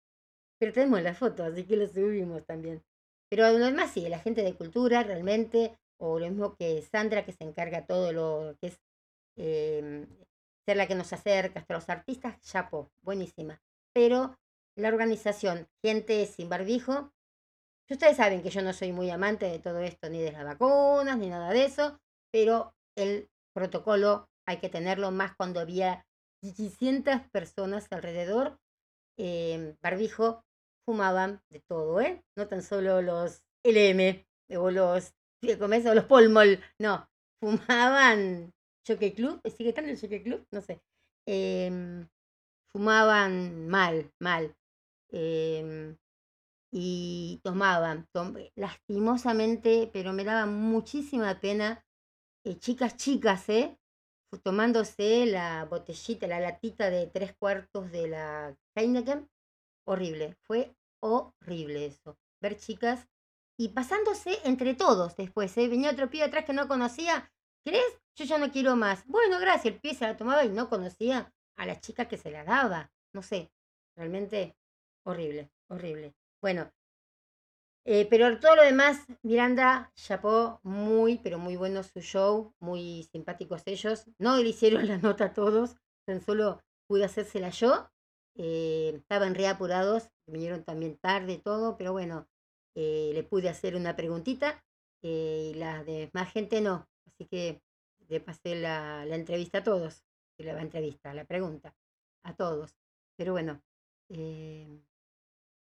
Pero 0.60 0.72
tenemos 0.72 1.02
la 1.02 1.16
foto, 1.16 1.46
así 1.46 1.64
que 1.66 1.78
lo 1.78 1.88
subimos 1.88 2.46
también. 2.46 2.84
Pero 3.28 3.52
lo 3.52 3.58
demás 3.58 3.90
sí, 3.90 4.08
la 4.08 4.20
gente 4.20 4.44
de 4.44 4.54
cultura 4.54 5.02
realmente, 5.02 5.80
o 5.98 6.20
lo 6.20 6.28
mismo 6.28 6.56
que 6.56 6.82
Sandra, 6.82 7.26
que 7.26 7.34
se 7.34 7.44
encarga 7.44 7.86
todo 7.86 8.12
lo 8.12 8.56
que 8.60 8.68
es 8.68 8.80
em, 9.38 10.08
ser 10.66 10.78
la 10.78 10.88
que 10.88 10.96
nos 10.96 11.14
acerca 11.14 11.60
hasta 11.60 11.76
los 11.76 11.90
artistas, 11.90 12.42
chapo, 12.42 12.92
buenísima. 13.02 13.62
Pero 13.94 14.38
la 14.76 14.90
organización 14.90 15.68
Gente 15.82 16.26
sin 16.26 16.50
barbijo, 16.50 17.14
ustedes 17.90 18.18
saben 18.18 18.42
que 18.42 18.50
yo 18.50 18.62
no 18.62 18.74
soy 18.74 18.92
muy 18.92 19.10
amante 19.10 19.46
de 19.46 19.60
todo 19.60 19.80
esto, 19.80 20.10
ni 20.10 20.22
de 20.22 20.32
las 20.32 20.44
vacunas, 20.44 21.18
ni 21.18 21.30
nada 21.30 21.52
de 21.52 21.66
eso, 21.66 22.00
pero 22.32 22.74
el 22.98 23.30
protocolo 23.54 24.28
hay 24.48 24.58
que 24.58 24.70
tenerlo 24.70 25.12
más 25.12 25.36
cuando 25.36 25.60
había 25.60 26.06
600 26.42 27.22
personas 27.32 27.88
alrededor. 27.92 28.60
Eh, 29.18 29.76
barbijo 29.82 30.44
fumaban 30.86 31.42
de 31.50 31.62
todo, 31.62 32.02
¿eh? 32.02 32.24
No 32.36 32.48
tan 32.48 32.62
solo 32.62 33.02
los 33.02 33.44
LM 33.64 34.26
o 34.58 34.72
los, 34.72 35.14
o 35.54 35.94
los 35.94 36.06
Polmol, 36.06 36.60
no, 36.80 37.08
fumaban 37.40 38.54
Jockey 38.88 39.14
Club, 39.14 39.42
¿sigue 39.56 39.70
estando 39.70 39.92
el 39.92 40.00
Jockey 40.00 40.24
Club? 40.24 40.46
No 40.52 40.62
sé. 40.62 40.82
Em, 41.28 42.08
fumaban 42.72 43.68
mal, 43.68 44.12
mal. 44.20 44.56
Em, 45.12 45.98
y 46.72 47.40
tomaban, 47.44 48.08
lastimosamente, 48.56 49.90
pero 49.94 50.12
me 50.14 50.26
daba 50.26 50.46
muchísima 50.46 51.40
pena, 51.40 51.86
eh, 52.44 52.58
chicas, 52.60 52.98
chicas, 52.98 53.48
¿eh? 53.50 53.78
Tomándose 54.44 55.26
la 55.26 55.66
botellita, 55.66 56.28
la 56.28 56.42
latita 56.42 56.90
de 56.90 57.08
tres 57.08 57.34
cuartos 57.40 57.92
de 57.92 58.10
la 58.10 58.58
Heineken. 58.76 59.30
Horrible, 59.88 60.36
fue 60.42 60.76
horrible 61.02 61.86
eso. 61.86 62.18
Ver 62.42 62.58
chicas 62.58 63.08
y 63.58 63.70
pasándose 63.70 64.40
entre 64.44 64.74
todos 64.74 65.16
después, 65.16 65.58
¿eh? 65.58 65.68
Venía 65.68 65.92
otro 65.92 66.10
pibe 66.10 66.26
atrás 66.26 66.46
que 66.46 66.54
no 66.54 66.68
conocía 66.68 67.32
¿Crees? 67.66 68.00
Yo 68.16 68.26
ya 68.26 68.38
no 68.38 68.52
quiero 68.52 68.76
más. 68.76 69.06
Bueno, 69.08 69.40
gracias. 69.40 69.74
El 69.74 69.82
pie 69.82 69.96
se 69.96 70.06
la 70.06 70.16
tomaba 70.16 70.46
y 70.46 70.50
no 70.50 70.70
conocía 70.70 71.34
a 71.58 71.66
la 71.66 71.80
chica 71.82 72.08
que 72.08 72.18
se 72.18 72.30
la 72.30 72.44
daba. 72.44 72.92
No 73.12 73.24
sé. 73.24 73.52
Realmente 73.98 74.56
horrible, 75.04 75.50
horrible. 75.68 76.14
Bueno, 76.42 76.72
eh, 77.86 78.06
pero 78.08 78.40
todo 78.40 78.56
lo 78.56 78.64
demás, 78.64 79.06
Miranda, 79.24 79.92
chapó 79.96 80.60
muy, 80.64 81.18
pero 81.18 81.40
muy 81.40 81.56
bueno 81.56 81.82
su 81.82 82.02
show, 82.02 82.54
muy 82.60 83.08
simpáticos 83.12 83.64
ellos. 83.66 84.06
No 84.20 84.38
le 84.38 84.50
hicieron 84.50 84.88
la 84.88 84.98
nota 84.98 85.26
a 85.26 85.34
todos, 85.34 85.76
tan 86.06 86.22
solo 86.22 86.62
pude 86.88 87.06
hacérsela 87.06 87.50
yo. 87.50 87.90
Eh, 88.36 88.94
estaban 88.98 89.34
reapurados, 89.34 90.10
vinieron 90.28 90.64
también 90.64 90.98
tarde 90.98 91.40
todo, 91.40 91.78
pero 91.78 91.94
bueno, 91.94 92.28
eh, 92.76 93.12
le 93.14 93.24
pude 93.24 93.50
hacer 93.50 93.76
una 93.76 93.96
preguntita 93.96 94.64
y 95.02 95.54
la 95.56 95.84
demás 95.84 96.32
gente 96.32 96.62
no. 96.62 96.88
Así 97.06 97.26
que 97.26 97.62
le 98.08 98.20
pasé 98.20 98.56
la, 98.56 99.06
entrevista 99.06 99.60
a 99.60 99.64
todos, 99.64 100.04
la 100.38 100.62
entrevista, 100.62 101.14
la 101.14 101.26
pregunta, 101.26 101.76
a 102.24 102.36
todos. 102.36 102.76
Pero 103.18 103.32
bueno, 103.32 103.62
eh, 104.10 104.82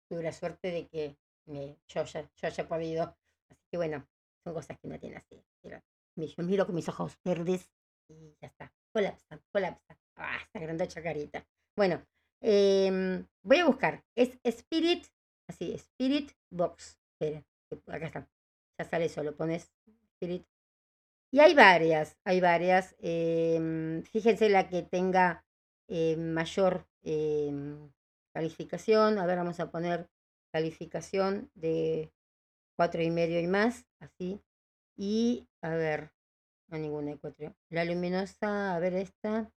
tuve 0.09 0.23
la 0.23 0.33
suerte 0.33 0.71
de 0.71 0.89
que 0.89 1.17
yo, 1.47 2.05
ya, 2.05 2.23
yo 2.23 2.47
haya 2.49 2.69
podido. 2.69 3.17
Así 3.49 3.67
que 3.71 3.77
bueno, 3.77 4.07
son 4.45 4.55
cosas 4.55 4.79
que 4.79 4.89
no 4.89 4.99
tiene 4.99 5.17
así. 5.17 5.43
Pero 5.61 5.83
yo 6.17 6.45
miro 6.45 6.67
con 6.67 6.75
mis 6.75 6.89
ojos 6.89 7.19
verdes 7.25 7.71
y 8.09 8.35
ya 8.41 8.49
está. 8.49 8.73
Colapsa, 8.93 9.41
colapsa. 9.51 9.99
Ah, 10.17 10.39
esta 10.43 10.61
grandacha 10.61 11.03
carita. 11.03 11.47
Bueno, 11.77 12.07
em, 12.41 13.27
voy 13.43 13.59
a 13.59 13.67
buscar. 13.67 14.05
Es 14.15 14.39
Spirit, 14.45 15.07
así, 15.49 15.73
Spirit 15.75 16.33
Box. 16.51 17.02
Acá 17.87 18.07
está. 18.07 18.29
Ya 18.79 18.85
sale 18.85 19.09
solo, 19.09 19.37
pones 19.37 19.73
Spirit. 20.15 20.45
Y 21.33 21.41
hay 21.41 21.55
varias, 21.55 22.19
hay 22.25 22.41
varias. 22.41 22.95
em, 23.01 24.03
fíjense 24.05 24.49
la 24.51 24.69
que 24.69 24.83
tenga 24.83 25.45
eh, 25.89 26.17
mayor 26.17 26.87
em, 27.03 27.91
calificación. 28.35 29.19
A 29.19 29.27
ver, 29.27 29.39
vamos 29.39 29.61
a 29.61 29.71
poner 29.71 30.09
calificación 30.53 31.51
de 31.55 32.13
cuatro 32.77 33.03
y 33.03 33.11
medio 33.11 33.41
y 33.41 33.47
más, 33.47 33.87
así. 34.01 34.43
Y, 34.97 35.49
a 35.63 35.71
ver, 35.71 36.13
no 36.69 36.79
ninguna 36.79 37.13
de 37.13 37.19
cuatro. 37.19 37.57
La 37.71 37.85
luminosa, 37.85 38.75
a 38.75 38.79
ver 38.79 38.95
esta. 38.95 39.51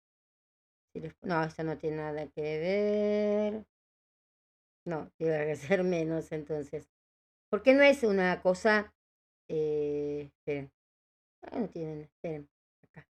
No, 1.22 1.44
esta 1.44 1.64
no 1.64 1.78
tiene 1.78 1.98
nada 1.98 2.28
que 2.28 2.42
ver. 2.42 3.66
No, 4.86 5.12
tiene 5.18 5.46
que 5.46 5.56
ser 5.58 5.84
menos 5.84 6.32
entonces. 6.32 6.93
Porque 7.54 7.76
no 7.76 7.84
es 7.84 8.02
una 8.02 8.42
cosa... 8.42 8.92
Eh, 9.48 10.32
esperen. 10.34 10.72
Ah, 11.44 11.60
no 11.60 11.70
tienen, 11.70 12.02
esperen. 12.02 12.50
Acá. 12.82 13.08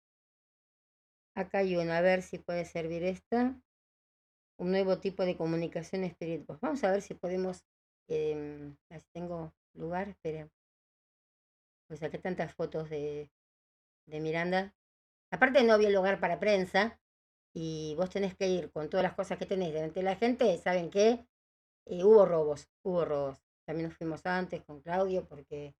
Acá 1.35 1.59
hay 1.61 1.75
una, 1.77 1.97
a 1.97 2.03
ver 2.03 2.21
si 2.21 2.37
puede 2.37 2.67
servir 2.67 3.03
esta. 3.05 3.59
Un 4.59 4.73
nuevo 4.73 4.99
tipo 4.99 5.25
de 5.25 5.39
comunicación 5.39 6.05
Spirit 6.05 6.45
Box. 6.45 6.61
Vamos 6.61 6.85
a 6.85 6.91
ver 6.91 7.01
si 7.01 7.15
podemos... 7.15 7.65
em, 8.09 8.77
a 8.91 8.97
ver 8.97 9.01
si 9.01 9.09
tengo 9.15 9.55
lugar, 9.73 10.11
esperen. 10.11 10.53
Pues 11.89 12.01
saqué 12.01 12.19
tantas 12.19 12.53
fotos 12.53 12.91
de, 12.91 13.31
de 14.05 14.21
Miranda. 14.21 14.75
Aparte 15.31 15.65
no 15.65 15.73
había 15.73 15.89
lugar 15.89 16.21
para 16.21 16.39
prensa 16.39 17.01
y 17.55 17.95
vos 17.97 18.11
tenés 18.11 18.37
que 18.37 18.49
ir 18.49 18.71
con 18.71 18.91
todas 18.91 19.05
las 19.05 19.15
cosas 19.15 19.39
que 19.39 19.47
tenés 19.47 19.73
delante 19.73 20.01
de 20.01 20.05
la 20.05 20.17
gente, 20.17 20.59
¿saben 20.59 20.91
qué? 20.91 21.27
Eh, 21.87 22.05
hubo 22.05 22.27
robos, 22.27 22.69
hubo 22.83 23.07
robos. 23.07 23.46
También 23.67 23.89
nos 23.89 23.99
fuimos 23.99 24.25
antes 24.25 24.63
con 24.63 24.81
Claudio 24.81 25.27
porque 25.27 25.75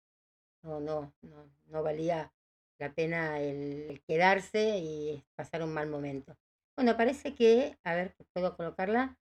no, 0.63 0.81
no, 0.81 1.15
no, 1.23 1.51
no 1.67 1.83
valía 1.83 2.33
la 2.79 2.93
pena 2.93 3.41
el, 3.41 4.03
quedarse 4.07 4.79
y 4.79 5.25
pasar 5.35 5.63
un 5.63 5.73
mal 5.73 5.89
momento. 5.89 6.37
Bueno, 6.77 6.97
parece 6.97 7.35
que, 7.35 7.79
a 7.85 7.95
ver, 7.95 8.15
puedo 8.33 8.57
colocarla 8.57 9.17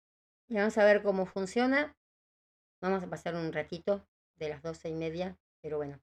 y 0.49 0.55
vamos 0.55 0.77
a 0.79 0.85
ver 0.85 1.03
cómo 1.03 1.27
funciona. 1.27 1.97
Vamos 2.81 3.03
a 3.03 3.11
pasar 3.11 3.35
un 3.35 3.53
ratito 3.53 4.07
de 4.37 4.51
las 4.51 4.63
doce 4.63 4.89
y 4.89 4.95
media, 4.95 5.37
pero 5.61 5.77
bueno, 5.79 6.01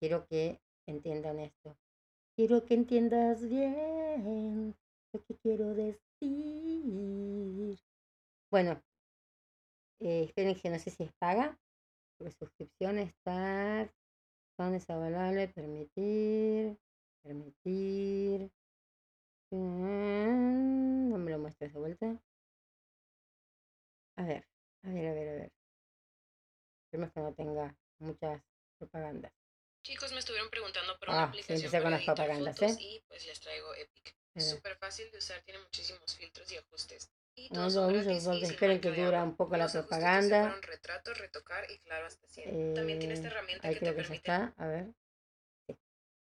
quiero 0.00 0.26
que 0.26 0.60
entiendan 0.86 1.38
esto. 1.38 1.76
Quiero 2.36 2.64
que 2.64 2.74
entiendas 2.74 3.46
bien 3.46 4.74
lo 5.12 5.24
que 5.24 5.36
quiero 5.36 5.74
decir. 5.74 6.02
Bueno, 8.50 8.82
eh, 10.00 10.24
esperen 10.24 10.54
que 10.54 10.70
no 10.70 10.78
sé 10.78 10.90
si 10.90 11.04
es 11.04 11.12
paga. 11.12 11.58
Porque 12.22 12.36
suscripción 12.38 12.98
está. 12.98 13.92
Son 14.56 14.72
desavalables. 14.72 15.52
Permitir. 15.52 16.78
Permitir. 17.22 18.48
Mm, 19.50 21.08
No 21.10 21.18
me 21.18 21.30
lo 21.32 21.38
muestres 21.40 21.72
de 21.72 21.78
vuelta. 21.80 22.22
A 24.16 24.24
ver, 24.24 24.46
a 24.84 24.88
ver, 24.90 25.06
a 25.08 25.14
ver, 25.14 25.28
a 25.28 25.32
ver. 25.32 25.52
Esperemos 26.84 27.12
que 27.12 27.20
no 27.20 27.34
tenga 27.34 27.76
muchas 27.98 28.40
propagandas. 28.78 29.32
Chicos, 29.84 30.12
me 30.12 30.20
estuvieron 30.20 30.48
preguntando 30.50 30.96
por 30.98 31.10
Ah, 31.10 31.12
una 31.12 31.22
sí, 31.24 31.28
aplicación 31.40 31.56
empecé 31.56 31.76
con 31.78 31.82
para 31.82 31.96
las 31.96 32.04
propagandas, 32.04 32.56
fotos 32.56 32.76
¿eh? 32.76 32.82
y 32.82 33.04
pues 33.08 33.26
les 33.26 33.40
traigo 33.40 33.74
Epic. 33.74 34.14
Súper 34.36 34.76
fácil 34.76 35.10
de 35.10 35.18
usar, 35.18 35.42
tiene 35.42 35.60
muchísimos 35.60 36.14
filtros 36.14 36.50
y 36.52 36.56
ajustes. 36.56 37.10
No, 37.50 37.66
y 37.66 38.20
sin 38.20 38.42
esperen 38.44 38.80
que 38.80 38.90
dura 38.90 39.22
un 39.22 39.36
poco 39.36 39.56
la 39.56 39.68
propaganda. 39.68 40.42
fueron 40.42 40.62
retrato, 40.62 41.14
retocar 41.14 41.70
y 41.70 41.78
claro 41.80 42.06
hasta 42.06 42.26
100. 42.28 42.74
También 42.74 42.98
tiene 42.98 43.14
esta 43.14 43.28
Eh, 43.28 43.30
herramienta 43.30 43.68
ahí 43.68 43.74
que 43.74 43.80
creo 43.80 43.94
te 43.96 44.02
que 44.02 44.08
ya 44.08 44.14
está. 44.14 44.54
A 44.56 44.66
ver. 44.66 44.86
Sí. 45.66 45.78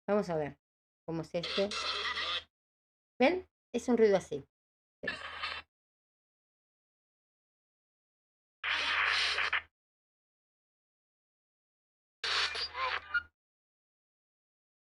Vamos 0.07 0.31
a 0.31 0.37
ver 0.37 0.57
cómo 1.07 1.23
es 1.23 1.35
este. 1.35 1.69
¿Ven? 3.19 3.49
Es 3.73 3.89
un 3.89 3.97
ruido 3.97 4.17
así. 4.17 4.45
Sí. 5.03 5.09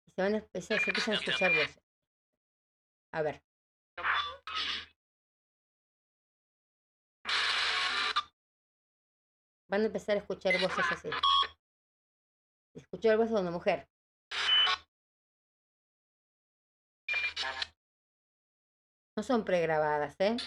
Y 0.07 0.11
se 0.11 0.21
van 0.21 0.33
a 0.33 0.37
empezar, 0.37 0.79
se 0.79 0.89
empiezan 0.89 1.13
a 1.13 1.17
escuchar 1.17 1.51
voces. 1.51 1.79
A 3.11 3.21
ver. 3.21 3.41
Van 9.69 9.81
a 9.81 9.85
empezar 9.85 10.15
a 10.15 10.19
escuchar 10.19 10.59
voces 10.61 10.85
así. 10.91 11.09
Escuchar 12.73 13.17
voces 13.17 13.33
de 13.33 13.41
una 13.41 13.51
mujer. 13.51 13.87
No 19.15 19.23
son 19.23 19.43
pregrabadas, 19.43 20.15
¿eh? 20.19 20.37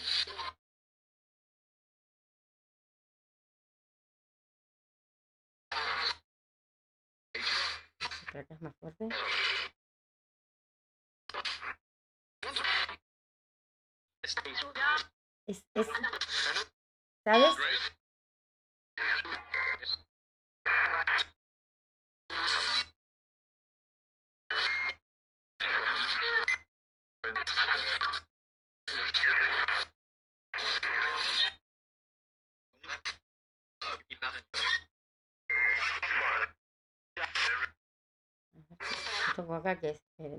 Es 8.33 8.63
más 8.63 8.75
¿sabes? 17.25 17.57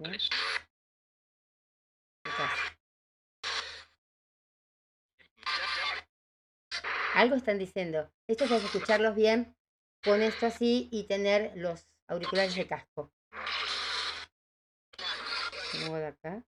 ¿Eh? 0.06 0.18
Algo 7.14 7.36
están 7.36 7.60
diciendo. 7.60 8.12
Esto 8.28 8.46
es 8.46 8.52
escucharlos 8.52 9.16
bien 9.16 9.56
con 10.04 10.22
esto 10.22 10.48
así 10.48 10.90
y 10.92 11.08
tener 11.08 11.52
los 11.56 11.88
auriculares 12.08 12.56
de 12.56 12.68
casco. 12.68 13.12
Muevo 15.88 16.08
acá. 16.08 16.44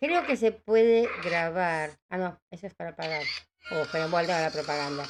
Creo 0.00 0.24
que 0.26 0.36
se 0.36 0.52
puede 0.52 1.08
grabar. 1.24 1.90
Ah, 2.08 2.18
no, 2.18 2.40
eso 2.50 2.66
es 2.66 2.74
para 2.74 2.94
pagar. 2.94 3.24
O 3.72 3.84
para 3.90 4.04
envolver 4.04 4.30
a 4.30 4.42
la 4.42 4.50
propaganda. 4.50 5.04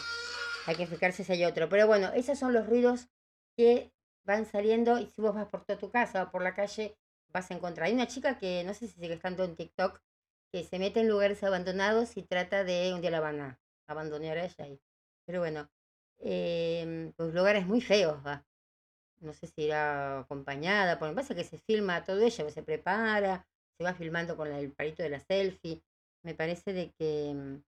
Hay 0.67 0.77
que 0.77 0.87
fijarse 0.87 1.25
si 1.25 1.33
hay 1.33 1.45
otro. 1.45 1.69
Pero 1.69 1.87
bueno, 1.87 2.11
esos 2.15 2.39
son 2.39 2.55
los 2.55 2.67
ruidos 2.67 3.09
que 3.57 3.93
van 4.25 4.47
saliendo 4.47 4.99
y 4.99 5.07
si 5.07 5.21
vos 5.21 5.35
vas 5.35 5.47
por 5.49 5.65
toda 5.65 5.79
tu 5.79 5.91
casa 5.91 6.25
o 6.25 6.31
por 6.31 6.43
la 6.43 6.55
calle 6.55 6.97
vas 7.33 7.51
a 7.51 7.55
encontrar. 7.55 7.89
Hay 7.89 7.95
una 7.95 8.07
chica 8.07 8.39
que 8.39 8.65
no 8.65 8.75
sé 8.75 8.89
si 8.89 8.95
sigue 8.95 9.15
estando 9.15 9.45
en 9.45 9.57
TikTok 9.57 10.01
que 10.53 10.65
se 10.65 10.79
mete 10.79 11.01
en 11.01 11.09
lugares 11.09 11.43
abandonados 11.43 12.17
y 12.17 12.23
trata 12.23 12.65
de 12.65 12.93
un 12.95 13.01
día 13.01 13.11
la 13.11 13.21
van 13.21 13.41
a 13.41 13.61
abandonar 13.87 14.39
a 14.39 14.45
ella 14.45 14.65
ahí. 14.65 14.81
Pero 15.27 15.41
bueno, 15.41 15.71
eh, 16.21 17.13
pues 17.17 17.35
lugares 17.35 17.67
muy 17.67 17.81
feos 17.81 18.25
va. 18.27 18.47
No 19.21 19.33
sé 19.33 19.49
si 19.49 19.63
irá 19.63 20.21
acompañada, 20.21 20.99
porque 20.99 21.11
me 21.11 21.17
pasa 21.17 21.35
que 21.35 21.45
se 21.45 21.59
filma 21.59 22.05
todo 22.05 22.21
ella, 22.21 22.51
se 22.51 22.63
prepara, 22.63 23.47
se 23.79 23.85
va 23.85 23.95
filmando 23.95 24.37
con 24.37 24.49
el 24.53 24.73
palito 24.73 25.03
de 25.03 25.11
la 25.11 25.21
selfie. 25.21 25.83
Me 26.25 26.35
parece 26.35 26.73
de 26.73 26.93
que, 26.99 27.33
mm, 27.35 27.63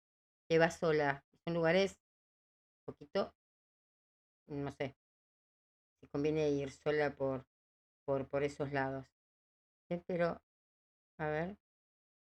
que 0.48 0.59
va 0.59 0.70
sola. 0.70 1.24
Son 1.44 1.55
lugares 1.55 1.98
un 2.86 2.94
poquito, 2.94 3.35
no 4.48 4.72
sé, 4.72 4.97
si 6.01 6.06
conviene 6.09 6.51
ir 6.51 6.70
sola 6.70 7.14
por, 7.14 7.44
por, 8.06 8.26
por 8.28 8.43
esos 8.43 8.72
lados. 8.72 9.06
Sí, 9.89 10.02
Pero, 10.06 10.40
a 11.18 11.28
ver. 11.28 11.56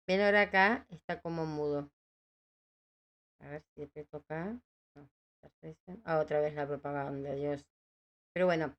Ven 0.06 0.20
ahora 0.20 0.42
acá, 0.42 0.86
está 0.90 1.20
como 1.20 1.46
mudo. 1.46 1.90
A 3.40 3.48
ver 3.48 3.62
si 3.74 3.82
aprieto 3.82 4.18
acá. 4.18 4.60
Ah, 6.04 6.18
otra 6.20 6.40
vez 6.40 6.54
la 6.54 6.66
propaganda, 6.66 7.34
Dios. 7.34 7.64
Pero 8.32 8.46
bueno. 8.46 8.74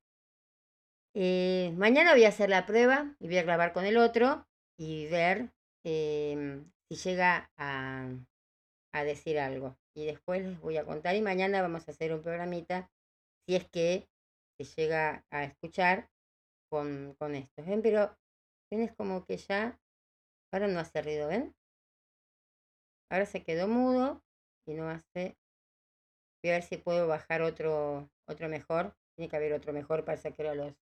eh, 1.14 1.72
mañana 1.76 2.12
voy 2.12 2.24
a 2.24 2.28
hacer 2.28 2.50
la 2.50 2.66
prueba 2.66 3.14
y 3.18 3.26
voy 3.26 3.38
a 3.38 3.42
grabar 3.42 3.72
con 3.72 3.86
el 3.86 3.96
otro 3.96 4.46
y 4.78 5.06
ver 5.08 5.52
em, 5.84 6.70
si 6.88 6.96
llega 6.96 7.50
a, 7.56 8.08
a 8.92 9.04
decir 9.04 9.38
algo. 9.38 9.76
Y 9.94 10.06
después 10.06 10.42
les 10.42 10.60
voy 10.60 10.76
a 10.76 10.84
contar 10.84 11.16
y 11.16 11.22
mañana 11.22 11.62
vamos 11.62 11.88
a 11.88 11.92
hacer 11.92 12.12
un 12.12 12.22
programita 12.22 12.90
si 13.46 13.56
es 13.56 13.68
que 13.68 14.08
se 14.58 14.64
llega 14.64 15.24
a 15.30 15.44
escuchar 15.44 16.10
con, 16.70 17.14
con 17.18 17.34
esto. 17.34 17.64
¿Ven? 17.64 17.82
Pero 17.82 18.16
tienes 18.68 18.94
como 18.94 19.24
que 19.24 19.36
ya, 19.36 19.80
ahora 20.52 20.68
no 20.68 20.80
hace 20.80 21.02
ruido, 21.02 21.28
¿ven? 21.28 21.54
Ahora 23.10 23.26
se 23.26 23.42
quedó 23.42 23.68
mudo 23.68 24.22
y 24.66 24.74
no 24.74 24.88
hace... 24.88 25.36
Voy 26.42 26.50
a 26.50 26.54
ver 26.54 26.62
si 26.62 26.76
puedo 26.76 27.06
bajar 27.08 27.42
otro, 27.42 28.10
otro 28.26 28.48
mejor. 28.48 28.96
Tiene 29.16 29.28
que 29.30 29.36
haber 29.36 29.52
otro 29.52 29.72
mejor, 29.72 30.04
parece 30.04 30.32
que 30.32 30.42
ahora 30.42 30.54
los 30.54 30.74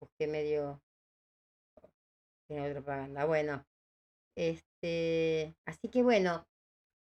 busqué 0.00 0.26
medio... 0.26 0.80
Tiene 2.48 2.62
otra 2.62 2.80
propaganda. 2.82 3.24
Bueno, 3.26 3.64
este, 4.36 5.54
así 5.66 5.88
que 5.88 6.02
bueno, 6.02 6.46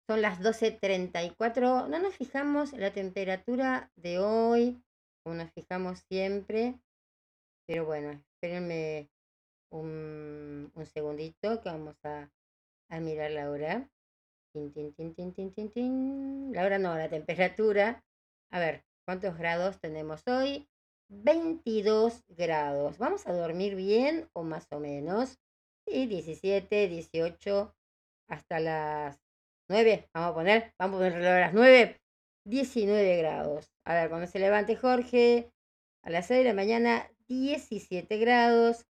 son 0.08 0.22
las 0.22 0.40
12.34. 0.40 1.88
No 1.88 1.98
nos 1.98 2.14
fijamos 2.16 2.72
la 2.72 2.92
temperatura 2.92 3.90
de 3.96 4.18
hoy, 4.18 4.82
como 5.24 5.36
nos 5.36 5.50
fijamos 5.52 6.00
siempre. 6.08 6.80
Pero 7.66 7.86
bueno, 7.86 8.10
espérenme 8.34 9.10
un, 9.70 10.72
un 10.74 10.86
segundito 10.86 11.60
que 11.60 11.68
vamos 11.68 11.96
a, 12.04 12.30
a 12.90 13.00
mirar 13.00 13.30
la 13.30 13.50
hora. 13.50 13.88
Tin, 14.52 14.72
tin, 14.72 15.70
tin. 15.70 16.52
La 16.52 16.64
hora 16.64 16.78
no, 16.78 16.96
la 16.96 17.08
temperatura. 17.08 18.04
A 18.50 18.58
ver, 18.58 18.84
¿cuántos 19.06 19.38
grados 19.38 19.80
tenemos 19.80 20.26
hoy? 20.26 20.68
22 21.10 22.24
grados. 22.28 22.98
¿Vamos 22.98 23.26
a 23.26 23.32
dormir 23.32 23.74
bien 23.74 24.28
o 24.32 24.44
más 24.44 24.66
o 24.70 24.78
menos? 24.78 25.38
Sí, 25.86 26.06
17, 26.06 26.88
18, 26.88 27.74
hasta 28.28 28.60
las 28.60 29.20
9. 29.68 30.08
Vamos 30.14 30.30
a 30.30 30.34
poner, 30.34 30.74
vamos 30.78 30.96
a 30.96 31.10
poner 31.10 31.26
a 31.26 31.40
las 31.40 31.52
9. 31.52 32.00
19 32.44 33.16
grados. 33.18 33.70
A 33.84 33.94
ver, 33.94 34.08
cuando 34.08 34.26
se 34.26 34.38
levante 34.38 34.76
Jorge, 34.76 35.50
a 36.02 36.10
las 36.10 36.26
6 36.26 36.38
de 36.38 36.44
la 36.44 36.54
mañana, 36.54 37.10
17 37.28 38.16
grados. 38.18 38.86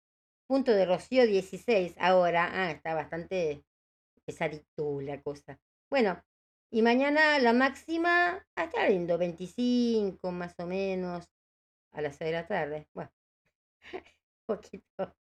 Punto 0.47 0.71
de 0.71 0.85
rocío 0.85 1.25
16. 1.25 1.95
Ahora, 1.99 2.49
ah, 2.51 2.71
está 2.71 2.93
bastante 2.93 3.63
pesadito 4.25 4.99
la 5.01 5.21
cosa. 5.21 5.57
Bueno, 5.89 6.21
y 6.71 6.81
mañana 6.81 7.39
la 7.39 7.53
máxima, 7.53 8.45
ah, 8.55 8.63
está 8.65 8.87
lindo, 8.89 9.17
25 9.17 10.31
más 10.31 10.53
o 10.59 10.65
menos, 10.65 11.25
a 11.91 12.01
las 12.01 12.15
6 12.17 12.29
de 12.29 12.33
la 12.33 12.47
tarde. 12.47 12.87
Bueno, 12.93 13.11
poquito, 14.45 15.15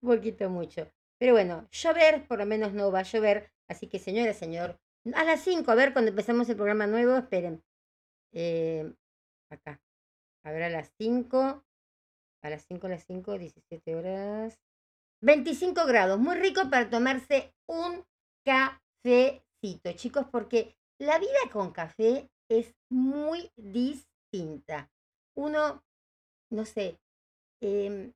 poquito 0.00 0.50
mucho. 0.50 0.90
Pero 1.18 1.32
bueno, 1.32 1.68
llover, 1.70 2.26
por 2.26 2.38
lo 2.38 2.46
menos 2.46 2.72
no 2.72 2.90
va 2.90 3.00
a 3.00 3.04
llover. 3.04 3.52
Así 3.68 3.88
que, 3.88 3.98
señora, 3.98 4.34
señor, 4.34 4.78
a 5.14 5.24
las 5.24 5.40
5, 5.42 5.70
a 5.70 5.74
ver, 5.74 5.92
cuando 5.92 6.10
empezamos 6.10 6.48
el 6.48 6.56
programa 6.56 6.86
nuevo, 6.86 7.16
esperen. 7.16 7.62
Eh, 8.32 8.92
acá. 9.50 9.80
Ver, 10.44 10.62
a 10.64 10.70
las 10.70 10.92
5. 10.98 11.64
A 12.42 12.50
las 12.50 12.66
5, 12.66 12.86
a 12.86 12.90
las 12.90 13.04
5, 13.04 13.38
17 13.38 13.94
horas. 13.94 14.60
25 15.22 15.86
grados, 15.86 16.18
muy 16.18 16.36
rico 16.36 16.68
para 16.68 16.90
tomarse 16.90 17.54
un 17.66 18.04
cafecito, 18.44 19.92
chicos, 19.94 20.26
porque 20.30 20.76
la 20.98 21.18
vida 21.18 21.38
con 21.50 21.72
café 21.72 22.30
es 22.50 22.74
muy 22.90 23.50
distinta. 23.56 24.90
Uno, 25.36 25.82
no 26.50 26.64
sé, 26.64 26.98
eh, 27.60 28.12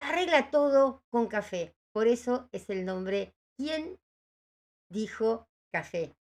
arregla 0.00 0.50
todo 0.50 1.02
con 1.10 1.26
café. 1.26 1.74
Por 1.92 2.06
eso 2.06 2.48
es 2.52 2.70
el 2.70 2.84
nombre 2.84 3.34
¿Quién 3.60 4.00
dijo 4.90 5.46
café? 5.70 6.16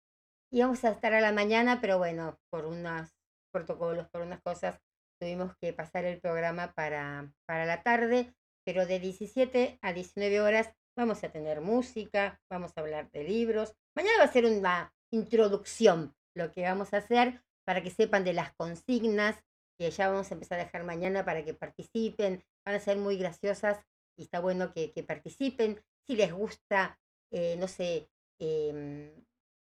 Y 0.52 0.61
vamos 0.61 0.85
a 0.85 0.90
estar 0.90 1.12
a 1.15 1.20
la 1.20 1.32
mañana, 1.32 1.81
pero 1.81 1.98
bueno, 1.98 2.39
por 2.48 2.65
unos 2.65 3.11
protocolos, 3.52 4.09
por 4.09 4.20
unas 4.20 4.40
cosas, 4.40 4.81
tuvimos 5.19 5.56
que 5.56 5.73
pasar 5.73 6.05
el 6.05 6.20
programa 6.20 6.73
para, 6.74 7.32
para 7.44 7.66
la 7.66 7.82
tarde, 7.82 8.32
pero 8.65 8.86
de 8.86 9.01
17 9.01 9.81
a 9.82 9.93
19 9.93 10.40
horas 10.40 10.73
vamos 10.97 11.24
a 11.24 11.31
tener 11.31 11.61
música, 11.61 12.40
vamos 12.48 12.70
a 12.77 12.82
hablar 12.82 13.11
de 13.11 13.24
libros. 13.24 13.74
Mañana 13.97 14.19
va 14.19 14.24
a 14.27 14.32
ser 14.32 14.44
una 14.44 14.94
introducción, 15.12 16.15
lo 16.36 16.52
que 16.52 16.62
vamos 16.62 16.94
a 16.94 16.98
hacer 16.98 17.43
para 17.66 17.82
que 17.82 17.90
sepan 17.90 18.23
de 18.23 18.35
las 18.35 18.55
consignas, 18.55 19.43
que 19.78 19.90
ya 19.90 20.09
vamos 20.09 20.30
a 20.30 20.34
empezar 20.34 20.60
a 20.60 20.64
dejar 20.64 20.84
mañana 20.84 21.24
para 21.24 21.44
que 21.44 21.55
participen. 21.55 22.44
Van 22.64 22.74
a 22.76 22.80
ser 22.80 22.96
muy 22.96 23.16
graciosas 23.16 23.80
y 24.16 24.22
está 24.22 24.40
bueno 24.40 24.72
que, 24.72 24.92
que 24.92 25.02
participen. 25.02 25.80
Si 26.06 26.16
les 26.16 26.32
gusta, 26.32 26.98
eh, 27.30 27.56
no 27.59 27.68
sé, 27.68 28.09
em, 28.38 29.10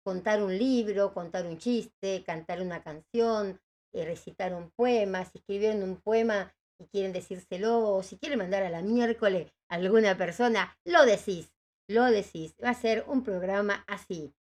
contar 0.03 0.41
un 0.43 0.57
libro, 0.57 1.13
contar 1.13 1.45
un 1.45 1.57
chiste, 1.57 2.23
cantar 2.23 2.61
una 2.61 2.83
canción, 2.83 3.59
eh, 3.93 4.05
recitar 4.05 4.53
un 4.53 4.71
poema, 4.71 5.25
si 5.25 5.37
escribieron 5.37 5.83
un 5.83 5.97
poema 5.97 6.53
y 6.79 6.87
quieren 6.87 7.13
decírselo, 7.13 7.87
o 7.95 8.03
si 8.03 8.17
quieren 8.17 8.39
mandar 8.39 8.63
a 8.63 8.69
la 8.69 8.81
miércoles 8.81 9.53
a 9.69 9.75
alguna 9.75 10.17
persona, 10.17 10.77
lo 10.85 11.05
decís, 11.05 11.53
lo 11.87 12.05
decís. 12.05 12.55
Va 12.63 12.69
a 12.71 12.73
ser 12.73 13.05
un 13.07 13.23
programa 13.23 13.83
así. 13.87 14.33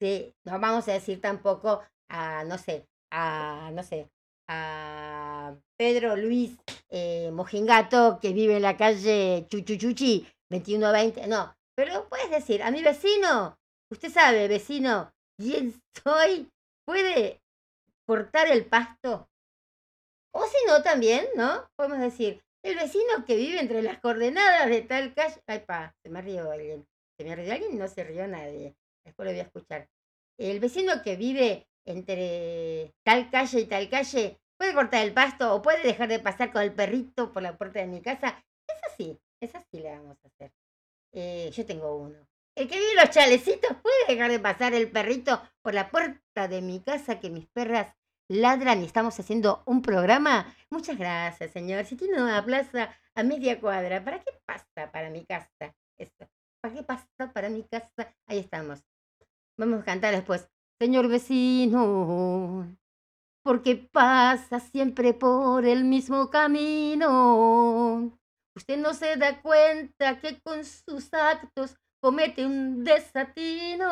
Sí, 0.00 0.34
no 0.44 0.60
vamos 0.60 0.86
a 0.88 0.92
decir 0.92 1.20
tampoco 1.20 1.82
a, 2.08 2.44
no 2.44 2.56
sé, 2.56 2.88
a, 3.10 3.70
no 3.74 3.82
sé, 3.82 4.10
a 4.48 5.54
Pedro 5.76 6.16
Luis 6.16 6.56
eh, 6.88 7.30
Mojingato, 7.32 8.18
que 8.20 8.32
vive 8.32 8.56
en 8.56 8.62
la 8.62 8.76
calle 8.76 9.46
Chuchuchuchi, 9.48 10.26
2120, 10.50 11.26
no, 11.26 11.54
pero 11.76 12.08
puedes 12.08 12.30
decir, 12.30 12.62
a 12.62 12.70
mi 12.70 12.82
vecino, 12.82 13.56
usted 13.92 14.10
sabe, 14.10 14.48
vecino, 14.48 15.12
¿quién 15.38 15.80
soy? 16.02 16.50
¿Puede 16.84 17.40
cortar 18.06 18.48
el 18.48 18.64
pasto? 18.64 19.28
O 20.32 20.44
si 20.46 20.56
no, 20.66 20.82
también, 20.82 21.26
¿no? 21.36 21.68
Podemos 21.76 21.98
decir, 21.98 22.42
el 22.64 22.76
vecino 22.76 23.24
que 23.26 23.36
vive 23.36 23.60
entre 23.60 23.82
las 23.82 24.00
coordenadas 24.00 24.68
de 24.68 24.82
tal 24.82 25.14
calle. 25.14 25.40
Ay, 25.46 25.60
pa, 25.60 25.94
se 26.02 26.10
me 26.10 26.20
rió 26.20 26.50
alguien. 26.50 26.86
Se 27.18 27.24
me 27.24 27.36
rió 27.36 27.52
alguien 27.52 27.78
no 27.78 27.88
se 27.88 28.04
rió 28.04 28.26
nadie. 28.26 28.74
Después 29.04 29.26
lo 29.26 29.32
voy 29.32 29.40
a 29.40 29.44
escuchar. 29.44 29.88
El 30.38 30.60
vecino 30.60 31.02
que 31.02 31.16
vive 31.16 31.66
entre 31.84 32.94
tal 33.04 33.30
calle 33.30 33.60
y 33.60 33.66
tal 33.66 33.88
calle 33.88 34.40
puede 34.58 34.74
cortar 34.74 35.04
el 35.04 35.14
pasto 35.14 35.54
o 35.54 35.62
puede 35.62 35.82
dejar 35.82 36.08
de 36.08 36.18
pasar 36.18 36.52
con 36.52 36.62
el 36.62 36.72
perrito 36.72 37.32
por 37.32 37.42
la 37.42 37.56
puerta 37.56 37.80
de 37.80 37.86
mi 37.86 38.02
casa. 38.02 38.44
Es 38.66 38.92
así, 38.92 39.18
es 39.40 39.54
así 39.54 39.78
le 39.78 39.90
vamos 39.90 40.18
a 40.22 40.26
hacer. 40.26 40.52
Eh, 41.12 41.50
yo 41.52 41.64
tengo 41.64 41.96
uno. 41.96 42.18
El 42.54 42.68
que 42.68 42.78
vive 42.78 42.96
los 42.96 43.10
chalecitos 43.10 43.76
puede 43.82 44.06
dejar 44.08 44.30
de 44.30 44.40
pasar 44.40 44.74
el 44.74 44.90
perrito 44.90 45.40
por 45.62 45.74
la 45.74 45.90
puerta 45.90 46.48
de 46.48 46.60
mi 46.60 46.80
casa 46.80 47.20
que 47.20 47.30
mis 47.30 47.46
perras 47.46 47.94
ladran 48.28 48.82
y 48.82 48.84
estamos 48.84 49.18
haciendo 49.18 49.62
un 49.64 49.80
programa. 49.80 50.54
Muchas 50.70 50.98
gracias, 50.98 51.52
señor. 51.52 51.84
Si 51.84 51.96
tiene 51.96 52.20
una 52.20 52.44
plaza 52.44 52.94
a 53.14 53.22
media 53.22 53.60
cuadra, 53.60 54.04
¿para 54.04 54.20
qué 54.20 54.32
pasa 54.44 54.90
para 54.92 55.08
mi 55.08 55.24
casa? 55.24 55.74
Esto. 55.96 56.28
¿Para 56.60 56.74
qué 56.74 56.82
pasa 56.82 57.32
para 57.32 57.48
mi 57.48 57.62
casa? 57.62 58.14
Ahí 58.26 58.38
estamos. 58.38 58.84
Vamos 59.56 59.80
a 59.80 59.84
cantar 59.84 60.14
después. 60.14 60.48
Señor 60.80 61.08
vecino, 61.08 62.76
porque 63.42 63.74
pasa 63.74 64.60
siempre 64.60 65.12
por 65.12 65.64
el 65.64 65.82
mismo 65.82 66.30
camino. 66.30 68.16
Usted 68.54 68.78
no 68.78 68.94
se 68.94 69.16
da 69.16 69.42
cuenta 69.42 70.20
que 70.20 70.40
con 70.40 70.64
sus 70.64 71.12
actos 71.12 71.74
comete 72.00 72.46
un 72.46 72.84
desatino. 72.84 73.88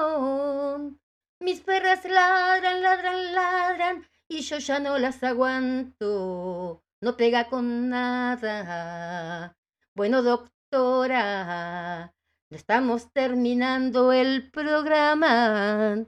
Mis 1.40 1.60
perras 1.60 2.04
ladran, 2.04 2.80
ladran, 2.80 3.34
ladran 3.34 4.06
y 4.28 4.42
yo 4.42 4.58
ya 4.58 4.78
no 4.78 4.96
las 4.96 5.24
aguanto. 5.24 6.84
No 7.02 7.16
pega 7.16 7.48
con 7.48 7.88
nada. 7.88 9.56
Bueno, 9.96 10.22
doctora, 10.22 12.14
estamos 12.48 13.12
terminando 13.12 14.12
el 14.12 14.52
programa. 14.52 16.06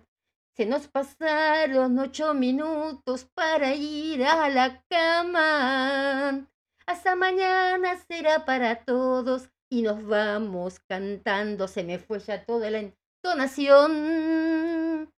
Se 0.59 0.66
nos 0.66 0.89
pasaron 0.89 1.97
ocho 2.01 2.35
minutos 2.35 3.28
para 3.32 3.76
ir 3.76 4.24
a 4.24 4.48
la 4.48 4.82
cama. 4.90 6.48
Hasta 6.85 7.14
mañana 7.14 7.97
será 8.09 8.44
para 8.44 8.85
todos 8.85 9.51
y 9.70 9.82
nos 9.82 10.05
vamos 10.05 10.80
cantando. 10.80 11.68
Se 11.68 11.85
me 11.85 12.01
fue 12.01 12.18
ya 12.18 12.44
toda 12.44 12.72
la 12.72 12.90
entonación. 13.22 15.12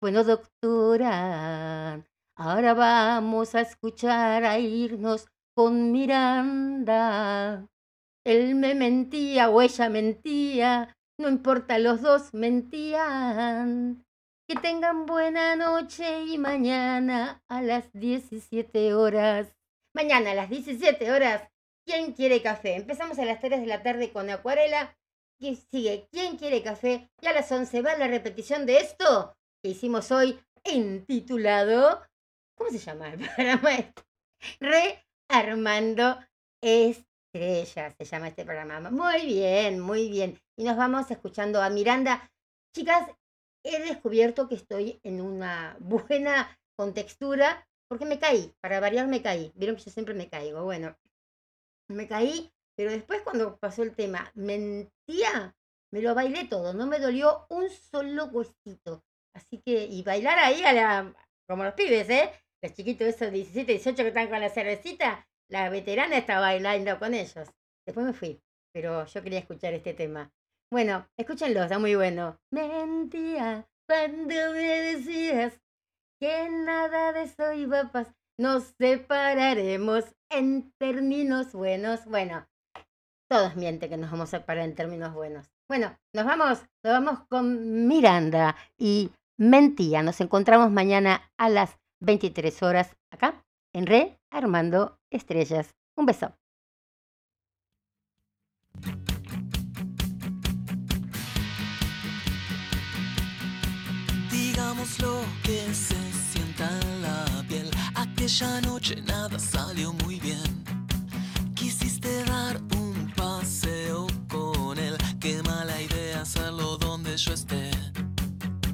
Bueno, 0.00 0.22
doctora, 0.22 2.04
ahora 2.36 2.74
vamos 2.74 3.56
a 3.56 3.62
escuchar 3.62 4.44
a 4.44 4.56
irnos 4.60 5.26
con 5.56 5.90
Miranda. 5.90 7.66
Él 8.24 8.54
me 8.54 8.76
mentía 8.76 9.50
o 9.50 9.60
ella 9.60 9.88
mentía, 9.88 10.96
no 11.18 11.28
importa, 11.28 11.80
los 11.80 12.02
dos 12.02 12.32
mentían. 12.32 14.04
Que 14.48 14.56
tengan 14.56 15.04
buena 15.04 15.56
noche 15.56 16.24
y 16.24 16.38
mañana 16.38 17.44
a 17.48 17.60
las 17.60 17.92
17 17.92 18.94
horas. 18.94 19.54
Mañana 19.94 20.30
a 20.30 20.34
las 20.34 20.48
17 20.48 21.12
horas, 21.12 21.46
¿quién 21.84 22.14
quiere 22.14 22.40
café? 22.40 22.76
Empezamos 22.76 23.18
a 23.18 23.26
las 23.26 23.40
3 23.40 23.60
de 23.60 23.66
la 23.66 23.82
tarde 23.82 24.10
con 24.10 24.30
Acuarela. 24.30 24.96
Y 25.38 25.56
sigue, 25.56 26.08
¿quién 26.10 26.38
quiere 26.38 26.62
café? 26.62 27.10
Y 27.20 27.26
a 27.26 27.34
las 27.34 27.52
11 27.52 27.82
va 27.82 27.98
la 27.98 28.06
repetición 28.06 28.64
de 28.64 28.78
esto 28.78 29.36
que 29.62 29.68
hicimos 29.68 30.10
hoy, 30.10 30.40
intitulado. 30.64 32.02
¿Cómo 32.56 32.70
se 32.70 32.78
llama 32.78 33.12
el 33.12 33.18
programa? 33.18 33.70
Rearmando 35.28 36.20
Estrellas, 36.62 37.94
se 37.98 38.04
llama 38.06 38.28
este 38.28 38.46
programa. 38.46 38.90
Muy 38.90 39.26
bien, 39.26 39.78
muy 39.78 40.08
bien. 40.08 40.40
Y 40.56 40.64
nos 40.64 40.78
vamos 40.78 41.10
escuchando 41.10 41.60
a 41.60 41.68
Miranda. 41.68 42.32
Chicas, 42.74 43.10
he 43.68 43.80
descubierto 43.80 44.48
que 44.48 44.54
estoy 44.54 45.00
en 45.02 45.20
una 45.20 45.76
buena 45.80 46.58
contextura 46.76 47.66
porque 47.88 48.04
me 48.04 48.18
caí, 48.18 48.54
para 48.60 48.80
variar 48.80 49.08
me 49.08 49.22
caí. 49.22 49.50
Vieron 49.54 49.76
que 49.76 49.82
yo 49.82 49.90
siempre 49.90 50.14
me 50.14 50.28
caigo. 50.28 50.62
Bueno, 50.62 50.96
me 51.88 52.06
caí, 52.06 52.52
pero 52.76 52.90
después 52.90 53.22
cuando 53.22 53.56
pasó 53.58 53.82
el 53.82 53.94
tema, 53.94 54.30
mentía, 54.34 55.56
me 55.90 56.02
lo 56.02 56.14
bailé 56.14 56.44
todo, 56.44 56.74
no 56.74 56.86
me 56.86 56.98
dolió 56.98 57.46
un 57.48 57.70
solo 57.70 58.26
huesito. 58.26 59.02
Así 59.34 59.62
que, 59.64 59.84
y 59.86 60.02
bailar 60.02 60.38
ahí 60.38 60.62
a 60.62 60.72
la, 60.72 61.14
como 61.48 61.64
los 61.64 61.74
pibes, 61.74 62.10
¿eh? 62.10 62.30
Los 62.62 62.74
chiquitos 62.74 63.08
esos 63.08 63.32
17, 63.32 63.72
18 63.72 63.96
que 63.96 64.08
están 64.08 64.28
con 64.28 64.40
la 64.40 64.50
cervecita, 64.50 65.26
la 65.48 65.70
veterana 65.70 66.18
está 66.18 66.40
bailando 66.40 66.98
con 66.98 67.14
ellos. 67.14 67.48
Después 67.86 68.04
me 68.04 68.12
fui, 68.12 68.42
pero 68.72 69.06
yo 69.06 69.22
quería 69.22 69.38
escuchar 69.38 69.72
este 69.72 69.94
tema. 69.94 70.30
Bueno, 70.70 71.08
escúchenlo, 71.16 71.62
está 71.62 71.78
muy 71.78 71.94
bueno. 71.94 72.38
Mentía 72.50 73.66
cuando 73.88 74.52
me 74.52 74.82
decías 74.92 75.58
que 76.20 76.50
nada 76.50 77.12
de 77.12 77.22
eso 77.22 77.52
iba 77.54 77.80
a 77.80 77.92
pasar. 77.92 78.14
Nos 78.38 78.74
separaremos 78.78 80.04
en 80.30 80.70
términos 80.78 81.52
buenos. 81.52 82.04
Bueno, 82.04 82.46
todos 83.30 83.56
mienten 83.56 83.88
que 83.88 83.96
nos 83.96 84.10
vamos 84.10 84.32
a 84.34 84.38
separar 84.38 84.64
en 84.64 84.74
términos 84.74 85.14
buenos. 85.14 85.50
Bueno, 85.68 85.96
nos 86.14 86.26
vamos, 86.26 86.60
nos 86.84 86.92
vamos 86.92 87.20
con 87.28 87.88
Miranda 87.88 88.54
y 88.76 89.10
Mentía. 89.38 90.02
Nos 90.02 90.20
encontramos 90.20 90.70
mañana 90.70 91.30
a 91.38 91.48
las 91.48 91.78
23 92.00 92.62
horas 92.62 92.94
acá 93.10 93.42
en 93.72 93.86
Re 93.86 94.18
Armando 94.30 94.98
Estrellas. 95.10 95.74
Un 95.96 96.06
beso. 96.06 96.34
Lo 104.78 105.24
que 105.42 105.74
se 105.74 105.96
sienta 106.32 106.70
en 106.82 107.02
la 107.02 107.44
piel. 107.48 107.68
Aquella 107.96 108.60
noche 108.60 109.02
nada 109.02 109.38
salió 109.38 109.92
muy 109.92 110.20
bien. 110.20 110.64
Quisiste 111.54 112.24
dar 112.24 112.60
un 112.76 113.12
paseo 113.16 114.06
con 114.28 114.78
él. 114.78 114.96
Qué 115.18 115.42
mala 115.42 115.82
idea 115.82 116.22
hacerlo 116.22 116.76
donde 116.78 117.16
yo 117.16 117.32
esté. 117.32 117.70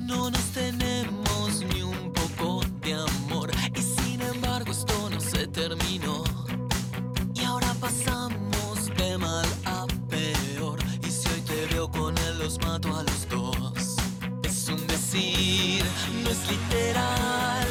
No 0.01 0.31
nos 0.31 0.45
tenemos 0.53 1.65
ni 1.73 1.83
un 1.83 2.13
poco 2.13 2.61
de 2.83 2.95
amor. 2.95 3.51
Y 3.75 3.81
sin 3.81 4.21
embargo 4.21 4.73
esto 4.73 5.09
no 5.09 5.21
se 5.21 5.47
terminó. 5.47 6.23
Y 7.35 7.45
ahora 7.45 7.75
pasamos 7.81 8.91
de 8.97 9.17
mal 9.17 9.47
a 9.65 9.87
peor. 10.11 10.79
Y 11.03 11.11
si 11.11 11.29
hoy 11.29 11.41
te 11.41 11.67
veo 11.75 11.91
con 11.91 12.17
él, 12.19 12.39
los 12.39 12.59
mato 12.61 12.95
a 12.95 13.03
los 13.03 13.29
dos. 13.29 13.97
Es 14.43 14.69
un 14.69 14.87
decir, 14.87 15.74
es 16.35 16.51
literal, 16.51 17.67